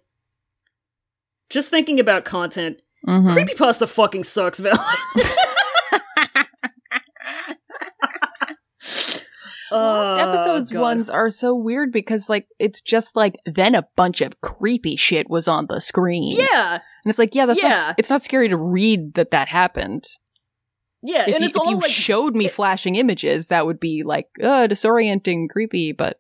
Just 1.51 1.71
thinking 1.71 1.99
about 2.01 2.25
content. 2.25 2.81
Mhm. 3.07 3.33
Creepypasta 3.35 3.89
fucking 3.89 4.25
sucks, 4.25 4.59
Val. 4.61 4.75
Lost 9.71 10.19
Uh, 10.19 10.27
episodes 10.29 10.71
God. 10.71 10.81
ones 10.81 11.11
are 11.11 11.29
so 11.29 11.55
weird 11.55 11.93
because 11.93 12.29
like 12.31 12.47
it's 12.59 12.81
just 12.81 13.15
like 13.15 13.37
then 13.45 13.75
a 13.75 13.87
bunch 13.97 14.23
of 14.23 14.41
creepy 14.41 14.97
shit 14.97 15.29
was 15.29 15.47
on 15.47 15.67
the 15.69 15.79
screen. 15.81 16.39
Yeah, 16.41 16.75
and 16.75 17.11
it's 17.11 17.19
like 17.19 17.35
yeah, 17.35 17.45
that's 17.45 17.63
Yeah. 17.63 17.69
not 17.75 17.95
it's 17.99 18.09
not 18.09 18.23
scary 18.23 18.49
to 18.49 18.57
read 18.57 19.13
that 19.15 19.31
that 19.33 19.49
happened. 19.51 20.05
yeah, 21.03 21.25
If 21.29 21.35
and 21.35 21.41
you, 21.41 21.47
it's 21.49 21.57
if 21.57 21.61
all 21.61 21.71
you 21.71 21.79
like 21.81 21.91
showed 21.91 22.35
me 22.35 22.49
flashing 22.49 22.95
images, 22.95 23.49
that 23.49 23.67
would 23.67 23.79
be 23.79 24.03
like 24.05 24.29
uh 24.43 24.69
disorienting, 24.69 25.51
creepy, 25.51 25.93
but 25.93 26.19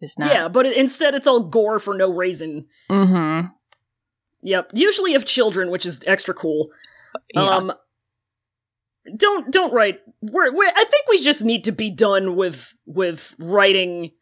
it's 0.00 0.18
not. 0.18 0.32
yeah, 0.32 0.48
but 0.48 0.66
it, 0.66 0.76
instead 0.76 1.14
it's 1.14 1.28
all 1.28 1.44
gore 1.48 1.78
for 1.78 1.94
no 1.94 2.10
reason. 2.12 2.66
Mm-hmm. 2.90 3.46
Yep, 4.42 4.70
usually 4.74 5.14
of 5.14 5.24
children, 5.24 5.70
which 5.70 5.84
is 5.84 6.00
extra 6.06 6.32
cool. 6.34 6.70
Yeah. 7.34 7.42
Um, 7.42 7.72
don't 9.16 9.50
don't 9.52 9.72
write. 9.72 9.98
We're, 10.22 10.52
we're, 10.54 10.68
I 10.74 10.84
think 10.84 11.06
we 11.08 11.22
just 11.22 11.44
need 11.44 11.64
to 11.64 11.72
be 11.72 11.90
done 11.90 12.36
with 12.36 12.74
with 12.86 13.34
writing 13.38 14.12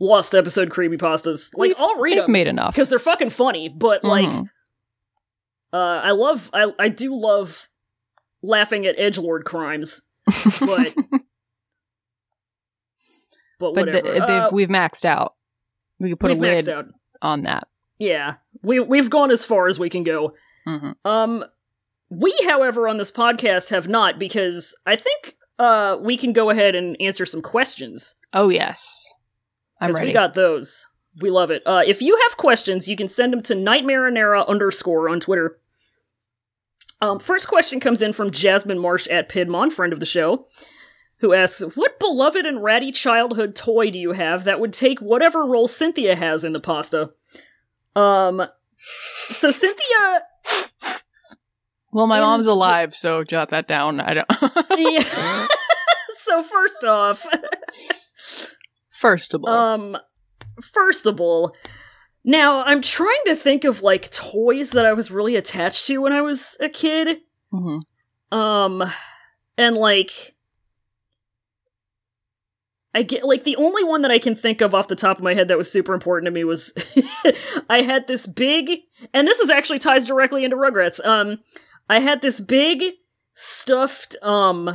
lost 0.00 0.34
episode 0.34 0.70
creepypastas. 0.70 1.50
Like 1.56 1.68
We've- 1.68 1.74
I'll 1.78 1.98
read 2.00 2.16
They've 2.16 2.22
them 2.24 2.32
made 2.32 2.48
enough. 2.48 2.74
because 2.74 2.88
they're 2.88 2.98
fucking 2.98 3.30
funny. 3.30 3.68
But 3.68 4.02
like, 4.04 4.28
Mhm. 4.28 4.48
uh, 5.72 5.76
I 5.76 6.10
love 6.12 6.50
I 6.52 6.72
I 6.78 6.88
do 6.88 7.14
love 7.14 7.68
laughing 8.42 8.86
at 8.86 8.98
edge 8.98 9.18
lord 9.18 9.44
crimes, 9.44 10.02
but 10.60 10.94
but 13.58 13.74
but 13.74 13.92
th- 13.92 14.04
Uh, 14.04 14.50
we've 14.52 14.68
maxed 14.68 15.04
out. 15.04 15.34
We 16.00 16.10
could 16.10 16.20
put 16.20 16.30
a 16.32 16.34
we've 16.34 16.66
lid 16.66 16.84
on 17.20 17.42
that. 17.42 17.68
Yeah, 18.02 18.34
we 18.62 18.80
we've 18.80 19.10
gone 19.10 19.30
as 19.30 19.44
far 19.44 19.68
as 19.68 19.78
we 19.78 19.88
can 19.88 20.02
go. 20.02 20.34
Mhm. 20.66 20.96
Um, 21.04 21.44
we, 22.10 22.34
however, 22.44 22.88
on 22.88 22.96
this 22.96 23.12
podcast 23.12 23.70
have 23.70 23.86
not 23.86 24.18
because 24.18 24.76
I 24.84 24.96
think 24.96 25.36
uh 25.60 25.98
we 26.02 26.16
can 26.16 26.32
go 26.32 26.50
ahead 26.50 26.74
and 26.74 26.96
answer 27.00 27.24
some 27.24 27.42
questions 27.42 28.16
Oh 28.32 28.48
yes, 28.48 29.06
I'm 29.80 29.88
because 29.88 29.98
ready. 30.00 30.08
we 30.08 30.12
got 30.14 30.34
those. 30.34 30.88
We 31.20 31.30
love 31.30 31.50
it. 31.52 31.62
Uh, 31.66 31.82
if 31.86 32.02
you 32.02 32.18
have 32.28 32.36
questions, 32.38 32.88
you 32.88 32.96
can 32.96 33.06
send 33.06 33.32
them 33.32 33.42
to 33.42 33.54
nightmarinera 33.54 34.48
underscore 34.48 35.08
on 35.08 35.20
Twitter. 35.20 35.58
Um, 37.00 37.18
first 37.20 37.46
question 37.48 37.78
comes 37.80 38.02
in 38.02 38.12
from 38.12 38.30
Jasmine 38.30 38.78
Marsh 38.78 39.06
at 39.08 39.28
Pidmon, 39.28 39.70
friend 39.70 39.92
of 39.92 40.00
the 40.00 40.06
show, 40.06 40.46
who 41.18 41.34
asks, 41.34 41.60
"What 41.76 41.98
beloved 42.00 42.46
and 42.46 42.62
ratty 42.64 42.90
childhood 42.92 43.54
toy 43.54 43.90
do 43.90 43.98
you 43.98 44.12
have 44.12 44.44
that 44.44 44.58
would 44.58 44.72
take 44.72 45.00
whatever 45.00 45.44
role 45.44 45.68
Cynthia 45.68 46.16
has 46.16 46.42
in 46.44 46.52
the 46.52 46.60
pasta?" 46.60 47.10
Um, 47.94 48.46
so 48.74 49.50
Cynthia, 49.50 50.22
well, 51.92 52.06
my 52.06 52.18
in- 52.18 52.22
mom's 52.24 52.46
alive, 52.46 52.94
so 52.94 53.22
jot 53.24 53.50
that 53.50 53.68
down. 53.68 54.00
I 54.00 54.14
don't. 54.14 54.28
yeah. 54.78 55.46
so 56.18 56.42
first 56.42 56.84
off, 56.84 57.26
First 58.90 59.34
of 59.34 59.42
all, 59.44 59.50
Um, 59.52 59.96
first 60.62 61.06
of 61.06 61.20
all, 61.20 61.54
now 62.24 62.62
I'm 62.62 62.80
trying 62.80 63.18
to 63.26 63.34
think 63.34 63.64
of 63.64 63.82
like 63.82 64.10
toys 64.10 64.70
that 64.70 64.86
I 64.86 64.92
was 64.92 65.10
really 65.10 65.34
attached 65.36 65.86
to 65.88 65.98
when 65.98 66.12
I 66.12 66.22
was 66.22 66.56
a 66.60 66.68
kid. 66.68 67.18
Mhm. 67.52 67.80
Um, 68.30 68.92
and 69.58 69.76
like, 69.76 70.34
I 72.94 73.02
get 73.02 73.24
like 73.24 73.44
the 73.44 73.56
only 73.56 73.84
one 73.84 74.02
that 74.02 74.10
I 74.10 74.18
can 74.18 74.34
think 74.34 74.60
of 74.60 74.74
off 74.74 74.88
the 74.88 74.96
top 74.96 75.16
of 75.16 75.22
my 75.22 75.34
head 75.34 75.48
that 75.48 75.56
was 75.56 75.70
super 75.70 75.94
important 75.94 76.26
to 76.26 76.30
me 76.30 76.44
was 76.44 76.72
I 77.70 77.82
had 77.82 78.06
this 78.06 78.26
big, 78.26 78.70
and 79.14 79.26
this 79.26 79.38
is 79.40 79.48
actually 79.50 79.78
ties 79.78 80.06
directly 80.06 80.44
into 80.44 80.56
Rugrats. 80.56 81.04
Um, 81.04 81.38
I 81.88 82.00
had 82.00 82.20
this 82.20 82.40
big 82.40 82.82
stuffed 83.34 84.16
um 84.22 84.68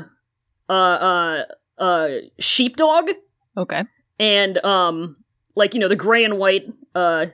uh 0.70 0.74
uh 0.74 1.44
uh 1.78 2.08
sheepdog 2.40 3.12
okay. 3.56 3.84
and 4.20 4.58
um 4.66 5.16
like 5.56 5.74
you 5.74 5.80
know 5.80 5.88
the 5.88 5.96
gray 5.96 6.24
and 6.24 6.38
white 6.38 6.66
uh 6.96 7.28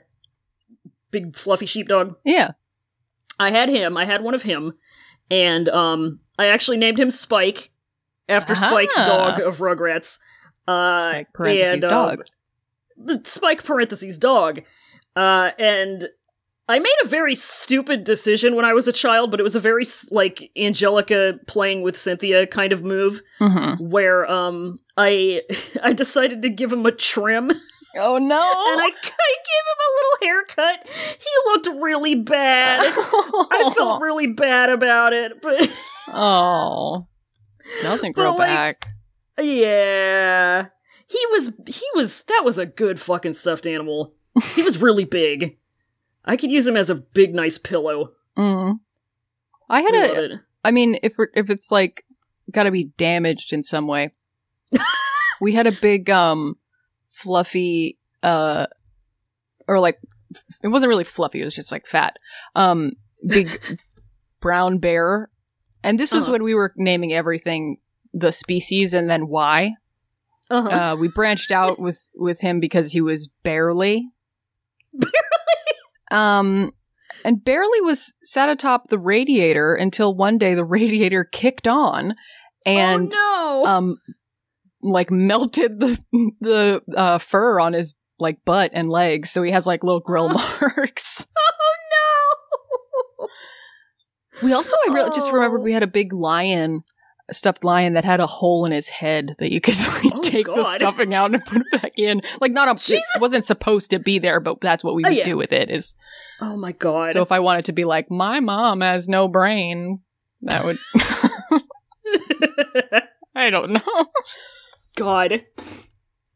big 1.11 1.35
fluffy 1.35 1.65
sheepdog 1.65 2.15
Yeah. 2.25 2.51
i 3.39 3.51
had 3.51 3.69
him 3.69 3.95
i 3.95 4.05
had 4.05 4.21
one 4.21 4.33
of 4.33 4.43
him 4.43 4.73
and 5.31 5.69
um 5.69 6.19
i 6.37 6.47
actually 6.47 6.77
named 6.77 6.99
him 6.99 7.09
spike 7.09 7.71
after 8.27 8.53
spike 8.53 8.89
dog 8.95 9.39
of 9.39 9.59
rugrats 9.59 10.19
uh 10.67 11.01
Spike 11.03 11.33
parentheses 11.33 11.73
and, 11.73 11.83
um, 11.85 11.89
dog. 11.89 12.25
the 12.97 13.21
spike 13.23 13.63
parentheses 13.63 14.17
dog 14.17 14.61
uh 15.15 15.51
and 15.59 16.07
i 16.69 16.79
made 16.79 16.95
a 17.03 17.07
very 17.07 17.35
stupid 17.35 18.03
decision 18.03 18.55
when 18.55 18.65
i 18.65 18.73
was 18.73 18.87
a 18.87 18.93
child 18.93 19.29
but 19.31 19.39
it 19.39 19.43
was 19.43 19.55
a 19.55 19.59
very 19.59 19.83
like 20.11 20.51
angelica 20.57 21.33
playing 21.47 21.81
with 21.81 21.97
cynthia 21.97 22.47
kind 22.47 22.71
of 22.71 22.83
move 22.83 23.21
Mm-hmm. 23.41 23.89
where 23.89 24.29
um 24.31 24.79
i 24.97 25.41
i 25.83 25.91
decided 25.93 26.41
to 26.43 26.49
give 26.49 26.71
him 26.71 26.85
a 26.85 26.91
trim 26.91 27.51
Oh 27.95 28.17
no! 28.17 28.35
and 28.71 28.81
I, 28.81 28.85
I 28.85 28.89
gave 28.89 29.63
him 29.69 29.77
a 29.77 29.89
little 29.93 30.27
haircut. 30.27 30.89
He 31.19 31.29
looked 31.51 31.67
really 31.79 32.15
bad. 32.15 32.79
I 32.81 33.71
felt 33.75 34.01
really 34.01 34.25
bad 34.25 34.71
about 34.71 35.13
it, 35.13 35.33
but 35.43 35.69
oh, 36.11 37.05
doesn't 37.83 38.13
grow 38.13 38.31
But, 38.31 38.39
like, 38.39 38.47
back. 38.47 38.85
Yeah, 39.39 40.67
he 41.07 41.19
was 41.31 41.51
he 41.67 41.85
was 41.95 42.21
that 42.23 42.41
was 42.43 42.57
a 42.57 42.65
good 42.65 42.99
fucking 42.99 43.33
stuffed 43.33 43.67
animal. 43.67 44.13
He 44.55 44.63
was 44.63 44.81
really 44.81 45.05
big. 45.21 45.57
I 46.25 46.37
could 46.37 46.51
use 46.51 46.65
him 46.67 46.77
as 46.77 46.89
a 46.89 46.95
big, 46.95 47.35
nice 47.35 47.57
pillow. 47.57 48.11
Mm. 48.37 48.79
I 49.69 49.81
had 49.81 49.93
I 49.93 49.97
a. 49.97 50.07
love 50.07 50.17
it. 50.17 50.31
I 50.63 50.71
mean, 50.71 50.97
if 51.03 51.17
we're, 51.17 51.27
if 51.35 51.49
it's 51.49 51.71
like 51.71 52.05
got 52.51 52.63
to 52.63 52.71
be 52.71 52.85
damaged 52.97 53.51
in 53.53 53.61
some 53.63 53.87
way, 53.87 54.13
we 55.41 55.53
had 55.53 55.67
a 55.67 55.71
big 55.71 56.09
um 56.09 56.55
fluffy 57.09 57.97
uh 58.23 58.65
or 59.67 59.79
like 59.79 59.99
it 60.63 60.69
wasn't 60.69 60.89
really 60.89 61.03
fluffy; 61.03 61.41
it 61.41 61.43
was 61.45 61.53
just 61.55 61.71
like 61.71 61.85
fat 61.85 62.17
um 62.55 62.93
big 63.27 63.61
brown 64.39 64.77
bear, 64.77 65.29
and 65.83 65.99
this 65.99 66.11
was 66.13 66.23
Uh-huh. 66.23 66.33
when 66.33 66.43
we 66.43 66.53
were 66.55 66.73
naming 66.77 67.13
everything 67.13 67.77
the 68.13 68.31
species 68.31 68.93
and 68.93 69.09
then 69.09 69.27
why. 69.27 69.73
Uh-huh. 70.49 70.69
Uh, 70.69 70.95
we 70.99 71.07
branched 71.15 71.51
out 71.51 71.79
with 71.79 72.09
with 72.15 72.41
him 72.41 72.59
because 72.59 72.91
he 72.91 73.01
was 73.01 73.27
barely 73.43 74.07
barely, 74.93 75.11
um 76.11 76.71
and 77.25 77.43
barely 77.43 77.81
was 77.81 78.13
sat 78.21 78.49
atop 78.49 78.89
the 78.89 78.99
radiator 78.99 79.73
until 79.73 80.13
one 80.13 80.37
day 80.37 80.53
the 80.53 80.65
radiator 80.79 81.23
kicked 81.23 81.67
on 81.67 82.15
and 82.65 83.11
oh, 83.15 83.63
no. 83.65 83.71
um 83.71 83.97
like 84.81 85.09
melted 85.09 85.79
the 85.79 85.97
the 86.41 86.81
uh, 86.95 87.17
fur 87.17 87.59
on 87.59 87.73
his 87.73 87.95
like 88.19 88.43
butt 88.45 88.69
and 88.73 88.89
legs 88.89 89.31
so 89.31 89.41
he 89.41 89.51
has 89.51 89.65
like 89.65 89.83
little 89.83 90.01
grill 90.01 90.29
marks 90.61 91.25
oh 91.37 91.75
no. 93.21 93.27
we 94.43 94.53
also 94.53 94.75
i 94.87 94.93
really 94.93 95.09
just 95.11 95.31
remembered 95.31 95.61
Oh. 95.61 95.63
we 95.63 95.71
had 95.73 95.83
a 95.83 95.87
big 95.87 96.13
lion 96.13 96.83
stuffed 97.31 97.63
lion 97.63 97.93
that 97.93 98.03
had 98.05 98.19
a 98.19 98.27
hole 98.27 98.65
in 98.65 98.71
his 98.71 98.89
head 98.89 99.35
that 99.39 99.51
you 99.51 99.61
could 99.61 99.75
like, 100.03 100.13
Oh, 100.13 100.21
take 100.21 100.45
the 100.45 100.63
stuffing 100.65 101.13
out 101.13 101.33
and 101.33 101.43
put 101.45 101.61
it 101.61 101.81
back 101.81 101.91
in 101.97 102.21
like 102.41 102.51
not 102.51 102.67
a 102.67 102.73
Jesus. 102.73 103.01
it 103.15 103.21
wasn't 103.21 103.45
supposed 103.45 103.91
to 103.91 103.99
be 103.99 104.19
there 104.19 104.39
but 104.39 104.59
that's 104.59 104.83
what 104.83 104.93
we 104.95 105.05
Oh, 105.05 105.09
would 105.09 105.17
yeah. 105.17 105.23
do 105.23 105.37
with 105.37 105.53
it 105.53 105.69
is 105.69 105.95
Oh 106.41 106.57
my 106.57 106.73
god. 106.73 107.13
so 107.13 107.21
if 107.21 107.31
i 107.31 107.39
wanted 107.39 107.65
to 107.65 107.71
be 107.71 107.85
like 107.85 108.11
my 108.11 108.39
mom 108.41 108.81
has 108.81 109.07
no 109.07 109.27
brain 109.29 110.01
that 110.41 110.65
would 110.65 110.77
i 113.35 113.49
don't 113.49 113.71
know 113.71 114.05
God. 114.95 115.41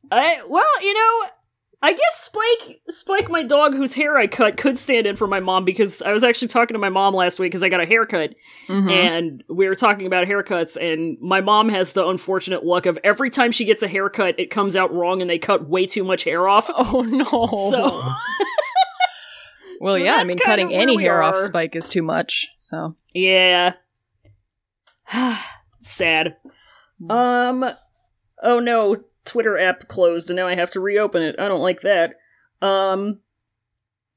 I 0.09 0.41
well, 0.47 0.81
you 0.81 0.93
know, 0.93 1.26
I 1.79 1.93
guess 1.93 2.15
Spike 2.31 2.81
Spike 2.89 3.29
my 3.29 3.43
dog 3.43 3.73
whose 3.75 3.93
hair 3.93 4.17
I 4.17 4.25
cut 4.25 4.57
could 4.57 4.77
stand 4.79 5.05
in 5.05 5.15
for 5.15 5.27
my 5.27 5.39
mom 5.39 5.63
because 5.63 6.01
I 6.01 6.11
was 6.11 6.23
actually 6.23 6.47
talking 6.47 6.73
to 6.73 6.79
my 6.79 6.89
mom 6.89 7.13
last 7.13 7.37
week 7.39 7.51
because 7.51 7.61
I 7.63 7.69
got 7.69 7.79
a 7.81 7.85
haircut 7.85 8.33
Mhm. 8.67 8.91
and 8.91 9.43
we 9.47 9.67
were 9.67 9.75
talking 9.75 10.07
about 10.07 10.25
haircuts 10.27 10.75
and 10.75 11.17
my 11.21 11.39
mom 11.39 11.69
has 11.69 11.93
the 11.93 12.05
unfortunate 12.07 12.65
luck 12.65 12.87
of 12.87 12.97
every 13.03 13.29
time 13.29 13.51
she 13.51 13.63
gets 13.63 13.83
a 13.83 13.87
haircut 13.87 14.39
it 14.39 14.49
comes 14.49 14.75
out 14.75 14.91
wrong 14.91 15.21
and 15.21 15.29
they 15.29 15.37
cut 15.37 15.69
way 15.69 15.85
too 15.85 16.03
much 16.03 16.23
hair 16.23 16.47
off. 16.47 16.67
oh 16.75 17.03
no 17.07 17.23
So 17.69 17.83
well 19.79 19.93
so 19.93 20.03
yeah 20.03 20.15
i 20.15 20.23
mean 20.23 20.39
cutting 20.39 20.73
any 20.73 20.99
hair 20.99 21.21
off 21.21 21.39
spike 21.39 21.75
is 21.75 21.87
too 21.87 22.01
much 22.01 22.47
so 22.57 22.95
Yeah. 23.13 23.73
Sad. 25.81 26.35
Um 27.09 27.63
oh 28.43 28.59
no, 28.59 28.97
Twitter 29.27 29.57
app 29.57 29.87
closed 29.87 30.29
and 30.29 30.37
now 30.37 30.47
I 30.47 30.55
have 30.55 30.71
to 30.71 30.79
reopen 30.79 31.21
it. 31.21 31.35
I 31.39 31.47
don't 31.47 31.61
like 31.61 31.81
that. 31.81 32.15
Um 32.61 33.19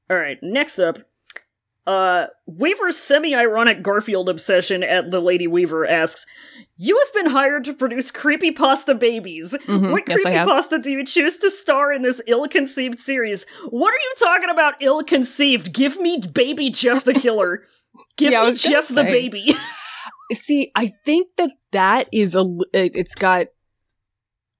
All 0.09 0.17
right, 0.17 0.37
next 0.41 0.79
up 0.79 0.97
uh 1.87 2.27
Weaver's 2.45 2.97
semi-ironic 2.97 3.81
Garfield 3.81 4.29
obsession 4.29 4.83
at 4.83 5.09
the 5.09 5.19
Lady 5.19 5.47
Weaver 5.47 5.87
asks, 5.87 6.25
"You 6.77 6.99
have 7.03 7.13
been 7.13 7.31
hired 7.31 7.63
to 7.65 7.73
produce 7.73 8.11
creepy 8.11 8.51
pasta 8.51 8.93
babies. 8.93 9.55
Mhm, 9.67 9.91
What 9.91 10.03
yes, 10.07 10.23
I 10.25 10.31
have. 10.31 10.81
do 10.83 10.91
you 10.91 11.03
choose 11.03 11.37
to 11.37 11.49
star 11.49 11.91
in 11.91 12.03
this 12.03 12.21
ill-conceived 12.27 12.99
series? 12.99 13.47
What 13.69 13.91
are 13.93 13.97
you 13.97 14.13
talking 14.19 14.49
about 14.51 14.75
ill-conceived? 14.79 15.73
Give 15.73 15.99
me 15.99 16.19
baby 16.19 16.69
Jeff 16.69 17.03
the 17.03 17.13
Killer. 17.15 17.63
Give 18.17 18.31
Yeah, 18.31 18.45
me 18.45 18.53
Jeff 18.53 18.87
the 18.87 19.03
baby." 19.03 19.55
See, 20.33 20.71
I 20.75 20.93
think 21.03 21.29
that 21.37 21.51
that 21.71 22.07
is 22.13 22.35
a. 22.35 22.45
it's 22.73 23.15
got. 23.15 23.47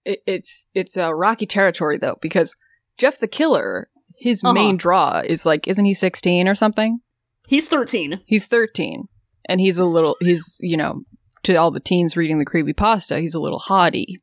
It, 0.05 0.19
it's 0.25 0.67
it's 0.73 0.97
a 0.97 1.13
rocky 1.13 1.45
territory 1.45 1.97
though 1.97 2.17
because 2.21 2.55
Jeff 2.97 3.19
the 3.19 3.27
Killer, 3.27 3.89
his 4.17 4.43
Uh-huh. 4.43 4.53
main 4.53 4.77
draw 4.77 5.21
is 5.23 5.45
like, 5.45 5.67
isn't 5.67 5.85
he 5.85 5.93
sixteen 5.93 6.47
or 6.47 6.55
something? 6.55 6.99
He's 7.47 7.67
13. 7.67 8.21
He's 8.25 8.45
thirteen, 8.47 9.07
and 9.49 9.59
he's 9.59 9.77
a 9.77 9.83
little. 9.85 10.15
He's 10.21 10.57
you 10.61 10.77
know 10.77 11.01
to 11.43 11.55
all 11.55 11.71
the 11.71 11.79
teens 11.79 12.15
reading 12.15 12.39
the 12.39 12.45
creepy 12.45 12.73
pasta, 12.73 13.19
he's 13.19 13.33
a 13.35 13.39
little 13.39 13.59
haughty. 13.59 14.17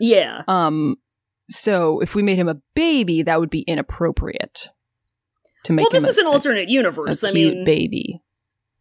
Yeah. 0.00 0.42
Um, 0.48 0.96
so 1.50 2.00
if 2.00 2.14
we 2.14 2.22
made 2.22 2.36
him 2.38 2.48
a 2.48 2.56
baby, 2.74 3.22
that 3.22 3.38
would 3.38 3.50
be 3.50 3.60
inappropriate. 3.62 4.70
To 5.64 5.72
make 5.72 5.84
Well, 5.84 5.90
this 5.90 6.02
him 6.04 6.08
a, 6.08 6.10
is 6.10 6.18
an 6.18 6.26
alternate 6.26 6.68
universe. 6.68 7.22
I 7.24 7.30
mean, 7.32 7.64
baby. 7.64 8.20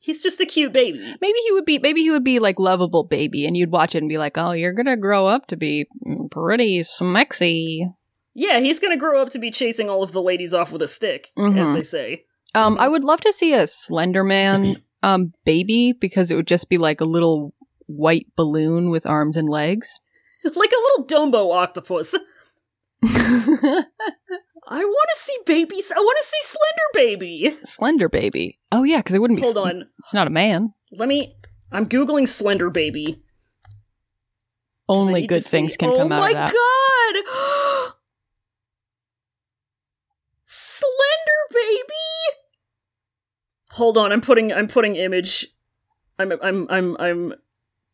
He's 0.03 0.21
just 0.21 0.41
a 0.41 0.45
cute 0.45 0.73
baby. 0.73 0.99
Maybe 1.21 1.39
he 1.45 1.51
would 1.53 1.65
be 1.65 1.79
maybe 1.79 2.01
he 2.01 2.11
would 2.11 2.23
be 2.23 2.39
like 2.39 2.59
lovable 2.59 3.03
baby 3.05 3.45
and 3.45 3.55
you'd 3.57 3.71
watch 3.71 3.95
it 3.95 3.99
and 3.99 4.09
be 4.09 4.17
like, 4.17 4.37
"Oh, 4.37 4.51
you're 4.51 4.73
going 4.73 4.85
to 4.85 4.97
grow 4.97 5.25
up 5.27 5.47
to 5.47 5.55
be 5.57 5.87
mm, 6.05 6.29
pretty 6.29 6.79
smexy." 6.81 7.93
Yeah, 8.35 8.59
he's 8.61 8.79
gonna 8.79 8.97
grow 8.97 9.21
up 9.21 9.29
to 9.29 9.37
be 9.39 9.51
chasing 9.51 9.89
all 9.91 10.01
of 10.01 10.11
the 10.11 10.21
ladies 10.21 10.55
off 10.55 10.71
with 10.71 10.81
a 10.81 10.87
stick, 10.87 11.29
as 11.37 11.43
Mhm. 11.43 11.73
they 11.75 11.83
say. 11.83 12.23
Um 12.55 12.77
I 12.79 12.87
would 12.87 13.03
love 13.03 13.21
to 13.21 13.31
see 13.31 13.53
a 13.53 13.67
Slender 13.67 14.23
Man 14.23 14.77
um 15.03 15.33
baby 15.45 15.93
because 15.93 16.31
it 16.31 16.35
would 16.35 16.47
just 16.47 16.67
be 16.67 16.79
like 16.79 16.99
a 16.99 17.05
little 17.05 17.53
white 17.85 18.25
balloon 18.35 18.89
with 18.89 19.05
arms 19.05 19.37
and 19.37 19.47
legs. 19.49 19.99
like 20.43 20.71
a 20.71 20.83
little 20.83 21.05
Dumbo 21.05 21.53
octopus. 21.55 22.15
I 24.65 24.85
want 24.85 25.09
to 25.13 25.19
see 25.19 25.37
babies. 25.45 25.91
I 25.91 25.99
want 25.99 26.17
to 26.21 26.27
see 26.27 26.37
Slender 26.41 26.89
Baby. 26.93 27.57
Slender 27.65 28.07
baby. 28.07 28.59
Oh 28.71 28.83
yeah, 28.83 28.97
because 28.97 29.13
it 29.13 29.19
wouldn't 29.19 29.37
be. 29.37 29.43
Hold 29.43 29.55
sl- 29.55 29.59
on. 29.59 29.89
It's 29.99 30.13
not 30.13 30.27
a 30.27 30.29
man. 30.29 30.73
Let 30.91 31.09
me. 31.09 31.33
I'm 31.71 31.85
googling 31.85 32.27
Slender 32.27 32.69
Baby. 32.69 33.21
Only 34.87 35.27
good 35.27 35.43
things 35.43 35.73
see- 35.73 35.77
can 35.77 35.89
oh 35.89 35.97
come 35.97 36.11
out 36.13 36.27
of 36.27 36.33
that. 36.33 36.53
Oh 36.55 37.13
my 37.13 37.21
god! 37.83 37.93
Slender 40.45 41.43
Baby. 41.51 42.37
Hold 43.71 43.97
on. 43.97 44.13
I'm 44.13 44.21
putting. 44.21 44.53
I'm 44.53 44.67
putting 44.67 44.95
image. 44.95 45.47
I'm. 46.17 46.31
I'm. 46.41 46.67
I'm. 46.69 46.97
I'm. 46.99 47.33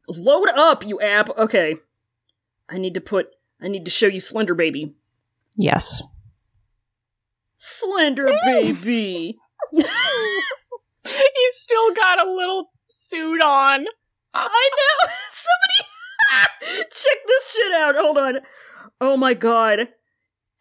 Load 0.08 0.50
up, 0.56 0.86
you 0.86 1.00
app. 1.02 1.30
Okay. 1.36 1.78
I 2.70 2.78
need 2.78 2.94
to 2.94 3.02
put. 3.02 3.30
I 3.60 3.68
need 3.68 3.86
to 3.86 3.92
show 3.92 4.08
you 4.08 4.20
Slender 4.20 4.54
Baby. 4.54 4.94
Yes. 5.60 6.02
Slender 7.58 8.30
eh. 8.30 8.40
Baby. 8.46 9.38
He's 9.74 11.56
still 11.56 11.94
got 11.94 12.26
a 12.26 12.32
little 12.32 12.72
suit 12.88 13.42
on. 13.42 13.86
I 14.34 14.70
know. 14.78 15.10
Somebody 15.34 16.84
check 16.92 17.18
this 17.28 17.52
shit 17.54 17.74
out. 17.74 17.96
Hold 17.96 18.18
on. 18.18 18.34
Oh 19.02 19.18
my 19.18 19.34
god. 19.34 19.90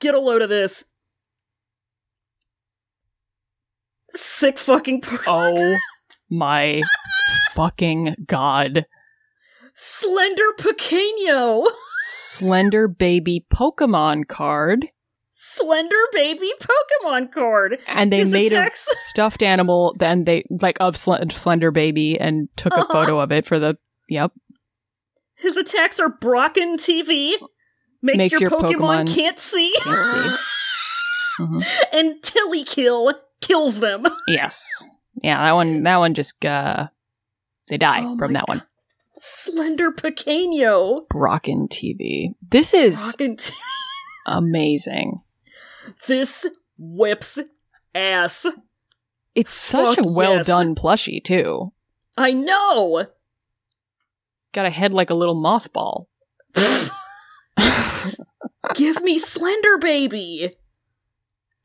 Get 0.00 0.16
a 0.16 0.18
load 0.18 0.42
of 0.42 0.48
this. 0.48 0.84
Sick 4.16 4.58
fucking. 4.58 5.02
Oh 5.28 5.76
my 6.28 6.82
fucking 7.54 8.16
god. 8.26 8.84
Slender 9.74 10.54
Pequeño. 10.58 11.68
Slender 12.38 12.88
baby 12.88 13.46
Pokemon 13.52 14.28
card. 14.28 14.86
Slender 15.32 15.94
baby 16.12 16.50
Pokemon 16.60 17.30
card. 17.32 17.78
And 17.86 18.12
they 18.12 18.18
His 18.20 18.32
made 18.32 18.52
attacks- 18.52 18.88
a 18.90 18.94
stuffed 19.10 19.42
animal, 19.42 19.94
then 19.98 20.24
they 20.24 20.44
like 20.50 20.76
of 20.80 20.96
Sl- 20.96 21.14
Slender 21.32 21.70
Baby 21.70 22.18
and 22.18 22.48
took 22.56 22.72
a 22.74 22.80
Uh-huh. 22.80 22.92
photo 22.92 23.20
of 23.20 23.30
it 23.32 23.46
for 23.46 23.58
the. 23.58 23.76
Yep. 24.08 24.32
His 25.36 25.56
attacks 25.56 26.00
are 26.00 26.08
Broken 26.08 26.76
TV. 26.76 27.34
Makes, 28.02 28.16
Makes 28.18 28.30
your, 28.32 28.40
your 28.42 28.50
Pokemon, 28.50 29.06
Pokemon- 29.06 29.14
can't 29.14 29.38
see. 29.38 29.72
Can't 29.82 30.30
see. 30.30 30.36
Mhm. 31.40 31.64
and 31.92 32.20
Tilly 32.22 32.64
Kill 32.64 33.12
kills 33.40 33.78
them. 33.78 34.06
Yes. 34.26 34.68
Yeah, 35.22 35.38
that 35.40 35.52
one. 35.52 35.84
That 35.84 35.98
one 35.98 36.14
just. 36.14 36.44
uh 36.44 36.88
They 37.68 37.76
die 37.78 38.00
Oh 38.02 38.18
from 38.18 38.32
that 38.32 38.48
one. 38.48 38.62
Slender 39.18 39.90
Pequeño. 39.90 41.08
Broken 41.08 41.68
TV. 41.68 42.34
This 42.50 42.74
is 42.74 43.16
T- 43.16 43.36
amazing. 44.26 45.22
this 46.06 46.46
whips 46.78 47.38
ass. 47.94 48.46
It's 49.34 49.54
such 49.54 49.96
Fuck 49.96 50.04
a 50.04 50.08
well 50.08 50.36
yes. 50.36 50.46
done 50.46 50.74
plushie 50.74 51.22
too. 51.22 51.72
I 52.16 52.32
know. 52.32 52.98
It's 52.98 54.48
got 54.52 54.66
a 54.66 54.70
head 54.70 54.92
like 54.94 55.10
a 55.10 55.14
little 55.14 55.36
mothball. 55.36 56.06
Give 58.74 59.02
me 59.02 59.18
Slender 59.18 59.78
Baby. 59.78 60.52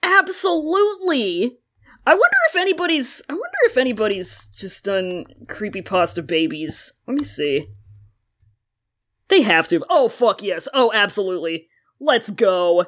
Absolutely. 0.01 1.57
I 2.05 2.11
wonder 2.11 2.37
if 2.49 2.55
anybody's 2.57 3.23
I 3.29 3.33
wonder 3.33 3.57
if 3.65 3.77
anybody's 3.77 4.47
just 4.53 4.83
done 4.83 5.25
creepy 5.47 5.81
pasta 5.81 6.21
babies. 6.21 6.93
Let 7.07 7.17
me 7.17 7.23
see. 7.23 7.67
They 9.29 9.41
have 9.41 9.67
to. 9.69 9.83
Oh 9.89 10.09
fuck 10.09 10.43
yes. 10.43 10.67
Oh 10.73 10.91
absolutely. 10.93 11.67
Let's 11.99 12.29
go. 12.29 12.85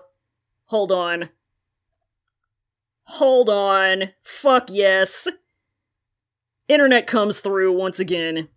Hold 0.66 0.92
on. 0.92 1.30
Hold 3.04 3.50
on. 3.50 4.10
Fuck 4.24 4.66
yes. 4.70 5.28
Internet 6.68 7.08
comes 7.08 7.40
through 7.40 7.72
once 7.78 8.00
again. 8.00 8.50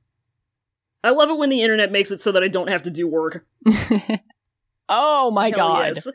I 1.05 1.11
love 1.11 1.31
it 1.31 1.39
when 1.39 1.51
the 1.51 1.63
internet 1.63 1.93
makes 1.93 2.11
it 2.11 2.21
so 2.21 2.33
that 2.33 2.43
I 2.43 2.49
don't 2.49 2.69
have 2.69 2.83
to 2.83 2.91
do 2.91 3.07
work. 3.07 3.47
oh 4.89 5.31
my 5.31 5.51
Hell 5.51 5.57
god. 5.59 5.93
yes. 5.95 6.09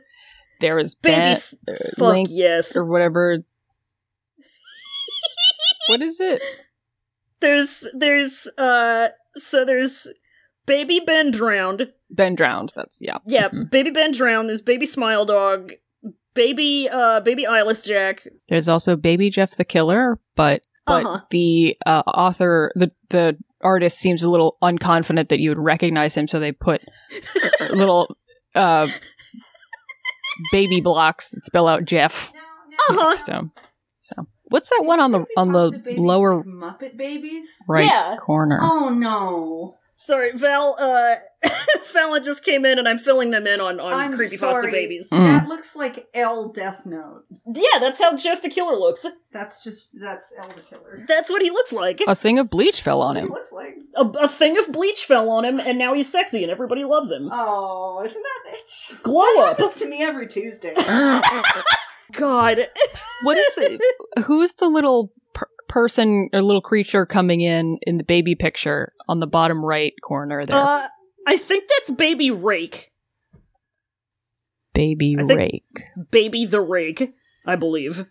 There 0.60 0.80
is 0.80 0.96
Babies. 0.96 1.56
uh, 1.68 1.74
Fuck 1.98 2.00
Link 2.00 2.28
yes. 2.32 2.76
or 2.76 2.84
whatever. 2.86 3.40
What 5.88 6.02
is 6.02 6.20
it? 6.20 6.42
There's 7.40 7.88
there's 7.94 8.48
uh 8.58 9.10
so 9.36 9.66
there's 9.66 10.08
baby 10.66 11.02
Ben 11.06 11.32
drowned. 11.32 11.92
Ben 12.10 12.36
drowned. 12.36 12.72
That's 12.76 13.00
yeah. 13.02 13.18
Yeah, 13.26 13.50
Mhm. 13.50 13.70
baby 13.72 13.92
Ben 13.92 14.12
drowned. 14.12 14.48
There's 14.50 14.62
baby 14.62 14.86
Smile 14.86 15.26
Dog, 15.26 15.72
baby 16.34 16.88
uh 16.92 17.20
baby 17.22 17.46
Eyeless 17.46 17.84
Jack. 17.84 18.26
There's 18.50 18.70
also 18.70 18.96
Baby 18.96 19.30
Jeff 19.30 19.56
the 19.56 19.66
Killer, 19.66 20.20
but 20.36 20.62
but 20.86 21.06
Uh-huh. 21.06 21.22
the 21.30 21.78
uh, 21.86 22.04
author, 22.08 22.72
the 22.76 22.92
the 23.10 23.38
artist 23.62 23.98
seems 24.00 24.22
a 24.24 24.30
little 24.30 24.58
unconfident 24.62 25.30
that 25.30 25.40
you 25.40 25.50
would 25.50 25.58
recognize 25.60 26.16
him, 26.18 26.28
so 26.28 26.40
they 26.40 26.52
put 26.52 26.84
little 27.74 28.18
uh, 28.54 28.88
baby 30.52 30.82
blocks 30.82 31.30
that 31.30 31.46
spell 31.46 31.68
out 31.68 31.86
Jeff 31.86 32.32
Uh-huh. 32.90 33.10
next 33.10 33.24
to 33.24 33.34
him. 33.34 33.52
So 33.98 34.28
what's 34.54 34.70
that 34.70 34.84
one 34.86 35.00
on 35.00 35.12
the 35.12 35.26
on 35.36 35.52
the 35.52 35.96
lower 35.98 36.44
Muppet 36.44 36.96
Babies. 36.96 37.48
right 37.68 37.86
Yeah. 37.86 38.18
corner? 38.20 38.60
Oh 38.62 38.90
no! 38.90 39.78
Sorry, 39.96 40.32
Val 40.36 40.76
uh 40.80 41.16
Fallon 41.84 42.24
just 42.24 42.44
came 42.46 42.66
in 42.66 42.78
and 42.80 42.88
I'm 42.88 42.98
filling 42.98 43.32
them 43.32 43.48
in 43.48 43.60
on 43.60 43.80
on 43.80 43.94
I'm 43.94 44.14
creepypasta 44.14 44.40
sorry. 44.40 44.72
babies. 44.72 45.10
Mm. 45.12 45.24
That 45.24 45.48
looks 45.48 45.76
like 45.76 46.08
L 46.14 46.50
Death 46.50 46.86
Note. 46.86 47.24
Yeah, 47.54 47.80
that's 47.80 48.00
how 48.00 48.16
Jeff 48.16 48.42
the 48.42 48.50
Killer 48.50 48.76
looks. 48.78 49.06
That's 49.32 49.64
just 49.64 49.92
that's 50.00 50.34
L 50.38 50.48
the 50.48 50.62
Killer. 50.62 51.04
That's 51.08 51.30
what 51.30 51.42
he 51.42 51.50
looks 51.50 51.74
like. 51.74 52.02
A 52.08 52.16
thing 52.16 52.38
of 52.40 52.50
bleach 52.50 52.82
fell 52.82 53.00
That's 53.00 53.08
on 53.10 53.16
what 53.16 53.24
him. 53.24 53.28
He 53.28 53.34
looks 53.34 53.52
like. 53.52 53.76
A, 53.96 54.24
a 54.26 54.28
thing 54.28 54.58
of 54.58 54.72
bleach 54.72 55.06
fell 55.06 55.30
on 55.30 55.46
him 55.46 55.60
and 55.60 55.78
now 55.78 55.94
he's 55.94 56.12
sexy 56.12 56.44
and 56.44 56.52
everybody 56.52 56.84
loves 56.84 57.12
him. 57.12 57.30
Oh, 57.32 58.02
isn't 58.04 58.24
that 58.24 58.54
it's, 58.54 58.94
Glow 59.04 59.22
that 59.22 59.42
up. 59.52 59.58
happens 59.58 59.76
to 59.76 59.88
me 59.88 60.02
every 60.04 60.28
Tuesday. 60.28 60.74
God. 62.12 62.68
What 63.24 63.38
is 63.38 63.58
it? 63.58 63.82
Who's 64.26 64.54
the 64.56 64.68
little 64.68 65.12
per- 65.34 65.48
person 65.68 66.30
or 66.34 66.42
little 66.42 66.62
creature 66.62 67.06
coming 67.06 67.42
in 67.42 67.78
in 67.84 67.98
the 67.98 68.04
baby 68.04 68.36
picture 68.36 68.94
on 69.08 69.20
the 69.20 69.28
bottom 69.28 69.64
right 69.64 69.94
corner 70.04 70.46
there? 70.46 70.58
Uh 70.58 70.88
I 71.26 71.38
think 71.38 71.64
that's 71.70 71.90
baby 71.90 72.30
Rake. 72.32 72.92
baby 74.74 75.16
rake. 75.16 75.84
Baby 76.12 76.46
the 76.46 76.60
Rake, 76.62 77.14
I 77.46 77.56
believe. 77.56 78.06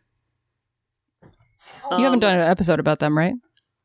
You 1.91 1.99
haven't 1.99 2.15
Um, 2.15 2.21
done 2.21 2.37
an 2.39 2.47
episode 2.49 2.81
about 2.81 2.99
them, 3.01 3.17
right? 3.19 3.35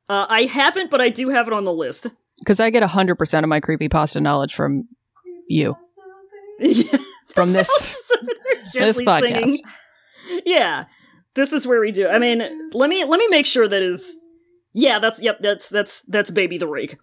Uh, 0.10 0.26
I 0.30 0.44
haven't, 0.44 0.90
but 0.90 1.02
I 1.02 1.10
do 1.10 1.30
have 1.30 1.48
it 1.48 1.54
on 1.54 1.64
the 1.66 1.74
list. 1.74 2.08
Because 2.40 2.60
I 2.62 2.70
get 2.70 2.84
100% 2.84 3.44
of 3.44 3.50
my 3.50 3.60
creepypasta 3.60 4.22
knowledge 4.22 4.56
from 4.56 4.88
you. 5.50 5.76
From 7.36 7.52
this. 7.54 7.70
Gently 8.74 9.06
podcast. 9.06 9.22
singing. 9.22 9.60
Yeah, 10.46 10.86
this 11.36 11.54
is 11.54 11.68
where 11.68 11.80
we 11.80 11.92
do. 11.92 12.08
I 12.08 12.20
mean, 12.20 12.72
let 12.74 12.90
me 12.90 13.04
let 13.04 13.18
me 13.20 13.28
make 13.28 13.46
sure 13.46 13.68
that 13.68 13.82
is. 13.82 14.16
Yeah, 14.74 15.00
that's 15.00 15.22
yep. 15.22 15.40
That's 15.40 15.70
that's 15.70 16.02
that's 16.08 16.32
baby 16.32 16.58
the 16.58 16.68
rake. 16.68 16.98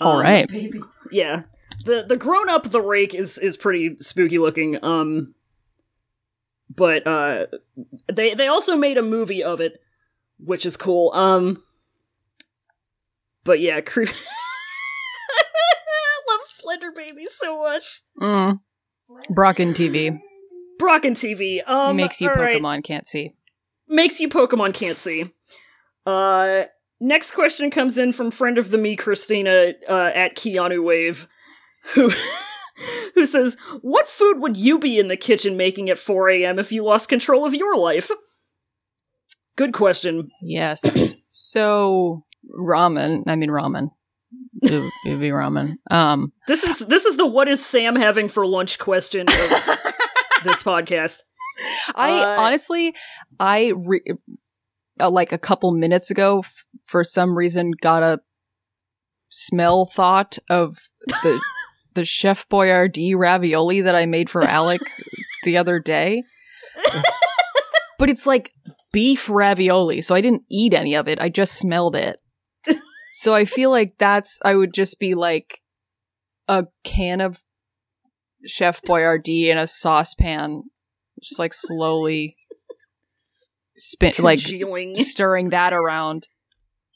All 0.00 0.16
Um, 0.16 0.22
right. 0.22 0.48
Baby. 0.48 0.80
Yeah, 1.10 1.42
the 1.84 2.04
the 2.08 2.16
grown 2.16 2.48
up 2.48 2.70
the 2.70 2.80
rake 2.82 3.14
is 3.14 3.38
is 3.38 3.56
pretty 3.56 3.96
spooky 3.98 4.38
looking. 4.38 4.82
Um, 4.84 5.34
but 6.74 7.06
uh, 7.06 7.46
they 8.12 8.34
they 8.34 8.46
also 8.48 8.76
made 8.76 8.98
a 8.98 9.02
movie 9.02 9.42
of 9.42 9.60
it, 9.60 9.80
which 10.38 10.66
is 10.66 10.76
cool. 10.76 11.12
Um, 11.12 11.62
but 13.44 13.60
yeah, 13.60 13.80
creep. 13.80 14.08
I 15.28 16.32
love 16.32 16.40
Slender 16.44 16.90
Baby 16.94 17.26
so 17.30 17.58
much. 17.62 18.02
Mm. 18.20 18.60
Broken 19.30 19.72
TV. 19.72 20.20
Broken 20.78 21.14
TV. 21.14 21.66
Um, 21.68 21.96
makes 21.96 22.20
you 22.20 22.28
all 22.28 22.34
right. 22.34 22.60
Pokemon 22.60 22.84
can't 22.84 23.06
see. 23.06 23.32
Makes 23.88 24.20
you 24.20 24.28
Pokemon 24.28 24.74
can't 24.74 24.98
see. 24.98 25.32
Uh, 26.04 26.64
next 27.00 27.32
question 27.32 27.70
comes 27.70 27.98
in 27.98 28.12
from 28.12 28.30
friend 28.30 28.58
of 28.58 28.70
the 28.70 28.78
me, 28.78 28.96
Christina, 28.96 29.72
uh, 29.88 30.10
at 30.14 30.36
Keanu 30.36 30.84
Wave, 30.84 31.26
who 31.94 32.10
who 33.14 33.24
says, 33.26 33.56
"What 33.80 34.08
food 34.08 34.38
would 34.40 34.56
you 34.56 34.78
be 34.78 34.98
in 34.98 35.08
the 35.08 35.16
kitchen 35.16 35.56
making 35.56 35.88
at 35.90 35.98
4 35.98 36.30
a.m. 36.30 36.58
if 36.58 36.72
you 36.72 36.84
lost 36.84 37.08
control 37.08 37.46
of 37.46 37.54
your 37.54 37.76
life?" 37.76 38.10
Good 39.56 39.72
question. 39.72 40.28
Yes. 40.42 41.16
so 41.26 42.24
ramen. 42.58 43.22
I 43.26 43.36
mean 43.36 43.50
ramen. 43.50 43.88
It 44.62 44.92
would 45.06 45.20
be 45.20 45.30
ramen. 45.30 45.76
Um, 45.90 46.32
This 46.46 46.62
is 46.64 46.80
this 46.80 47.04
is 47.04 47.16
the 47.16 47.26
what 47.26 47.48
is 47.48 47.64
Sam 47.64 47.96
having 47.96 48.28
for 48.28 48.46
lunch 48.46 48.78
question 48.78 49.26
of 49.28 49.34
this 50.46 50.62
podcast. 50.62 51.22
I 51.94 52.20
Uh, 52.20 52.40
honestly, 52.40 52.94
I 53.40 53.72
re- 53.76 54.04
uh, 55.00 55.10
like 55.10 55.32
a 55.32 55.38
couple 55.38 55.72
minutes 55.72 56.10
ago, 56.10 56.40
f- 56.40 56.64
for 56.86 57.02
some 57.04 57.36
reason, 57.36 57.72
got 57.80 58.02
a 58.02 58.20
smell 59.28 59.86
thought 59.86 60.38
of 60.50 60.78
the 61.22 61.40
the 61.94 62.04
Chef 62.04 62.46
Boyardee 62.48 63.14
ravioli 63.16 63.80
that 63.80 63.94
I 63.94 64.04
made 64.06 64.28
for 64.28 64.42
Alec 64.42 64.80
the 65.44 65.56
other 65.56 65.78
day. 65.80 66.22
but 67.98 68.10
it's 68.10 68.26
like 68.26 68.52
beef 68.92 69.28
ravioli, 69.30 70.00
so 70.02 70.14
I 70.14 70.20
didn't 70.20 70.42
eat 70.50 70.74
any 70.74 70.94
of 70.94 71.08
it. 71.08 71.18
I 71.20 71.28
just 71.30 71.54
smelled 71.58 71.96
it. 71.96 72.20
so 73.14 73.32
I 73.34 73.46
feel 73.46 73.70
like 73.70 73.94
that's 73.98 74.38
I 74.44 74.54
would 74.54 74.74
just 74.74 74.98
be 75.00 75.14
like 75.14 75.60
a 76.48 76.66
can 76.84 77.20
of 77.22 77.40
Chef 78.46 78.82
Boyardee 78.82 79.48
in 79.48 79.58
a 79.58 79.66
saucepan, 79.66 80.64
just 81.20 81.38
like 81.38 81.52
slowly 81.54 82.36
spin 83.76 84.12
like 84.18 84.40
stirring 84.94 85.50
that 85.50 85.72
around. 85.72 86.28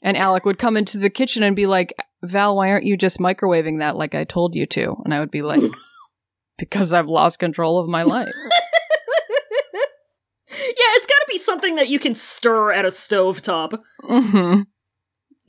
And 0.03 0.17
Alec 0.17 0.45
would 0.45 0.57
come 0.57 0.77
into 0.77 0.97
the 0.97 1.11
kitchen 1.11 1.43
and 1.43 1.55
be 1.55 1.67
like, 1.67 1.93
Val, 2.23 2.55
why 2.55 2.71
aren't 2.71 2.85
you 2.85 2.97
just 2.97 3.19
microwaving 3.19 3.79
that 3.79 3.95
like 3.95 4.15
I 4.15 4.23
told 4.23 4.55
you 4.55 4.65
to? 4.67 4.95
And 5.05 5.13
I 5.13 5.19
would 5.19 5.31
be 5.31 5.43
like, 5.43 5.61
because 6.57 6.93
I've 6.93 7.07
lost 7.07 7.39
control 7.39 7.79
of 7.79 7.89
my 7.89 8.03
life. 8.03 8.27
yeah, 10.49 10.91
it's 10.95 11.05
got 11.05 11.19
to 11.19 11.27
be 11.29 11.37
something 11.37 11.75
that 11.75 11.89
you 11.89 11.99
can 11.99 12.15
stir 12.15 12.71
at 12.71 12.85
a 12.85 12.89
stovetop. 12.89 13.79
hmm 14.01 14.61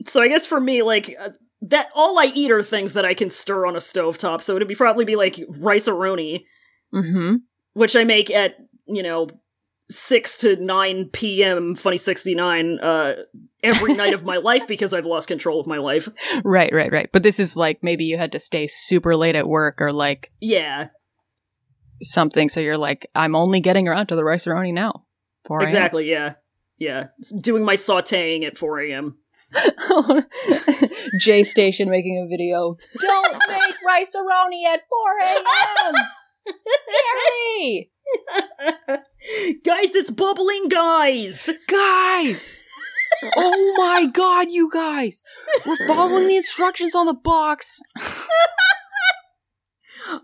So 0.05 0.21
I 0.21 0.27
guess 0.27 0.45
for 0.45 0.59
me, 0.59 0.83
like 0.83 1.15
uh, 1.19 1.29
that, 1.69 1.89
all 1.95 2.19
I 2.19 2.25
eat 2.25 2.51
are 2.51 2.61
things 2.61 2.93
that 2.93 3.05
I 3.05 3.13
can 3.13 3.29
stir 3.29 3.65
on 3.65 3.75
a 3.75 3.79
stovetop. 3.79 4.41
So 4.41 4.55
it'd 4.55 4.67
be 4.67 4.75
probably 4.75 5.05
be 5.05 5.15
like 5.15 5.39
Rice-A-Roni, 5.47 6.45
hmm 6.91 7.35
which 7.73 7.95
I 7.95 8.03
make 8.03 8.29
at 8.29 8.55
you 8.85 9.01
know 9.01 9.27
six 9.89 10.37
to 10.39 10.55
nine 10.57 11.09
p.m. 11.11 11.75
Funny 11.75 11.97
sixty 11.97 12.35
nine 12.35 12.79
uh, 12.79 13.13
every 13.63 13.93
night 13.95 14.13
of 14.13 14.23
my 14.23 14.37
life 14.37 14.67
because 14.67 14.93
I've 14.93 15.05
lost 15.05 15.27
control 15.27 15.59
of 15.59 15.67
my 15.67 15.77
life. 15.77 16.07
Right, 16.43 16.71
right, 16.73 16.91
right. 16.91 17.09
But 17.11 17.23
this 17.23 17.39
is 17.39 17.55
like 17.55 17.83
maybe 17.83 18.05
you 18.05 18.17
had 18.17 18.31
to 18.33 18.39
stay 18.39 18.67
super 18.67 19.15
late 19.15 19.35
at 19.35 19.47
work 19.47 19.81
or 19.81 19.91
like 19.91 20.31
Yeah, 20.39 20.89
something. 22.01 22.49
So 22.49 22.59
you're 22.59 22.77
like, 22.77 23.09
I'm 23.15 23.35
only 23.35 23.59
getting 23.59 23.87
around 23.87 24.07
to 24.07 24.15
the 24.15 24.23
rice 24.23 24.45
roni 24.45 24.73
now. 24.73 25.05
4 25.45 25.63
exactly. 25.63 26.09
Yeah, 26.09 26.33
yeah. 26.77 27.07
Doing 27.41 27.63
my 27.63 27.75
sautéing 27.75 28.45
at 28.45 28.57
four 28.57 28.79
a.m. 28.79 29.17
J 31.19 31.43
Station 31.43 31.89
making 31.89 32.23
a 32.23 32.27
video. 32.27 32.77
Don't 32.99 33.33
make 33.47 33.75
rice 33.85 34.15
roni 34.15 34.65
at 34.65 34.81
4 34.89 35.19
a.m. 35.21 35.95
Scary. 36.81 37.91
guys, 39.63 39.95
it's 39.95 40.11
bubbling, 40.11 40.67
guys. 40.69 41.49
Guys! 41.67 42.63
oh 43.35 43.73
my 43.77 44.05
god, 44.07 44.47
you 44.49 44.69
guys! 44.71 45.21
We're 45.65 45.87
following 45.87 46.27
the 46.27 46.35
instructions 46.37 46.95
on 46.95 47.05
the 47.05 47.13
box. 47.13 47.81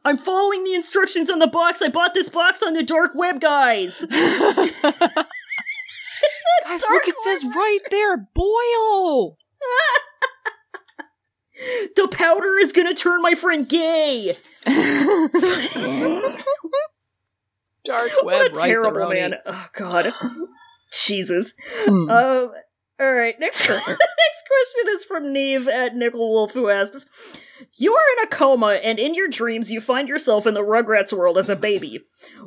I'm 0.04 0.18
following 0.18 0.66
the 0.66 0.74
instructions 0.74 1.30
on 1.30 1.40
the 1.40 1.48
box. 1.48 1.82
I 1.82 1.88
bought 1.88 2.14
this 2.14 2.28
box 2.30 2.62
on 2.62 2.74
the 2.74 2.84
dark 2.84 3.12
web, 3.16 3.40
guys. 3.40 4.06
Guys, 6.66 6.84
look, 6.90 7.08
it 7.08 7.16
says 7.24 7.46
right 7.56 7.80
there, 7.90 8.18
boil! 8.34 9.38
The 11.96 12.08
powder 12.08 12.58
is 12.58 12.72
gonna 12.72 12.94
turn 12.94 13.22
my 13.22 13.34
friend 13.34 13.68
gay. 13.68 14.34
Dark 17.84 18.12
what 18.22 18.46
a 18.46 18.50
terrible 18.50 19.10
man. 19.10 19.36
Oh 19.46 19.66
god. 19.76 20.14
Jesus. 20.94 21.56
Hmm. 21.86 22.10
Um 22.10 22.52
all 23.00 23.14
right, 23.14 23.36
next 23.40 23.68
next 23.70 23.78
question 23.78 24.90
is 24.90 25.04
from 25.06 25.32
Neve 25.34 25.68
at 25.68 25.96
Nickel 25.96 26.32
Wolf, 26.32 26.54
who 26.54 26.70
asks, 26.70 27.06
"You 27.78 27.94
are 27.96 28.18
in 28.18 28.26
a 28.26 28.28
coma, 28.28 28.80
and 28.84 29.00
in 29.00 29.16
your 29.16 29.28
dreams, 29.28 29.72
you 29.72 29.80
find 29.80 30.08
yourself 30.10 30.46
in 30.46 30.54
the 30.54 30.62
Rugrats 30.64 31.14
world 31.14 31.38
as 31.38 31.50
a 31.50 31.56
baby. 31.56 32.02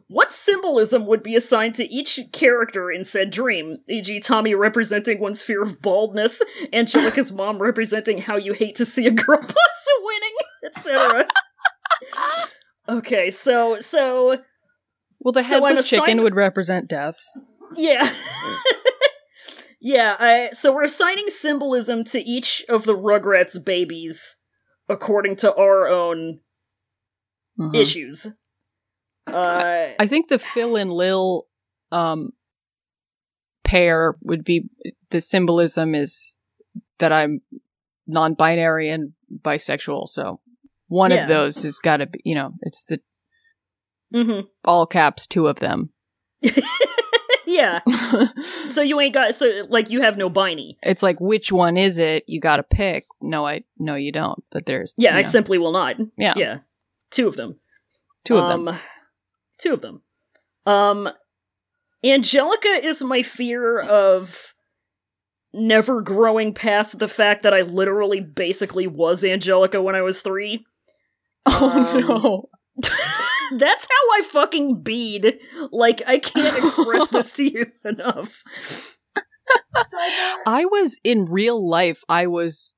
What 0.08 0.30
symbolism 0.30 1.06
would 1.06 1.22
be 1.22 1.34
assigned 1.36 1.74
to 1.76 1.88
each 1.88 2.20
character 2.32 2.90
in 2.90 3.04
said 3.04 3.30
dream? 3.30 3.78
E.g., 3.88 4.20
Tommy 4.20 4.54
representing 4.54 5.20
one's 5.20 5.42
fear 5.42 5.62
of 5.62 5.80
baldness, 5.80 6.42
Angelica's 6.72 7.32
mom 7.32 7.58
representing 7.62 8.18
how 8.18 8.36
you 8.36 8.52
hate 8.52 8.74
to 8.76 8.84
see 8.86 9.06
a 9.06 9.10
girl 9.10 9.40
boss 9.40 9.86
winning, 10.02 10.36
etc." 10.66 11.26
okay, 12.88 13.30
so 13.30 13.78
so 13.78 14.38
well, 15.20 15.32
the 15.32 15.42
So 15.42 15.48
headless 15.64 15.88
chicken 15.88 16.04
assign- 16.04 16.22
would 16.24 16.34
represent 16.34 16.88
death. 16.88 17.24
yeah. 17.76 18.12
Yeah, 19.84 20.14
I, 20.18 20.50
so 20.52 20.72
we're 20.72 20.84
assigning 20.84 21.28
symbolism 21.28 22.04
to 22.04 22.20
each 22.20 22.64
of 22.68 22.84
the 22.84 22.96
Rugrats 22.96 23.62
babies 23.62 24.36
according 24.88 25.36
to 25.36 25.52
our 25.54 25.88
own 25.88 26.38
Mhm. 27.58 27.74
issues. 27.74 28.28
Uh, 29.26 29.90
I 29.98 30.06
think 30.06 30.28
the 30.28 30.38
Phil 30.38 30.76
and 30.76 30.92
Lil 30.92 31.48
um, 31.90 32.30
pair 33.64 34.16
would 34.22 34.44
be 34.44 34.70
the 35.10 35.20
symbolism 35.20 35.94
is 35.94 36.36
that 36.98 37.12
I'm 37.12 37.42
non-binary 38.06 38.88
and 38.88 39.12
bisexual. 39.36 40.08
So 40.08 40.40
one 40.86 41.10
Yeah. 41.10 41.22
of 41.22 41.28
those 41.28 41.62
has 41.64 41.78
got 41.78 41.98
to 41.98 42.06
be, 42.06 42.20
you 42.24 42.34
know, 42.36 42.52
it's 42.62 42.84
the 42.84 43.00
mhm. 44.14 44.48
all 44.64 44.86
caps 44.86 45.26
two 45.26 45.48
of 45.48 45.58
them. 45.58 45.90
yeah. 47.62 47.80
So 48.72 48.80
you 48.80 48.98
ain't 49.00 49.12
got 49.12 49.34
so 49.34 49.66
like 49.68 49.90
you 49.90 50.00
have 50.00 50.16
no 50.16 50.30
biney. 50.30 50.76
it's 50.82 51.02
like 51.02 51.20
which 51.20 51.52
one 51.52 51.76
is 51.76 51.98
it? 51.98 52.24
You 52.26 52.40
got 52.40 52.56
to 52.56 52.62
pick. 52.62 53.04
No, 53.20 53.46
I 53.46 53.64
no, 53.78 53.94
you 53.96 54.10
don't. 54.12 54.42
But 54.50 54.64
there's 54.66 54.94
Yeah, 54.96 55.12
you 55.12 55.18
I 55.18 55.22
simply 55.22 55.58
will 55.58 55.72
not. 55.72 55.96
yeah, 56.16 56.32
Yeah, 56.36 56.58
two 57.10 57.28
of 57.28 57.36
them. 57.36 57.56
two 58.24 58.38
of 58.38 58.48
them. 58.48 58.68
Um, 58.68 58.78
Two 59.58 59.72
of 59.74 59.80
them. 59.82 60.02
Um, 60.66 61.08
Angelica 62.02 62.68
is 62.82 63.02
my 63.04 63.22
fear 63.22 63.78
of 63.78 64.54
never 65.52 66.00
growing 66.00 66.54
past 66.54 66.98
the 66.98 67.06
fact 67.08 67.42
that 67.42 67.52
I 67.54 67.60
literally 67.60 68.20
basically 68.20 68.86
was 68.86 69.22
Angelica 69.22 69.80
when 69.82 69.94
I 69.94 70.02
was 70.02 70.22
three. 70.22 70.64
Oh 71.46 71.70
um, 71.70 72.00
no. 72.00 72.48
That's 73.58 73.86
how 73.86 74.18
I 74.18 74.22
fucking 74.22 74.82
bead. 74.82 75.38
Like, 75.70 76.02
I 76.06 76.18
can't 76.18 76.56
express 76.56 77.08
this 77.08 77.32
to 77.36 77.44
you 77.44 77.66
enough. 77.84 78.42
I 80.46 80.64
was 80.64 80.98
in 81.04 81.26
real 81.26 81.68
life. 81.68 82.02
I 82.08 82.26
was 82.26 82.74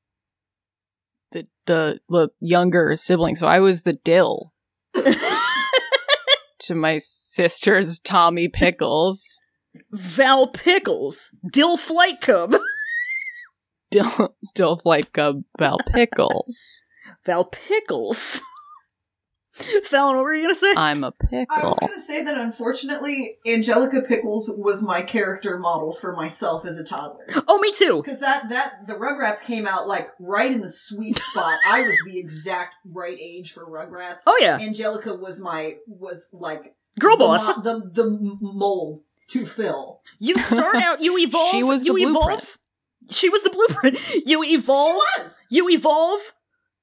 the 1.33 1.47
the 1.67 2.01
the 2.09 2.31
younger 2.41 2.97
sibling, 2.97 3.37
so 3.37 3.47
I 3.47 3.61
was 3.61 3.83
the 3.83 3.93
dill 3.93 4.53
to 6.65 6.75
my 6.75 6.99
sister's 6.99 7.99
Tommy 8.01 8.49
Pickles. 8.49 9.41
Val 9.93 10.49
Pickles. 10.49 11.35
Dill 11.53 11.77
Flight 11.77 12.21
Cub. 12.21 12.57
Dill 13.91 14.35
dill 14.55 14.81
like 14.85 15.17
a 15.19 15.35
Val 15.59 15.79
Pickles. 15.93 16.83
Val 17.27 17.45
Pickles. 17.45 18.43
Fallon, 19.85 20.17
what 20.17 20.25
were 20.25 20.35
you 20.35 20.43
gonna 20.45 20.55
say? 20.55 20.75
I'm 20.77 21.05
a 21.05 21.13
pickle. 21.13 21.47
I 21.51 21.65
was 21.67 21.79
going 21.79 21.93
to 21.93 22.01
say 22.01 22.25
that 22.25 22.37
unfortunately, 22.37 23.37
Angelica 23.47 24.03
Pickles 24.03 24.51
was 24.57 24.83
my 24.83 25.03
character 25.03 25.59
model 25.59 25.93
for 25.93 26.15
myself 26.17 26.67
as 26.67 26.77
a 26.79 26.85
toddler. 26.85 27.27
oh, 27.47 27.59
me 27.61 27.73
too. 27.73 28.01
Because 28.05 28.19
that, 28.21 28.49
that, 28.49 28.87
the 28.89 28.95
Rugrats 28.95 29.43
came 29.45 29.67
out 29.67 29.87
like 29.87 30.09
right 30.19 30.51
in 30.51 30.61
the 30.61 30.71
sweet 30.71 31.19
spot. 31.19 31.59
I 31.69 31.83
was 31.83 31.97
the 32.05 32.19
exact 32.19 32.75
right 32.85 33.17
age 33.21 33.53
for 33.53 33.65
Rugrats. 33.65 34.23
Oh, 34.27 34.37
yeah. 34.41 34.59
Angelica 34.61 35.15
was 35.15 35.41
my, 35.41 35.77
was 35.87 36.31
like. 36.33 36.75
Girl 36.99 37.17
the 37.17 37.25
boss. 37.25 37.49
mo- 37.57 37.63
The, 37.63 37.91
the 37.93 38.37
mold 38.41 39.03
to 39.29 39.47
fill. 39.47 40.01
You 40.19 40.37
start 40.37 40.77
out, 40.77 41.01
you 41.03 41.17
evolve. 41.19 41.51
She 41.53 41.63
was 41.63 41.83
the 41.83 41.87
you 41.87 41.93
blueprint. 42.13 42.41
evolve. 42.43 42.59
She 43.11 43.29
was 43.29 43.43
the 43.43 43.51
blueprint. 43.51 43.99
You 44.27 44.45
She 44.45 44.55
evolve. 44.55 44.97
was! 45.19 45.37
You 45.49 45.69
evolve 45.71 46.33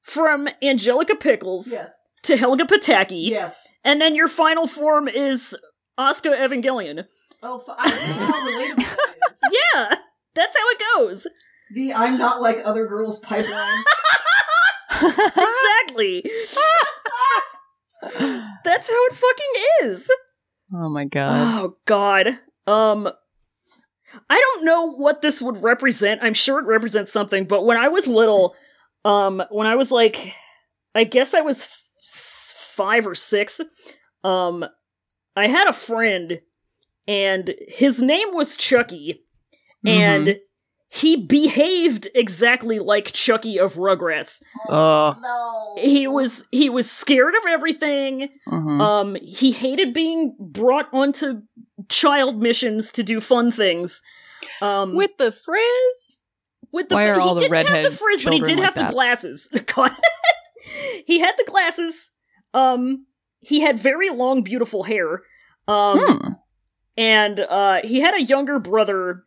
from 0.03 0.48
Angelica 0.64 1.15
Pickles 1.15 1.69
Yes. 1.72 2.01
To 2.31 2.37
Helga 2.43 2.63
Pataki, 2.65 3.29
Yes. 3.29 3.75
and 3.83 3.99
then 4.01 4.15
your 4.15 4.27
final 4.27 4.67
form 4.67 5.07
is 5.07 5.55
Asuka 5.99 6.37
Evangelion. 6.37 7.05
Oh, 7.43 7.57
f- 7.67 7.75
I 7.77 7.89
see 7.91 8.19
how 8.19 8.31
relatable 8.31 8.95
that 8.97 9.15
is. 9.31 9.39
Yeah, 9.73 9.95
that's 10.35 10.55
how 10.55 10.69
it 10.69 10.81
goes. 10.95 11.27
The 11.73 11.93
I'm 11.93 12.17
not 12.17 12.41
like 12.41 12.59
other 12.63 12.85
girls 12.85 13.19
pipeline. 13.19 13.83
exactly. 15.01 16.23
that's 18.63 18.89
how 18.89 19.05
it 19.05 19.13
fucking 19.13 19.63
is. 19.89 20.11
oh 20.73 20.89
my 20.89 21.05
god. 21.05 21.61
Oh 21.63 21.77
god. 21.85 22.39
Um 22.67 23.09
I 24.29 24.39
don't 24.39 24.65
know 24.65 24.91
what 24.91 25.21
this 25.21 25.41
would 25.41 25.63
represent. 25.63 26.21
I'm 26.23 26.33
sure 26.33 26.59
it 26.59 26.65
represents 26.65 27.11
something, 27.13 27.45
but 27.45 27.65
when 27.65 27.77
I 27.77 27.87
was 27.87 28.07
little, 28.07 28.55
um 29.05 29.41
when 29.49 29.67
I 29.67 29.75
was 29.75 29.91
like 29.91 30.33
I 30.93 31.03
guess 31.03 31.33
I 31.33 31.41
was 31.41 31.80
f- 32.02 32.06
s- 32.06 32.53
5 32.76 33.07
or 33.07 33.15
6, 33.15 33.61
um 34.23 34.65
I 35.36 35.48
had 35.48 35.68
a 35.68 35.73
friend 35.73 36.40
and 37.07 37.53
his 37.68 38.02
name 38.02 38.34
was 38.34 38.57
Chucky 38.57 39.23
and 39.86 40.38
he 40.90 41.15
behaved 41.15 42.10
exactly 42.14 42.80
like 42.80 43.14
Chucky 43.14 43.57
of 43.57 43.76
Rugrats. 43.76 44.41
Oh. 44.69 45.15
No. 45.22 45.82
He 45.82 46.06
was 46.07 46.48
he 46.52 46.69
was 46.69 46.91
scared 46.91 47.34
of 47.36 47.48
everything. 47.49 48.28
mhm. 48.48 48.82
Um, 48.82 49.15
he 49.22 49.52
hated 49.53 49.94
being 49.94 50.36
brought 50.40 50.88
onto 50.94 51.44
child 51.88 52.41
missions 52.41 52.91
to 52.91 53.03
do 53.03 53.22
fun 53.22 53.52
things. 53.52 54.02
Um, 54.61 54.95
With 54.95 55.11
the 55.18 55.32
frizz? 55.32 56.18
with 56.73 56.90
the 56.90 56.95
Why 56.95 57.06
fr- 57.07 57.14
are 57.14 57.19
all 57.22 57.36
he 57.38 57.48
the 57.48 57.49
didn't 57.49 57.56
have 57.57 57.68
the 57.68 57.73
redhead 57.73 57.94
frizz, 57.99 58.23
but 58.23 58.34
he 58.34 58.40
did 58.41 58.57
like 58.60 58.65
have 58.65 58.76
that? 58.76 58.88
the 58.88 58.94
glasses. 58.94 59.49
God. 59.76 59.91
he 61.05 61.19
had 61.19 61.33
the 61.38 61.45
glasses. 61.45 62.11
Um, 62.53 63.05
he 63.39 63.61
had 63.61 63.79
very 63.79 64.09
long, 64.09 64.43
beautiful 64.43 64.83
hair. 64.83 65.19
Um, 65.67 65.99
Hmm. 65.99 66.27
and 66.97 67.39
uh, 67.39 67.81
he 67.83 68.01
had 68.01 68.13
a 68.13 68.21
younger 68.23 68.59
brother 68.59 69.23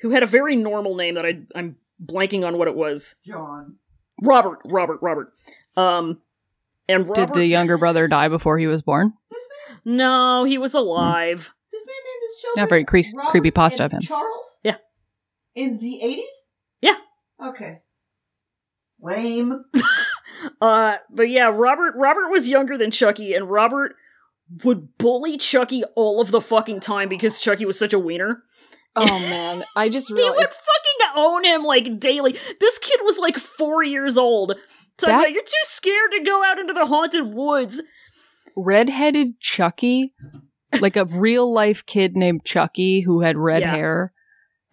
who 0.00 0.10
had 0.10 0.22
a 0.22 0.26
very 0.26 0.56
normal 0.56 0.94
name 0.96 1.14
that 1.14 1.24
I 1.26 1.40
I'm 1.54 1.76
blanking 2.04 2.44
on 2.46 2.58
what 2.58 2.68
it 2.68 2.74
was. 2.74 3.16
John. 3.26 3.76
Robert, 4.22 4.60
Robert, 4.64 4.98
Robert. 5.02 5.32
Um, 5.76 6.20
and 6.88 7.06
Robert. 7.08 7.26
Did 7.32 7.34
the 7.34 7.46
younger 7.46 7.76
brother 7.78 8.08
die 8.08 8.28
before 8.28 8.58
he 8.58 8.66
was 8.66 8.82
born? 8.82 9.12
This 9.30 9.48
man, 9.84 9.96
no, 9.96 10.44
he 10.44 10.58
was 10.58 10.74
alive. 10.74 11.50
this 11.72 11.86
man 11.86 11.94
named 11.96 12.22
his 12.22 12.40
children. 12.42 12.62
Not 12.62 12.68
very 12.68 12.84
cre- 12.84 13.30
creepy 13.30 13.50
pasta 13.50 13.84
of 13.84 13.92
him. 13.92 14.00
Charles. 14.00 14.60
Yeah. 14.64 14.76
In 15.54 15.78
the 15.78 16.02
eighties. 16.02 16.48
Yeah. 16.80 16.96
Okay. 17.44 17.80
Lame. 19.00 19.64
Uh, 20.60 20.96
but 21.10 21.28
yeah, 21.28 21.50
Robert 21.52 21.94
Robert 21.96 22.30
was 22.30 22.48
younger 22.48 22.76
than 22.78 22.90
Chucky, 22.90 23.34
and 23.34 23.50
Robert 23.50 23.94
would 24.64 24.96
bully 24.98 25.38
Chucky 25.38 25.82
all 25.96 26.20
of 26.20 26.30
the 26.30 26.40
fucking 26.40 26.80
time 26.80 27.08
because 27.08 27.40
Chucky 27.40 27.64
was 27.64 27.78
such 27.78 27.92
a 27.92 27.98
wiener. 27.98 28.42
Oh 28.94 29.04
man, 29.06 29.62
I 29.76 29.88
just 29.88 30.08
He 30.14 30.14
would 30.14 30.36
fucking 30.36 31.12
own 31.16 31.44
him 31.44 31.62
like 31.64 31.98
daily. 31.98 32.36
This 32.60 32.78
kid 32.78 33.00
was 33.02 33.18
like 33.18 33.36
four 33.38 33.82
years 33.82 34.18
old. 34.18 34.54
Talking 34.98 35.12
That- 35.14 35.20
about, 35.20 35.32
you're 35.32 35.42
too 35.42 35.50
scared 35.62 36.10
to 36.18 36.24
go 36.24 36.44
out 36.44 36.58
into 36.58 36.72
the 36.74 36.86
haunted 36.86 37.32
woods. 37.32 37.80
redheaded 38.56 39.40
Chucky, 39.40 40.12
like 40.80 40.96
a 40.96 41.06
real 41.06 41.50
life 41.52 41.86
kid 41.86 42.16
named 42.16 42.44
Chucky 42.44 43.00
who 43.00 43.20
had 43.22 43.38
red 43.38 43.62
Yeah. 43.62 43.70
hair, 43.70 44.12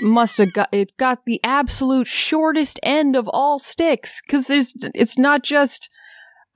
must 0.00 0.38
have 0.38 0.52
got 0.52 0.68
it 0.72 0.96
got 0.96 1.24
the 1.26 1.40
absolute 1.42 2.06
shortest 2.06 2.78
end 2.82 3.16
of 3.16 3.28
all 3.28 3.58
sticks 3.58 4.20
because 4.26 4.46
there's 4.46 4.74
it's 4.94 5.18
not 5.18 5.42
just. 5.42 5.90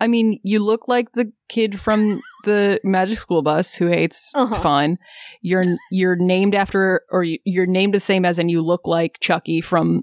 I 0.00 0.08
mean, 0.08 0.40
you 0.42 0.58
look 0.64 0.88
like 0.88 1.12
the 1.12 1.30
kid 1.48 1.78
from 1.80 2.20
the 2.42 2.80
Magic 2.82 3.18
School 3.18 3.42
Bus 3.42 3.74
who 3.76 3.86
hates 3.86 4.32
Uh-huh. 4.34 4.56
fun. 4.60 4.98
You're 5.42 5.62
you're 5.92 6.16
named 6.16 6.56
after, 6.56 7.02
or 7.12 7.22
you- 7.22 7.38
you're 7.44 7.66
named 7.66 7.94
the 7.94 8.00
same 8.00 8.24
as, 8.24 8.40
and 8.40 8.50
you 8.50 8.62
look 8.62 8.88
like 8.88 9.18
Chucky 9.20 9.60
from 9.60 10.02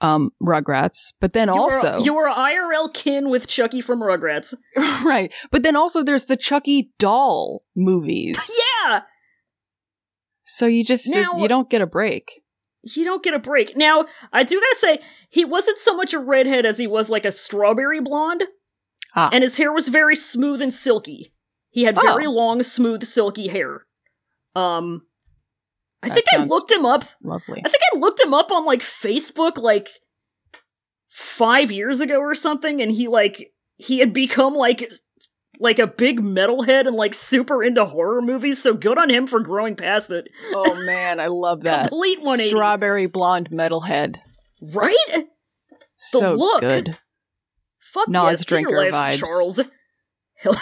um 0.00 0.30
Rugrats. 0.40 1.12
But 1.20 1.32
then 1.32 1.48
You 1.48 1.54
also, 1.60 1.98
you 2.00 2.16
are 2.16 2.28
IRL 2.28 2.94
kin 2.94 3.28
with 3.28 3.48
Chucky 3.48 3.80
from 3.80 4.00
Rugrats. 4.00 4.54
right. 4.76 5.32
But 5.50 5.64
then 5.64 5.74
also, 5.74 6.04
there's 6.04 6.26
the 6.26 6.36
Chucky 6.36 6.92
doll 7.00 7.64
movies. 7.74 8.38
Yeah, 8.86 9.00
So 10.44 10.66
you 10.66 10.84
just, 10.84 11.06
just 11.12 11.32
Now- 11.34 11.40
you 11.42 11.48
don't 11.48 11.68
get 11.68 11.82
a 11.82 11.86
break. 11.86 12.42
You 12.82 13.04
don't 13.04 13.22
get 13.24 13.34
a 13.34 13.38
break. 13.38 13.76
Now, 13.76 14.06
I 14.32 14.42
do 14.44 14.60
gotta 14.60 14.76
say, 14.76 14.98
he 15.30 15.44
wasn't 15.44 15.78
so 15.78 15.96
much 15.96 16.14
a 16.14 16.18
redhead 16.18 16.64
as 16.66 16.78
he 16.78 16.86
was 16.86 17.10
like 17.10 17.24
a 17.24 17.32
strawberry 17.32 18.00
blonde. 18.00 18.44
Ah. 19.14 19.30
And 19.32 19.42
his 19.42 19.56
hair 19.56 19.72
was 19.72 19.88
very 19.88 20.14
smooth 20.16 20.60
and 20.62 20.72
silky. 20.72 21.32
He 21.70 21.84
had 21.84 21.94
very 21.96 22.26
Oh. 22.26 22.30
long, 22.32 22.62
smooth, 22.62 23.02
silky 23.04 23.48
hair. 23.48 23.86
Um, 24.54 25.02
I 26.02 26.08
That 26.08 26.14
think 26.14 26.26
I 26.32 26.44
looked 26.44 26.70
him 26.72 26.86
up. 26.86 27.04
Lovely. 27.22 27.60
I 27.64 27.68
think 27.68 27.82
I 27.92 27.98
looked 27.98 28.20
him 28.20 28.32
up 28.32 28.50
on 28.52 28.64
like 28.64 28.80
Facebook 28.80 29.56
like 29.58 29.88
five 31.10 31.70
years 31.72 32.00
ago 32.00 32.18
or 32.18 32.34
something, 32.34 32.80
and 32.80 32.92
he 32.92 33.08
like 33.08 33.52
he 33.76 33.98
had 33.98 34.12
become 34.12 34.54
like 34.54 34.90
like 35.60 35.78
a 35.78 35.86
big 35.86 36.20
metalhead 36.20 36.86
and 36.86 36.96
like 36.96 37.14
super 37.14 37.62
into 37.62 37.84
horror 37.84 38.22
movies. 38.22 38.62
So 38.62 38.74
good 38.74 38.98
on 38.98 39.10
him 39.10 39.26
for 39.26 39.40
growing 39.40 39.76
past 39.76 40.12
it. 40.12 40.28
Oh 40.52 40.84
man, 40.84 41.20
I 41.20 41.26
love 41.26 41.62
that. 41.62 41.88
Complete 41.88 42.20
one. 42.22 42.38
Strawberry 42.38 43.06
blonde 43.06 43.50
metalhead. 43.50 44.16
Right? 44.60 45.26
So 45.96 46.34
look. 46.34 46.60
good. 46.60 46.96
Fuck 47.80 48.08
Nas 48.08 48.40
yes, 48.40 48.44
drinker 48.44 48.90
life, 48.90 49.16
vibes. 49.16 49.18
Charles. 49.18 49.60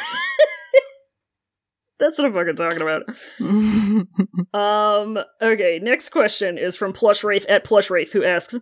That's 1.98 2.18
what 2.18 2.26
I'm 2.26 2.34
fucking 2.34 2.56
talking 2.56 2.82
about. 2.82 3.02
Um, 4.52 5.18
okay, 5.40 5.80
next 5.82 6.10
question 6.10 6.58
is 6.58 6.76
from 6.76 6.92
Plush 6.92 7.24
Wraith 7.24 7.46
at 7.48 7.64
Plush 7.64 7.90
Wraith, 7.90 8.12
who 8.12 8.22
asks, 8.24 8.58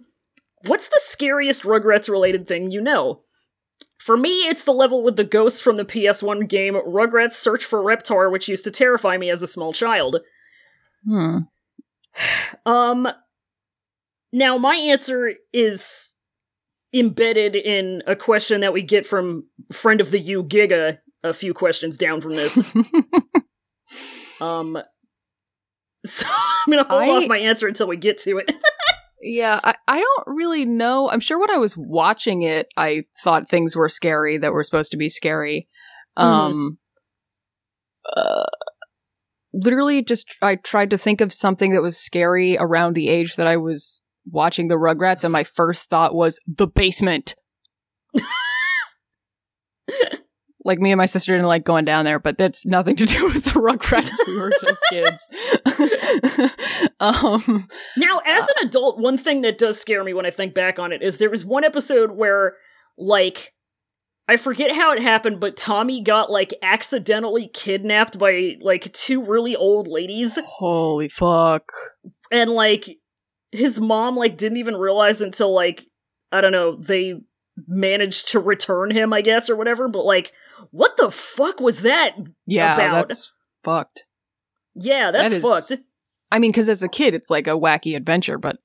What's 0.67 0.89
the 0.89 1.01
scariest 1.03 1.65
Rugrats 1.65 2.09
related 2.09 2.47
thing 2.47 2.71
you 2.71 2.81
know? 2.81 3.24
For 4.05 4.19
me, 4.19 4.29
it's 4.49 4.65
the 4.65 4.73
level 4.73 5.03
with 5.03 5.17
the 5.17 5.25
ghosts 5.25 5.63
from 5.63 5.77
the 5.77 5.85
PS1 5.85 6.47
game 6.47 6.75
Rugrats 6.75 7.33
Search 7.33 7.65
for 7.65 7.79
Reptar, 7.79 8.31
which 8.31 8.51
used 8.51 8.65
to 8.65 8.71
terrify 8.71 9.17
me 9.17 9.31
as 9.31 9.43
a 9.43 9.47
small 9.47 9.73
child. 9.73 10.19
Hmm. 11.09 11.39
Um, 12.67 13.09
now 14.33 14.57
my 14.57 14.77
answer 14.77 15.33
is 15.53 16.15
embedded 16.95 17.57
in 17.57 18.03
a 18.07 18.15
question 18.15 18.61
that 18.61 18.73
we 18.73 18.83
get 18.83 19.05
from 19.05 19.49
friend 19.73 20.01
of 20.01 20.13
the 20.13 20.21
U 20.21 20.45
Giga 20.45 20.99
a 21.25 21.33
few 21.33 21.53
questions 21.53 21.99
down 21.99 22.21
from 22.21 22.37
this. 22.37 22.57
um, 24.41 24.79
so 26.07 26.27
I'm 26.29 26.73
gonna 26.73 26.85
hold 26.89 27.03
I- 27.03 27.09
off 27.09 27.29
my 27.29 27.39
answer 27.39 27.67
until 27.67 27.89
we 27.89 27.97
get 27.97 28.19
to 28.19 28.39
it. 28.39 28.53
Yeah, 29.27 29.59
I, 29.65 29.75
I 29.89 30.01
don't 30.01 30.37
really 30.37 30.67
know. 30.67 31.09
I'm 31.09 31.21
sure 31.21 31.41
when 31.41 31.51
I 31.51 31.57
was 31.57 31.79
watching 31.79 32.43
it, 32.43 32.69
I 32.77 33.05
thought 33.23 33.49
things 33.49 33.75
were 33.75 33.89
scary 33.89 34.37
that 34.37 34.53
were 34.53 34.63
supposed 34.63 34.91
to 34.93 34.99
be 34.99 35.09
scary. 35.09 35.67
Um, 36.19 36.77
uh, 38.15 38.45
literally, 39.55 40.05
just 40.05 40.27
I 40.43 40.57
tried 40.57 40.91
to 40.91 40.99
think 40.99 41.23
of 41.23 41.33
something 41.33 41.73
that 41.73 41.81
was 41.81 41.97
scary 41.97 42.59
around 42.59 42.95
the 42.95 43.09
age 43.09 43.37
that 43.37 43.47
I 43.47 43.57
was 43.57 44.03
watching 44.31 44.69
the 44.69 44.75
Rugrats, 44.75 45.25
and 45.25 45.33
my 45.33 45.43
first 45.43 45.89
thought 45.89 46.15
was 46.15 46.39
the 46.47 46.67
basement. 46.67 47.35
like 50.65 50.79
me 50.79 50.93
and 50.93 50.99
my 50.99 51.07
sister 51.07 51.33
didn't 51.33 51.47
like 51.47 51.65
going 51.65 51.85
down 51.85 52.05
there, 52.05 52.19
but 52.19 52.39
that's 52.39 52.65
nothing 52.65 52.97
to 52.97 53.05
do 53.05 53.25
with 53.33 53.45
the 53.45 53.51
Rugrats. 53.51 54.11
we 54.27 54.37
were 54.37 54.53
just 54.61 54.83
kids. 54.91 55.29
um, 57.01 57.69
Now, 57.97 58.21
as 58.27 58.45
an 58.45 58.69
adult, 58.69 58.99
one 58.99 59.19
thing 59.19 59.43
that 59.43 59.59
does 59.59 59.79
scare 59.79 60.03
me 60.03 60.15
when 60.15 60.27
I 60.27 60.31
think 60.31 60.55
back 60.55 60.79
on 60.79 60.93
it 60.93 61.03
is 61.03 61.19
there 61.19 61.31
was 61.31 61.45
one 61.45 61.65
episode 61.65 62.13
where, 62.13 62.55
like, 62.97 63.53
I 64.27 64.39
forget 64.39 64.73
how 64.75 64.93
it 64.93 65.03
happened, 65.03 65.39
but 65.39 65.57
Tommy 65.57 66.03
got, 66.03 66.31
like, 66.31 66.55
accidentally 66.63 67.51
kidnapped 67.53 68.19
by, 68.19 68.55
like, 68.63 68.91
two 68.95 69.23
really 69.23 69.55
old 69.55 69.87
ladies. 69.87 70.39
holy 70.47 71.09
fuck. 71.11 71.71
And, 72.33 72.51
like, 72.51 72.87
his 73.53 73.81
mom, 73.81 74.17
like, 74.17 74.39
didn't 74.39 74.59
even 74.59 74.77
realize 74.77 75.21
until, 75.21 75.55
like, 75.55 75.85
I 76.33 76.41
don't 76.41 76.53
know, 76.53 76.77
they 76.77 77.15
managed 77.69 78.31
to 78.31 78.41
return 78.41 78.91
him, 78.91 79.13
I 79.13 79.21
guess, 79.21 79.51
or 79.51 79.57
whatever, 79.57 79.89
but, 79.89 80.07
like, 80.07 80.33
what 80.71 80.97
the 80.97 81.11
fuck 81.11 81.61
was 81.61 81.83
that? 81.83 82.13
Yeah, 82.47 82.75
About. 82.75 83.09
that's 83.09 83.33
fucked. 83.63 84.05
Yeah, 84.75 85.11
that's 85.13 85.31
That 85.31 85.37
is- 85.37 85.43
fucked. 85.43 85.73
I 86.33 86.39
mean, 86.39 86.51
because 86.51 86.69
as 86.69 86.83
a 86.83 86.89
kid, 86.89 87.15
it's 87.15 87.31
like 87.31 87.47
a 87.47 87.51
wacky 87.51 87.97
adventure, 87.97 88.39
but 88.39 88.57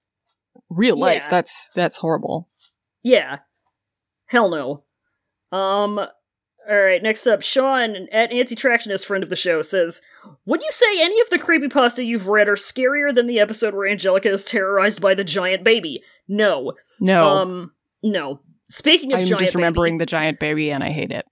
real 0.70 0.98
life, 0.98 1.24
Yeah. 1.24 1.30
that's 1.30 1.70
that's 1.76 1.98
horrible. 1.98 2.48
Yeah. 3.04 3.40
Hell 4.28 4.50
no. 4.50 4.84
Um 5.58 6.00
Alright, 6.70 7.02
next 7.02 7.26
up, 7.26 7.42
Sean 7.42 7.96
at 8.12 8.32
Anti-Tractionist 8.32 9.04
friend 9.06 9.24
of 9.24 9.30
the 9.32 9.36
show 9.36 9.62
says, 9.64 10.02
Would 10.46 10.62
you 10.62 10.70
say 10.72 11.02
any 11.02 11.20
of 11.22 11.30
the 11.32 11.40
creepypasta 11.40 12.06
you've 12.06 12.28
read 12.28 12.48
are 12.48 12.56
scarier 12.56 13.14
than 13.14 13.26
the 13.26 13.40
episode 13.40 13.74
where 13.74 13.88
Angelica 13.88 14.32
is 14.32 14.46
terrorized 14.46 15.02
by 15.02 15.16
the 15.16 15.24
giant 15.24 15.64
baby? 15.64 16.02
No. 16.28 16.74
No, 17.00 17.28
Um 17.30 17.72
no. 18.04 18.42
Speaking 18.70 19.14
of 19.14 19.20
I'm 19.20 19.26
giant 19.26 19.40
just 19.42 19.56
remembering 19.56 19.96
baby, 19.98 20.04
the 20.04 20.10
giant 20.12 20.40
baby, 20.40 20.70
and 20.72 20.84
I 20.84 20.92
hate 20.92 21.12
it. 21.12 21.26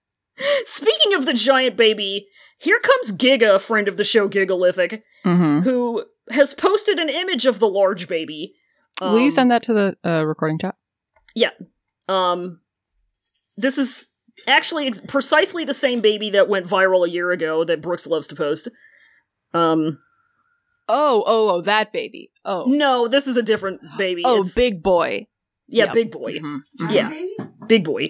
Speaking 0.66 1.14
of 1.14 1.26
the 1.26 1.34
giant 1.34 1.76
baby, 1.78 2.28
here 2.58 2.80
comes 2.80 3.12
Giga, 3.12 3.60
friend 3.60 3.88
of 3.88 3.98
the 3.98 4.04
show 4.04 4.28
Gigalithic, 4.30 5.02
hmm 5.24 5.60
who 5.62 6.06
has 6.32 6.54
posted 6.54 7.00
an 7.00 7.10
image 7.10 7.46
of 7.46 7.60
the 7.60 7.68
large 7.70 8.08
baby. 8.08 8.54
Will 9.02 9.20
you 9.20 9.26
Um, 9.26 9.32
send 9.32 9.52
that 9.52 9.64
to 9.64 9.74
the 9.74 9.98
uh, 10.10 10.24
recording 10.26 10.58
chat? 10.60 10.76
Yeah. 11.36 11.52
Um, 12.10 12.58
this 13.58 13.78
is 13.78 14.08
actually 14.48 14.88
ex- 14.88 15.02
precisely 15.02 15.64
the 15.66 15.74
same 15.74 16.02
baby 16.02 16.30
that 16.32 16.50
went 16.50 16.66
viral 16.68 17.06
a 17.08 17.10
year 17.10 17.32
ago 17.32 17.64
that 17.64 17.82
Brooks 17.82 18.08
loves 18.08 18.28
to 18.30 18.36
post. 18.36 18.70
Um, 19.54 20.00
Oh, 20.90 21.24
oh, 21.28 21.50
oh, 21.56 21.62
that 21.62 21.92
baby. 21.92 22.32
Oh, 22.46 22.64
no, 22.68 23.08
this 23.10 23.28
is 23.28 23.36
a 23.36 23.44
different 23.44 23.82
baby. 23.98 24.22
oh, 24.26 24.36
It's- 24.36 24.56
big 24.56 24.82
boy. 24.82 25.28
Yeah, 25.68 25.86
Yep. 25.86 25.94
big 25.94 26.12
boy, 26.12 26.34
Mhm. 26.40 26.60
Giant 26.80 26.94
Yeah. 27.40 27.46
big 27.68 27.84
boy. 27.84 28.10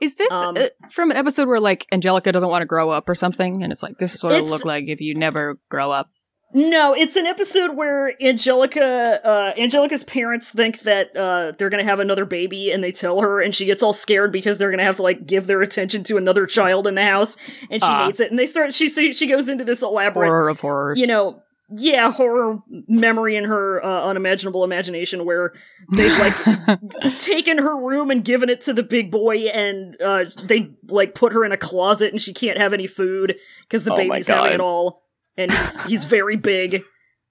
Is 0.00 0.14
this 0.16 0.32
Um, 0.32 0.56
uh, 0.56 0.66
from 0.90 1.10
an 1.10 1.16
episode 1.16 1.48
where 1.48 1.60
like 1.60 1.86
Angelica 1.92 2.30
doesn't 2.32 2.48
want 2.48 2.62
to 2.62 2.66
grow 2.66 2.90
up 2.90 3.08
or 3.08 3.14
something, 3.14 3.62
and 3.62 3.72
it's 3.72 3.82
like 3.82 3.98
this 3.98 4.14
is 4.14 4.22
what 4.22 4.32
it'll 4.32 4.48
look 4.48 4.64
like 4.64 4.84
if 4.88 5.00
you 5.00 5.14
never 5.14 5.58
grow 5.68 5.90
up? 5.90 6.08
No, 6.52 6.94
it's 6.94 7.14
an 7.14 7.26
episode 7.26 7.76
where 7.76 8.20
Angelica, 8.20 9.20
uh, 9.24 9.52
Angelica's 9.56 10.02
parents 10.02 10.50
think 10.50 10.80
that 10.80 11.16
uh, 11.16 11.52
they're 11.56 11.70
gonna 11.70 11.84
have 11.84 12.00
another 12.00 12.24
baby, 12.24 12.72
and 12.72 12.82
they 12.82 12.90
tell 12.90 13.20
her, 13.20 13.40
and 13.40 13.54
she 13.54 13.64
gets 13.66 13.84
all 13.84 13.92
scared 13.92 14.32
because 14.32 14.58
they're 14.58 14.70
gonna 14.72 14.82
have 14.82 14.96
to 14.96 15.02
like 15.02 15.26
give 15.26 15.46
their 15.46 15.62
attention 15.62 16.02
to 16.04 16.16
another 16.16 16.46
child 16.46 16.88
in 16.88 16.96
the 16.96 17.04
house, 17.04 17.36
and 17.70 17.80
she 17.80 17.88
Ah. 17.88 18.06
hates 18.06 18.18
it. 18.18 18.30
And 18.30 18.38
they 18.38 18.46
start, 18.46 18.72
she 18.72 18.88
she 18.88 19.12
she 19.12 19.28
goes 19.28 19.48
into 19.48 19.64
this 19.64 19.80
elaborate, 19.80 20.26
Horror 20.26 20.48
of 20.48 20.58
horrors. 20.60 20.98
you 20.98 21.06
know, 21.06 21.40
yeah, 21.72 22.10
horror 22.10 22.58
memory 22.88 23.36
in 23.36 23.44
her 23.44 23.84
uh, 23.84 24.04
unimaginable 24.04 24.64
imagination 24.64 25.24
where 25.24 25.52
they've 25.92 26.18
like 26.18 26.78
taken 27.18 27.58
her 27.58 27.76
room 27.76 28.10
and 28.10 28.24
given 28.24 28.48
it 28.48 28.60
to 28.62 28.72
the 28.72 28.82
big 28.82 29.10
boy, 29.10 29.48
and 29.48 30.00
uh, 30.00 30.24
they 30.42 30.70
like 30.88 31.14
put 31.14 31.32
her 31.32 31.44
in 31.44 31.52
a 31.52 31.56
closet, 31.56 32.12
and 32.12 32.20
she 32.20 32.32
can't 32.34 32.58
have 32.58 32.72
any 32.72 32.86
food 32.86 33.36
because 33.62 33.84
the 33.84 33.92
Oh 33.92 33.96
baby's 33.96 34.26
having 34.26 34.52
it 34.52 34.60
all, 34.60 35.02
and 35.36 35.52
he's 35.52 35.82
he's 35.84 36.04
very 36.04 36.36
big 36.36 36.82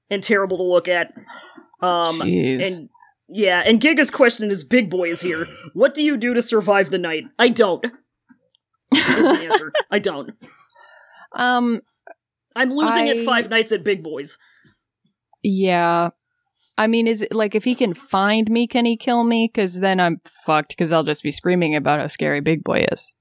and 0.10 0.24
terrible 0.24 0.58
to 0.58 0.64
look 0.64 0.88
at. 0.88 1.14
Um, 1.82 2.20
Jeez. 2.22 2.66
and 2.66 2.90
yeah, 3.28 3.62
and 3.66 3.82
Giga's 3.82 4.12
question 4.12 4.50
is: 4.52 4.64
Big 4.64 4.90
boy 4.90 5.10
is 5.12 5.22
here. 5.22 5.48
What 5.74 5.94
do 5.94 6.04
you 6.04 6.18
do 6.18 6.34
to 6.34 6.42
survive 6.42 6.90
the 6.90 6.98
night? 6.98 7.24
I 7.38 7.50
don't. 7.50 7.86
Is 8.94 9.16
the 9.16 9.48
answer. 9.52 9.72
I 9.92 10.00
don't. 10.00 10.32
um, 11.34 11.82
I'm 12.60 12.72
losing 12.72 13.04
I- 13.10 13.18
at 13.18 13.26
five 13.26 13.50
nights 13.50 13.72
at 13.72 13.84
Big 13.84 14.04
Boys. 14.04 14.38
yeah. 15.44 16.10
I 16.78 16.88
mean, 16.88 17.08
is 17.08 17.22
it 17.22 17.34
like 17.34 17.56
if 17.56 17.66
he 17.66 17.76
can 17.76 17.94
find 17.94 18.50
me, 18.50 18.66
can 18.66 18.86
he 18.86 18.96
kill 18.96 19.26
me? 19.26 19.50
Because 19.54 19.80
then 19.82 20.00
I'm 20.00 20.20
fucked. 20.46 20.70
Because 20.70 20.94
I'll 20.94 21.04
just 21.04 21.24
be 21.24 21.32
screaming 21.32 21.76
about 21.76 22.00
how 22.00 22.08
scary 22.08 22.40
Big 22.40 22.64
Boy 22.64 22.86
is. 22.90 23.14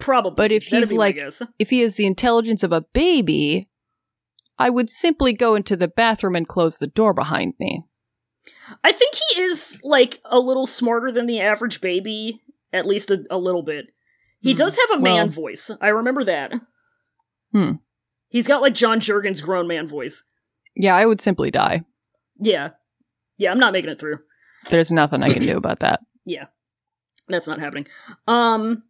Probably. 0.00 0.34
But 0.36 0.50
if 0.50 0.68
That'd 0.68 0.88
he's 0.88 0.92
like- 0.92 1.20
If 1.60 1.70
he 1.70 1.78
has 1.80 1.94
the 1.94 2.06
intelligence 2.06 2.64
of 2.64 2.72
a 2.72 2.80
baby, 2.92 3.68
I 4.58 4.68
would 4.68 4.90
simply 4.90 5.32
go 5.32 5.54
into 5.54 5.76
the 5.76 5.86
bathroom 5.86 6.34
and 6.34 6.46
close 6.48 6.78
the 6.78 6.88
door 6.88 7.14
behind 7.14 7.54
me. 7.60 7.84
I 8.82 8.90
think 8.90 9.14
he 9.14 9.42
is 9.42 9.78
like 9.84 10.20
a 10.24 10.40
little 10.40 10.66
smarter 10.66 11.12
than 11.12 11.26
the 11.26 11.40
average 11.40 11.80
baby, 11.80 12.40
at 12.72 12.84
least 12.86 13.12
a, 13.12 13.24
a 13.30 13.38
little 13.38 13.62
bit. 13.62 13.86
He 14.40 14.52
Hmm. 14.52 14.56
does 14.58 14.76
have 14.76 14.98
a 14.98 15.00
man 15.00 15.14
Well- 15.26 15.28
voice. 15.28 15.70
I 15.80 15.86
remember 15.88 16.24
that. 16.24 16.52
Hmm. 17.52 17.72
He's 18.32 18.48
got 18.48 18.62
like 18.62 18.74
John 18.74 18.98
Jurgens' 18.98 19.42
grown 19.42 19.68
man 19.68 19.86
voice. 19.86 20.24
Yeah, 20.74 20.96
I 20.96 21.04
would 21.04 21.20
simply 21.20 21.50
die. 21.50 21.80
Yeah. 22.40 22.70
Yeah, 23.36 23.50
I'm 23.52 23.58
not 23.58 23.74
making 23.74 23.90
it 23.90 24.00
through. 24.00 24.18
There's 24.70 24.90
nothing 24.90 25.22
I 25.22 25.28
can 25.28 25.42
do 25.42 25.56
about 25.56 25.80
that. 25.80 26.00
Yeah. 26.24 26.46
That's 27.28 27.48
not 27.48 27.58
happening. 27.60 27.86
Um 28.28 28.84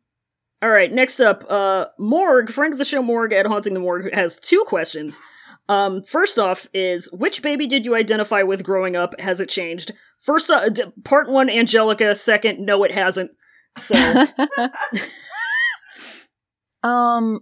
all 0.63 0.69
right, 0.69 0.93
next 0.93 1.19
up, 1.19 1.45
uh 1.51 1.87
Morg, 1.99 2.51
friend 2.51 2.73
of 2.75 2.79
the 2.79 2.85
show 2.85 3.03
Morg 3.03 3.33
at 3.33 3.47
Haunting 3.47 3.73
the 3.75 3.81
Morgue 3.81 4.13
has 4.15 4.39
two 4.39 4.65
questions. 4.67 5.19
Um 5.69 6.03
first 6.03 6.39
off 6.39 6.69
is 6.75 7.11
which 7.13 7.43
baby 7.43 7.67
did 7.67 7.85
you 7.87 7.95
identify 7.95 8.43
with 8.43 8.63
growing 8.63 8.97
up? 8.97 9.19
Has 9.19 9.41
it 9.41 9.49
changed? 9.49 9.93
First 10.21 10.51
uh, 10.51 10.69
d- 10.69 10.85
part 11.05 11.29
1 11.29 11.49
Angelica, 11.51 12.15
second 12.15 12.65
no 12.65 12.85
it 12.85 12.93
hasn't. 12.93 13.31
So 13.79 13.97
um, 16.89 17.41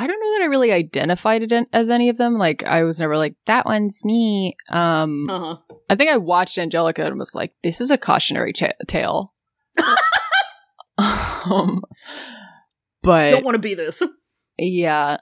I 0.00 0.06
don't 0.06 0.20
know 0.20 0.38
that 0.38 0.42
I 0.44 0.46
really 0.46 0.70
identified 0.70 1.42
it 1.42 1.68
as 1.72 1.90
any 1.90 2.08
of 2.08 2.18
them. 2.18 2.34
Like, 2.34 2.64
I 2.64 2.84
was 2.84 3.00
never 3.00 3.16
like, 3.16 3.34
that 3.46 3.66
one's 3.66 4.04
me. 4.04 4.56
Um, 4.70 5.28
uh-huh. 5.28 5.56
I 5.90 5.96
think 5.96 6.08
I 6.10 6.16
watched 6.18 6.56
Angelica 6.56 7.04
and 7.04 7.18
was 7.18 7.34
like, 7.34 7.52
this 7.64 7.80
is 7.80 7.90
a 7.90 7.98
cautionary 7.98 8.52
ta- 8.52 8.68
tale. 8.86 9.34
um, 10.98 11.82
but 13.02 13.30
Don't 13.30 13.44
want 13.44 13.56
to 13.56 13.60
be 13.60 13.74
this. 13.74 14.02
yeah. 14.56 15.18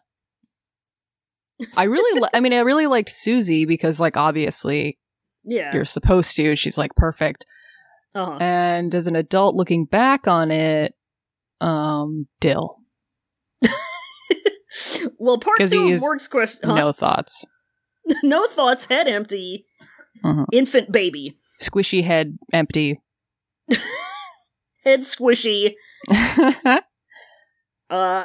I 1.74 1.84
really, 1.84 2.20
li- 2.20 2.28
I 2.34 2.40
mean, 2.40 2.52
I 2.52 2.58
really 2.58 2.86
liked 2.86 3.10
Susie 3.10 3.64
because, 3.64 3.98
like, 3.98 4.18
obviously 4.18 4.98
Yeah. 5.42 5.72
you're 5.72 5.86
supposed 5.86 6.36
to. 6.36 6.54
She's 6.54 6.76
like 6.76 6.94
perfect. 6.96 7.46
Uh-huh. 8.14 8.36
And 8.40 8.94
as 8.94 9.06
an 9.06 9.16
adult 9.16 9.54
looking 9.54 9.86
back 9.86 10.28
on 10.28 10.50
it, 10.50 10.94
um, 11.62 12.26
Dill. 12.40 12.76
Well, 15.26 15.38
part 15.38 15.58
2 15.58 15.92
of 15.94 16.00
Morg's 16.00 16.28
question. 16.28 16.74
No 16.74 16.92
thoughts. 16.92 17.44
no 18.22 18.46
thoughts, 18.46 18.86
head 18.86 19.08
empty. 19.08 19.66
Mhm. 20.24 20.46
Infant 20.52 20.92
baby. 20.92 21.36
Squishy 21.60 22.02
head 22.04 22.38
empty. 22.52 23.00
Head 24.84 25.00
squishy. 25.00 25.74
Uh, 27.88 28.24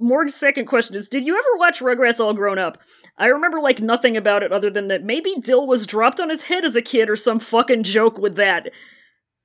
Morg's 0.00 0.34
second 0.34 0.66
question 0.66 0.94
is 0.94 1.08
Did 1.08 1.26
you 1.26 1.36
ever 1.36 1.58
watch 1.58 1.80
Rugrats 1.80 2.20
All 2.20 2.34
Grown 2.34 2.58
Up? 2.58 2.78
I 3.18 3.26
remember, 3.26 3.60
like, 3.60 3.80
nothing 3.80 4.16
about 4.16 4.42
it 4.42 4.52
other 4.52 4.70
than 4.70 4.88
that 4.88 5.02
maybe 5.02 5.34
Dill 5.40 5.66
was 5.66 5.86
dropped 5.86 6.20
on 6.20 6.28
his 6.28 6.42
head 6.42 6.64
as 6.64 6.76
a 6.76 6.82
kid 6.82 7.08
or 7.10 7.16
some 7.16 7.38
fucking 7.38 7.82
joke 7.82 8.18
with 8.18 8.36
that. 8.36 8.70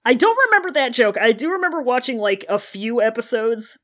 I 0.05 0.13
don't 0.13 0.37
remember 0.47 0.71
that 0.71 0.93
joke. 0.93 1.17
I 1.19 1.31
do 1.31 1.51
remember 1.51 1.81
watching, 1.81 2.17
like, 2.17 2.45
a 2.49 2.59
few 2.59 3.01
episodes. 3.01 3.79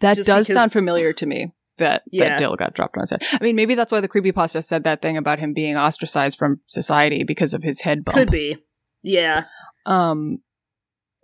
That 0.00 0.16
does 0.16 0.26
because- 0.26 0.46
sound 0.48 0.72
familiar 0.72 1.12
to 1.12 1.26
me. 1.26 1.52
That, 1.78 2.02
Yeah. 2.10 2.30
that 2.30 2.38
Dill 2.38 2.54
got 2.56 2.74
dropped 2.74 2.96
on 2.96 3.02
his 3.02 3.10
head. 3.10 3.22
I 3.40 3.42
mean, 3.42 3.56
maybe 3.56 3.74
that's 3.74 3.90
why 3.90 4.00
the 4.00 4.08
creepypasta 4.08 4.62
said 4.64 4.84
that 4.84 5.00
thing 5.02 5.16
about 5.16 5.38
him 5.38 5.52
being 5.54 5.76
ostracized 5.76 6.38
from 6.38 6.60
society 6.66 7.24
because 7.24 7.54
of 7.54 7.62
his 7.62 7.80
head 7.80 8.04
bump. 8.04 8.16
Could 8.16 8.30
be. 8.30 8.56
Yeah. 9.02 9.44
Um, 9.86 10.38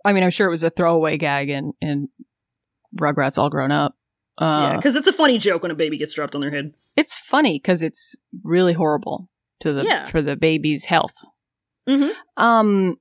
I 0.03 0.13
mean, 0.13 0.23
I'm 0.23 0.29
sure 0.31 0.47
it 0.47 0.51
was 0.51 0.63
a 0.63 0.69
throwaway 0.69 1.17
gag 1.17 1.49
in 1.49 1.73
in 1.81 2.03
Rugrats 2.97 3.37
All 3.37 3.49
Grown 3.49 3.71
Up. 3.71 3.95
Uh, 4.37 4.69
yeah. 4.71 4.75
Because 4.77 4.95
it's 4.95 5.07
a 5.07 5.13
funny 5.13 5.37
joke 5.37 5.61
when 5.61 5.71
a 5.71 5.75
baby 5.75 5.97
gets 5.97 6.13
dropped 6.13 6.35
on 6.35 6.41
their 6.41 6.51
head. 6.51 6.73
it's 6.97 7.15
funny 7.15 7.57
because 7.59 7.83
it's 7.83 8.15
really 8.43 8.73
horrible 8.73 9.29
to 9.59 9.73
the 9.73 9.83
Yeah. 9.83 10.05
for 10.05 10.21
the 10.21 10.35
baby's 10.35 10.85
health. 10.85 11.13
Mhm. 11.87 12.11
Um, 12.37 12.97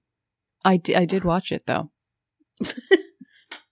I 0.64 0.80
I 0.96 1.04
did 1.04 1.24
watch 1.24 1.52
it 1.52 1.66
though. 1.66 1.90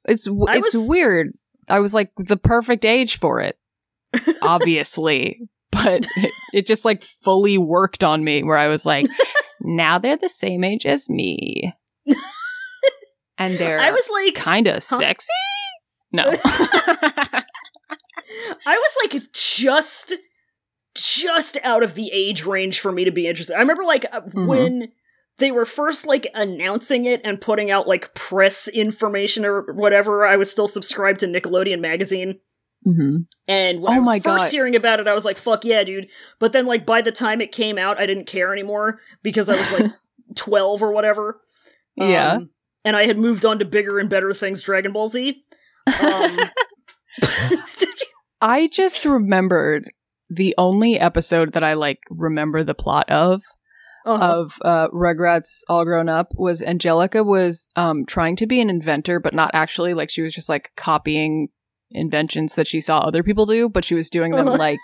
it's 0.05 0.27
w- 0.27 0.47
it's 0.51 0.75
was- 0.75 0.89
weird. 0.89 1.33
I 1.69 1.79
was 1.81 1.95
like 1.95 2.11
the 2.17 2.37
perfect 2.37 2.85
age 2.85 3.19
for 3.19 3.41
it, 3.41 3.57
obviously, 4.43 5.41
but 5.71 6.07
it, 6.17 6.33
it 6.53 6.67
just 6.67 6.85
like 6.85 7.03
fully 7.03 7.59
worked 7.59 8.05
on 8.05 8.25
me. 8.25 8.43
Where 8.43 8.59
I 8.59 8.69
was 8.69 8.85
like, 8.87 9.07
now 9.61 9.99
they're 9.99 10.17
the 10.17 10.29
same 10.29 10.65
age 10.65 10.87
as 10.87 11.09
me, 11.11 11.73
and 13.39 13.59
they're 13.59 13.81
I 13.81 13.91
was 13.91 14.09
like. 14.13 14.35
kind 14.35 14.67
of 14.67 14.75
Huh? 14.75 14.99
sexy. 14.99 15.29
No, 16.15 16.25
I 16.27 17.43
was 18.67 18.97
like 19.03 19.23
just 19.33 20.15
just 20.95 21.57
out 21.65 21.83
of 21.83 21.95
the 21.95 22.11
age 22.13 22.45
range 22.45 22.81
for 22.81 22.93
me 22.93 23.05
to 23.05 23.11
be 23.11 23.27
interested. 23.27 23.57
I 23.57 23.61
remember 23.61 23.85
like 23.85 24.05
uh, 24.13 24.21
Mhm. 24.21 24.47
when 24.47 24.93
they 25.39 25.51
were 25.51 25.65
first 25.65 26.07
like 26.07 26.27
announcing 26.35 27.07
it 27.07 27.23
and 27.25 27.41
putting 27.41 27.71
out 27.71 27.89
like 27.89 28.13
press 28.15 28.69
information 28.69 29.45
or 29.47 29.73
whatever, 29.73 30.27
I 30.27 30.37
was 30.37 30.51
still 30.51 30.69
subscribed 30.69 31.21
to 31.21 31.27
Nickelodeon 31.27 31.81
magazine. 31.81 32.41
Hmm 32.85 33.19
And 33.49 33.81
when 33.81 33.93
Oh 33.93 33.97
I 33.97 33.99
was 34.01 34.07
my 34.07 34.21
first 34.21 34.45
God. 34.45 34.51
hearing 34.51 34.77
about 34.77 35.01
it, 35.01 35.09
I 35.09 35.15
was 35.15 35.25
like, 35.25 35.37
fuck 35.37 35.65
yeah, 35.65 35.85
dude. 35.85 36.09
But 36.39 36.53
then 36.53 36.67
like 36.67 36.87
by 36.87 37.01
the 37.01 37.13
time 37.13 37.41
it 37.41 37.53
came 37.53 37.79
out, 37.79 37.99
I 37.99 38.05
didn't 38.05 38.27
care 38.27 38.53
anymore 38.53 39.01
because 39.23 39.49
I 39.49 39.53
was 39.53 39.73
like 39.73 39.93
12 40.37 40.83
or 40.83 40.93
whatever. 40.93 41.41
Yeah. 41.97 42.35
Um, 42.35 42.51
and 42.85 42.97
I 42.97 43.07
had 43.07 43.19
moved 43.19 43.45
on 43.45 43.59
to 43.61 43.65
bigger 43.65 43.99
and 43.99 44.11
better 44.11 44.33
things, 44.33 44.63
Dragon 44.63 44.93
Ball 44.93 45.07
Z. 45.07 45.43
Um, 46.03 46.39
I 48.41 48.69
just 48.73 49.05
remembered 49.05 49.91
the 50.29 50.55
only 50.59 50.99
episode 50.99 51.53
that 51.53 51.63
I 51.63 51.75
like 51.75 52.01
remember 52.11 52.65
the 52.65 52.75
plot 52.75 53.09
of 53.11 53.43
uh-huh. 54.05 54.25
of 54.25 54.59
uh, 54.65 54.89
Rugrats 54.89 55.63
All 55.69 55.85
Grown 55.85 56.09
Up 56.09 56.33
was 56.35 56.63
Angelica 56.63 57.23
was 57.23 57.69
um, 57.77 58.05
trying 58.05 58.37
to 58.37 58.47
be 58.47 58.61
an 58.61 58.71
inventor, 58.71 59.21
but 59.21 59.35
not 59.35 59.51
actually. 59.55 59.95
Like 59.95 60.11
she 60.11 60.23
was 60.23 60.35
just 60.35 60.49
like 60.49 60.73
copying 60.77 61.49
inventions 61.95 62.55
that 62.55 62.67
she 62.67 62.81
saw 62.81 62.99
other 63.01 63.23
people 63.23 63.47
do, 63.47 63.69
but 63.69 63.85
she 63.85 63.95
was 63.95 64.11
doing 64.11 64.33
them 64.33 64.47
like 64.59 64.79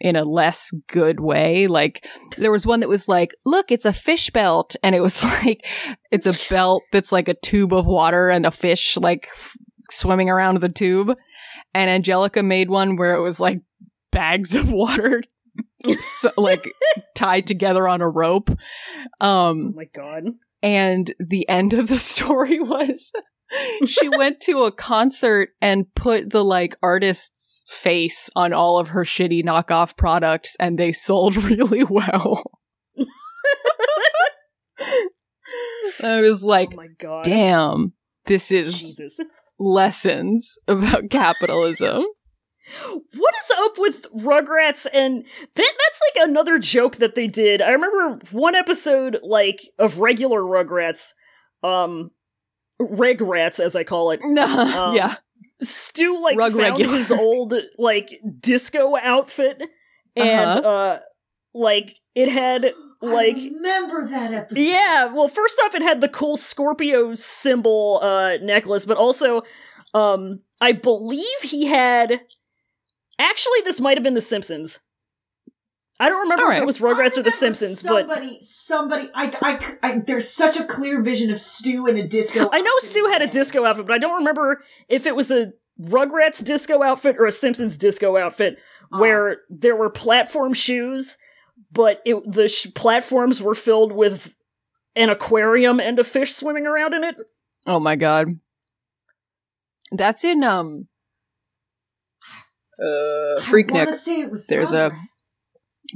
in 0.00 0.14
a 0.16 0.24
less 0.24 0.70
good 0.88 1.18
way. 1.20 1.66
Like 1.66 2.06
there 2.36 2.52
was 2.52 2.66
one 2.66 2.80
that 2.80 2.88
was 2.88 3.08
like, 3.08 3.32
"Look, 3.44 3.70
it's 3.72 3.84
a 3.84 3.92
fish 3.92 4.30
belt," 4.30 4.76
and 4.82 4.94
it 4.94 5.00
was 5.00 5.22
like 5.44 5.66
it's 6.10 6.26
a 6.26 6.54
belt 6.54 6.82
that's 6.92 7.12
like 7.12 7.28
a 7.28 7.34
tube 7.34 7.72
of 7.72 7.86
water 7.86 8.28
and 8.30 8.46
a 8.46 8.50
fish 8.50 8.96
like 8.96 9.26
f- 9.32 9.56
swimming 9.90 10.30
around 10.30 10.60
the 10.60 10.68
tube. 10.68 11.16
And 11.74 11.90
Angelica 11.90 12.42
made 12.42 12.70
one 12.70 12.96
where 12.96 13.14
it 13.14 13.20
was 13.22 13.40
like 13.40 13.60
bags 14.10 14.54
of 14.54 14.72
water 14.72 15.22
so, 16.00 16.30
like 16.36 16.66
tied 17.14 17.46
together 17.46 17.86
on 17.86 18.00
a 18.00 18.08
rope. 18.08 18.50
oh 19.20 19.28
Um, 19.50 19.74
my 19.76 19.84
god. 19.94 20.24
and 20.62 21.14
the 21.20 21.46
end 21.48 21.72
of 21.74 21.88
the 21.88 21.98
story 21.98 22.58
was 22.60 23.12
she 23.86 24.08
went 24.08 24.40
to 24.40 24.64
a 24.64 24.72
concert 24.72 25.50
and 25.60 25.92
put 25.94 26.30
the 26.30 26.44
like 26.44 26.76
artist's 26.82 27.64
face 27.68 28.30
on 28.36 28.52
all 28.52 28.78
of 28.78 28.88
her 28.88 29.04
shitty 29.04 29.44
knockoff 29.44 29.96
products 29.96 30.56
and 30.60 30.78
they 30.78 30.92
sold 30.92 31.36
really 31.44 31.84
well. 31.84 32.60
I 36.02 36.20
was 36.20 36.44
like, 36.44 36.70
oh 36.72 36.76
my 36.76 36.88
god. 36.98 37.24
damn, 37.24 37.92
this 38.26 38.52
is 38.52 38.96
Jesus. 38.96 39.20
lessons 39.58 40.58
about 40.68 41.10
capitalism. 41.10 42.04
what 43.16 43.34
is 43.34 43.50
up 43.58 43.78
with 43.78 44.06
Rugrats 44.12 44.86
and 44.92 45.24
that 45.24 45.72
that's 45.78 46.00
like 46.14 46.28
another 46.28 46.58
joke 46.58 46.96
that 46.96 47.14
they 47.14 47.26
did. 47.26 47.62
I 47.62 47.70
remember 47.70 48.20
one 48.30 48.54
episode 48.54 49.18
like 49.22 49.60
of 49.78 50.00
regular 50.00 50.42
Rugrats, 50.42 51.14
um 51.62 52.10
Regrats 52.78 53.58
as 53.60 53.74
I 53.76 53.84
call 53.84 54.10
it. 54.12 54.20
Um, 54.24 54.94
yeah. 54.94 55.16
Stu 55.62 56.18
like 56.20 56.38
Rug 56.38 56.52
found 56.52 56.58
regular. 56.78 56.96
his 56.96 57.10
old 57.10 57.52
like 57.78 58.20
disco 58.40 58.96
outfit 58.96 59.60
and 60.14 60.50
Uh-huh. 60.64 60.68
uh 60.68 60.98
like 61.54 61.96
it 62.14 62.28
had 62.28 62.72
like 63.02 63.36
I 63.36 63.44
remember 63.54 64.06
that 64.08 64.32
episode. 64.32 64.60
yeah, 64.60 65.06
well 65.06 65.26
first 65.28 65.60
off 65.64 65.74
it 65.74 65.82
had 65.82 66.00
the 66.00 66.08
cool 66.08 66.36
Scorpio 66.36 67.14
symbol 67.14 67.98
uh 68.02 68.36
necklace, 68.36 68.86
but 68.86 68.96
also 68.96 69.42
um 69.94 70.42
I 70.60 70.72
believe 70.72 71.40
he 71.42 71.66
had 71.66 72.20
actually 73.18 73.60
this 73.64 73.80
might 73.80 73.96
have 73.96 74.04
been 74.04 74.14
the 74.14 74.20
Simpsons. 74.20 74.78
I 76.00 76.08
don't 76.08 76.20
remember 76.20 76.42
if 76.44 76.46
Alright. 76.46 76.62
it 76.62 76.66
was 76.66 76.78
Rugrats 76.78 77.18
or 77.18 77.22
the 77.22 77.30
remember 77.30 77.30
Simpsons, 77.32 77.82
but 77.82 78.06
somebody, 78.08 78.38
somebody, 78.40 79.10
I, 79.14 79.36
I, 79.42 79.76
I, 79.88 79.98
there's 79.98 80.28
such 80.30 80.56
a 80.56 80.64
clear 80.64 81.02
vision 81.02 81.30
of 81.32 81.40
Stu 81.40 81.86
in 81.88 81.96
a 81.96 82.06
disco. 82.06 82.48
I 82.52 82.60
know 82.60 82.70
outfit 82.74 82.78
Stu 82.78 83.06
had 83.06 83.20
a 83.20 83.26
disco 83.26 83.64
outfit, 83.64 83.86
but 83.86 83.94
I 83.94 83.98
don't 83.98 84.18
remember 84.18 84.62
if 84.88 85.06
it 85.06 85.16
was 85.16 85.30
a 85.32 85.52
Rugrats 85.82 86.44
disco 86.44 86.82
outfit 86.84 87.16
or 87.18 87.26
a 87.26 87.32
Simpsons 87.32 87.76
disco 87.76 88.16
outfit 88.16 88.58
Ah. 88.92 89.00
where 89.00 89.38
there 89.50 89.76
were 89.76 89.90
platform 89.90 90.52
shoes, 90.54 91.18
but 91.72 92.00
it, 92.04 92.16
the 92.30 92.48
sh- 92.48 92.68
platforms 92.74 93.42
were 93.42 93.54
filled 93.54 93.92
with 93.92 94.34
an 94.96 95.10
aquarium 95.10 95.78
and 95.80 95.98
a 95.98 96.04
fish 96.04 96.32
swimming 96.32 96.66
around 96.66 96.94
in 96.94 97.04
it. 97.04 97.16
Oh 97.66 97.80
my 97.80 97.96
god. 97.96 98.28
That's 99.92 100.24
in 100.24 100.42
um 100.44 100.88
uh. 102.80 103.40
Freaknik. 103.42 103.72
I 103.82 103.84
wanna 103.84 103.96
say 103.98 104.20
it 104.22 104.30
was 104.30 104.46
There's 104.46 104.72
a 104.72 104.90
Rugrats. 104.90 104.96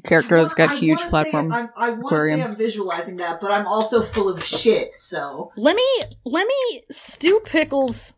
Character 0.04 0.40
that's 0.40 0.54
got 0.54 0.70
I 0.70 0.76
huge 0.76 0.98
wanna 0.98 1.10
say 1.10 1.10
platform. 1.10 1.52
I'm, 1.52 1.68
I 1.76 1.90
want 1.90 2.08
to 2.08 2.20
say 2.20 2.42
I'm 2.42 2.56
visualizing 2.56 3.16
that, 3.18 3.40
but 3.40 3.50
I'm 3.50 3.66
also 3.66 4.00
full 4.02 4.28
of 4.30 4.42
shit. 4.42 4.96
So 4.96 5.52
Let 5.56 5.76
me 5.76 5.86
let 6.24 6.46
me 6.46 6.82
Stu 6.90 7.40
Pickles 7.44 8.14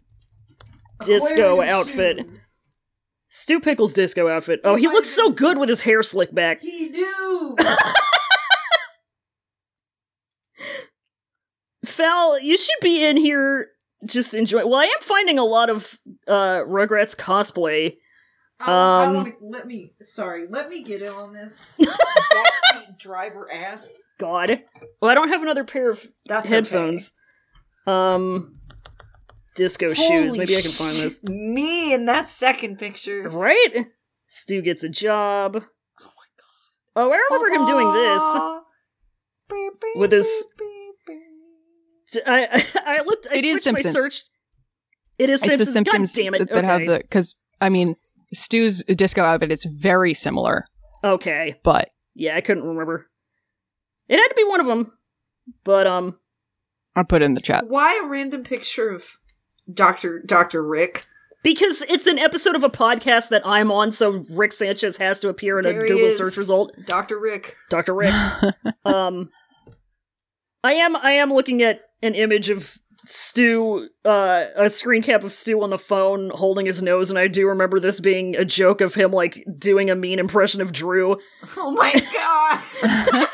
disco 1.04 1.54
Aquarium 1.54 1.74
outfit. 1.74 2.18
shoes. 2.28 2.40
Stu 3.28 3.58
Pickles 3.58 3.92
disco 3.92 4.28
outfit. 4.28 4.60
Oh, 4.62 4.76
he 4.76 4.86
might 4.86 4.94
looks 4.94 5.08
so 5.08 5.32
good 5.32 5.58
with 5.58 5.68
his 5.68 5.82
hair 5.82 6.04
slicked 6.04 6.34
back. 6.34 6.60
He 6.62 6.88
do. 6.90 7.56
Fal, 11.84 12.40
you 12.40 12.56
should 12.56 12.78
be 12.80 13.04
in 13.04 13.16
here 13.16 13.68
just 14.06 14.34
enjoy. 14.34 14.64
Well, 14.66 14.80
I 14.80 14.84
am 14.84 15.00
finding 15.00 15.38
a 15.38 15.44
lot 15.44 15.70
of 15.70 15.98
uh 16.28 16.62
Rugrats 16.66 17.16
cosplay. 17.16 17.96
I, 18.60 18.70
I 18.70 19.04
Um, 19.06 19.14
wanna, 19.14 19.32
let 19.40 19.66
me. 19.66 19.92
Sorry, 20.00 20.46
let 20.48 20.68
me 20.70 20.82
get 20.82 21.02
in 21.02 21.08
on 21.08 21.32
this. 21.32 21.60
Backseat 21.80 22.98
driver 22.98 23.52
ass. 23.52 23.94
God. 24.18 24.62
Well, 25.00 25.10
I 25.10 25.14
don't 25.14 25.28
have 25.28 25.42
another 25.42 25.64
pair 25.64 25.90
of 25.90 26.06
That's 26.26 26.48
headphones. 26.48 27.12
Um 27.86 28.52
disco 29.56 29.86
okay. 29.86 29.94
shoes. 30.08 30.36
Maybe 30.36 30.56
I 30.56 30.60
can 30.62 30.70
find 30.70 30.94
this. 30.96 31.22
Me 31.24 31.92
in 31.92 32.06
that 32.06 32.28
second 32.28 32.78
picture. 32.78 33.28
Right? 33.28 33.86
Stu 34.26 34.62
gets 34.62 34.82
a 34.84 34.88
job. 34.88 35.56
Oh, 35.56 35.60
my 36.00 36.26
god. 36.38 36.96
Oh, 36.96 37.10
I 37.12 37.16
remember 37.16 37.54
him 37.54 37.66
doing 37.66 37.92
this. 37.92 38.22
With 39.96 40.12
his- 40.12 40.46
So 42.06 42.20
I 42.26 42.64
I 42.86 43.02
looked. 43.04 43.26
I 43.30 43.36
It 43.38 43.44
is 43.44 43.62
switched 43.62 43.74
my 43.74 43.80
Simpsons. 43.82 43.94
search. 44.04 44.22
It 45.18 45.30
is 45.30 45.40
It's 45.42 45.58
the 45.58 45.64
Simpsons. 45.66 45.72
symptoms 45.72 46.14
God 46.16 46.22
damn 46.22 46.34
it. 46.34 46.38
that, 46.38 46.50
that 46.54 46.64
have 46.64 46.80
the 46.86 46.98
because 47.02 47.36
I 47.60 47.68
mean 47.68 47.96
Stu's 48.32 48.82
disco 48.84 49.22
outfit 49.22 49.52
is 49.52 49.64
very 49.64 50.14
similar, 50.14 50.64
Okay. 51.02 51.60
but 51.62 51.90
Yeah, 52.14 52.36
I 52.36 52.40
couldn't 52.40 52.64
remember. 52.64 53.06
It 54.08 54.16
had 54.16 54.28
to 54.28 54.34
be 54.34 54.44
one 54.44 54.60
of 54.60 54.66
them. 54.66 54.92
But 55.64 55.86
um, 55.86 56.16
I'll 56.96 57.04
put 57.04 57.20
it 57.22 57.26
in 57.26 57.34
the 57.34 57.40
chat. 57.40 57.66
Why 57.68 58.00
a 58.02 58.06
random 58.08 58.44
picture 58.44 58.88
of 58.88 59.18
Doctor 59.72 60.20
Doctor 60.24 60.62
Rick? 60.66 61.06
because 61.42 61.82
it's 61.90 62.06
an 62.06 62.18
episode 62.18 62.54
of 62.56 62.64
a 62.64 62.70
podcast 62.70 63.28
that 63.28 63.46
I'm 63.46 63.70
on, 63.70 63.92
so 63.92 64.24
Rick 64.30 64.52
Sanchez 64.54 64.96
has 64.96 65.20
to 65.20 65.28
appear 65.28 65.58
in 65.58 65.66
a 65.66 65.68
There 65.68 65.82
he 65.84 65.90
Google 65.90 66.06
is. 66.06 66.16
search 66.16 66.38
result. 66.38 66.72
Doctor 66.86 67.18
Rick. 67.20 67.56
Dr. 67.68 67.94
Rick. 67.94 68.14
um, 68.86 69.28
I 70.62 70.72
am 70.74 70.96
I 70.96 71.12
am 71.12 71.30
looking 71.32 71.60
at 71.62 71.80
an 72.02 72.14
image 72.14 72.48
of 72.48 72.78
Stu, 73.06 73.88
uh, 74.04 74.44
a 74.56 74.68
screen 74.70 75.02
cap 75.02 75.24
of 75.24 75.32
Stu 75.32 75.62
on 75.62 75.70
the 75.70 75.78
phone 75.78 76.30
holding 76.34 76.66
his 76.66 76.82
nose, 76.82 77.10
and 77.10 77.18
I 77.18 77.28
do 77.28 77.46
remember 77.48 77.78
this 77.80 78.00
being 78.00 78.34
a 78.36 78.44
joke 78.44 78.80
of 78.80 78.94
him 78.94 79.10
like 79.12 79.44
doing 79.58 79.90
a 79.90 79.94
mean 79.94 80.18
impression 80.18 80.60
of 80.60 80.72
Drew, 80.72 81.16
Oh 81.56 81.70
my 81.72 81.92
god! 81.92 82.62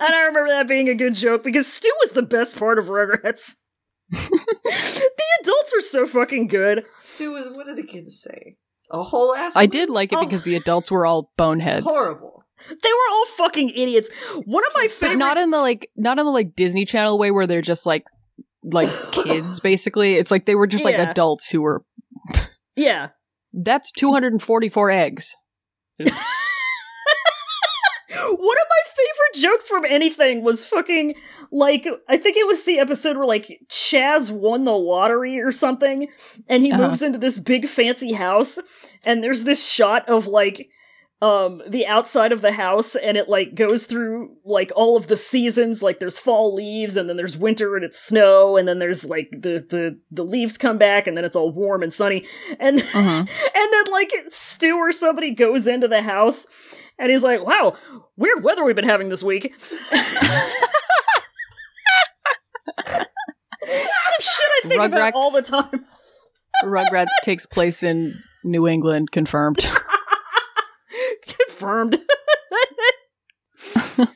and 0.00 0.14
I 0.14 0.24
remember 0.26 0.48
that 0.50 0.68
being 0.68 0.88
a 0.88 0.94
good 0.94 1.14
joke 1.14 1.42
because 1.42 1.66
Stu 1.72 1.90
was 2.00 2.12
the 2.12 2.22
best 2.22 2.58
part 2.58 2.78
of 2.78 2.86
Rugrats. 2.86 3.54
the 4.10 5.24
adults 5.42 5.72
were 5.74 5.80
so 5.80 6.06
fucking 6.06 6.46
good. 6.48 6.84
Stu, 7.02 7.32
was- 7.32 7.48
what 7.56 7.66
did 7.66 7.76
the 7.76 7.86
kids 7.86 8.20
say? 8.20 8.56
A 8.90 9.02
whole 9.02 9.34
ass. 9.34 9.54
I 9.56 9.66
did 9.66 9.88
like 9.90 10.12
it 10.12 10.18
Oh. 10.18 10.24
because 10.24 10.44
the 10.44 10.56
adults 10.56 10.90
were 10.90 11.06
all 11.06 11.32
boneheads. 11.36 11.86
horrible. 11.86 12.44
They 12.68 12.92
were 12.92 13.12
all 13.14 13.24
fucking 13.26 13.70
idiots. 13.70 14.08
One 14.44 14.62
of 14.66 14.72
my 14.74 14.84
But 14.84 14.90
favorite. 14.92 15.16
not 15.18 15.36
in 15.36 15.50
the 15.50 15.58
like 15.58 15.90
not 15.96 16.18
in 16.18 16.24
the 16.26 16.30
like 16.32 16.54
Disney 16.54 16.84
Channel 16.84 17.18
way 17.18 17.30
where 17.30 17.46
they're 17.46 17.60
just 17.60 17.84
like 17.86 18.04
like 18.64 18.88
kids 19.12 19.60
basically. 19.60 20.14
It's 20.14 20.30
like 20.30 20.46
they 20.46 20.54
were 20.54 20.66
just 20.66 20.84
like 20.84 20.96
Yeah. 20.96 21.10
adults 21.10 21.50
who 21.50 21.60
were 21.62 21.84
yeah. 22.76 23.08
that's 23.52 23.90
244 23.92 24.90
eggs. 24.90 25.34
Oops. 26.02 26.10
One 28.16 28.28
of 28.28 28.36
my 28.36 28.90
favorite 28.90 29.42
jokes 29.42 29.66
from 29.66 29.84
anything 29.84 30.44
was 30.44 30.64
fucking 30.64 31.14
like 31.50 31.86
I 32.08 32.16
think 32.16 32.36
it 32.36 32.46
was 32.46 32.64
the 32.64 32.78
episode 32.78 33.16
where 33.16 33.26
like 33.26 33.58
Chaz 33.68 34.30
won 34.30 34.64
the 34.64 34.72
lottery 34.72 35.40
or 35.40 35.50
something, 35.50 36.08
and 36.48 36.62
he 36.62 36.70
Uh-huh. 36.70 36.88
moves 36.88 37.02
into 37.02 37.18
this 37.18 37.38
big 37.40 37.66
fancy 37.66 38.12
house, 38.12 38.58
and 39.04 39.22
there's 39.22 39.44
this 39.44 39.66
shot 39.68 40.08
of 40.08 40.26
like 40.28 40.68
um 41.24 41.62
the 41.68 41.86
outside 41.86 42.32
of 42.32 42.40
the 42.42 42.52
house 42.52 42.94
and 42.96 43.16
it 43.16 43.28
like 43.28 43.54
goes 43.54 43.86
through 43.86 44.36
like 44.44 44.70
all 44.76 44.96
of 44.96 45.06
the 45.06 45.16
seasons 45.16 45.82
like 45.82 45.98
there's 45.98 46.18
fall 46.18 46.54
leaves 46.54 46.96
and 46.98 47.08
then 47.08 47.16
there's 47.16 47.36
winter 47.36 47.76
and 47.76 47.84
it's 47.84 47.98
snow 47.98 48.56
and 48.58 48.68
then 48.68 48.78
there's 48.78 49.08
like 49.08 49.28
the 49.32 49.64
the 49.70 49.98
the 50.10 50.24
leaves 50.24 50.58
come 50.58 50.76
back 50.76 51.06
and 51.06 51.16
then 51.16 51.24
it's 51.24 51.36
all 51.36 51.50
warm 51.52 51.82
and 51.82 51.94
sunny 51.94 52.26
and 52.60 52.78
Mhm. 52.78 53.18
and 53.54 53.72
then 53.72 53.84
like 53.90 54.10
Stu 54.28 54.76
or 54.76 54.92
somebody 54.92 55.30
goes 55.34 55.66
into 55.66 55.88
the 55.88 56.02
house 56.02 56.46
and 56.98 57.10
he's 57.10 57.22
like, 57.22 57.44
"Wow, 57.44 57.76
weird 58.16 58.44
weather 58.44 58.62
we've 58.64 58.76
been 58.76 58.84
having 58.84 59.08
this 59.08 59.22
week." 59.22 59.54
Some 62.86 63.06
shit 64.20 64.48
I 64.64 64.68
think 64.68 64.82
about 64.82 65.14
all 65.14 65.30
the 65.30 65.42
time. 65.42 65.86
Rugrats 66.64 67.08
takes 67.22 67.46
place 67.46 67.82
in 67.82 68.22
New 68.44 68.66
England 68.68 69.10
confirmed. 69.10 69.66
Confirmed. 71.48 71.98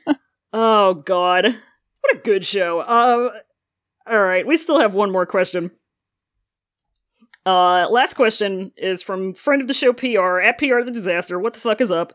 oh 0.53 0.93
god. 0.93 1.45
What 1.45 2.15
a 2.15 2.19
good 2.23 2.45
show. 2.45 2.81
Um 2.81 3.31
all 4.07 4.23
right, 4.23 4.45
we 4.47 4.57
still 4.57 4.79
have 4.79 4.95
one 4.95 5.11
more 5.11 5.25
question. 5.25 5.71
Uh 7.45 7.87
last 7.89 8.15
question 8.15 8.71
is 8.77 9.01
from 9.01 9.33
friend 9.33 9.61
of 9.61 9.67
the 9.67 9.73
show 9.73 9.93
PR 9.93 10.39
at 10.39 10.57
PR 10.57 10.81
the 10.83 10.91
disaster. 10.91 11.39
What 11.39 11.53
the 11.53 11.59
fuck 11.59 11.81
is 11.81 11.91
up? 11.91 12.13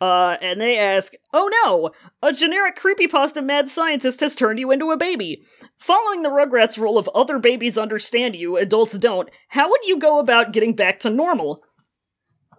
Uh 0.00 0.36
and 0.42 0.60
they 0.60 0.76
ask, 0.76 1.12
"Oh 1.32 1.48
no, 1.64 1.90
a 2.22 2.32
generic 2.32 2.76
creepypasta 2.78 3.44
mad 3.44 3.68
scientist 3.68 4.20
has 4.20 4.34
turned 4.34 4.58
you 4.58 4.70
into 4.70 4.90
a 4.90 4.96
baby. 4.96 5.44
Following 5.78 6.22
the 6.22 6.30
Rugrats 6.30 6.76
rule 6.78 6.98
of 6.98 7.08
other 7.14 7.38
babies 7.38 7.78
understand 7.78 8.36
you, 8.36 8.56
adults 8.56 8.98
don't. 8.98 9.28
How 9.48 9.70
would 9.70 9.80
you 9.86 9.98
go 9.98 10.18
about 10.18 10.52
getting 10.52 10.74
back 10.74 10.98
to 11.00 11.10
normal?" 11.10 11.62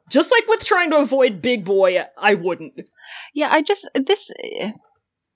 Just 0.10 0.32
like 0.32 0.48
with 0.48 0.64
trying 0.64 0.91
to 0.91 0.98
avoid 0.98 1.41
Big 1.41 1.65
Boy, 1.65 1.98
I 2.18 2.34
wouldn't. 2.36 2.73
yeah, 3.34 3.49
I 3.52 3.61
just 3.61 3.90
this 3.95 4.32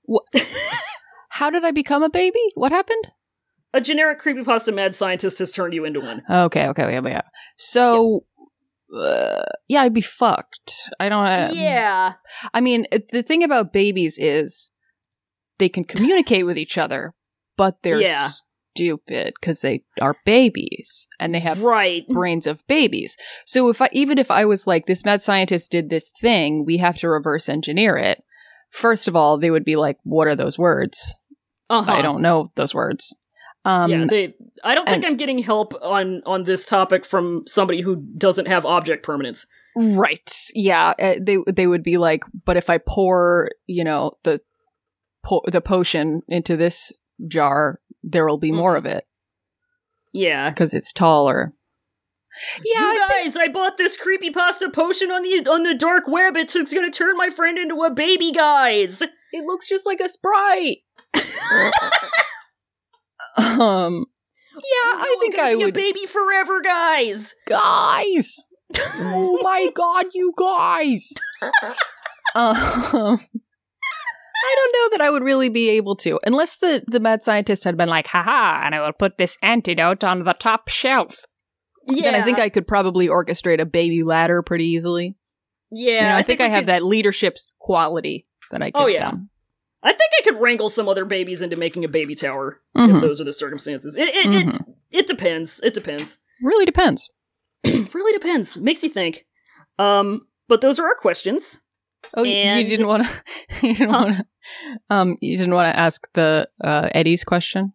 wh- 0.08 0.40
How 1.30 1.50
did 1.50 1.64
I 1.64 1.72
become 1.72 2.04
a 2.04 2.10
baby? 2.10 2.40
What 2.56 2.72
happened? 2.72 3.12
A 3.74 3.82
generic 3.82 4.22
creepypasta 4.22 4.74
mad 4.74 4.96
scientist 4.96 5.40
has 5.40 5.52
turned 5.52 5.74
you 5.74 5.86
into 5.86 6.02
one. 6.02 6.22
Okay, 6.30 6.68
okay, 6.68 6.84
okay, 6.84 7.10
yeah. 7.10 7.22
So 7.56 8.26
uh, 8.96 9.44
yeah, 9.68 9.82
I'd 9.84 9.94
be 9.94 10.02
fucked. 10.02 10.90
I 11.00 11.10
don't 11.10 11.26
uh, 11.26 11.52
yeah. 11.54 12.14
I 12.54 12.62
mean, 12.62 12.86
the 13.12 13.24
thing 13.24 13.44
about 13.44 13.72
babies 13.72 14.18
is 14.20 14.72
they 15.60 15.70
can 15.70 15.84
communicate 15.84 16.46
with 16.46 16.58
each 16.58 16.78
other, 16.78 17.14
but 17.58 17.78
they're 17.84 18.02
Yeah. 18.02 18.30
Stupid 18.80 19.34
because 19.40 19.62
they 19.62 19.84
are 20.02 20.16
babies 20.26 21.08
and 21.20 21.36
they 21.36 21.40
have 21.40 21.62
right. 21.62 22.08
brains 22.08 22.48
of 22.48 22.66
babies. 22.68 23.18
So 23.46 23.70
if 23.70 23.82
I 23.82 23.90
even 23.92 24.18
if 24.18 24.32
I 24.32 24.46
was 24.46 24.66
like 24.66 24.86
this 24.86 25.06
mad 25.06 25.22
scientist 25.22 25.72
did 25.72 25.90
this 25.90 26.12
thing, 26.22 26.66
we 26.66 26.78
have 26.78 26.98
to 27.00 27.10
reverse 27.10 27.50
engineer 27.50 27.98
it. 27.98 28.24
First 28.72 29.08
of 29.08 29.16
all, 29.16 29.38
they 29.38 29.52
would 29.52 29.66
be 29.66 29.76
like, 29.76 29.98
"What 30.04 30.28
are 30.28 30.36
those 30.36 30.58
words? 30.58 31.16
Uh-huh. 31.70 31.92
I 31.92 32.02
don't 32.02 32.22
know 32.22 32.52
those 32.56 32.74
words." 32.74 33.16
Um, 33.66 33.92
yeah, 33.92 34.06
they. 34.10 34.34
I 34.64 34.76
don't 34.76 34.86
think 34.86 35.04
and- 35.04 35.12
I'm 35.12 35.18
getting 35.18 35.40
help 35.40 35.74
on 35.82 36.22
on 36.26 36.44
this 36.44 36.66
topic 36.66 37.06
from 37.06 37.44
somebody 37.46 37.82
who 37.82 37.98
doesn't 38.18 38.48
have 38.48 38.66
object 38.66 39.04
permanence. 39.04 39.46
Right. 39.76 40.32
Yeah. 40.54 40.94
uh, 41.00 41.16
they 41.22 41.38
they 41.48 41.68
would 41.68 41.84
be 41.84 41.98
like, 41.98 42.24
but 42.46 42.58
if 42.58 42.70
I 42.70 42.80
pour, 42.80 43.50
you 43.68 43.84
know, 43.84 44.14
the 44.24 44.40
po- 45.24 45.44
the 45.48 45.62
potion 45.62 46.22
into 46.28 46.58
this 46.58 46.92
jar, 47.28 47.80
there 48.04 48.26
will 48.28 48.38
be 48.38 48.52
more 48.52 48.76
of 48.76 48.86
it 48.86 49.06
Yeah. 50.14 50.50
because 50.50 50.74
it's 50.74 50.94
taller. 50.94 51.54
Yeah. 52.64 52.94
you 52.94 53.08
guys, 53.10 53.36
I 53.36 53.48
bought 53.48 53.78
this 53.78 53.98
creepy 53.98 54.30
pasta 54.30 54.70
potion 54.70 55.12
on 55.12 55.24
the 55.24 55.50
on 55.50 55.64
the 55.64 55.76
dark 55.76 56.08
web. 56.08 56.38
It's, 56.38 56.56
it's 56.56 56.74
gonna 56.74 56.92
turn 56.92 57.18
my 57.18 57.30
friend 57.30 57.58
into 57.58 57.82
a 57.82 57.92
baby, 57.92 58.32
guys. 58.32 59.02
It 59.34 59.46
looks 59.46 59.68
just 59.68 59.86
like 59.86 60.00
a 60.00 60.08
sprite. 60.10 60.78
um. 63.38 64.06
Yeah, 64.56 64.92
I 64.94 65.06
I'm 65.14 65.20
think 65.20 65.36
gonna 65.36 65.48
I 65.50 65.56
be 65.56 65.66
would. 65.66 65.70
a 65.70 65.80
baby 65.80 66.06
forever, 66.06 66.62
guys. 66.62 67.34
guys. 67.48 68.36
oh 68.80 69.40
my 69.42 69.70
god, 69.74 70.08
you 70.14 70.34
guys. 70.38 71.12
um, 72.36 73.20
I 74.42 74.56
don't 74.56 74.74
know 74.74 74.98
that 74.98 75.02
I 75.06 75.10
would 75.10 75.24
really 75.24 75.50
be 75.50 75.70
able 75.70 75.96
to, 75.98 76.20
unless 76.26 76.58
the 76.58 76.84
the 76.88 77.00
mad 77.00 77.24
scientist 77.24 77.64
had 77.64 77.78
been 77.78 77.90
like, 77.90 78.08
"Haha!" 78.08 78.62
and 78.66 78.74
I 78.76 78.82
will 78.82 78.94
put 78.94 79.18
this 79.18 79.38
antidote 79.42 80.04
on 80.04 80.24
the 80.24 80.34
top 80.34 80.68
shelf. 80.70 81.20
Yeah, 81.88 82.04
Then 82.04 82.16
I 82.16 82.24
think 82.24 82.40
I 82.40 82.50
could 82.50 82.68
probably 82.68 83.08
orchestrate 83.08 83.60
a 83.60 83.66
baby 83.66 84.04
ladder 84.04 84.42
pretty 84.44 84.66
easily. 84.66 85.16
Yeah, 85.72 86.04
You 86.04 86.10
know, 86.10 86.16
I, 86.18 86.24
think, 86.24 86.40
we 86.40 86.46
I 86.46 86.50
have 86.50 86.62
could- 86.64 86.70
that 86.70 86.84
leadership 86.84 87.38
quality 87.60 88.28
that 88.52 88.62
I 88.62 88.72
could. 88.72 88.80
Oh, 88.82 88.88
yeah. 88.88 89.10
um, 89.10 89.30
I 89.82 89.94
think 89.94 90.12
I 90.20 90.24
could 90.24 90.40
wrangle 90.40 90.70
some 90.70 90.88
other 90.90 91.06
babies 91.06 91.42
into 91.42 91.56
making 91.56 91.86
a 91.86 91.88
baby 91.88 92.14
tower 92.16 92.60
if 92.76 92.90
mhm, 92.92 93.02
those 93.02 93.20
are 93.22 93.24
the 93.24 93.34
circumstances. 93.34 93.96
It 93.96 94.10
it, 94.10 94.28
mhm. 94.28 94.56
it 94.60 94.66
it 94.92 95.08
depends. 95.08 95.60
It 95.64 95.74
depends. 95.74 96.20
really 96.42 96.66
depends. 96.66 97.10
really 97.94 98.12
depends. 98.14 98.58
Makes 98.58 98.84
you 98.84 98.90
think. 98.90 99.26
Um, 99.78 100.28
but 100.48 100.62
those 100.62 100.80
are 100.80 100.88
our 100.88 100.96
questions. 100.96 101.60
Oh, 102.16 102.24
you- 102.24 102.34
And- 102.36 102.62
you 102.64 102.68
didn't 102.68 102.88
want 102.88 103.06
to. 103.06 103.68
You 103.68 103.74
didn't 103.76 103.92
want 103.92 104.18
to. 104.18 104.26
Um, 104.90 105.18
you 105.22 105.38
didn't 105.38 105.54
want 105.54 105.74
to 105.74 105.80
ask 105.80 106.08
the 106.14 106.48
uh, 106.64 106.90
Eddie's 106.94 107.24
question. 107.24 107.74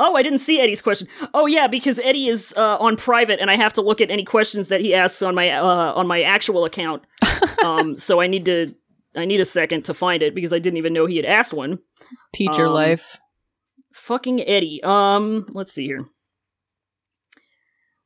Oh, 0.00 0.16
I 0.16 0.22
didn't 0.22 0.40
see 0.40 0.60
Eddie's 0.60 0.82
question. 0.82 1.06
Oh 1.32 1.46
yeah, 1.46 1.68
because 1.68 1.98
Eddie 2.00 2.26
is 2.26 2.52
uh, 2.56 2.76
on 2.78 2.96
private, 2.96 3.38
and 3.40 3.50
I 3.50 3.56
have 3.56 3.72
to 3.74 3.82
look 3.82 4.00
at 4.00 4.10
any 4.10 4.24
questions 4.24 4.68
that 4.68 4.80
he 4.80 4.94
asks 4.94 5.22
on 5.22 5.34
my 5.34 5.50
uh, 5.50 5.92
on 5.94 6.06
my 6.08 6.22
actual 6.22 6.64
account. 6.64 7.02
um, 7.64 7.96
so 7.96 8.20
I 8.20 8.26
need 8.26 8.44
to 8.46 8.74
I 9.14 9.24
need 9.26 9.40
a 9.40 9.44
second 9.44 9.84
to 9.84 9.94
find 9.94 10.22
it 10.22 10.34
because 10.34 10.52
I 10.52 10.58
didn't 10.58 10.78
even 10.78 10.92
know 10.92 11.06
he 11.06 11.16
had 11.18 11.24
asked 11.26 11.52
one. 11.54 11.78
Teacher 12.34 12.66
Um, 12.66 12.72
life. 12.72 13.18
Fucking 13.94 14.40
Eddie. 14.42 14.80
Um, 14.82 15.46
let's 15.52 15.72
see 15.72 15.86
here. 15.86 16.04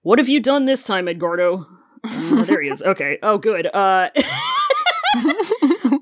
What 0.02 0.18
have 0.18 0.28
you 0.28 0.40
done 0.40 0.66
this 0.66 0.84
time, 0.84 1.08
Edgardo? 1.08 1.64
Uh, 2.04 2.44
there 2.44 2.60
he 2.60 2.68
is. 2.70 2.82
Okay. 2.82 3.18
Oh, 3.22 3.38
good. 3.38 3.66
Uh, 3.72 4.10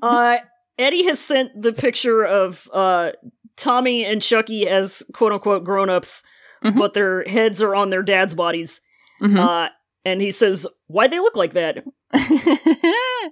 uh, 0.01 0.37
Eddie 0.77 1.05
has 1.05 1.19
sent 1.19 1.61
the 1.61 1.73
picture 1.73 2.23
of 2.23 2.69
uh 2.73 3.11
Tommy 3.57 4.03
and 4.03 4.21
Chucky 4.21 4.67
as 4.67 5.03
quote 5.13 5.31
unquote 5.31 5.63
grown 5.63 5.89
ups, 5.89 6.23
Mhm. 6.63 6.77
but 6.77 6.93
their 6.93 7.23
heads 7.23 7.61
are 7.63 7.73
on 7.75 7.89
their 7.89 8.03
dad's 8.03 8.35
bodies. 8.35 8.81
Mhm. 9.21 9.37
Uh, 9.39 9.69
and 10.03 10.19
he 10.21 10.31
says, 10.31 10.67
"Why 10.87 11.07
they 11.07 11.19
look 11.19 11.35
like 11.35 11.53
that?" 11.53 11.83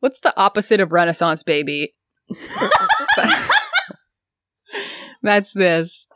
What's 0.00 0.20
the 0.20 0.34
opposite 0.36 0.80
of 0.80 0.92
Renaissance 0.92 1.42
baby? 1.42 1.94
That's 5.22 5.52
this. 5.52 6.06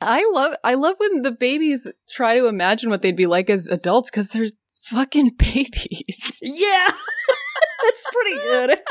I 0.00 0.28
love 0.32 0.54
I 0.62 0.74
love 0.74 0.94
when 0.98 1.22
the 1.22 1.32
babies 1.32 1.90
try 2.08 2.38
to 2.38 2.46
imagine 2.46 2.88
what 2.90 3.02
they'd 3.02 3.16
be 3.16 3.26
like 3.26 3.50
as 3.50 3.66
adults 3.66 4.10
because 4.10 4.28
they're 4.30 4.46
fucking 4.90 5.32
babies. 5.38 6.38
Yeah, 6.42 6.88
that's 7.84 8.06
pretty 8.12 8.36
good. 8.42 8.78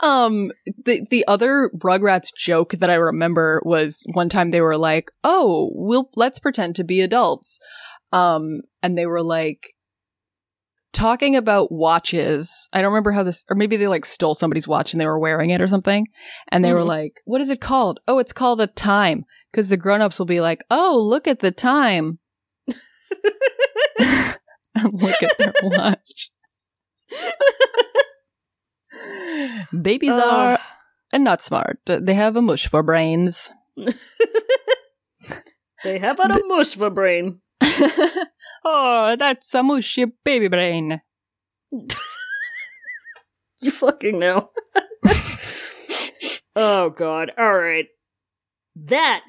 Um 0.00 0.52
the 0.84 1.04
the 1.10 1.24
other 1.26 1.70
Rugrats 1.76 2.28
joke 2.36 2.70
that 2.74 2.88
I 2.88 2.94
remember 2.94 3.60
was 3.64 4.04
one 4.14 4.28
time 4.28 4.50
they 4.50 4.60
were 4.60 4.76
like, 4.78 5.10
"Oh, 5.24 5.70
we'll 5.74 6.08
let's 6.14 6.38
pretend 6.38 6.76
to 6.76 6.84
be 6.84 7.00
adults." 7.00 7.58
Um 8.12 8.60
and 8.80 8.96
they 8.96 9.06
were 9.06 9.24
like 9.24 9.74
talking 10.92 11.34
about 11.34 11.72
watches. 11.72 12.68
I 12.72 12.80
don't 12.80 12.92
remember 12.92 13.10
how 13.10 13.24
this 13.24 13.44
or 13.50 13.56
maybe 13.56 13.76
they 13.76 13.88
like 13.88 14.06
stole 14.06 14.34
somebody's 14.36 14.68
watch 14.68 14.92
and 14.94 15.00
they 15.00 15.06
were 15.06 15.18
wearing 15.18 15.50
it 15.50 15.60
or 15.60 15.66
something. 15.66 16.06
And 16.52 16.64
they 16.64 16.72
were 16.72 16.80
Mhm. 16.84 16.86
like, 16.86 17.12
"What 17.24 17.40
is 17.40 17.50
it 17.50 17.60
called?" 17.60 17.98
"Oh, 18.06 18.18
it's 18.20 18.32
called 18.32 18.60
a 18.60 18.68
time." 18.68 19.24
Cuz 19.52 19.68
the 19.68 19.76
grown-ups 19.76 20.20
will 20.20 20.26
be 20.26 20.40
like, 20.40 20.62
"Oh, 20.70 20.96
look 20.96 21.26
at 21.26 21.40
the 21.40 21.50
time." 21.50 22.20
And 24.84 24.92
look 25.02 25.22
at 25.22 25.36
their 25.38 25.52
watch. 25.62 26.30
Babies 29.80 30.10
Uh. 30.10 30.22
are 30.22 30.58
and 31.12 31.24
not 31.24 31.40
smart. 31.42 31.78
They 31.86 32.14
have 32.14 32.36
a 32.36 32.42
mush 32.42 32.68
for 32.68 32.82
brains. 32.82 33.50
They 35.84 36.00
have 36.00 36.18
a 36.18 36.26
mush 36.48 36.74
for 36.74 36.90
brain. 36.90 37.40
oh, 38.64 39.14
that's 39.16 39.54
a 39.54 39.62
mushy 39.62 40.06
baby 40.24 40.48
brain. 40.48 41.00
You 43.60 43.70
fucking 43.70 44.18
know. 44.18 44.50
oh 46.56 46.90
god. 46.90 47.30
All 47.38 47.54
right. 47.56 47.84
That 48.74 49.22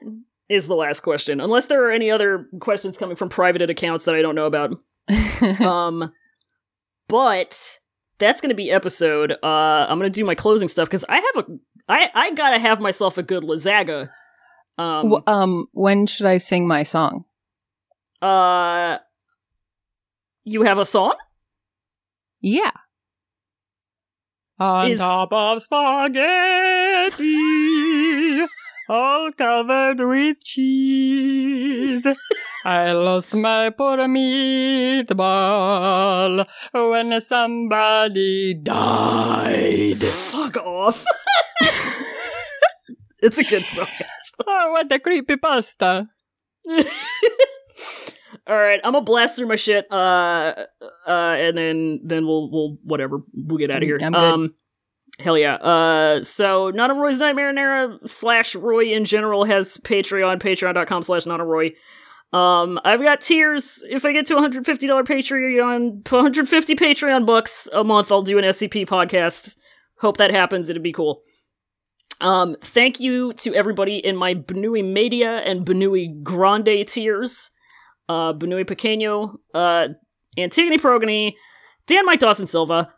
is 0.50 0.68
the 0.68 0.74
last 0.76 1.02
question. 1.02 1.40
Unless 1.40 1.68
there 1.68 1.86
are 1.86 1.92
any 1.92 2.10
other 2.10 2.48
questions 2.60 2.98
coming 2.98 3.16
from 3.16 3.30
private 3.30 3.62
accounts 3.70 4.06
that 4.06 4.16
I 4.16 4.24
don't 4.24 4.34
know 4.36 4.48
about. 4.48 4.72
um 5.61 6.11
but 7.07 7.80
that's 8.19 8.41
going 8.41 8.49
to 8.49 8.56
be 8.56 8.69
episode. 8.72 9.31
Uh 9.44 9.86
I'm 9.90 9.98
going 9.99 10.11
to 10.11 10.19
do 10.19 10.26
my 10.26 10.36
closing 10.36 10.68
stuff 10.68 10.90
cuz 10.90 11.03
I 11.10 11.15
have 11.18 11.38
a 11.38 11.45
I 11.88 12.10
I 12.14 12.31
got 12.34 12.52
to 12.52 12.60
have 12.60 12.80
myself 12.80 13.18
a 13.18 13.23
good 13.23 13.44
lazaga. 13.44 14.10
Um 14.77 15.10
W- 15.10 15.23
um, 15.27 15.68
when 15.73 16.06
should 16.07 16.26
I 16.27 16.38
sing 16.38 16.68
my 16.68 16.84
song? 16.84 17.26
uh 18.22 18.98
you 20.44 20.64
have 20.64 20.77
a 20.77 20.86
song? 20.86 21.15
Yeah. 22.41 22.72
On 24.60 24.91
Is- 24.91 24.99
top 24.99 25.31
of 25.31 25.61
spaghetti, 25.61 27.26
all 28.90 29.31
covered 29.31 29.99
with 29.99 30.44
cheese. 30.44 31.19
I 32.66 32.92
lost 32.92 33.34
my 33.34 33.70
poor 33.70 33.98
meatball 33.98 35.16
when 36.74 37.22
somebody 37.22 38.54
died. 38.54 40.04
Fuck 40.04 40.58
off. 40.58 41.06
it's 43.20 43.38
a 43.40 43.44
good 43.44 43.66
song. 43.66 43.88
Oh, 44.46 44.72
what 44.72 44.92
a 44.92 45.00
creepy 45.00 45.38
pasta. 45.38 46.10
All 48.48 48.56
right, 48.56 48.80
I'm 48.84 48.94
gonna 48.94 49.06
blast 49.06 49.38
through 49.38 49.48
my 49.48 49.56
shit, 49.56 49.86
uh, 49.92 50.54
uh, 51.08 51.36
and 51.38 51.56
then 51.58 52.00
then 52.04 52.26
we'll 52.26 52.50
we'll 52.50 52.78
whatever 52.84 53.22
we'll 53.34 53.60
get 53.60 53.70
out 53.70 53.84
of 53.84 53.88
here. 53.88 54.00
Um, 54.02 54.56
hell 55.20 55.38
yeah. 55.38 55.56
Uh, 55.56 56.24
so 56.24 56.70
Not 56.72 56.91
a 56.91 56.94
Roy's 56.94 57.20
Nightmare 57.20 57.58
Era 57.58 57.98
slash 58.06 58.56
Roy 58.56 58.94
in 58.94 59.06
general 59.06 59.46
has 59.46 59.78
Patreon, 59.78 60.40
patreon.com 60.40 61.04
slash 61.04 61.26
Not 61.26 61.40
a 61.40 61.46
Roy. 61.46 61.74
Um, 62.32 62.80
I've 62.86 63.02
got 63.02 63.22
tiers. 63.22 63.84
If 63.90 64.06
I 64.06 64.14
get 64.14 64.28
to 64.28 64.36
$150 64.36 64.64
Patreon, 64.64 66.12
150 66.12 66.76
Patreon 66.76 67.26
bucks 67.26 67.68
a 67.74 67.84
month, 67.84 68.12
I'll 68.12 68.22
do 68.22 68.38
an 68.38 68.46
SCP 68.46 68.88
podcast. 68.88 69.58
Hope 70.00 70.18
that 70.18 70.32
happens. 70.32 70.70
It'd 70.70 70.84
be 70.84 70.94
cool. 70.94 71.22
Um, 72.22 72.56
thank 72.62 73.00
you 73.00 73.34
to 73.34 73.56
everybody 73.56 73.98
in 73.98 74.16
my 74.16 74.36
Benui 74.36 74.84
Media 74.84 75.38
and 75.38 75.66
Benui 75.66 76.22
Grande 76.22 76.86
tiers. 76.88 77.52
Uh, 78.08 78.34
Benui 78.34 78.66
Pequeño, 78.66 79.36
uh, 79.54 79.90
Antigone 80.36 80.80
Progony, 80.80 81.38
Dan 81.86 82.06
Mike 82.06 82.20
Dawson 82.20 82.48
Silva, 82.48 82.91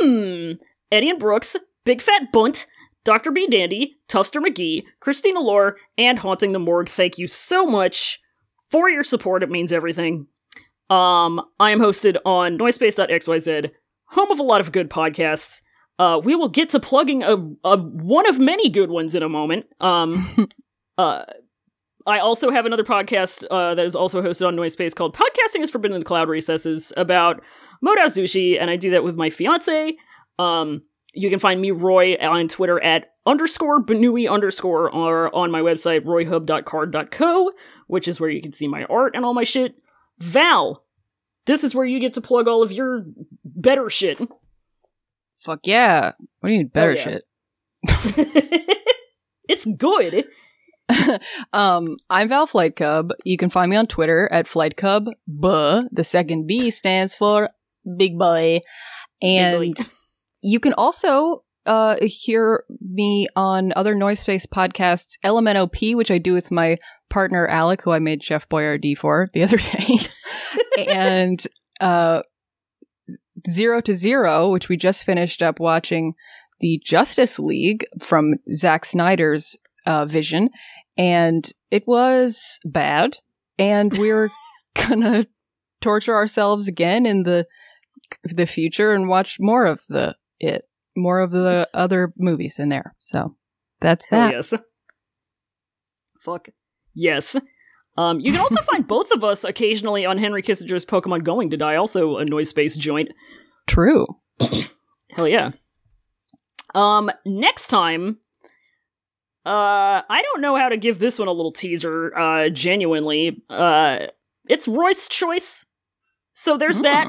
hmm, 0.00 0.52
Eddie 0.94 1.10
and 1.10 1.18
Brooks, 1.18 1.56
Big 1.84 2.00
Fat 2.00 2.30
Bunt, 2.32 2.66
Dr. 3.04 3.32
B. 3.32 3.48
Dandy, 3.48 3.96
Tufster 4.08 4.40
McGee, 4.40 4.84
Christina 5.00 5.40
Lore, 5.40 5.76
and 5.98 6.20
Haunting 6.20 6.52
the 6.52 6.60
Morgue. 6.60 6.88
Thank 6.88 7.18
you 7.18 7.26
so 7.26 7.66
much 7.66 8.20
for 8.70 8.88
your 8.88 9.02
support. 9.02 9.42
It 9.42 9.50
means 9.50 9.72
everything. 9.72 10.28
Um, 10.88 11.40
I 11.58 11.70
am 11.70 11.80
hosted 11.80 12.16
on 12.24 12.58
noisepace.xyz, 12.58 13.70
home 14.10 14.30
of 14.30 14.38
a 14.38 14.44
lot 14.44 14.60
of 14.60 14.70
good 14.70 14.88
podcasts. 14.88 15.62
Uh, 15.98 16.20
we 16.22 16.36
will 16.36 16.48
get 16.48 16.68
to 16.70 16.80
plugging 16.80 17.24
a, 17.24 17.36
a 17.64 17.76
one 17.76 18.28
of 18.28 18.38
many 18.38 18.68
good 18.68 18.90
ones 18.90 19.16
in 19.16 19.22
a 19.24 19.28
moment. 19.28 19.66
Um, 19.80 20.48
uh, 20.98 21.24
I 22.06 22.18
also 22.20 22.50
have 22.50 22.66
another 22.66 22.84
podcast 22.84 23.44
uh, 23.50 23.74
that 23.74 23.84
is 23.84 23.96
also 23.96 24.22
hosted 24.22 24.46
on 24.46 24.54
Noisepace 24.54 24.94
called 24.94 25.16
"Podcasting 25.16 25.62
is 25.62 25.70
Forbidden 25.70 25.94
in 25.94 26.00
the 26.00 26.06
Cloud 26.06 26.28
Recesses" 26.28 26.92
about 26.96 27.42
Modao 27.84 28.06
Zushi, 28.06 28.60
and 28.60 28.70
I 28.70 28.76
do 28.76 28.90
that 28.90 29.04
with 29.04 29.16
my 29.16 29.30
fiance. 29.30 29.96
Um, 30.38 30.82
you 31.12 31.30
can 31.30 31.38
find 31.38 31.60
me, 31.60 31.70
Roy, 31.70 32.14
on 32.14 32.48
Twitter 32.48 32.82
at 32.82 33.12
underscore 33.26 33.82
Benui 33.82 34.28
underscore 34.28 34.90
or 34.92 35.34
on 35.34 35.50
my 35.50 35.60
website, 35.60 36.00
royhub.carrd.co, 36.00 37.52
which 37.86 38.08
is 38.08 38.20
where 38.20 38.30
you 38.30 38.42
can 38.42 38.52
see 38.52 38.68
my 38.68 38.84
art 38.84 39.14
and 39.14 39.24
all 39.24 39.34
my 39.34 39.44
shit. 39.44 39.80
Val, 40.18 40.84
this 41.46 41.64
is 41.64 41.74
where 41.74 41.86
you 41.86 42.00
get 42.00 42.12
to 42.14 42.20
plug 42.20 42.48
all 42.48 42.62
of 42.62 42.72
your 42.72 43.04
better 43.44 43.88
shit. 43.88 44.20
Fuck 45.38 45.60
yeah. 45.66 46.12
What 46.40 46.48
do 46.48 46.52
you 46.54 46.60
mean 46.60 46.70
better 46.72 46.94
yeah. 46.94 47.02
shit? 47.02 47.28
it's 49.48 49.66
good. 49.66 50.24
um, 51.52 51.96
I'm 52.10 52.28
Val 52.28 52.46
Flight 52.46 52.76
Cub. 52.76 53.12
You 53.24 53.36
can 53.36 53.50
find 53.50 53.70
me 53.70 53.76
on 53.76 53.86
Twitter 53.86 54.28
at 54.32 54.48
Flight 54.48 54.76
Cub. 54.76 55.08
Buh. 55.26 55.84
The 55.92 56.04
second 56.04 56.46
B 56.46 56.70
stands 56.70 57.14
for 57.14 57.50
Big 57.96 58.18
Boy. 58.18 58.60
And 59.22 59.60
Big 59.60 59.86
you 60.44 60.60
can 60.60 60.74
also 60.74 61.42
uh, 61.64 61.96
hear 62.02 62.64
me 62.80 63.26
on 63.34 63.72
other 63.74 63.94
noise 63.94 64.20
space 64.20 64.44
podcasts, 64.44 65.16
LMNOP, 65.24 65.96
which 65.96 66.10
I 66.10 66.18
do 66.18 66.34
with 66.34 66.50
my 66.50 66.76
partner 67.08 67.48
Alec, 67.48 67.80
who 67.82 67.92
I 67.92 67.98
made 67.98 68.22
Chef 68.22 68.46
Boyardee 68.50 68.96
for 68.96 69.30
the 69.32 69.42
other 69.42 69.56
day, 70.76 70.86
and 70.86 71.42
uh, 71.80 72.22
Zero 73.48 73.80
to 73.80 73.94
Zero, 73.94 74.50
which 74.50 74.68
we 74.68 74.76
just 74.76 75.04
finished 75.04 75.42
up 75.42 75.58
watching 75.58 76.12
the 76.60 76.78
Justice 76.84 77.38
League 77.38 77.86
from 78.02 78.34
Zack 78.54 78.84
Snyder's 78.84 79.56
uh, 79.86 80.04
vision, 80.04 80.50
and 80.98 81.50
it 81.70 81.84
was 81.86 82.60
bad, 82.66 83.16
and 83.58 83.96
we're 83.96 84.28
gonna 84.88 85.24
torture 85.80 86.14
ourselves 86.14 86.68
again 86.68 87.06
in 87.06 87.22
the 87.22 87.46
the 88.24 88.46
future 88.46 88.92
and 88.92 89.08
watch 89.08 89.38
more 89.40 89.64
of 89.64 89.80
the 89.88 90.14
it 90.46 90.66
more 90.96 91.20
of 91.20 91.30
the 91.30 91.68
other 91.74 92.12
movies 92.16 92.58
in 92.58 92.68
there. 92.68 92.94
So 92.98 93.36
that's 93.80 94.06
Hell 94.06 94.20
that. 94.20 94.32
yes. 94.32 94.54
Fuck. 96.20 96.48
Yes. 96.94 97.36
Um, 97.96 98.20
you 98.20 98.32
can 98.32 98.40
also 98.40 98.62
find 98.72 98.86
both 98.86 99.10
of 99.10 99.24
us 99.24 99.44
occasionally 99.44 100.06
on 100.06 100.18
Henry 100.18 100.42
Kissinger's 100.42 100.86
Pokemon 100.86 101.24
Going 101.24 101.50
to 101.50 101.56
Die, 101.56 101.76
also 101.76 102.18
a 102.18 102.24
noise 102.24 102.48
space 102.48 102.76
joint. 102.76 103.10
True. 103.66 104.06
Hell 105.10 105.28
yeah. 105.28 105.52
Um, 106.74 107.10
next 107.24 107.68
time, 107.68 108.18
uh, 109.46 110.02
I 110.08 110.22
don't 110.22 110.40
know 110.40 110.56
how 110.56 110.70
to 110.70 110.76
give 110.76 110.98
this 110.98 111.18
one 111.18 111.28
a 111.28 111.32
little 111.32 111.52
teaser, 111.52 112.16
uh, 112.16 112.48
genuinely. 112.48 113.42
Uh, 113.48 114.06
it's 114.48 114.66
Roy's 114.66 115.06
choice. 115.06 115.66
So 116.32 116.56
there's 116.56 116.80
that. 116.80 117.06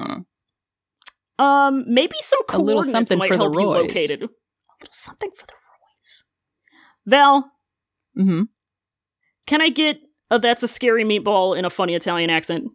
Um, 1.38 1.84
maybe 1.88 2.16
some 2.22 2.40
coordinates 2.48 2.92
something 2.92 3.18
might 3.18 3.28
for 3.30 3.38
the 3.38 3.44
help 3.44 3.56
you 3.56 3.62
Roys. 3.66 3.88
locate 3.88 4.10
it. 4.12 4.22
A 4.22 4.26
little 4.26 4.32
something 4.92 5.30
for 5.36 5.46
the 5.46 5.54
Roys. 5.54 6.24
Val, 7.06 7.52
Mm-hmm. 8.18 8.44
can 9.46 9.62
I 9.62 9.68
get 9.70 9.98
a 10.32 10.40
that's 10.40 10.64
a 10.64 10.68
scary 10.70 11.04
meatball 11.04 11.58
in 11.58 11.66
a 11.66 11.70
funny 11.70 11.94
Italian 11.96 12.30
accent? 12.30 12.70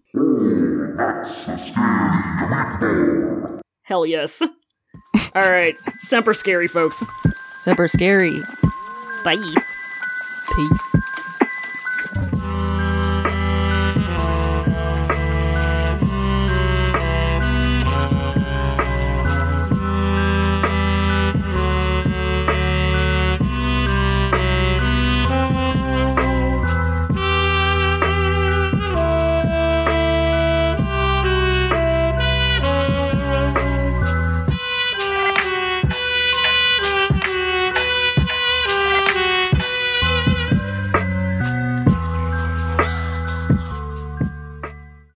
Hell 3.82 4.04
yes. 4.06 4.42
All 5.34 5.50
right, 5.52 5.74
semper 6.00 6.34
scary, 6.34 6.68
folks. 6.68 7.02
Semper 7.60 7.88
scary. 7.88 8.38
Bye. 9.24 9.36
Peace. 10.56 10.99